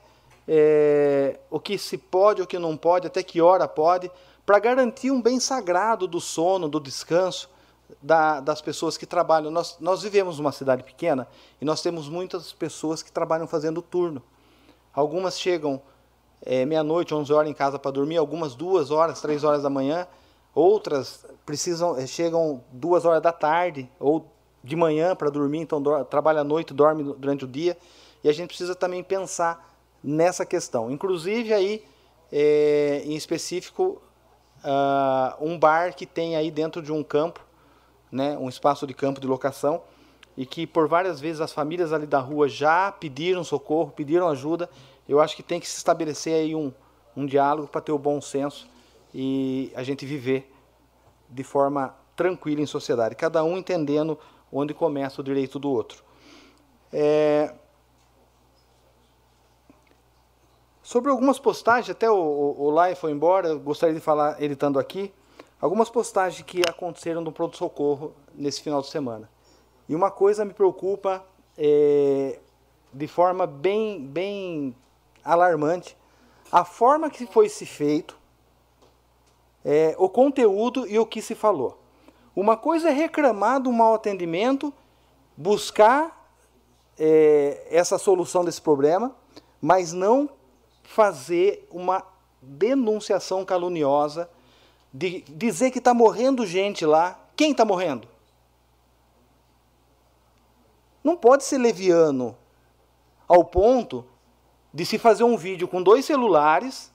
É, 0.54 1.40
o 1.50 1.62
que 1.62 1.78
se 1.78 1.98
pode, 1.98 2.42
o 2.42 2.46
que 2.46 2.60
não 2.60 2.76
pode, 2.76 3.08
até 3.08 3.24
que 3.24 3.42
hora 3.42 3.70
pode, 3.70 4.12
para 4.46 4.60
garantir 4.60 5.10
um 5.10 5.22
bem 5.22 5.40
sagrado 5.40 6.06
do 6.06 6.20
sono, 6.20 6.68
do 6.68 6.78
descanso 6.78 7.50
da, 8.02 8.42
das 8.42 8.62
pessoas 8.62 8.98
que 8.98 9.06
trabalham. 9.06 9.50
Nós, 9.50 9.78
nós 9.80 10.02
vivemos 10.02 10.40
numa 10.40 10.52
cidade 10.52 10.84
pequena 10.84 11.26
e 11.62 11.64
nós 11.64 11.82
temos 11.82 12.10
muitas 12.10 12.52
pessoas 12.52 13.02
que 13.02 13.10
trabalham 13.10 13.48
fazendo 13.48 13.82
turno. 13.82 14.22
Algumas 14.94 15.40
chegam 15.40 15.82
é, 16.42 16.66
meia-noite, 16.66 17.16
11 17.16 17.32
horas 17.32 17.50
em 17.50 17.54
casa 17.54 17.80
para 17.80 17.92
dormir, 17.92 18.18
algumas 18.18 18.54
duas 18.54 18.92
horas, 18.92 19.22
três 19.22 19.46
horas 19.46 19.64
da 19.64 19.70
manhã, 19.70 20.06
outras 20.54 21.26
precisam 21.46 21.98
é, 21.98 22.06
chegam 22.06 22.62
duas 22.74 23.06
horas 23.06 23.22
da 23.22 23.32
tarde 23.32 23.90
ou 23.98 24.30
de 24.62 24.76
manhã 24.76 25.16
para 25.16 25.30
dormir, 25.30 25.60
então 25.60 25.82
trabalha 26.04 26.42
à 26.42 26.44
noite, 26.44 26.74
dorme 26.74 27.04
durante 27.18 27.46
o 27.46 27.48
dia. 27.48 27.78
E 28.22 28.28
a 28.28 28.34
gente 28.34 28.50
precisa 28.50 28.76
também 28.76 29.02
pensar 29.02 29.71
nessa 30.04 30.46
questão. 30.46 30.90
Inclusive 30.90 31.54
aí, 31.54 31.86
é, 32.32 33.02
em 33.06 33.16
específico, 33.16 34.02
uh, 34.64 35.46
um 35.46 35.58
bar 35.58 35.96
que 35.96 36.06
tem 36.06 36.36
aí 36.36 36.50
dentro 36.50 36.82
de 36.82 36.92
um 36.92 37.04
campo, 37.04 37.40
né, 38.12 38.38
um 38.38 38.50
espaço 38.50 38.86
de 38.86 38.94
campo 38.94 39.20
de 39.20 39.28
locação, 39.28 39.82
e 40.36 40.46
que 40.46 40.66
por 40.66 40.88
várias 40.88 41.20
vezes 41.20 41.42
as 41.42 41.52
famílias 41.52 41.92
ali 41.92 42.08
da 42.08 42.20
rua 42.20 42.48
já 42.48 42.92
pediram 42.92 43.44
socorro, 43.44 43.92
pediram 43.92 44.28
ajuda. 44.28 44.70
Eu 45.08 45.20
acho 45.20 45.36
que 45.36 45.44
tem 45.44 45.60
que 45.60 45.68
se 45.68 45.78
estabelecer 45.78 46.34
aí 46.34 46.56
um, 46.56 46.72
um 47.16 47.26
diálogo 47.26 47.68
para 47.68 47.82
ter 47.82 47.92
o 47.92 48.00
bom 48.00 48.22
senso 48.22 48.68
e 49.14 49.72
a 49.76 49.84
gente 49.84 50.06
viver 50.06 50.52
de 51.30 51.44
forma 51.44 51.96
tranquila 52.16 52.62
em 52.62 52.66
sociedade, 52.66 53.16
cada 53.16 53.44
um 53.44 53.58
entendendo 53.58 54.18
onde 54.52 54.74
começa 54.74 55.22
o 55.22 55.24
direito 55.24 55.58
do 55.58 55.70
outro. 55.70 56.04
É, 56.92 57.54
Sobre 60.92 61.10
algumas 61.10 61.40
postagens, 61.40 61.90
até 61.90 62.12
o, 62.12 62.16
o, 62.16 62.64
o 62.64 62.70
Lai 62.70 62.96
foi 62.96 63.14
embora, 63.14 63.56
gostaria 63.56 63.96
de 63.96 64.02
falar 64.02 64.36
ele 64.44 64.56
estando 64.56 64.78
aqui, 64.78 65.14
algumas 65.62 65.90
postagens 65.90 66.46
que 66.46 66.62
aconteceram 66.68 67.22
no 67.22 67.32
pronto-socorro 67.32 68.14
nesse 68.36 68.62
final 68.62 68.82
de 68.82 68.90
semana. 68.90 69.30
E 69.88 69.96
uma 69.96 70.12
coisa 70.12 70.44
me 70.44 70.54
preocupa 70.54 71.26
é, 71.58 72.42
de 72.94 73.08
forma 73.08 73.48
bem, 73.48 74.06
bem 74.06 74.76
alarmante, 75.24 75.96
a 76.52 76.66
forma 76.66 77.10
que 77.10 77.26
foi 77.26 77.48
se 77.48 77.66
feito, 77.66 78.18
é, 79.64 79.96
o 79.98 80.10
conteúdo 80.10 80.86
e 80.86 81.00
o 81.00 81.06
que 81.06 81.22
se 81.22 81.36
falou. 81.36 81.80
Uma 82.36 82.58
coisa 82.58 82.90
é 82.90 82.92
reclamar 82.92 83.62
do 83.62 83.72
mau 83.72 83.94
atendimento, 83.94 84.74
buscar 85.38 86.30
é, 87.00 87.66
essa 87.72 87.98
solução 87.98 88.44
desse 88.44 88.62
problema, 88.62 89.16
mas 89.62 89.94
não 89.94 90.30
fazer 90.92 91.66
uma 91.72 92.04
denunciação 92.42 93.46
caluniosa, 93.46 94.30
de 94.94 95.22
dizer 95.22 95.72
que 95.72 95.78
está 95.78 95.94
morrendo 95.94 96.46
gente 96.46 96.86
lá. 96.86 97.18
Quem 97.34 97.52
está 97.52 97.64
morrendo? 97.64 98.10
Não 101.02 101.16
pode 101.16 101.46
ser 101.46 101.58
leviano 101.58 102.38
ao 103.26 103.46
ponto 103.46 104.06
de 104.74 104.86
se 104.86 104.98
fazer 104.98 105.24
um 105.24 105.38
vídeo 105.38 105.66
com 105.66 105.82
dois 105.82 106.04
celulares, 106.04 106.92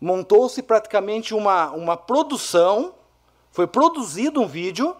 montou-se 0.00 0.62
praticamente 0.62 1.34
uma, 1.34 1.72
uma 1.72 1.98
produção, 1.98 2.94
foi 3.50 3.66
produzido 3.66 4.40
um 4.40 4.46
vídeo, 4.46 4.96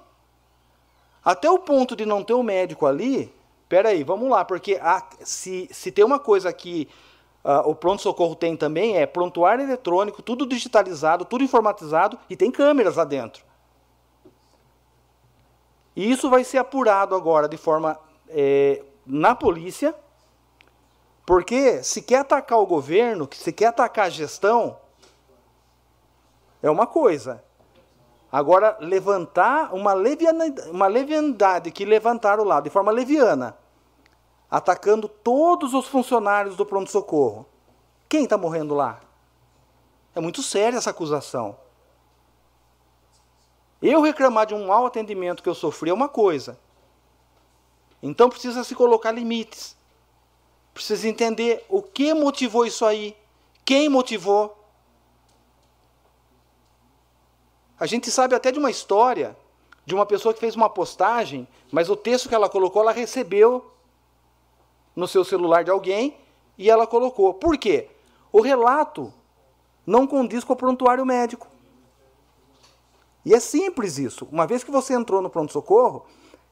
até 1.24 1.50
o 1.50 1.58
ponto 1.58 1.96
de 1.96 2.04
não 2.04 2.22
ter 2.22 2.34
o 2.34 2.40
um 2.40 2.42
médico 2.42 2.84
ali. 2.84 3.34
Peraí, 3.66 4.04
vamos 4.04 4.28
lá, 4.28 4.44
porque 4.44 4.78
a, 4.80 5.02
se, 5.20 5.70
se 5.72 5.90
tem 5.90 6.04
uma 6.04 6.18
coisa 6.18 6.52
que 6.52 6.86
uh, 7.44 7.68
o 7.68 7.74
pronto-socorro 7.74 8.34
tem 8.34 8.56
também, 8.56 8.96
é 8.96 9.06
prontuário 9.06 9.64
eletrônico, 9.64 10.22
tudo 10.22 10.46
digitalizado, 10.46 11.24
tudo 11.24 11.44
informatizado 11.44 12.18
e 12.28 12.36
tem 12.36 12.50
câmeras 12.50 12.96
lá 12.96 13.04
dentro. 13.04 13.44
E 15.94 16.10
isso 16.10 16.28
vai 16.28 16.42
ser 16.42 16.58
apurado 16.58 17.14
agora 17.14 17.48
de 17.48 17.56
forma 17.56 17.98
é, 18.28 18.82
na 19.06 19.34
polícia, 19.34 19.94
porque 21.24 21.82
se 21.82 22.02
quer 22.02 22.18
atacar 22.18 22.58
o 22.58 22.66
governo, 22.66 23.28
se 23.32 23.52
quer 23.52 23.66
atacar 23.66 24.06
a 24.06 24.10
gestão, 24.10 24.76
é 26.62 26.70
uma 26.70 26.86
coisa. 26.86 27.42
Agora, 28.32 28.76
levantar 28.80 29.72
uma, 29.72 29.92
levianidade, 29.92 30.68
uma 30.68 30.88
leviandade 30.88 31.70
que 31.70 31.84
levantaram 31.84 32.42
lá 32.42 32.60
de 32.60 32.68
forma 32.68 32.90
leviana, 32.90 33.56
atacando 34.50 35.08
todos 35.08 35.74
os 35.74 35.86
funcionários 35.86 36.56
do 36.56 36.66
pronto-socorro. 36.66 37.46
Quem 38.08 38.24
está 38.24 38.38
morrendo 38.38 38.74
lá? 38.74 39.00
É 40.14 40.20
muito 40.20 40.42
séria 40.42 40.76
essa 40.76 40.90
acusação. 40.90 41.56
Eu 43.82 44.00
reclamar 44.00 44.46
de 44.46 44.54
um 44.54 44.66
mau 44.66 44.86
atendimento 44.86 45.42
que 45.42 45.48
eu 45.48 45.54
sofri 45.54 45.90
é 45.90 45.94
uma 45.94 46.08
coisa. 46.08 46.58
Então 48.02 48.28
precisa 48.28 48.62
se 48.64 48.74
colocar 48.74 49.10
limites. 49.10 49.76
Precisa 50.72 51.08
entender 51.08 51.64
o 51.68 51.82
que 51.82 52.12
motivou 52.14 52.66
isso 52.66 52.84
aí, 52.84 53.16
quem 53.64 53.88
motivou. 53.88 54.58
A 57.78 57.86
gente 57.86 58.10
sabe 58.10 58.34
até 58.34 58.50
de 58.50 58.58
uma 58.58 58.70
história 58.70 59.36
de 59.86 59.94
uma 59.94 60.06
pessoa 60.06 60.32
que 60.32 60.40
fez 60.40 60.56
uma 60.56 60.70
postagem, 60.70 61.46
mas 61.70 61.90
o 61.90 61.96
texto 61.96 62.28
que 62.28 62.34
ela 62.34 62.48
colocou, 62.48 62.82
ela 62.82 62.92
recebeu 62.92 63.73
no 64.94 65.08
seu 65.08 65.24
celular 65.24 65.64
de 65.64 65.70
alguém 65.70 66.16
e 66.56 66.70
ela 66.70 66.86
colocou. 66.86 67.34
Por 67.34 67.56
quê? 67.58 67.88
O 68.32 68.40
relato 68.40 69.12
não 69.86 70.06
condiz 70.06 70.44
com 70.44 70.52
o 70.52 70.56
prontuário 70.56 71.04
médico. 71.04 71.46
E 73.24 73.34
é 73.34 73.40
simples 73.40 73.98
isso. 73.98 74.28
Uma 74.30 74.46
vez 74.46 74.62
que 74.62 74.70
você 74.70 74.94
entrou 74.94 75.22
no 75.22 75.30
pronto-socorro, 75.30 76.04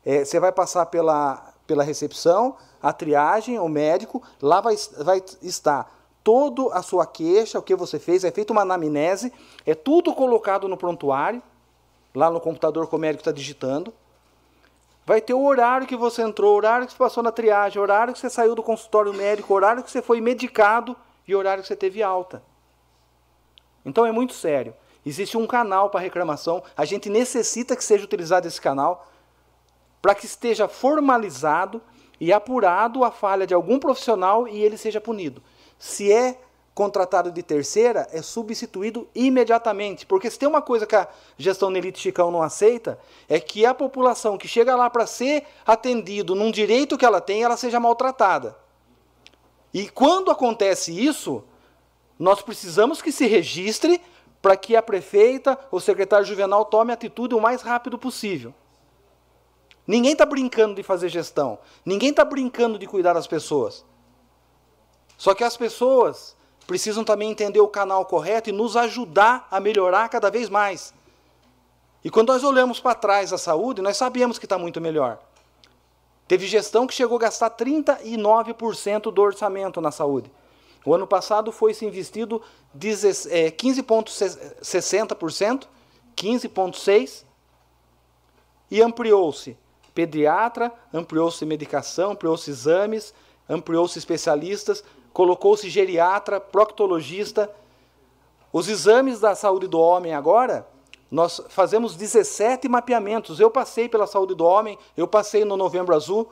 é, 0.05 0.25
você 0.25 0.41
vai 0.41 0.51
passar 0.51 0.87
pela, 0.87 1.55
pela 1.67 1.83
recepção, 1.83 2.57
a 2.83 2.93
triagem, 2.93 3.59
o 3.59 3.69
médico, 3.69 4.23
lá 4.41 4.61
vai, 4.61 4.75
vai 4.99 5.23
estar 5.43 5.93
toda 6.25 6.75
a 6.75 6.83
sua 6.83 7.07
queixa, 7.07 7.59
o 7.59 7.63
que 7.63 7.75
você 7.75 7.99
fez, 7.99 8.25
é 8.25 8.31
feita 8.31 8.53
uma 8.53 8.63
anamnese, 8.63 9.33
é 9.67 9.75
tudo 9.75 10.15
colocado 10.15 10.69
no 10.69 10.77
prontuário, 10.77 11.43
lá 12.15 12.31
no 12.31 12.41
computador 12.41 12.89
que 12.89 12.95
o 12.95 12.99
médico 12.99 13.21
está 13.21 13.33
digitando. 13.33 13.93
Vai 15.05 15.21
ter 15.21 15.35
o 15.35 15.43
horário 15.43 15.87
que 15.87 15.97
você 15.97 16.23
entrou, 16.23 16.55
o 16.55 16.57
horário 16.57 16.87
que 16.87 16.93
você 16.93 16.99
passou 16.99 17.23
na 17.23 17.33
triagem, 17.33 17.79
o 17.79 17.83
horário 17.83 18.13
que 18.13 18.21
você 18.21 18.31
saiu 18.31 18.55
do 18.55 18.63
consultório 18.63 19.13
médico, 19.13 19.53
o 19.53 19.57
horário 19.57 19.83
que 19.83 19.91
você 19.91 20.01
foi 20.01 20.21
medicado 20.21 20.97
e 21.27 21.35
o 21.35 21.39
horário 21.39 21.63
que 21.63 21.69
você 21.69 21.77
teve 21.77 22.03
alta. 22.03 22.43
Então 23.85 24.07
é 24.07 24.13
muito 24.13 24.33
sério. 24.33 24.75
Existe 25.05 25.37
um 25.37 25.47
canal 25.47 25.91
para 25.91 26.01
reclamação, 26.01 26.63
a 26.77 26.85
gente 26.85 27.11
necessita 27.11 27.75
que 27.75 27.83
seja 27.83 28.05
utilizado 28.05 28.47
esse 28.47 28.61
canal 28.61 29.09
para 30.01 30.15
que 30.15 30.27
esteja 30.27 30.69
formalizado 30.69 31.83
e 32.21 32.33
apurado 32.33 33.03
a 33.03 33.11
falha 33.11 33.45
de 33.47 33.55
algum 33.55 33.81
profissional 33.81 34.47
e 34.47 34.63
ele 34.63 34.77
seja 34.77 35.01
punido. 35.01 35.43
Se 35.77 36.13
é 36.13 36.41
contratado 36.75 37.31
de 37.31 37.43
terceira, 37.43 38.09
é 38.13 38.23
substituído 38.23 39.09
imediatamente. 39.15 40.07
Porque 40.07 40.31
se 40.31 40.39
tem 40.39 40.49
uma 40.49 40.63
coisa 40.63 40.87
que 40.87 40.97
a 40.97 41.07
gestão 41.37 41.71
Nelite 41.71 42.01
Chicão 42.01 42.31
não 42.31 42.43
aceita, 42.43 42.99
é 43.29 43.39
que 43.39 43.67
a 43.67 43.75
população 43.75 44.39
que 44.39 44.49
chega 44.49 44.75
lá 44.75 44.89
para 44.89 45.07
ser 45.07 45.45
atendido 45.67 46.35
num 46.35 46.51
direito 46.51 46.97
que 46.97 47.05
ela 47.05 47.21
tem, 47.21 47.43
ela 47.43 47.57
seja 47.57 47.79
maltratada. 47.79 48.57
E 49.73 49.89
quando 49.89 50.31
acontece 50.31 50.93
isso, 50.93 51.45
nós 52.19 52.43
precisamos 52.43 53.03
que 53.03 53.13
se 53.13 53.27
registre 53.27 54.01
para 54.41 54.57
que 54.57 54.75
a 54.75 54.83
prefeita 54.83 55.59
ou 55.71 55.79
o 55.79 55.81
secretário 55.81 56.27
juvenal 56.27 56.65
tome 56.65 56.93
atitude 56.93 57.35
o 57.35 57.41
mais 57.41 57.63
rápido 57.63 57.99
possível. 57.99 58.55
Ninguém 59.87 60.13
está 60.13 60.25
brincando 60.25 60.75
de 60.75 60.83
fazer 60.83 61.09
gestão. 61.09 61.59
Ninguém 61.85 62.11
está 62.11 62.25
brincando 62.25 62.79
de 62.79 62.87
cuidar 62.87 63.13
das 63.13 63.27
pessoas. 63.27 63.85
Só 65.17 65.35
que 65.35 65.45
as 65.45 65.57
pessoas 65.57 66.37
precisam 66.63 67.05
também 67.05 67.31
entender 67.31 67.61
o 67.61 67.69
canal 67.69 68.07
correto 68.07 68.49
e 68.49 68.53
nos 68.53 68.77
ajudar 68.77 69.47
a 69.51 69.61
melhorar 69.61 70.09
cada 70.09 70.31
vez 70.31 70.49
mais. 70.49 70.95
E 72.05 72.11
quando 72.11 72.29
nós 72.29 72.45
olhamos 72.45 72.81
para 72.81 72.95
trás 72.95 73.33
a 73.33 73.39
saúde, 73.39 73.83
nós 73.83 73.97
sabemos 73.97 74.39
que 74.39 74.47
está 74.47 74.59
muito 74.59 74.81
melhor. 74.81 75.19
Teve 76.27 76.47
gestão 76.47 76.87
que 76.87 76.95
chegou 76.95 77.17
a 77.17 77.21
gastar 77.21 77.51
39% 77.51 79.13
do 79.13 79.23
orçamento 79.23 79.81
na 79.81 79.91
saúde. 79.91 80.31
O 80.85 80.95
ano 80.95 81.07
passado 81.07 81.53
foi 81.53 81.75
se 81.75 81.85
investido 81.85 82.43
15,60%, 82.77 85.67
15,6%, 86.17 87.25
e 88.71 88.83
ampliou-se 88.83 89.57
pediatra, 89.95 90.73
ampliou-se 90.93 91.45
medicação, 91.45 92.13
ampliou-se 92.13 92.51
exames, 92.51 93.13
ampliou-se 93.49 93.99
especialistas, 93.99 94.83
colocou-se 95.13 95.69
geriatra, 95.69 96.41
proctologista. 96.41 97.51
Os 98.53 98.69
exames 98.69 99.21
da 99.21 99.35
saúde 99.35 99.67
do 99.67 99.81
homem 99.81 100.15
agora, 100.15 100.67
nós 101.11 101.41
fazemos 101.49 101.97
17 101.97 102.69
mapeamentos. 102.69 103.41
Eu 103.41 103.51
passei 103.51 103.89
pela 103.89 104.07
saúde 104.07 104.35
do 104.35 104.45
homem, 104.45 104.79
eu 104.97 105.07
passei 105.07 105.45
no 105.45 105.57
Novembro 105.57 105.95
Azul. 105.95 106.31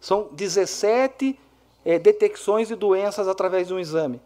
São 0.00 0.28
17 0.32 1.38
é, 1.84 1.98
detecções 1.98 2.68
de 2.68 2.74
doenças 2.74 3.28
através 3.28 3.68
de 3.68 3.74
um 3.74 3.78
exame. 3.78 4.20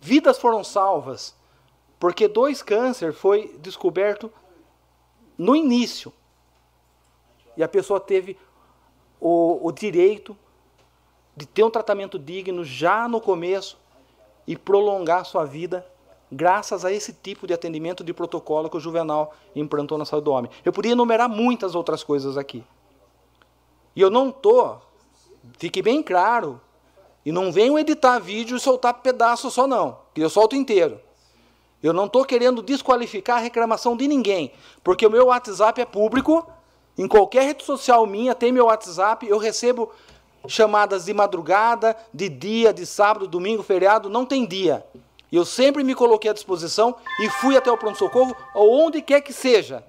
Vidas 0.00 0.38
foram 0.38 0.64
salvas, 0.64 1.34
porque 1.98 2.26
dois 2.26 2.62
câncer 2.62 3.12
foi 3.12 3.56
descoberto 3.60 4.32
no 5.36 5.54
início 5.54 6.12
e 7.56 7.62
a 7.62 7.68
pessoa 7.68 8.00
teve 8.00 8.38
o, 9.20 9.66
o 9.66 9.72
direito 9.72 10.36
de 11.40 11.46
ter 11.46 11.64
um 11.64 11.70
tratamento 11.70 12.18
digno 12.18 12.62
já 12.62 13.08
no 13.08 13.18
começo 13.18 13.78
e 14.46 14.58
prolongar 14.58 15.24
sua 15.24 15.46
vida 15.46 15.86
graças 16.30 16.84
a 16.84 16.92
esse 16.92 17.14
tipo 17.14 17.46
de 17.46 17.54
atendimento 17.54 18.04
de 18.04 18.12
protocolo 18.12 18.68
que 18.68 18.76
o 18.76 18.80
Juvenal 18.80 19.34
implantou 19.56 19.96
na 19.96 20.04
saúde 20.04 20.26
do 20.26 20.32
homem. 20.32 20.50
Eu 20.62 20.70
podia 20.70 20.92
enumerar 20.92 21.30
muitas 21.30 21.74
outras 21.74 22.04
coisas 22.04 22.36
aqui. 22.36 22.62
E 23.96 24.02
eu 24.02 24.10
não 24.10 24.28
estou, 24.28 24.82
fique 25.58 25.80
bem 25.80 26.02
claro, 26.02 26.60
e 27.24 27.32
não 27.32 27.50
venho 27.50 27.78
editar 27.78 28.18
vídeo 28.18 28.58
e 28.58 28.60
soltar 28.60 29.00
pedaço 29.00 29.50
só 29.50 29.66
não, 29.66 29.96
que 30.14 30.20
eu 30.20 30.28
solto 30.28 30.54
inteiro. 30.54 31.00
Eu 31.82 31.94
não 31.94 32.04
estou 32.04 32.22
querendo 32.26 32.62
desqualificar 32.62 33.38
a 33.38 33.40
reclamação 33.40 33.96
de 33.96 34.06
ninguém, 34.06 34.52
porque 34.84 35.06
o 35.06 35.10
meu 35.10 35.28
WhatsApp 35.28 35.80
é 35.80 35.86
público 35.86 36.46
em 36.98 37.08
qualquer 37.08 37.44
rede 37.44 37.64
social 37.64 38.06
minha, 38.06 38.34
tem 38.34 38.52
meu 38.52 38.66
WhatsApp, 38.66 39.26
eu 39.26 39.38
recebo 39.38 39.90
chamadas 40.48 41.04
de 41.04 41.14
madrugada, 41.14 41.96
de 42.12 42.28
dia, 42.28 42.72
de 42.72 42.86
sábado, 42.86 43.26
domingo, 43.26 43.62
feriado, 43.62 44.08
não 44.08 44.24
tem 44.24 44.46
dia. 44.46 44.86
Eu 45.30 45.44
sempre 45.44 45.84
me 45.84 45.94
coloquei 45.94 46.30
à 46.30 46.34
disposição 46.34 46.96
e 47.20 47.30
fui 47.30 47.56
até 47.56 47.70
o 47.70 47.76
pronto-socorro, 47.76 48.34
ou 48.54 48.72
onde 48.80 49.00
quer 49.00 49.20
que 49.20 49.32
seja, 49.32 49.84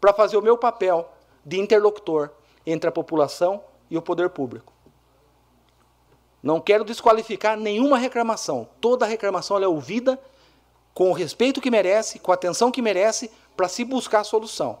para 0.00 0.12
fazer 0.12 0.36
o 0.36 0.42
meu 0.42 0.58
papel 0.58 1.08
de 1.44 1.60
interlocutor 1.60 2.30
entre 2.66 2.88
a 2.88 2.92
população 2.92 3.62
e 3.88 3.96
o 3.96 4.02
poder 4.02 4.30
público. 4.30 4.72
Não 6.42 6.60
quero 6.60 6.84
desqualificar 6.84 7.56
nenhuma 7.56 7.98
reclamação. 7.98 8.68
Toda 8.80 9.06
reclamação 9.06 9.58
é 9.62 9.68
ouvida 9.68 10.18
com 10.92 11.10
o 11.10 11.12
respeito 11.12 11.60
que 11.60 11.70
merece, 11.70 12.18
com 12.18 12.30
a 12.30 12.34
atenção 12.34 12.70
que 12.70 12.82
merece, 12.82 13.30
para 13.56 13.68
se 13.68 13.84
buscar 13.84 14.20
a 14.20 14.24
solução. 14.24 14.78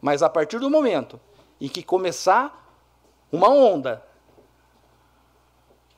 Mas 0.00 0.22
a 0.22 0.28
partir 0.28 0.58
do 0.58 0.70
momento 0.70 1.20
em 1.60 1.68
que 1.68 1.82
começar 1.82 2.69
uma 3.32 3.48
onda 3.48 4.02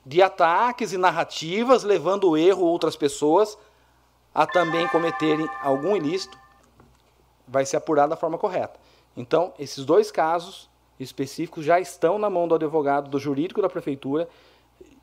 de 0.05 0.21
ataques 0.21 0.91
e 0.93 0.97
narrativas, 0.97 1.83
levando 1.83 2.29
o 2.29 2.37
erro 2.37 2.65
outras 2.65 2.95
pessoas 2.95 3.57
a 4.33 4.45
também 4.45 4.87
cometerem 4.87 5.47
algum 5.61 5.95
ilícito, 5.95 6.37
vai 7.47 7.65
ser 7.65 7.77
apurado 7.77 8.09
da 8.09 8.15
forma 8.15 8.37
correta. 8.37 8.79
Então, 9.15 9.53
esses 9.59 9.85
dois 9.85 10.11
casos 10.11 10.69
específicos 10.99 11.63
já 11.63 11.79
estão 11.79 12.17
na 12.17 12.29
mão 12.29 12.47
do 12.47 12.55
advogado, 12.55 13.09
do 13.09 13.19
jurídico 13.19 13.61
da 13.61 13.69
prefeitura, 13.69 14.27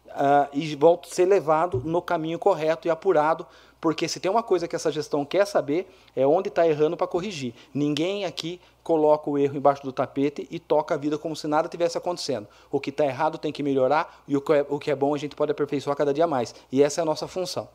uh, 0.08 0.48
e 0.52 0.74
vão 0.74 0.98
ser 1.04 1.26
levados 1.26 1.84
no 1.84 2.02
caminho 2.02 2.38
correto 2.38 2.88
e 2.88 2.90
apurado, 2.90 3.46
porque 3.80 4.06
se 4.06 4.20
tem 4.20 4.30
uma 4.30 4.42
coisa 4.42 4.68
que 4.68 4.76
essa 4.76 4.92
gestão 4.92 5.24
quer 5.24 5.46
saber, 5.46 5.90
é 6.14 6.26
onde 6.26 6.48
está 6.48 6.68
errando 6.68 6.96
para 6.96 7.06
corrigir. 7.06 7.54
Ninguém 7.72 8.26
aqui 8.26 8.60
coloca 8.82 9.30
o 9.30 9.38
erro 9.38 9.56
embaixo 9.56 9.82
do 9.82 9.92
tapete 9.92 10.46
e 10.50 10.58
toca 10.58 10.94
a 10.94 10.98
vida 10.98 11.16
como 11.16 11.34
se 11.34 11.46
nada 11.46 11.68
tivesse 11.68 11.96
acontecendo. 11.96 12.46
O 12.70 12.78
que 12.78 12.90
está 12.90 13.06
errado 13.06 13.38
tem 13.38 13.50
que 13.50 13.62
melhorar 13.62 14.22
e 14.28 14.36
o 14.36 14.40
que, 14.40 14.52
é, 14.52 14.66
o 14.68 14.78
que 14.78 14.90
é 14.90 14.94
bom 14.94 15.14
a 15.14 15.18
gente 15.18 15.34
pode 15.34 15.50
aperfeiçoar 15.50 15.96
cada 15.96 16.12
dia 16.12 16.26
mais. 16.26 16.54
E 16.70 16.82
essa 16.82 17.00
é 17.00 17.02
a 17.02 17.04
nossa 17.06 17.26
função. 17.26 17.68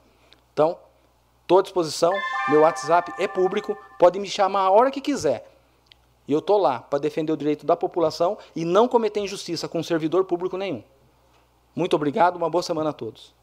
Então, 0.54 0.78
estou 1.42 1.58
à 1.60 1.62
disposição, 1.64 2.12
meu 2.50 2.62
WhatsApp 2.62 3.12
é 3.18 3.28
público, 3.28 3.76
pode 3.98 4.20
me 4.20 4.28
chamar 4.28 4.62
a 4.62 4.70
hora 4.70 4.92
que 4.92 5.02
quiser. 5.02 5.52
E 6.28 6.34
eu 6.34 6.40
estou 6.40 6.60
lá 6.60 6.80
para 6.80 7.00
defender 7.00 7.32
o 7.32 7.38
direito 7.38 7.66
da 7.66 7.76
população 7.76 8.38
e 8.56 8.64
não 8.64 8.88
cometer 8.88 9.20
injustiça 9.22 9.68
com 9.68 9.82
servidor 9.82 10.26
público 10.26 10.58
nenhum. 10.58 10.84
Muito 11.76 11.96
obrigado, 11.96 12.36
uma 12.36 12.50
boa 12.50 12.64
semana 12.64 12.92
a 12.92 12.94
todos. 12.94 13.34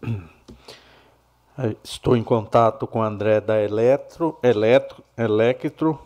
estou 1.82 2.16
em 2.16 2.22
contato 2.22 2.86
com 2.86 3.00
o 3.00 3.02
André 3.02 3.40
da 3.40 3.60
Eletro, 3.60 4.38
Eletro, 4.44 5.02
Electro, 5.18 5.98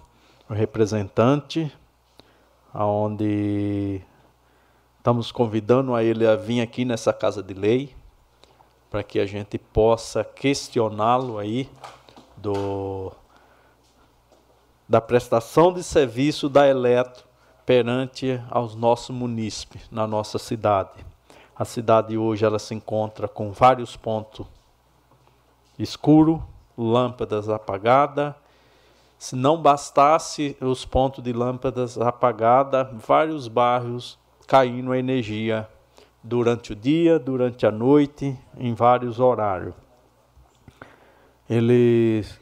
representante, 0.48 1.70
onde 2.74 4.00
estamos 4.96 5.30
convidando 5.30 5.94
a 5.94 6.02
ele 6.02 6.26
a 6.26 6.36
vir 6.36 6.62
aqui 6.62 6.86
nessa 6.86 7.12
casa 7.12 7.42
de 7.42 7.52
lei, 7.52 7.94
para 8.90 9.02
que 9.02 9.20
a 9.20 9.26
gente 9.26 9.58
possa 9.58 10.24
questioná-lo 10.24 11.36
aí 11.38 11.68
do 12.34 13.12
da 14.88 15.00
prestação 15.00 15.72
de 15.72 15.82
serviço 15.82 16.48
da 16.48 16.66
Eletro 16.66 17.24
perante 17.66 18.42
aos 18.48 18.74
nossos 18.74 19.14
munícipes 19.14 19.82
na 19.90 20.06
nossa 20.06 20.38
cidade. 20.38 21.04
A 21.54 21.64
cidade 21.64 22.16
hoje 22.16 22.44
ela 22.44 22.58
se 22.58 22.74
encontra 22.74 23.28
com 23.28 23.52
vários 23.52 23.96
pontos 23.96 24.46
escuro, 25.78 26.42
lâmpadas 26.76 27.48
apagadas. 27.48 28.34
Se 29.18 29.36
não 29.36 29.60
bastasse 29.60 30.56
os 30.60 30.84
pontos 30.84 31.22
de 31.22 31.32
lâmpadas 31.32 31.98
apagadas, 31.98 32.88
vários 33.06 33.48
bairros 33.48 34.18
caindo 34.46 34.92
a 34.92 34.98
energia 34.98 35.68
durante 36.22 36.72
o 36.72 36.76
dia, 36.76 37.18
durante 37.18 37.66
a 37.66 37.70
noite, 37.70 38.38
em 38.56 38.74
vários 38.74 39.20
horários. 39.20 39.74
Eles 41.50 42.40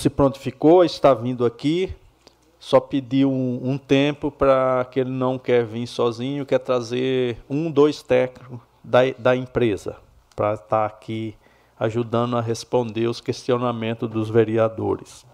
se 0.00 0.08
prontificou, 0.08 0.82
está 0.82 1.12
vindo 1.12 1.44
aqui, 1.44 1.94
só 2.58 2.80
pediu 2.80 3.30
um, 3.30 3.60
um 3.70 3.78
tempo 3.78 4.30
para 4.30 4.86
que 4.90 5.00
ele 5.00 5.10
não 5.10 5.38
quer 5.38 5.64
vir 5.64 5.86
sozinho, 5.86 6.46
quer 6.46 6.58
trazer 6.58 7.36
um, 7.48 7.70
dois 7.70 8.02
técnicos 8.02 8.58
da, 8.82 9.00
da 9.18 9.36
empresa 9.36 9.96
para 10.34 10.54
estar 10.54 10.66
tá 10.66 10.86
aqui 10.86 11.36
ajudando 11.78 12.36
a 12.36 12.40
responder 12.40 13.08
os 13.08 13.20
questionamentos 13.20 14.08
dos 14.08 14.30
vereadores. 14.30 15.26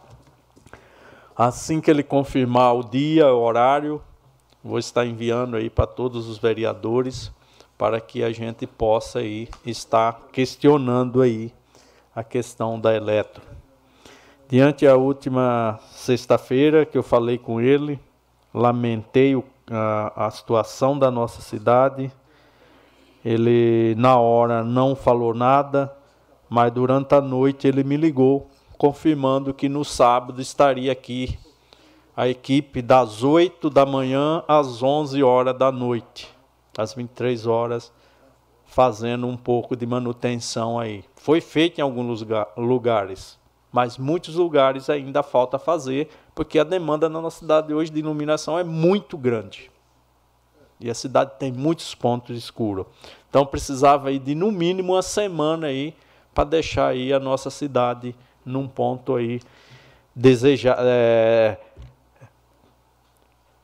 Assim 1.36 1.80
que 1.80 1.90
ele 1.90 2.02
confirmar 2.02 2.74
o 2.74 2.82
dia, 2.82 3.32
o 3.32 3.40
horário, 3.40 4.02
vou 4.64 4.80
estar 4.80 5.06
enviando 5.06 5.56
aí 5.56 5.70
para 5.70 5.86
todos 5.86 6.28
os 6.28 6.38
vereadores 6.38 7.30
para 7.78 8.00
que 8.00 8.24
a 8.24 8.32
gente 8.32 8.66
possa 8.66 9.20
aí 9.20 9.48
estar 9.64 10.28
questionando 10.32 11.22
aí 11.22 11.52
a 12.14 12.24
questão 12.24 12.80
da 12.80 12.94
eletro. 12.96 13.55
Diante 14.48 14.86
a 14.86 14.94
última 14.94 15.80
sexta-feira 15.90 16.86
que 16.86 16.96
eu 16.96 17.02
falei 17.02 17.36
com 17.36 17.60
ele, 17.60 17.98
lamentei 18.54 19.34
o, 19.34 19.42
a, 19.68 20.26
a 20.26 20.30
situação 20.30 20.96
da 20.96 21.10
nossa 21.10 21.42
cidade. 21.42 22.12
Ele, 23.24 23.96
na 23.98 24.16
hora, 24.20 24.62
não 24.62 24.94
falou 24.94 25.34
nada, 25.34 25.92
mas 26.48 26.70
durante 26.70 27.12
a 27.12 27.20
noite 27.20 27.66
ele 27.66 27.82
me 27.82 27.96
ligou, 27.96 28.48
confirmando 28.78 29.52
que 29.52 29.68
no 29.68 29.84
sábado 29.84 30.40
estaria 30.40 30.92
aqui 30.92 31.36
a 32.16 32.28
equipe 32.28 32.80
das 32.80 33.24
8 33.24 33.68
da 33.68 33.84
manhã 33.84 34.44
às 34.46 34.80
11 34.80 35.24
horas 35.24 35.58
da 35.58 35.72
noite, 35.72 36.32
às 36.78 36.94
23 36.94 37.48
horas, 37.48 37.92
fazendo 38.64 39.26
um 39.26 39.36
pouco 39.36 39.74
de 39.74 39.84
manutenção 39.86 40.78
aí. 40.78 41.02
Foi 41.16 41.40
feito 41.40 41.80
em 41.80 41.82
alguns 41.82 42.24
lugares 42.56 43.44
mas 43.76 43.98
muitos 43.98 44.36
lugares 44.36 44.88
ainda 44.88 45.22
falta 45.22 45.58
fazer, 45.58 46.08
porque 46.34 46.58
a 46.58 46.64
demanda 46.64 47.10
na 47.10 47.20
nossa 47.20 47.40
cidade 47.40 47.74
hoje 47.74 47.90
de 47.90 47.98
iluminação 47.98 48.58
é 48.58 48.64
muito 48.64 49.18
grande. 49.18 49.70
E 50.80 50.88
a 50.88 50.94
cidade 50.94 51.32
tem 51.38 51.52
muitos 51.52 51.94
pontos 51.94 52.38
escuros. 52.38 52.86
Então 53.28 53.44
precisava 53.44 54.08
aí 54.08 54.18
de 54.18 54.34
no 54.34 54.50
mínimo 54.50 54.94
uma 54.94 55.02
semana 55.02 55.66
aí 55.66 55.94
para 56.34 56.44
deixar 56.44 56.86
aí 56.86 57.12
a 57.12 57.20
nossa 57.20 57.50
cidade 57.50 58.16
num 58.46 58.66
ponto 58.66 59.14
aí 59.14 59.42
deseja, 60.14 60.74
é, 60.78 61.58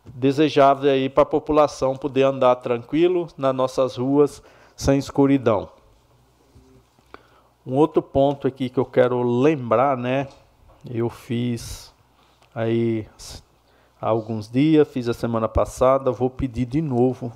desejável 0.05 0.90
aí 0.90 1.09
para 1.09 1.22
a 1.22 1.26
população 1.26 1.97
poder 1.97 2.24
andar 2.24 2.56
tranquilo 2.56 3.28
nas 3.39 3.55
nossas 3.55 3.97
ruas 3.97 4.43
sem 4.76 4.98
escuridão. 4.98 5.70
Um 7.64 7.76
outro 7.76 8.02
ponto 8.02 8.48
aqui 8.48 8.68
que 8.68 8.78
eu 8.78 8.84
quero 8.84 9.22
lembrar, 9.22 9.97
né? 9.97 10.26
Eu 10.84 11.09
fiz 11.09 11.94
aí 12.52 13.06
há 14.01 14.09
alguns 14.09 14.51
dias, 14.51 14.89
fiz 14.89 15.09
a 15.09 15.14
semana 15.14 15.48
passada, 15.48 16.10
vou 16.10 16.28
pedir 16.28 16.66
de 16.66 16.82
novo. 16.82 17.32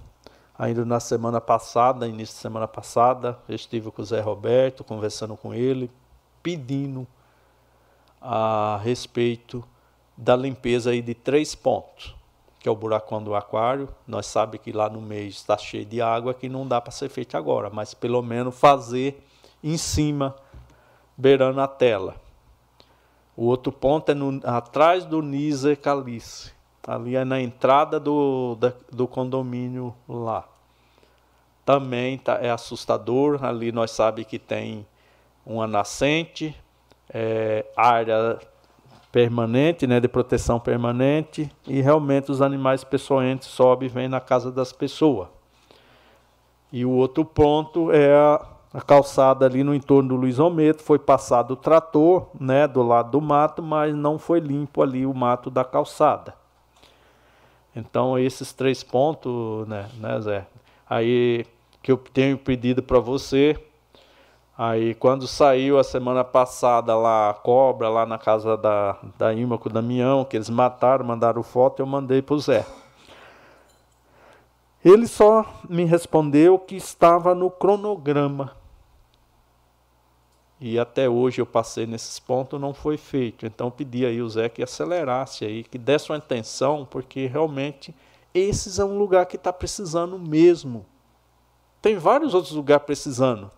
Ainda 0.59 0.85
na 0.85 0.99
semana 0.99 1.41
passada, 1.41 2.09
início 2.09 2.35
de 2.35 2.41
semana 2.41 2.67
passada, 2.67 3.39
eu 3.49 3.55
estive 3.55 3.93
com 3.93 4.03
o 4.03 4.05
Zé 4.05 4.21
Roberto, 4.21 4.83
conversando 4.83 5.37
com 5.37 5.55
ele, 5.55 5.89
pedindo 6.43 7.07
a 8.21 8.81
respeito 8.83 9.63
da 10.17 10.35
limpeza 10.35 10.91
aí 10.91 11.01
de 11.01 11.15
três 11.15 11.55
pontos, 11.55 12.17
que 12.59 12.69
é 12.69 12.73
o 12.73 12.75
buracão 12.75 13.23
do 13.23 13.33
aquário. 13.33 13.89
Nós 14.09 14.27
sabemos 14.27 14.65
que 14.65 14.73
lá 14.73 14.89
no 14.89 15.01
meio 15.01 15.29
está 15.29 15.57
cheio 15.57 15.85
de 15.85 16.03
água, 16.03 16.35
que 16.35 16.49
não 16.49 16.67
dá 16.67 16.81
para 16.81 16.91
ser 16.91 17.11
feito 17.11 17.37
agora, 17.37 17.71
mas 17.71 17.95
pelo 17.95 18.21
menos 18.23 18.59
fazer 18.59 19.25
em 19.73 19.77
cima, 19.77 20.35
beirando 21.17 21.61
a 21.61 21.67
tela. 21.67 22.15
O 23.37 23.47
outro 23.47 23.73
ponto 23.73 24.11
é 24.11 24.15
no, 24.15 24.41
atrás 24.45 25.05
do 25.05 25.21
Nizer 25.21 25.79
Calice. 25.79 26.53
Ali 26.87 27.17
é 27.17 27.25
na 27.25 27.41
entrada 27.41 27.99
do, 27.99 28.57
da, 28.61 28.73
do 28.93 29.09
condomínio 29.09 29.95
lá. 30.09 30.45
Também 31.65 32.17
tá, 32.17 32.39
é 32.41 32.51
assustador. 32.51 33.45
Ali 33.45 33.73
nós 33.73 33.91
sabemos 33.91 34.31
que 34.31 34.39
tem 34.39 34.87
uma 35.45 35.67
nascente, 35.67 36.55
é, 37.13 37.67
área 37.77 38.39
permanente, 39.11 39.87
né, 39.87 39.99
de 39.99 40.09
proteção 40.09 40.61
permanente, 40.61 41.51
e 41.67 41.81
realmente 41.81 42.31
os 42.31 42.41
animais 42.41 42.85
peçonhentos 42.85 43.49
sobem 43.49 43.89
e 43.89 43.91
vêm 43.91 44.09
na 44.09 44.21
casa 44.21 44.53
das 44.53 44.73
pessoas. 44.73 45.29
E 46.73 46.85
o 46.85 46.91
outro 46.91 47.25
ponto 47.25 47.91
é 47.91 48.15
a, 48.15 48.47
a 48.73 48.81
calçada 48.81 49.47
ali 49.47 49.65
no 49.65 49.75
entorno 49.75 50.11
do 50.11 50.17
Luiz 50.17 50.39
Ometo, 50.39 50.83
foi 50.83 50.99
passado 50.99 51.53
o 51.53 51.57
trator, 51.57 52.27
né, 52.39 52.67
do 52.67 52.83
lado 52.83 53.13
do 53.13 53.21
mato, 53.21 53.63
mas 53.63 53.95
não 53.95 54.19
foi 54.19 54.41
limpo 54.41 54.83
ali 54.83 55.07
o 55.07 55.15
mato 55.15 55.51
da 55.51 55.65
calçada. 55.65 56.35
Então 57.75 58.19
esses 58.19 58.53
três 58.53 58.83
pontos, 58.83 59.67
né, 59.69 59.89
né 59.99 60.21
Zé? 60.21 60.47
Aí 60.89 61.47
que 61.83 61.93
eu 61.93 61.97
tenho 61.97 62.37
pedido 62.37 62.83
para 62.83 62.99
você, 62.99 63.57
Aí 64.59 64.95
quando 64.95 65.29
saiu 65.29 65.79
a 65.79 65.85
semana 65.85 66.25
passada 66.25 66.97
lá 66.97 67.29
a 67.29 67.35
cobra, 67.35 67.91
lá 67.91 68.07
na 68.07 68.17
casa 68.17 68.57
da, 68.57 68.97
da 69.19 69.35
Irma 69.35 69.61
Damião, 69.71 70.25
que 70.25 70.35
eles 70.35 70.49
mataram, 70.49 71.05
mandaram 71.05 71.43
foto, 71.43 71.81
eu 71.81 71.87
mandei 71.87 72.23
para 72.23 72.35
o 72.35 72.39
Zé. 72.39 72.65
Ele 74.87 75.09
só 75.09 75.45
me 75.69 75.83
respondeu 75.83 76.61
que 76.61 76.77
estava 76.77 77.35
no 77.35 77.51
cronograma. 77.51 78.57
E 80.61 80.79
até 80.79 81.09
hoje 81.09 81.41
eu 81.41 81.45
passei 81.45 81.87
nesses 81.87 82.21
pontos, 82.21 82.61
não 82.61 82.73
foi 82.73 82.97
feito. 82.97 83.45
Então 83.45 83.69
pedi 83.69 84.07
aí 84.07 84.23
o 84.23 84.29
Zé 84.29 84.49
que 84.49 84.63
acelerasse 84.63 85.45
aí, 85.45 85.65
que 85.65 85.77
desse 85.77 86.13
uma 86.13 86.19
atenção, 86.19 86.87
porque 86.89 87.27
realmente 87.27 87.93
esses 88.33 88.79
é 88.79 88.85
um 88.85 88.97
lugar 88.97 89.27
que 89.27 89.35
está 89.35 89.53
precisando 89.53 90.21
mesmo. 90.21 90.87
Tem 91.83 91.99
vários 91.99 92.33
outros 92.33 92.55
lugares 92.55 92.87
precisando. 92.87 93.51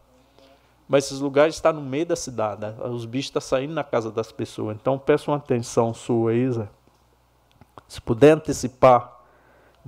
Mas 0.89 1.05
esses 1.05 1.21
lugares 1.21 1.57
estão 1.57 1.75
no 1.75 1.83
meio 1.83 2.07
da 2.07 2.17
cidade. 2.17 2.65
Os 2.91 3.05
bichos 3.05 3.27
estão 3.27 3.43
saindo 3.43 3.75
na 3.75 3.85
casa 3.85 4.11
das 4.11 4.33
pessoas. 4.33 4.75
Então 4.81 4.99
peço 4.99 5.31
uma 5.31 5.37
atenção 5.37 5.93
sua 5.93 6.33
Zé. 6.51 6.71
Se 7.87 8.01
puder 8.01 8.31
antecipar 8.31 9.18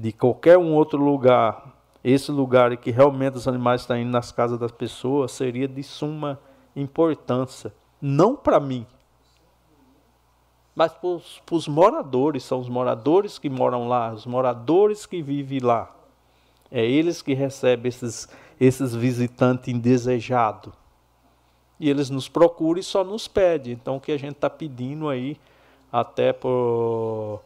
de 0.00 0.12
qualquer 0.12 0.56
um 0.56 0.72
outro 0.72 0.98
lugar, 0.98 1.76
esse 2.02 2.32
lugar 2.32 2.72
em 2.72 2.76
que 2.78 2.90
realmente 2.90 3.36
os 3.36 3.46
animais 3.46 3.82
estão 3.82 3.98
indo 3.98 4.10
nas 4.10 4.32
casas 4.32 4.58
das 4.58 4.72
pessoas, 4.72 5.30
seria 5.30 5.68
de 5.68 5.82
suma 5.82 6.40
importância. 6.74 7.70
Não 8.00 8.34
para 8.34 8.58
mim, 8.58 8.86
mas 10.74 10.90
para 10.94 11.54
os 11.54 11.68
moradores. 11.68 12.44
São 12.44 12.60
os 12.60 12.68
moradores 12.70 13.38
que 13.38 13.50
moram 13.50 13.88
lá, 13.88 14.10
os 14.14 14.24
moradores 14.24 15.04
que 15.04 15.20
vivem 15.20 15.58
lá. 15.58 15.94
É 16.70 16.82
eles 16.82 17.20
que 17.20 17.34
recebem 17.34 17.90
esses, 17.90 18.26
esses 18.58 18.94
visitantes 18.94 19.68
indesejados. 19.68 20.72
E 21.78 21.90
eles 21.90 22.08
nos 22.08 22.26
procuram 22.26 22.80
e 22.80 22.82
só 22.82 23.04
nos 23.04 23.28
pedem. 23.28 23.74
Então 23.74 23.96
o 23.96 24.00
que 24.00 24.12
a 24.12 24.18
gente 24.18 24.36
está 24.36 24.48
pedindo 24.48 25.10
aí, 25.10 25.36
até 25.92 26.32
por, 26.32 27.42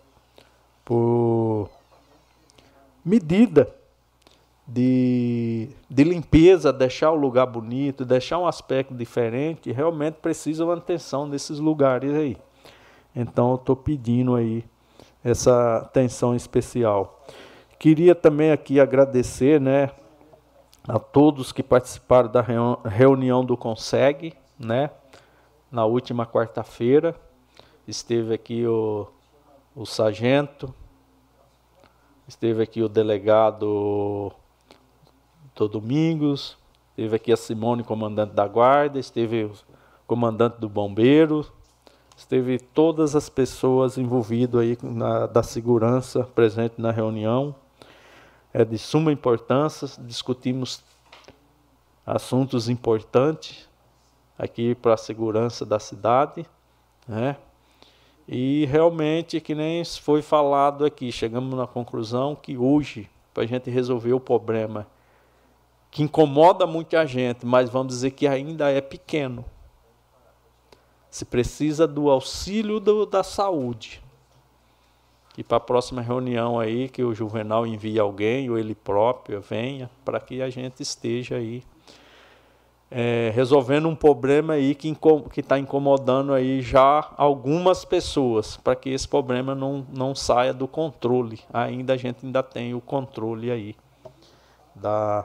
por 0.85 1.69
medida 3.05 3.75
de, 4.67 5.69
de 5.91 6.05
limpeza, 6.05 6.73
deixar 6.73 7.11
o 7.11 7.15
lugar 7.15 7.47
bonito, 7.47 8.05
deixar 8.05 8.39
um 8.39 8.47
aspecto 8.47 8.95
diferente, 8.95 9.71
realmente 9.71 10.15
precisa 10.15 10.65
uma 10.65 10.75
atenção 10.75 11.27
nesses 11.27 11.59
lugares 11.59 12.15
aí. 12.15 12.37
Então 13.15 13.51
eu 13.51 13.57
estou 13.57 13.77
pedindo 13.77 14.35
aí 14.35 14.65
essa 15.23 15.79
atenção 15.79 16.35
especial. 16.35 17.25
Queria 17.79 18.15
também 18.15 18.51
aqui 18.51 18.81
agradecer, 18.81 19.61
né, 19.61 19.91
a 20.87 20.99
todos 20.99 21.53
que 21.53 21.63
participaram 21.63 22.31
da 22.31 22.45
reunião 22.85 23.45
do 23.45 23.57
Consegue, 23.57 24.35
né? 24.59 24.91
Na 25.71 25.85
última 25.85 26.27
quarta-feira 26.27 27.15
esteve 27.87 28.35
aqui 28.35 28.67
o, 28.67 29.07
o 29.75 29.85
sargento, 29.85 30.75
esteve 32.27 32.63
aqui 32.63 32.83
o 32.83 32.89
delegado 32.89 34.33
do 35.55 35.69
Domingos, 35.69 36.57
esteve 36.91 37.17
aqui 37.17 37.33
a 37.33 37.37
Simone, 37.37 37.85
comandante 37.85 38.33
da 38.33 38.47
guarda, 38.47 38.99
esteve 38.99 39.45
o 39.45 39.53
comandante 40.07 40.59
do 40.59 40.69
bombeiro, 40.69 41.47
esteve 42.17 42.59
todas 42.59 43.15
as 43.15 43.29
pessoas 43.29 43.99
envolvidas 43.99 44.61
aí 44.61 44.79
na, 44.83 45.27
da 45.27 45.43
segurança 45.43 46.25
presente 46.25 46.75
na 46.79 46.91
reunião 46.91 47.55
é 48.55 48.65
de 48.65 48.79
suma 48.79 49.11
importância. 49.11 49.89
Discutimos 50.07 50.83
assuntos 52.07 52.69
importantes 52.69 53.69
aqui 54.39 54.77
para 54.77 54.95
a 54.95 54.97
segurança 54.97 55.67
da 55.67 55.81
cidade, 55.81 56.47
né? 57.07 57.37
E 58.27 58.65
realmente, 58.67 59.41
que 59.41 59.55
nem 59.55 59.85
foi 59.85 60.23
falado 60.23 60.85
aqui, 60.85 61.13
chegamos 61.13 61.55
na 61.55 61.67
conclusão 61.67 62.35
que 62.35 62.57
hoje, 62.57 63.09
para 63.33 63.43
a 63.43 63.47
gente 63.47 63.71
resolver 63.71 64.13
o 64.13 64.21
problema 64.21 64.87
que 65.91 66.03
incomoda 66.03 66.67
muita 66.67 67.07
gente, 67.07 67.47
mas 67.47 67.71
vamos 67.71 67.95
dizer 67.95 68.11
que 68.11 68.27
ainda 68.27 68.69
é 68.69 68.81
pequeno, 68.81 69.45
se 71.09 71.25
precisa 71.25 71.87
do 71.87 72.11
auxílio 72.11 72.81
do, 72.81 73.07
da 73.07 73.23
saúde. 73.23 74.03
E 75.39 75.45
para 75.45 75.59
a 75.59 75.61
próxima 75.61 76.03
reunião 76.03 76.59
aí 76.59 76.89
que 76.89 77.05
o 77.05 77.15
Juvenal 77.15 77.65
envie 77.65 78.01
alguém 78.01 78.51
ou 78.51 78.59
ele 78.59 78.75
próprio 78.75 79.41
venha 79.41 79.89
para 80.05 80.19
que 80.19 80.43
a 80.43 80.51
gente 80.51 80.83
esteja 80.83 81.37
aí 81.37 81.63
é, 82.97 83.33
resolvendo 83.35 83.89
um 83.89 83.97
problema 83.97 84.55
aí 84.55 84.75
que 84.75 84.97
está 85.37 85.59
incomodando 85.59 86.33
aí 86.33 86.63
já 86.63 87.11
algumas 87.17 87.85
pessoas 87.85 88.57
para 88.57 88.77
que 88.77 88.91
esse 88.91 89.09
problema 89.09 89.55
não, 89.55 89.85
não 89.93 90.15
saia 90.15 90.55
do 90.55 90.69
controle. 90.69 91.41
Ainda 91.53 91.95
a 91.95 91.97
gente 91.97 92.25
ainda 92.25 92.43
tem 92.43 92.73
o 92.73 92.81
controle 92.81 93.51
aí 93.51 93.77
da 94.75 95.25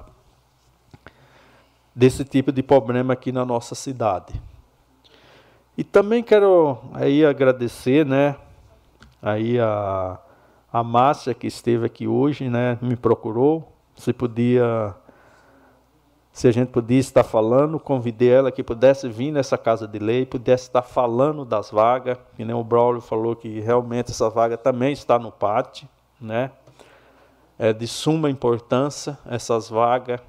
desse 1.96 2.24
tipo 2.24 2.52
de 2.52 2.64
problema 2.64 3.14
aqui 3.14 3.32
na 3.32 3.46
nossa 3.46 3.76
cidade. 3.76 4.34
E 5.78 5.84
também 5.84 6.24
quero 6.24 6.78
aí 6.94 7.26
agradecer 7.26 8.06
né 8.06 8.36
Aí 9.22 9.60
a, 9.60 10.18
a 10.72 10.84
Márcia, 10.84 11.34
que 11.34 11.48
esteve 11.48 11.86
aqui 11.86 12.08
hoje, 12.08 12.50
né, 12.50 12.78
me 12.82 12.96
procurou, 12.96 13.70
se 13.96 14.14
podia, 14.14 14.96
se 16.40 16.48
a 16.48 16.52
gente 16.53 16.70
podia 16.70 16.98
estar 16.98 17.26
falando, 17.26 17.78
convidei 17.78 18.30
ela 18.30 18.49
que 18.49 18.64
pudesse 18.64 19.10
vir 19.10 19.30
nessa 19.30 19.57
casa 19.57 19.86
de 19.86 19.99
lei, 19.99 20.26
pudesse 20.26 20.70
estar 20.70 20.82
falando 20.82 21.44
das 21.44 21.70
vagas, 21.70 22.18
que 22.38 22.45
nem 22.45 22.56
o 22.56 22.64
Braulio 22.64 23.02
falou 23.02 23.36
que 23.36 23.60
realmente 23.60 24.11
essa 24.11 24.30
vaga 24.30 24.57
também 24.57 24.94
está 24.94 25.20
no 25.20 25.34
pátio, 25.34 25.86
né? 26.18 26.49
É 27.57 27.74
de 27.74 27.86
suma 27.86 28.30
importância 28.30 29.20
essas 29.26 29.68
vagas 29.68 30.22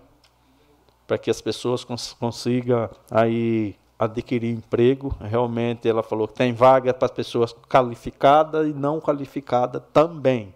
para 1.07 1.17
que 1.17 1.31
as 1.31 1.41
pessoas 1.41 1.85
cons 1.85 2.13
consigam 2.19 2.91
aí 3.09 3.77
adquirir 3.97 4.53
emprego. 4.53 5.15
Realmente 5.21 5.89
ela 5.89 6.03
falou 6.03 6.27
que 6.27 6.35
tem 6.35 6.53
vaga 6.53 6.93
para 6.93 7.09
pessoas 7.09 7.55
qualificadas 7.69 8.67
e 8.67 8.73
não 8.73 9.01
qualificadas 9.01 9.81
também 9.93 10.53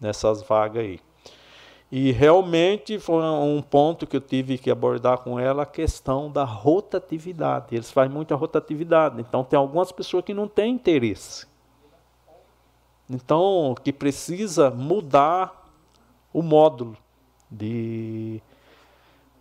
nessas 0.00 0.40
vagas 0.40 0.82
aí. 0.82 1.00
E 1.90 2.10
realmente 2.10 2.98
foi 2.98 3.22
um 3.22 3.62
ponto 3.62 4.06
que 4.06 4.16
eu 4.16 4.20
tive 4.20 4.58
que 4.58 4.70
abordar 4.70 5.18
com 5.18 5.38
ela 5.38 5.62
a 5.62 5.66
questão 5.66 6.30
da 6.30 6.42
rotatividade. 6.44 7.74
Eles 7.74 7.90
fazem 7.90 8.12
muita 8.12 8.34
rotatividade, 8.34 9.20
então 9.20 9.44
tem 9.44 9.56
algumas 9.56 9.92
pessoas 9.92 10.24
que 10.24 10.34
não 10.34 10.48
têm 10.48 10.74
interesse. 10.74 11.46
Então, 13.08 13.74
que 13.84 13.92
precisa 13.92 14.68
mudar 14.68 15.64
o 16.32 16.42
módulo 16.42 16.96
de, 17.48 18.42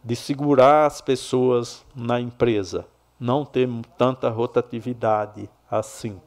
de 0.04 0.16
segurar 0.16 0.86
as 0.86 1.02
pessoas 1.02 1.84
na 1.96 2.22
empresa 2.22 2.86
não 3.20 3.46
ter 3.46 3.68
tanta 3.98 4.30
rotatividade 4.30 5.50
assim. 5.70 6.20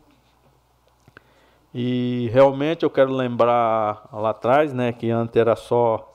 E 1.73 2.31
realmente 2.33 2.83
eu 2.83 2.91
quero 2.91 3.13
lembrar 3.13 4.09
lá 4.13 4.31
atrás, 4.31 4.73
né, 4.73 4.93
que 4.93 5.11
antes 5.11 5.37
era 5.37 5.55
só 5.55 6.08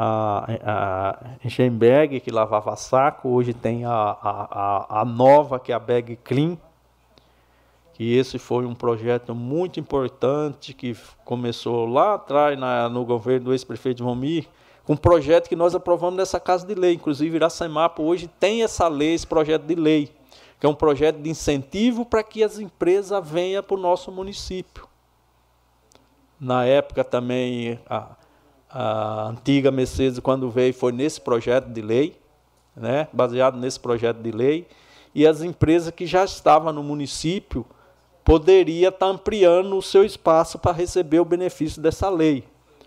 a, 0.00 1.18
a 1.44 1.48
Schemberg 1.48 2.20
que 2.20 2.30
lavava 2.30 2.76
saco, 2.76 3.30
hoje 3.30 3.52
tem 3.52 3.84
a, 3.84 3.90
a, 3.90 5.00
a 5.00 5.04
nova 5.04 5.58
que 5.58 5.72
é 5.72 5.74
a 5.74 5.78
Bag 5.80 6.16
Clean, 6.22 6.56
que 7.94 8.16
esse 8.16 8.38
foi 8.38 8.64
um 8.64 8.76
projeto 8.76 9.34
muito 9.34 9.80
importante 9.80 10.72
que 10.72 10.96
começou 11.24 11.84
lá 11.84 12.14
atrás 12.14 12.56
na, 12.56 12.88
no 12.88 13.04
governo 13.04 13.46
do 13.46 13.52
ex-prefeito 13.52 13.96
de 13.96 14.02
Vomir, 14.04 14.46
um 14.88 14.96
projeto 14.96 15.48
que 15.48 15.56
nós 15.56 15.74
aprovamos 15.74 16.16
nessa 16.16 16.38
casa 16.38 16.64
de 16.64 16.74
lei. 16.74 16.94
Inclusive, 16.94 17.34
Iracemapo 17.34 18.04
hoje 18.04 18.28
tem 18.38 18.62
essa 18.62 18.86
lei, 18.86 19.14
esse 19.14 19.26
projeto 19.26 19.64
de 19.64 19.74
lei, 19.74 20.12
que 20.60 20.64
é 20.64 20.68
um 20.68 20.74
projeto 20.74 21.16
de 21.16 21.28
incentivo 21.28 22.06
para 22.06 22.22
que 22.22 22.44
as 22.44 22.60
empresas 22.60 23.28
venham 23.28 23.64
para 23.64 23.76
o 23.76 23.80
nosso 23.80 24.12
município. 24.12 24.86
Na 26.40 26.64
época 26.64 27.02
também, 27.02 27.80
a, 27.90 28.12
a 28.70 29.28
antiga 29.28 29.70
Mercedes, 29.70 30.18
quando 30.18 30.50
veio, 30.50 30.74
foi 30.74 30.92
nesse 30.92 31.20
projeto 31.20 31.66
de 31.66 31.80
lei, 31.80 32.16
né, 32.76 33.08
baseado 33.12 33.58
nesse 33.58 33.80
projeto 33.80 34.18
de 34.18 34.30
lei, 34.30 34.66
e 35.14 35.26
as 35.26 35.42
empresas 35.42 35.90
que 35.90 36.06
já 36.06 36.24
estavam 36.24 36.72
no 36.72 36.82
município 36.82 37.66
poderia 38.24 38.88
estar 38.88 39.06
ampliando 39.06 39.76
o 39.76 39.82
seu 39.82 40.04
espaço 40.04 40.58
para 40.58 40.72
receber 40.72 41.18
o 41.18 41.24
benefício 41.24 41.80
dessa 41.80 42.10
lei. 42.10 42.44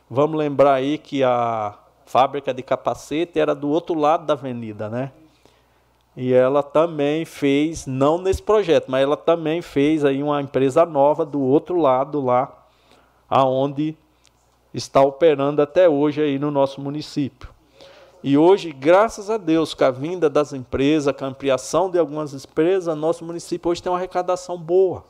Vamos 0.09 0.37
lembrar 0.37 0.73
aí 0.73 0.97
que 0.97 1.23
a 1.23 1.77
fábrica 2.05 2.53
de 2.53 2.61
capacete 2.61 3.39
era 3.39 3.55
do 3.55 3.69
outro 3.69 3.97
lado 3.97 4.25
da 4.25 4.33
avenida, 4.33 4.89
né? 4.89 5.11
E 6.15 6.33
ela 6.33 6.61
também 6.61 7.23
fez, 7.23 7.87
não 7.87 8.17
nesse 8.17 8.43
projeto, 8.43 8.91
mas 8.91 9.01
ela 9.01 9.15
também 9.15 9.61
fez 9.61 10.03
aí 10.03 10.21
uma 10.21 10.41
empresa 10.41 10.85
nova 10.85 11.25
do 11.25 11.39
outro 11.39 11.77
lado 11.77 12.19
lá, 12.19 12.65
aonde 13.29 13.97
está 14.73 15.01
operando 15.01 15.61
até 15.61 15.87
hoje 15.87 16.21
aí 16.21 16.39
no 16.39 16.51
nosso 16.51 16.79
município. 16.81 17.49
E 18.23 18.37
hoje, 18.37 18.71
graças 18.71 19.29
a 19.29 19.37
Deus, 19.37 19.73
com 19.73 19.83
a 19.83 19.89
vinda 19.89 20.29
das 20.29 20.53
empresas, 20.53 21.15
com 21.15 21.25
a 21.25 21.27
ampliação 21.29 21.89
de 21.89 21.97
algumas 21.97 22.33
empresas, 22.33 22.95
nosso 22.95 23.25
município 23.25 23.71
hoje 23.71 23.81
tem 23.81 23.91
uma 23.91 23.97
arrecadação 23.97 24.57
boa. 24.57 25.03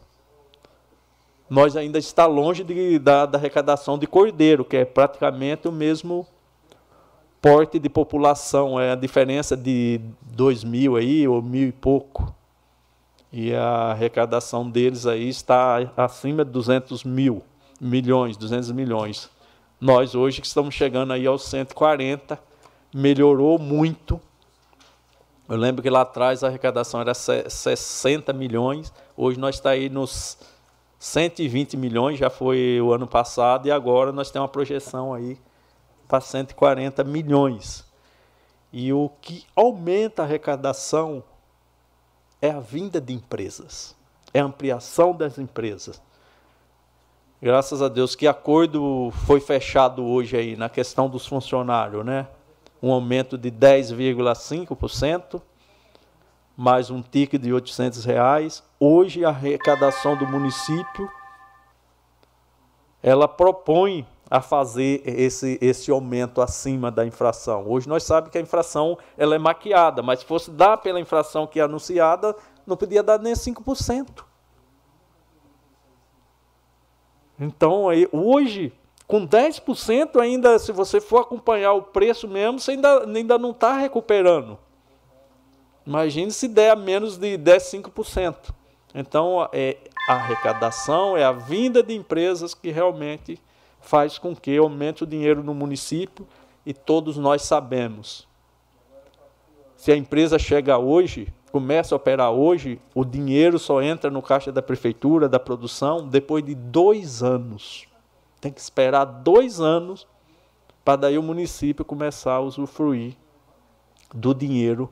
Nós 1.50 1.76
ainda 1.76 2.00
está 2.00 2.26
longe 2.26 2.64
de, 2.64 2.98
da, 2.98 3.26
da 3.26 3.38
arrecadação 3.38 3.98
de 3.98 4.08
Cordeiro, 4.08 4.64
que 4.64 4.78
é 4.78 4.86
praticamente 4.86 5.68
o 5.68 5.72
mesmo 5.72 6.26
porte 7.42 7.78
de 7.78 7.90
população, 7.90 8.80
é 8.80 8.92
a 8.92 8.96
diferença 8.96 9.58
de 9.58 10.00
dois 10.22 10.64
mil 10.64 10.96
aí, 10.96 11.28
ou 11.28 11.42
mil 11.42 11.68
e 11.68 11.72
pouco. 11.74 12.34
E 13.34 13.54
a 13.54 13.92
arrecadação 13.92 14.70
deles 14.70 15.06
aí 15.06 15.28
está 15.28 15.92
acima 15.98 16.46
de 16.46 16.52
200 16.52 17.04
mil, 17.04 17.42
milhões, 17.80 18.38
200 18.38 18.72
milhões. 18.72 19.30
Nós 19.82 20.14
hoje 20.14 20.42
que 20.42 20.46
estamos 20.46 20.76
chegando 20.76 21.12
aí 21.12 21.26
aos 21.26 21.44
140, 21.46 22.40
melhorou 22.94 23.58
muito. 23.58 24.22
Eu 25.50 25.58
lembro 25.58 25.82
que 25.82 25.90
lá 25.90 26.02
atrás 26.02 26.44
a 26.44 26.50
arrecadação 26.50 27.02
era 27.02 27.16
60 27.16 28.32
milhões, 28.32 28.94
hoje 29.18 29.40
nós 29.40 29.56
está 29.56 29.72
aí 29.72 29.90
nos 29.90 30.38
120 31.00 31.78
milhões, 31.78 32.20
já 32.20 32.30
foi 32.30 32.80
o 32.80 32.94
ano 32.94 33.08
passado, 33.08 33.68
e 33.68 33.72
agora 33.72 34.12
nós 34.12 34.30
temos 34.30 34.44
uma 34.44 34.52
projeção 34.52 35.16
aí 35.16 35.36
para 36.08 36.22
140 36.22 37.04
milhões. 37.04 37.84
E 38.72 38.94
o 38.94 39.10
que 39.20 39.48
aumenta 39.56 40.22
a 40.22 40.26
arrecadação 40.26 41.24
é 42.40 42.52
a 42.52 42.60
vinda 42.60 43.02
de 43.02 43.14
empresas, 43.14 43.96
é 44.32 44.42
a 44.42 44.46
ampliação 44.46 45.12
das 45.12 45.40
empresas. 45.40 46.00
Graças 47.44 47.82
a 47.82 47.88
Deus 47.88 48.14
que 48.14 48.28
acordo 48.28 49.10
foi 49.26 49.40
fechado 49.40 50.06
hoje 50.06 50.38
aí 50.38 50.56
na 50.56 50.70
questão 50.70 51.10
dos 51.10 51.26
funcionários, 51.26 52.06
né? 52.06 52.28
Um 52.84 52.92
aumento 52.92 53.36
de 53.36 53.50
10,5%, 53.50 55.42
mais 56.56 56.92
um 56.92 57.02
ticket 57.02 57.42
de 57.42 57.52
800 57.52 58.06
reais. 58.06 58.62
Hoje 58.80 59.26
a 59.26 59.30
arrecadação 59.30 60.16
do 60.16 60.28
município 60.28 61.10
ela 63.02 63.28
propõe 63.28 64.06
a 64.30 64.40
fazer 64.40 65.02
esse, 65.04 65.58
esse 65.60 65.90
aumento 65.90 66.44
acima 66.44 66.92
da 66.92 67.04
infração. 67.08 67.68
Hoje 67.68 67.90
nós 67.90 68.04
sabemos 68.04 68.32
que 68.32 68.38
a 68.38 68.42
infração 68.42 69.00
ela 69.18 69.34
é 69.34 69.40
maquiada, 69.40 70.04
mas 70.04 70.20
se 70.20 70.26
fosse 70.26 70.52
dar 70.52 70.78
pela 70.78 71.00
infração 71.00 71.48
que 71.48 71.60
é 71.60 71.64
anunciada, 71.64 72.36
não 72.68 72.78
podia 72.78 73.02
dar 73.02 73.18
nem 73.18 73.34
5%. 73.34 74.31
Então, 77.42 77.90
aí, 77.90 78.08
hoje, 78.12 78.72
com 79.08 79.28
10% 79.28 80.22
ainda, 80.22 80.60
se 80.60 80.72
você 80.72 81.02
for 81.02 81.22
acompanhar 81.22 81.74
o 81.74 81.82
preço 81.82 82.28
mesmo, 82.28 82.60
você 82.60 82.72
ainda, 82.72 83.04
ainda 83.04 83.38
não 83.40 83.50
está 83.50 83.76
recuperando. 83.76 84.60
Imagine 85.84 86.32
se 86.32 86.48
der 86.48 86.78
menos 86.78 87.18
de 87.18 87.38
10, 87.38 87.64
5%. 87.64 88.54
Então, 88.94 89.50
é, 89.52 89.76
a 90.08 90.14
arrecadação 90.14 91.18
é 91.18 91.24
a 91.24 91.32
vinda 91.32 91.82
de 91.82 91.96
empresas 91.96 92.54
que 92.54 92.70
realmente 92.70 93.40
faz 93.80 94.20
com 94.20 94.36
que 94.36 94.56
aumente 94.58 95.04
o 95.04 95.08
dinheiro 95.08 95.44
no 95.44 95.56
município 95.56 96.28
e 96.64 96.76
todos 96.76 97.18
nós 97.18 97.42
sabemos. 97.42 98.28
Se 99.76 99.92
a 99.92 99.98
empresa 99.98 100.38
chega 100.38 100.78
hoje, 100.78 101.34
começa 101.52 101.94
a 101.94 101.98
operar 101.98 102.32
hoje, 102.32 102.80
o 102.96 103.04
dinheiro 103.04 103.60
só 103.60 103.82
entra 103.82 104.10
no 104.10 104.22
caixa 104.22 104.52
da 104.52 104.62
prefeitura, 104.62 105.28
da 105.28 105.40
produção, 105.40 106.08
depois 106.08 106.44
de 106.44 106.56
dois 106.56 107.22
anos. 107.22 107.86
Tem 108.40 108.52
que 108.52 108.62
esperar 108.62 109.06
dois 109.06 109.60
anos 109.60 110.08
para 110.84 110.96
daí 110.96 111.18
o 111.18 111.24
município 111.24 111.86
começar 111.86 112.34
a 112.34 112.40
usufruir 112.40 113.16
do 114.14 114.34
dinheiro 114.34 114.90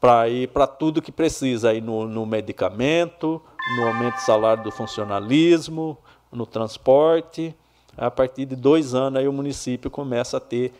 para 0.00 0.28
ir 0.28 0.48
para 0.48 0.66
tudo 0.66 1.00
que 1.00 1.12
precisa 1.12 1.70
aí 1.70 1.80
no, 1.80 2.08
no 2.08 2.26
medicamento, 2.26 3.40
no 3.76 3.86
aumento 3.86 4.14
do 4.16 4.20
salário 4.22 4.64
do 4.64 4.72
funcionalismo, 4.72 5.96
no 6.32 6.44
transporte. 6.44 7.54
A 7.96 8.10
partir 8.10 8.46
de 8.46 8.56
dois 8.56 8.94
anos 8.94 9.20
aí 9.20 9.28
o 9.28 9.32
município 9.32 9.88
começa 9.88 10.38
a 10.38 10.40
ter 10.40 10.72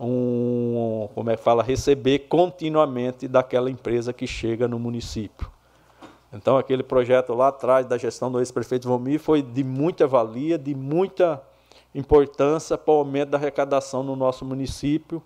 um, 0.00 1.08
como 1.14 1.30
é 1.30 1.36
que 1.36 1.42
fala, 1.42 1.62
receber 1.62 2.20
continuamente 2.20 3.28
daquela 3.28 3.70
empresa 3.70 4.14
que 4.14 4.26
chega 4.26 4.66
no 4.66 4.78
município. 4.78 5.50
Então 6.32 6.56
aquele 6.56 6.82
projeto 6.82 7.34
lá 7.34 7.48
atrás 7.48 7.84
da 7.84 7.98
gestão 7.98 8.32
do 8.32 8.38
ex-prefeito 8.38 8.88
Vomir 8.88 9.20
foi 9.20 9.42
de 9.42 9.62
muita 9.62 10.06
valia, 10.06 10.56
de 10.56 10.74
muita 10.74 11.42
importância 11.94 12.78
para 12.78 12.94
o 12.94 12.98
aumento 12.98 13.30
da 13.30 13.38
arrecadação 13.38 14.02
no 14.02 14.16
nosso 14.16 14.44
município 14.44 15.22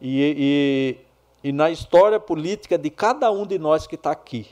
e, 0.00 0.96
e, 1.44 1.48
e 1.48 1.52
na 1.52 1.70
história 1.70 2.18
política 2.18 2.76
de 2.76 2.90
cada 2.90 3.30
um 3.30 3.46
de 3.46 3.58
nós 3.58 3.86
que 3.86 3.94
está 3.94 4.10
aqui. 4.10 4.48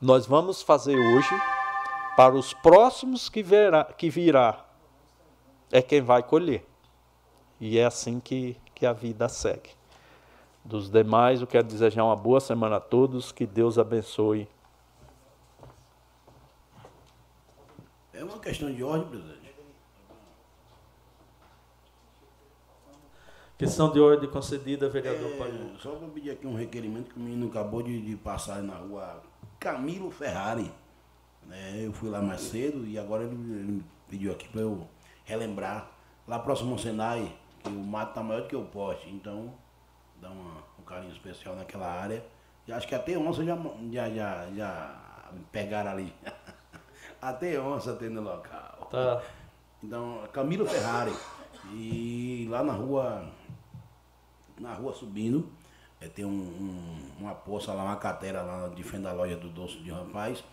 Nós 0.00 0.26
vamos 0.26 0.62
fazer 0.62 0.96
hoje 0.96 1.34
para 2.16 2.34
os 2.34 2.52
próximos 2.52 3.28
que, 3.28 3.42
verá, 3.42 3.84
que 3.84 4.08
virá, 4.08 4.64
é 5.72 5.82
quem 5.82 6.02
vai 6.02 6.22
colher. 6.22 6.64
E 7.66 7.78
é 7.78 7.86
assim 7.86 8.20
que, 8.20 8.58
que 8.74 8.84
a 8.84 8.92
vida 8.92 9.26
segue. 9.26 9.70
Dos 10.62 10.90
demais, 10.90 11.40
eu 11.40 11.46
quero 11.46 11.66
desejar 11.66 12.04
uma 12.04 12.14
boa 12.14 12.38
semana 12.38 12.76
a 12.76 12.80
todos, 12.80 13.32
que 13.32 13.46
Deus 13.46 13.78
abençoe. 13.78 14.46
É 18.12 18.22
uma 18.22 18.38
questão 18.38 18.70
de 18.70 18.84
ordem, 18.84 19.08
presidente. 19.08 19.54
Questão 23.56 23.90
de 23.90 23.98
ordem 23.98 24.28
concedida, 24.28 24.90
vereador 24.90 25.30
é. 25.30 25.78
Só 25.78 25.94
vou 25.94 26.10
pedir 26.10 26.32
aqui 26.32 26.46
um 26.46 26.54
requerimento 26.54 27.14
que 27.14 27.16
o 27.18 27.22
menino 27.22 27.46
acabou 27.46 27.82
de, 27.82 27.98
de 27.98 28.14
passar 28.14 28.62
na 28.62 28.74
rua 28.74 29.22
Camilo 29.58 30.10
Ferrari. 30.10 30.70
Né? 31.46 31.86
Eu 31.86 31.94
fui 31.94 32.10
lá 32.10 32.20
mais 32.20 32.42
cedo 32.42 32.86
e 32.86 32.98
agora 32.98 33.24
ele, 33.24 33.34
ele 33.34 33.84
pediu 34.06 34.32
aqui 34.32 34.50
para 34.50 34.60
eu 34.60 34.86
relembrar. 35.24 35.90
Lá 36.28 36.38
próximo 36.38 36.72
ao 36.72 36.78
Senai, 36.78 37.34
que 37.64 37.70
o 37.70 37.72
mato 37.72 38.14
tá 38.14 38.22
maior 38.22 38.42
do 38.42 38.48
que 38.48 38.54
o 38.54 38.64
poste, 38.66 39.08
então 39.08 39.52
dá 40.20 40.30
uma, 40.30 40.62
um 40.78 40.82
carinho 40.82 41.12
especial 41.12 41.56
naquela 41.56 41.90
área. 41.90 42.24
E 42.68 42.72
acho 42.72 42.86
que 42.86 42.94
até 42.94 43.16
onça 43.16 43.44
já, 43.44 43.56
já, 43.90 44.10
já, 44.10 44.48
já 44.54 45.00
pegaram 45.50 45.90
ali. 45.90 46.14
até 47.20 47.58
onça 47.58 47.94
tem 47.94 48.10
no 48.10 48.20
local. 48.20 48.88
Tá. 48.90 49.22
Então, 49.82 50.22
Camilo 50.32 50.66
Ferrari. 50.66 51.12
E 51.72 52.46
lá 52.50 52.62
na 52.62 52.74
rua, 52.74 53.26
na 54.60 54.74
rua 54.74 54.92
subindo, 54.92 55.50
é, 56.00 56.08
tem 56.08 56.24
um, 56.24 56.28
um, 56.28 57.10
uma 57.18 57.34
poça 57.34 57.72
lá, 57.72 57.84
uma 57.84 57.96
catera 57.96 58.42
lá 58.42 58.68
de 58.68 58.82
frente 58.82 59.04
da 59.04 59.12
loja 59.12 59.36
do 59.36 59.48
Doce 59.48 59.78
de 59.78 59.90
Rapaz. 59.90 60.44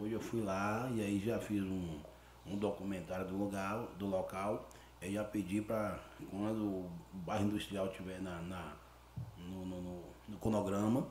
Hoje 0.00 0.12
eu 0.12 0.20
fui 0.20 0.42
lá 0.42 0.88
e 0.94 1.00
aí 1.00 1.18
já 1.18 1.40
fiz 1.40 1.62
um, 1.62 1.98
um 2.46 2.56
documentário 2.56 3.26
do 3.26 3.36
lugar, 3.36 3.82
do 3.98 4.06
local. 4.06 4.68
Eu 5.00 5.12
já 5.12 5.24
pedi 5.24 5.62
para 5.62 5.98
quando 6.30 6.64
o 6.64 6.90
bairro 7.12 7.46
industrial 7.46 7.86
estiver 7.86 8.20
na, 8.20 8.40
na 8.42 8.76
no, 9.38 9.64
no, 9.64 9.80
no, 9.80 10.02
no, 10.28 10.38
cronograma, 10.38 11.06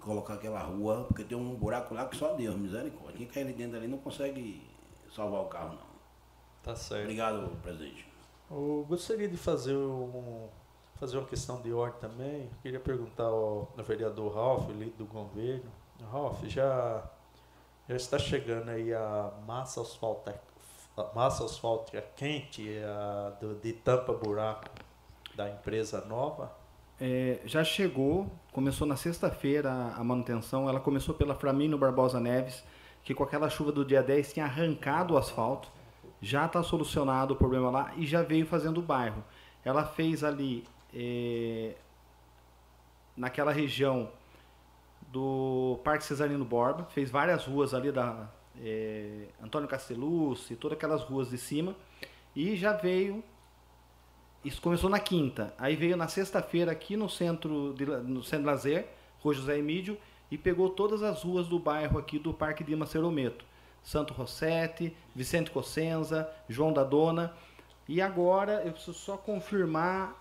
colocar 0.00 0.34
aquela 0.34 0.62
rua, 0.62 1.04
porque 1.04 1.24
tem 1.24 1.36
um 1.36 1.54
buraco 1.54 1.94
lá 1.94 2.06
que 2.06 2.16
só 2.16 2.34
Deus, 2.34 2.56
misericórdia. 2.56 3.18
Quem 3.18 3.26
cai 3.26 3.42
ali 3.42 3.52
dentro 3.52 3.76
ali 3.76 3.86
não 3.86 3.98
consegue 3.98 4.66
salvar 5.14 5.42
o 5.42 5.46
carro, 5.46 5.74
não. 5.74 5.88
Tá 6.62 6.74
certo. 6.74 7.02
Obrigado, 7.02 7.56
presidente. 7.62 8.06
Eu 8.50 8.86
gostaria 8.88 9.28
de 9.28 9.36
fazer 9.36 9.76
um, 9.76 10.48
fazer 10.94 11.18
uma 11.18 11.26
questão 11.26 11.60
de 11.60 11.72
ordem 11.72 12.00
também. 12.00 12.44
Eu 12.44 12.58
queria 12.62 12.80
perguntar 12.80 13.24
ao, 13.24 13.72
ao 13.76 13.84
vereador 13.84 14.34
Ralf, 14.34 14.68
líder 14.70 14.96
do 14.96 15.04
governo. 15.04 15.70
Ralf, 16.10 16.42
já 16.44 17.04
já 17.88 17.96
está 17.96 18.18
chegando 18.18 18.68
aí 18.68 18.92
a 18.92 19.32
massa 19.46 19.80
asfáltica, 19.80 20.38
massa 21.14 21.44
asfáltica 21.44 22.04
quente 22.16 22.68
a, 22.84 23.30
do, 23.40 23.54
de 23.54 23.72
tampa 23.72 24.12
buraco 24.12 24.68
da 25.34 25.48
empresa 25.48 26.04
nova? 26.04 26.52
É, 27.00 27.38
já 27.44 27.62
chegou, 27.62 28.30
começou 28.52 28.86
na 28.86 28.96
sexta-feira 28.96 29.70
a 29.70 30.02
manutenção, 30.02 30.68
ela 30.68 30.80
começou 30.80 31.14
pela 31.14 31.34
Framino 31.34 31.78
Barbosa 31.78 32.18
Neves, 32.18 32.64
que 33.04 33.14
com 33.14 33.22
aquela 33.22 33.48
chuva 33.48 33.70
do 33.70 33.84
dia 33.84 34.02
10 34.02 34.32
tinha 34.32 34.46
arrancado 34.46 35.14
o 35.14 35.16
asfalto, 35.16 35.70
já 36.20 36.46
está 36.46 36.62
solucionado 36.62 37.34
o 37.34 37.36
problema 37.36 37.70
lá 37.70 37.92
e 37.96 38.04
já 38.04 38.22
veio 38.22 38.44
fazendo 38.46 38.78
o 38.78 38.82
bairro. 38.82 39.22
Ela 39.64 39.84
fez 39.84 40.24
ali, 40.24 40.64
é, 40.92 41.74
naquela 43.16 43.52
região 43.52 44.10
do 45.12 45.78
Parque 45.84 46.04
Cesarino 46.04 46.44
Borba, 46.44 46.84
fez 46.86 47.10
várias 47.10 47.44
ruas 47.46 47.72
ali 47.72 47.92
da 47.92 48.28
é, 48.62 49.28
Antônio 49.42 49.68
Castellucci, 49.68 50.56
todas 50.56 50.76
aquelas 50.76 51.02
ruas 51.02 51.30
de 51.30 51.38
cima, 51.38 51.74
e 52.34 52.56
já 52.56 52.72
veio. 52.72 53.22
Isso 54.44 54.62
começou 54.62 54.88
na 54.88 55.00
quinta, 55.00 55.52
aí 55.58 55.74
veio 55.74 55.96
na 55.96 56.06
sexta-feira 56.06 56.70
aqui 56.70 56.96
no 56.96 57.08
centro 57.08 57.74
de, 57.74 57.84
no 57.84 58.22
centro 58.22 58.46
lazer, 58.46 58.86
Rua 59.20 59.34
José 59.34 59.58
Emílio, 59.58 59.98
e 60.30 60.38
pegou 60.38 60.70
todas 60.70 61.02
as 61.02 61.22
ruas 61.22 61.48
do 61.48 61.58
bairro 61.58 61.98
aqui 61.98 62.18
do 62.18 62.32
Parque 62.32 62.62
de 62.62 62.74
Macerometo. 62.76 63.44
Santo 63.82 64.12
Rossetti, 64.12 64.94
Vicente 65.14 65.50
Cossenza, 65.50 66.30
João 66.48 66.72
da 66.72 66.84
Dona. 66.84 67.32
E 67.88 68.02
agora 68.02 68.62
eu 68.64 68.72
preciso 68.72 68.94
só 68.94 69.16
confirmar 69.16 70.14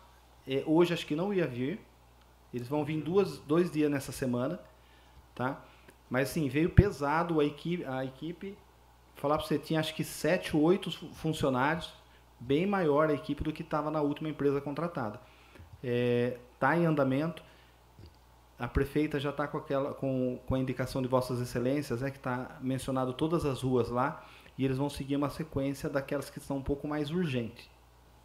é, 0.48 0.64
hoje 0.66 0.94
acho 0.94 1.06
que 1.06 1.16
não 1.16 1.34
ia 1.34 1.46
vir. 1.46 1.80
Eles 2.54 2.68
vão 2.68 2.86
vir 2.86 3.02
duas, 3.02 3.40
dois 3.40 3.70
dias 3.70 3.92
nessa 3.92 4.14
semana, 4.14 4.60
tá? 5.36 5.62
Mas 6.10 6.30
assim, 6.30 6.48
veio 6.48 6.70
pesado 6.70 7.40
a 7.40 7.46
equipe, 7.46 7.86
a 7.86 8.06
equipe. 8.06 8.58
Falar 9.16 9.38
para 9.38 9.48
você, 9.48 9.58
tinha 9.58 9.80
acho 9.80 9.96
que 9.96 10.04
sete, 10.04 10.56
oito 10.56 10.92
funcionários, 11.16 11.94
bem 12.40 12.66
maior 12.66 13.10
a 13.10 13.14
equipe 13.14 13.44
do 13.44 13.52
que 13.52 13.64
estava 13.64 13.90
na 13.90 14.02
última 14.02 14.30
empresa 14.30 14.62
contratada. 14.62 15.20
Está 15.82 15.84
é, 15.84 16.38
tá 16.60 16.78
em 16.78 16.86
andamento. 16.86 17.44
A 18.60 18.68
prefeita 18.68 19.20
já 19.20 19.30
está 19.30 19.48
com, 19.48 19.58
aquela, 19.58 19.94
com, 19.94 20.40
com 20.46 20.56
a 20.56 20.60
indicação 20.60 21.02
de 21.02 21.08
Vossas 21.08 21.40
Excelências, 21.40 22.02
né, 22.02 22.10
que 22.10 22.18
está 22.18 22.58
mencionado 22.62 23.14
todas 23.14 23.46
as 23.46 23.62
ruas 23.62 23.90
lá, 23.90 24.26
e 24.58 24.66
eles 24.66 24.78
vão 24.78 24.90
seguir 24.90 25.16
uma 25.16 25.30
sequência 25.30 25.90
daquelas 25.90 26.30
que 26.30 26.40
são 26.40 26.58
um 26.58 26.64
pouco 26.64 26.88
mais 26.88 27.12
urgentes. 27.12 27.70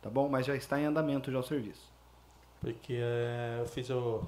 Tá 0.00 0.08
bom? 0.08 0.28
Mas 0.28 0.46
já 0.46 0.56
está 0.56 0.80
em 0.80 0.86
andamento 0.86 1.30
já 1.30 1.38
o 1.38 1.42
serviço. 1.42 1.90
Porque 2.60 2.94
é, 2.94 3.58
eu 3.60 3.66
fiz 3.66 3.90
o, 3.90 4.26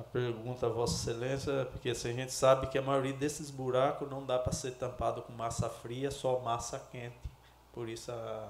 a 0.00 0.02
pergunta 0.02 0.66
a 0.66 0.68
Vossa 0.68 0.94
Excelência, 0.94 1.66
porque 1.66 1.90
assim, 1.90 2.10
a 2.10 2.14
gente 2.14 2.32
sabe 2.32 2.68
que 2.68 2.78
a 2.78 2.82
maioria 2.82 3.12
desses 3.12 3.50
buracos 3.50 4.08
não 4.08 4.24
dá 4.24 4.38
para 4.38 4.52
ser 4.52 4.72
tampado 4.72 5.22
com 5.22 5.32
massa 5.32 5.68
fria, 5.68 6.10
só 6.10 6.40
massa 6.40 6.78
quente. 6.90 7.30
Por 7.72 7.88
isso 7.88 8.10
a, 8.10 8.48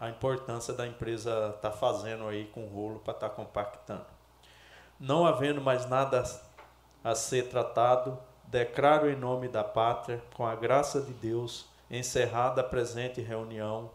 a 0.00 0.08
importância 0.08 0.74
da 0.74 0.86
empresa 0.86 1.54
estar 1.54 1.70
tá 1.70 1.72
fazendo 1.72 2.26
aí 2.26 2.46
com 2.46 2.66
rolo 2.66 2.98
para 2.98 3.14
estar 3.14 3.28
tá 3.28 3.34
compactando. 3.34 4.06
Não 4.98 5.24
havendo 5.24 5.60
mais 5.60 5.88
nada 5.88 6.22
a 7.02 7.14
ser 7.14 7.48
tratado, 7.48 8.18
declaro 8.44 9.08
em 9.08 9.16
nome 9.16 9.48
da 9.48 9.64
pátria, 9.64 10.22
com 10.34 10.46
a 10.46 10.54
graça 10.54 11.00
de 11.00 11.12
Deus, 11.12 11.66
encerrada 11.90 12.60
a 12.60 12.64
presente 12.64 13.20
reunião, 13.20 13.90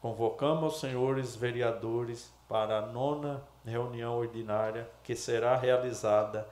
convocamos 0.00 0.74
os 0.74 0.80
senhores 0.80 1.36
vereadores 1.36 2.32
para 2.48 2.78
a 2.78 2.82
nona 2.82 3.42
reunião 3.70 4.16
ordinária 4.16 4.88
que 5.02 5.14
será 5.14 5.56
realizada 5.56 6.48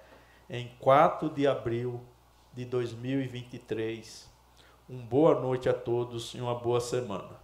em 0.49 0.69
4 0.81 1.31
de 1.31 1.47
abril 1.47 2.01
de 2.53 2.65
2023. 2.65 4.31
Uma 4.89 5.03
boa 5.03 5.41
noite 5.41 5.69
a 5.69 5.75
todos 5.75 6.35
e 6.35 6.41
uma 6.41 6.55
boa 6.55 6.81
semana. 6.81 7.44